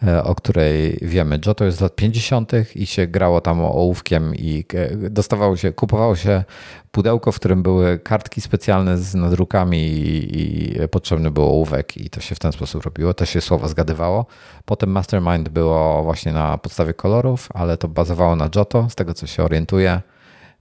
E, 0.02 0.24
o 0.24 0.34
której 0.34 0.98
wiemy. 1.02 1.38
Joto 1.46 1.64
jest 1.64 1.78
z 1.78 1.80
lat 1.80 1.96
50. 1.96 2.52
i 2.74 2.86
się 2.86 3.06
grało 3.06 3.40
tam 3.40 3.60
ołówkiem 3.60 4.34
i 4.34 4.64
e, 4.74 5.10
dostawało 5.10 5.56
się, 5.56 5.72
kupowało 5.72 6.16
się 6.16 6.44
pudełko, 6.90 7.32
w 7.32 7.36
którym 7.36 7.62
były 7.62 7.98
kartki 7.98 8.40
specjalne 8.40 8.98
z 8.98 9.14
nadrukami 9.14 9.78
i, 9.78 10.76
potrzebny 10.90 11.30
był 11.30 11.44
ołówek 11.44 11.96
i 11.96 12.10
to 12.10 12.20
się 12.20 12.34
w 12.34 12.38
ten 12.38 12.52
sposób 12.52 12.84
robiło. 12.84 13.14
To 13.14 13.24
się 13.26 13.40
słowa 13.40 13.68
zgadywało. 13.68 14.26
Potem 14.64 14.90
Mastermind 14.90 15.48
było 15.48 16.04
właśnie 16.04 16.32
na 16.32 16.58
podstawie 16.58 16.94
kolorów, 16.94 17.48
ale 17.54 17.76
to 17.76 17.88
bazowało 17.88 18.36
na 18.36 18.48
Joto, 18.54 18.90
z 18.90 18.94
tego 18.94 19.14
co 19.14 19.26
się 19.26 19.44
orientuję. 19.44 20.00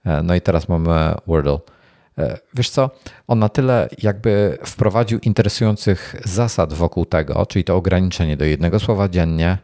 E, 0.06 0.24
no 0.24 0.36
i 0.36 0.42
teraz 0.42 0.70
mamy 0.70 1.16
Wordle. 1.28 1.75
E, 2.18 2.38
wiesz 2.54 2.70
co, 2.70 2.90
on 3.28 3.40
na 3.40 3.50
tyle 3.50 3.90
jakby 4.02 4.58
wprowadził 4.66 5.20
interesujących 5.20 6.16
zasad 6.24 6.74
wokół 6.74 7.06
tego, 7.06 7.46
czyli 7.46 7.64
to 7.64 7.76
ograniczenie 7.76 8.38
do 8.38 8.46
jednego 8.46 8.80
słowa 8.80 9.10
dziennie 9.10 9.58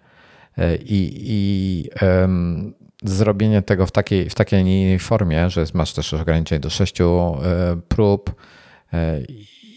e, 0.58 0.76
i, 0.76 1.12
i 1.16 1.90
um, 2.02 2.74
zrobienie 3.04 3.62
tego 3.62 3.86
w 3.86 3.92
takiej, 3.92 4.30
w 4.30 4.36
takiej 4.36 5.00
formie, 5.00 5.50
że 5.50 5.66
masz 5.74 5.94
też 5.94 6.14
ograniczenie 6.14 6.60
do 6.60 6.70
sześciu 6.70 7.38
e, 7.44 7.78
prób 7.88 8.36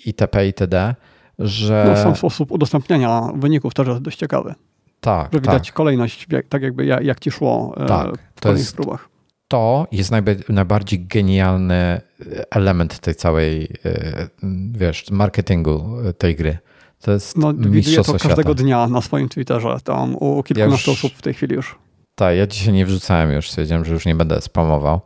itp. 0.07 0.47
itd., 0.47 0.95
że... 1.39 1.85
No, 1.89 1.97
sam 1.97 2.17
sposób 2.17 2.53
udostępniania 2.53 3.23
wyników 3.37 3.75
też 3.75 3.89
jest 3.89 4.01
dość 4.01 4.19
ciekawy. 4.19 4.55
Tak, 5.01 5.33
Że 5.33 5.41
widać 5.41 5.67
tak. 5.67 5.75
kolejność, 5.75 6.27
tak 6.49 6.63
jakby 6.63 6.87
jak, 6.87 7.05
jak 7.05 7.21
ci 7.21 7.31
szło 7.31 7.75
tak, 7.87 8.19
w 8.37 8.41
to 8.41 8.53
jest, 8.53 8.77
próbach 8.77 9.14
to 9.55 9.87
jest 9.93 10.11
najbardziej 10.49 11.07
genialny 11.07 12.01
element 12.51 12.99
tej 12.99 13.15
całej, 13.15 13.69
e, 13.85 14.29
wiesz, 14.73 15.11
marketingu 15.11 15.97
tej 16.19 16.37
gry. 16.37 16.59
To 17.01 17.13
jest 17.13 17.39
no, 17.39 17.55
widuję 17.55 17.97
to 17.97 18.13
każdego 18.13 18.43
świata. 18.43 18.55
dnia 18.55 18.87
na 18.87 19.01
swoim 19.01 19.29
Twitterze, 19.29 19.77
tam 19.85 20.17
u 20.17 20.43
kilkunastu 20.43 20.91
ja 20.91 20.95
osób 20.95 21.13
w 21.13 21.23
tej 21.23 21.35
chwili 21.35 21.55
już. 21.55 21.79
Tak, 22.15 22.37
ja 22.37 22.47
dzisiaj 22.47 22.75
nie 22.75 22.87
wrzucałem 22.87 23.33
już, 23.33 23.51
stwierdziłem, 23.51 23.85
że 23.85 23.93
już 23.93 24.07
nie 24.07 24.15
będę 24.15 24.41
spamował. 24.41 25.01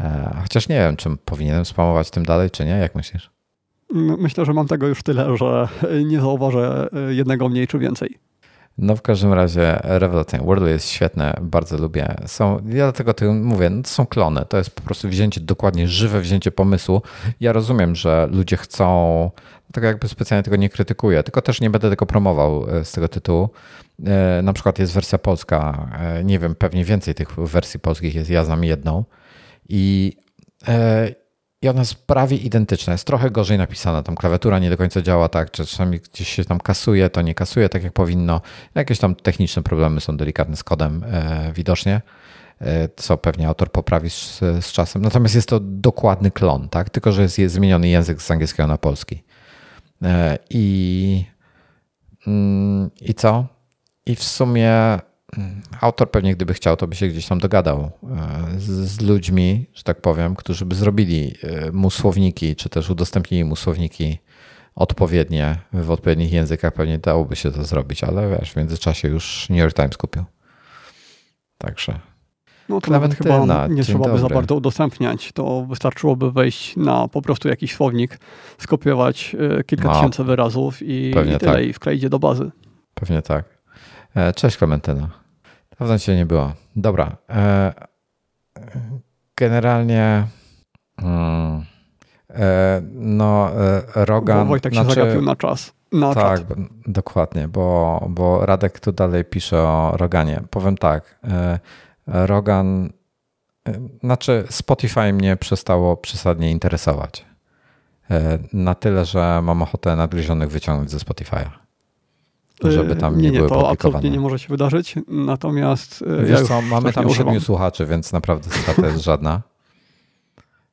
E, 0.00 0.36
chociaż 0.42 0.68
nie 0.68 0.76
wiem, 0.76 0.96
czy 0.96 1.16
powinienem 1.24 1.64
spamować 1.64 2.10
tym 2.10 2.24
dalej, 2.24 2.50
czy 2.50 2.64
nie, 2.64 2.70
jak 2.70 2.94
myślisz? 2.94 3.30
Myślę, 4.18 4.44
że 4.44 4.52
mam 4.52 4.68
tego 4.68 4.88
już 4.88 5.02
tyle, 5.02 5.36
że 5.36 5.68
nie 6.04 6.20
zauważę 6.20 6.88
jednego 7.08 7.48
mniej 7.48 7.68
czy 7.68 7.78
więcej. 7.78 8.18
No 8.78 8.96
w 8.96 9.02
każdym 9.02 9.32
razie 9.32 9.78
rewelacyjne. 9.82 10.46
Wordle 10.46 10.70
jest 10.70 10.88
świetne, 10.88 11.34
bardzo 11.40 11.78
lubię. 11.78 12.14
Są, 12.26 12.54
ja 12.66 12.84
dlatego 12.84 13.14
tym 13.14 13.44
mówię, 13.44 13.70
no 13.70 13.82
to 13.82 13.88
są 13.88 14.06
klony. 14.06 14.44
To 14.48 14.56
jest 14.56 14.70
po 14.70 14.82
prostu 14.82 15.08
wzięcie, 15.08 15.40
dokładnie 15.40 15.88
żywe 15.88 16.20
wzięcie 16.20 16.52
pomysłu. 16.52 17.02
Ja 17.40 17.52
rozumiem, 17.52 17.94
że 17.94 18.28
ludzie 18.32 18.56
chcą, 18.56 19.30
tak 19.72 19.84
jakby 19.84 20.08
specjalnie 20.08 20.42
tego 20.42 20.56
nie 20.56 20.68
krytykuję, 20.68 21.22
tylko 21.22 21.42
też 21.42 21.60
nie 21.60 21.70
będę 21.70 21.90
tego 21.90 22.06
promował 22.06 22.70
e, 22.70 22.84
z 22.84 22.92
tego 22.92 23.08
tytułu. 23.08 23.48
E, 24.06 24.42
na 24.42 24.52
przykład 24.52 24.78
jest 24.78 24.92
wersja 24.92 25.18
polska, 25.18 25.88
e, 26.00 26.24
nie 26.24 26.38
wiem, 26.38 26.54
pewnie 26.54 26.84
więcej 26.84 27.14
tych 27.14 27.34
wersji 27.36 27.80
polskich 27.80 28.14
jest, 28.14 28.30
ja 28.30 28.44
znam 28.44 28.64
jedną. 28.64 29.04
I 29.68 30.16
i 31.64 31.68
ona 31.68 31.80
jest 31.80 31.94
prawie 31.94 32.36
identyczna. 32.36 32.92
Jest 32.92 33.06
trochę 33.06 33.30
gorzej 33.30 33.58
napisana. 33.58 34.02
Tam 34.02 34.14
klawiatura 34.14 34.58
nie 34.58 34.70
do 34.70 34.76
końca 34.76 35.02
działa 35.02 35.28
tak, 35.28 35.50
czy 35.50 35.66
czasami 35.66 36.00
gdzieś 36.00 36.28
się 36.28 36.44
tam 36.44 36.60
kasuje, 36.60 37.10
to 37.10 37.22
nie 37.22 37.34
kasuje 37.34 37.68
tak 37.68 37.84
jak 37.84 37.92
powinno. 37.92 38.40
Jakieś 38.74 38.98
tam 38.98 39.14
techniczne 39.14 39.62
problemy 39.62 40.00
są 40.00 40.16
delikatne 40.16 40.56
z 40.56 40.64
kodem 40.64 41.04
e, 41.06 41.52
widocznie, 41.54 42.02
e, 42.60 42.88
co 42.96 43.18
pewnie 43.18 43.48
autor 43.48 43.72
poprawi 43.72 44.10
z, 44.10 44.38
z, 44.38 44.72
czasem. 44.72 45.02
Natomiast 45.02 45.34
jest 45.34 45.48
to 45.48 45.60
dokładny 45.60 46.30
klon, 46.30 46.68
tak? 46.68 46.90
tylko 46.90 47.12
że 47.12 47.22
jest, 47.22 47.38
jest 47.38 47.54
zmieniony 47.54 47.88
język 47.88 48.22
z 48.22 48.30
angielskiego 48.30 48.66
na 48.66 48.78
polski. 48.78 49.22
E, 50.02 50.38
I, 50.50 51.24
mm, 52.26 52.90
I 53.00 53.14
co? 53.14 53.46
I 54.06 54.16
w 54.16 54.24
sumie 54.24 54.98
autor 55.80 56.10
pewnie 56.10 56.34
gdyby 56.34 56.54
chciał, 56.54 56.76
to 56.76 56.86
by 56.86 56.96
się 56.96 57.08
gdzieś 57.08 57.26
tam 57.26 57.38
dogadał 57.38 57.80
e, 57.80 57.90
z, 58.60 58.70
z, 58.70 59.00
ludźmi, 59.00 59.66
że 59.74 59.82
tak 59.82 60.00
powiem, 60.00 60.36
którzy 60.36 60.66
by 60.66 60.74
zrobili 60.74 61.34
e, 61.42 61.72
mu 61.72 61.90
słowniki, 61.90 62.56
czy 62.56 62.68
też 62.68 62.90
udostępnili 62.90 63.44
mu 63.44 63.56
słowniki 63.56 64.18
odpowiednie 64.74 65.58
w 65.72 65.90
odpowiednich 65.90 66.32
językach. 66.32 66.72
Pewnie 66.72 66.98
dałoby 66.98 67.36
się 67.36 67.50
to 67.50 67.64
zrobić, 67.64 68.04
ale 68.04 68.38
wiesz, 68.38 68.50
w 68.52 68.56
międzyczasie 68.56 69.08
już 69.08 69.46
New 69.50 69.58
York 69.58 69.76
Times 69.76 69.96
kupił. 69.96 70.24
Także. 71.58 71.98
No 72.68 72.80
to 72.80 72.90
nawet 72.90 73.14
chyba 73.14 73.66
nie 73.68 73.82
trzeba 73.82 74.08
by 74.08 74.18
za 74.18 74.28
bardzo 74.28 74.54
udostępniać. 74.54 75.32
To 75.32 75.66
wystarczyłoby 75.66 76.32
wejść 76.32 76.76
na 76.76 77.08
po 77.08 77.22
prostu 77.22 77.48
jakiś 77.48 77.74
słownik, 77.74 78.18
skopiować 78.58 79.36
e, 79.58 79.64
kilka 79.64 79.88
no, 79.88 79.94
tysięcy 79.94 80.24
wyrazów 80.24 80.82
i, 80.82 81.10
i 81.10 81.12
tyle 81.12 81.38
tak. 81.38 81.64
i 81.64 81.72
wkleić 81.72 82.08
do 82.08 82.18
bazy. 82.18 82.50
Pewnie 82.94 83.22
tak. 83.22 83.44
Cześć 84.36 84.56
Klementyna. 84.56 85.23
Dawno 85.84 85.98
cię 85.98 86.16
nie 86.16 86.26
było. 86.26 86.52
Dobra. 86.76 87.16
E, 87.30 87.72
generalnie 89.36 90.26
mm, 90.98 91.64
e, 92.30 92.82
no 92.92 93.50
e, 93.50 93.82
Rogan... 94.04 94.38
Bo 94.38 94.44
Wojtek 94.44 94.72
znaczy, 94.72 94.88
się 94.88 94.94
zagapił 94.94 95.22
na 95.22 95.36
czas. 95.36 95.72
Na 95.92 96.14
tak, 96.14 96.40
dokładnie, 96.86 97.48
bo, 97.48 98.06
bo 98.08 98.46
Radek 98.46 98.80
tu 98.80 98.92
dalej 98.92 99.24
pisze 99.24 99.58
o 99.58 99.92
Roganie. 99.96 100.42
Powiem 100.50 100.78
tak, 100.78 101.20
Rogan, 102.06 102.90
znaczy 104.00 104.44
Spotify 104.50 105.12
mnie 105.12 105.36
przestało 105.36 105.96
przesadnie 105.96 106.50
interesować. 106.50 107.24
Na 108.52 108.74
tyle, 108.74 109.04
że 109.04 109.40
mam 109.42 109.62
ochotę 109.62 109.96
nadgryzionych 109.96 110.50
wyciągnąć 110.50 110.90
ze 110.90 110.98
Spotify'a. 110.98 111.63
Żeby 112.62 112.96
tam 112.96 113.16
nie, 113.16 113.22
nie, 113.22 113.30
nie 113.30 113.38
były 113.38 113.48
to 113.48 113.70
absolutnie 113.70 114.10
nie 114.10 114.20
może 114.20 114.38
się 114.38 114.48
wydarzyć. 114.48 114.94
Natomiast 115.08 116.04
Wiesz 116.20 116.40
ja 116.40 116.46
co, 116.46 116.62
mamy 116.62 116.92
tam 116.92 117.10
siedmiu 117.10 117.40
słuchaczy, 117.40 117.86
więc 117.86 118.12
naprawdę 118.12 118.50
strata 118.50 118.86
jest 118.86 119.04
żadna. 119.04 119.42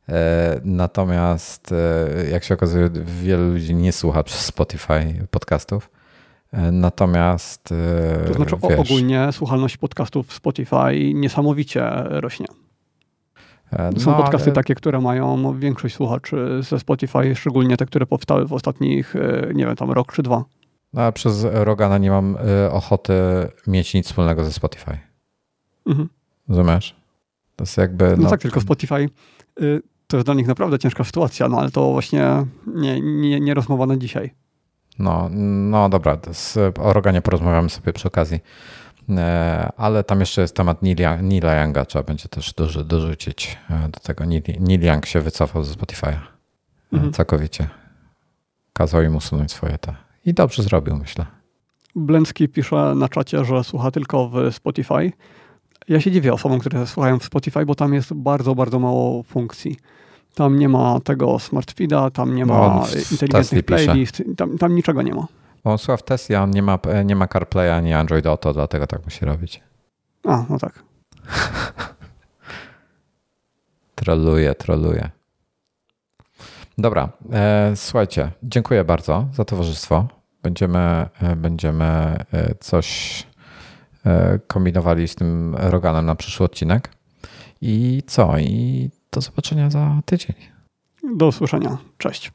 E, 0.10 0.62
Natomiast 0.66 1.72
e, 1.72 2.30
jak 2.30 2.44
się 2.44 2.54
okazuje, 2.54 2.90
wielu 3.22 3.52
ludzi 3.52 3.76
nie 3.76 3.92
słucha 3.92 4.24
przez 4.24 4.40
Spotify 4.46 5.28
podcastów. 5.32 5.90
E, 6.54 6.72
Natomiast 6.72 7.64
To 8.28 8.34
znaczy 8.34 8.56
wiesz, 8.70 8.80
ogólnie 8.80 9.28
słuchalność 9.32 9.78
podcastów 9.78 10.28
w 10.28 10.34
Spotify 10.34 11.14
niesamowicie 11.14 11.92
rośnie. 12.06 12.46
e, 13.74 14.00
Są 14.00 14.12
no, 14.12 14.18
podcasty 14.18 14.50
ale- 14.50 14.56
takie, 14.56 14.76
które 14.76 15.02
mają 15.02 15.60
większość 15.60 15.96
słuchaczy 15.96 16.60
ze 16.70 16.80
Spotify, 16.80 17.36
szczególnie 17.36 17.78
te, 17.78 17.86
które 17.86 18.06
powstały 18.06 18.46
w 18.48 18.54
ostatnich, 18.54 19.14
nie 19.54 19.66
wiem, 19.66 19.76
tam 19.76 19.92
rok 19.92 20.14
czy 20.14 20.24
dwa. 20.24 20.44
No, 20.94 21.02
a 21.02 21.12
przez 21.12 21.48
Rogana 21.52 21.98
nie 21.98 22.10
mam 22.12 22.38
e, 22.66 22.72
ochoty 22.72 23.14
mieć 23.68 23.94
nic 23.94 24.06
wspólnego 24.06 24.44
ze 24.46 24.54
Spotify. 24.54 24.98
Mhm. 25.86 26.10
Rozumiesz? 26.50 26.96
To 27.56 27.64
jest 27.64 27.78
jakby. 27.78 28.16
No, 28.18 28.30
tak, 28.30 28.42
tylko 28.42 28.62
Spotify 28.62 29.10
y, 29.62 29.82
to 30.08 30.18
jest 30.18 30.28
dla 30.28 30.34
nich 30.34 30.48
naprawdę 30.48 30.80
ciężka 30.80 31.04
sytuacja, 31.04 31.48
no 31.48 31.58
ale 31.60 31.72
to 31.72 31.92
właśnie 31.92 32.46
nie, 32.68 33.02
nie, 33.02 33.40
nie 33.40 33.54
rozmowa 33.54 33.86
na 33.86 33.98
dzisiaj. 33.98 34.34
No, 35.00 35.30
no 35.70 35.90
dobra, 35.90 36.18
z, 36.32 36.58
o 36.80 36.94
Roganie 36.94 37.22
porozmawiamy 37.22 37.70
sobie 37.70 37.94
przy 37.94 38.08
okazji. 38.08 38.40
E, 39.10 39.72
Ale 39.78 40.04
tam 40.04 40.20
jeszcze 40.20 40.42
jest 40.42 40.56
temat 40.56 40.82
Nila, 40.82 41.16
Nila 41.22 41.62
Younga, 41.62 41.86
trzeba 41.86 42.04
będzie 42.04 42.30
też 42.30 42.54
dorzu, 42.54 42.84
dorzucić 42.84 43.58
do 43.90 44.00
tego. 44.00 44.26
Neil, 44.26 44.42
Neil 44.60 44.82
Young 44.86 45.06
się 45.06 45.20
wycofał 45.22 45.64
ze 45.64 45.74
Spotify'a 45.74 46.14
Mhm. 46.94 47.14
całkowicie. 47.14 47.68
Kazał 48.74 49.02
im 49.04 49.16
usunąć 49.16 49.52
swoje 49.52 49.78
te. 49.78 49.96
I 50.26 50.34
dobrze 50.34 50.64
zrobił, 50.64 50.96
myślę. 50.98 51.26
Blęcki 51.96 52.50
pisze 52.50 52.96
na 52.96 53.10
czacie, 53.10 53.46
że 53.46 53.64
słucha 53.64 53.92
tylko 53.92 54.30
w 54.30 54.56
Spotify. 54.56 55.12
Ja 55.88 56.02
się 56.02 56.12
dziwię 56.12 56.34
osobom, 56.34 56.60
które 56.60 56.88
słuchają 56.88 57.20
w 57.20 57.26
Spotify, 57.26 57.66
bo 57.66 57.76
tam 57.76 57.94
jest 57.94 58.14
bardzo, 58.14 58.56
bardzo 58.56 58.80
mało 58.80 59.24
funkcji. 59.24 59.76
Tam 60.36 60.60
nie 60.60 60.70
ma 60.70 61.00
tego 61.00 61.40
smart 61.40 61.72
feeda, 61.72 62.10
tam 62.10 62.36
nie 62.36 62.46
No, 62.46 62.54
ma 62.54 62.86
Tesli 62.86 63.16
inteligentnych 63.16 63.66
playlist, 63.66 64.24
tam, 64.38 64.58
tam 64.58 64.76
niczego 64.76 65.02
nie 65.02 65.14
ma. 65.14 65.28
Bo 65.64 65.72
on 65.72 65.78
słucha 65.78 65.98
w 65.98 66.04
Tesla, 66.04 66.44
on 66.44 66.52
nie 66.52 66.62
ma, 66.62 66.80
e, 66.88 67.06
nie 67.06 67.16
ma 67.16 67.28
CarPlaya 67.28 67.70
ani 67.70 67.94
Android 67.94 68.26
Auto, 68.26 68.54
dlatego 68.54 68.88
tak 68.88 69.06
musi 69.06 69.26
robić. 69.26 69.62
A, 70.24 70.46
no 70.50 70.60
tak. 70.60 70.84
Troluje, 73.96 74.56
troluje. 74.56 75.10
Dobra, 76.82 77.10
e, 77.34 77.72
słuchajcie, 77.76 78.32
dziękuję 78.44 78.84
bardzo 78.84 79.28
za 79.34 79.46
towarzystwo. 79.46 80.08
Będziemy, 80.44 80.80
e, 80.80 81.36
będziemy 81.36 81.86
e, 81.86 82.56
coś 82.60 83.28
kombinowali 84.48 85.08
z 85.08 85.16
tym 85.16 85.56
Roganem 85.60 86.06
na 86.06 86.16
przyszły 86.16 86.46
odcinek. 86.46 86.90
I 87.62 88.04
co? 88.08 88.38
I 88.38 88.90
do 89.12 89.22
zobaczenia 89.22 89.70
za 89.70 90.02
tydzień. 90.06 90.36
Do 91.18 91.28
usłyszenia. 91.28 91.78
Cześć. 91.98 92.32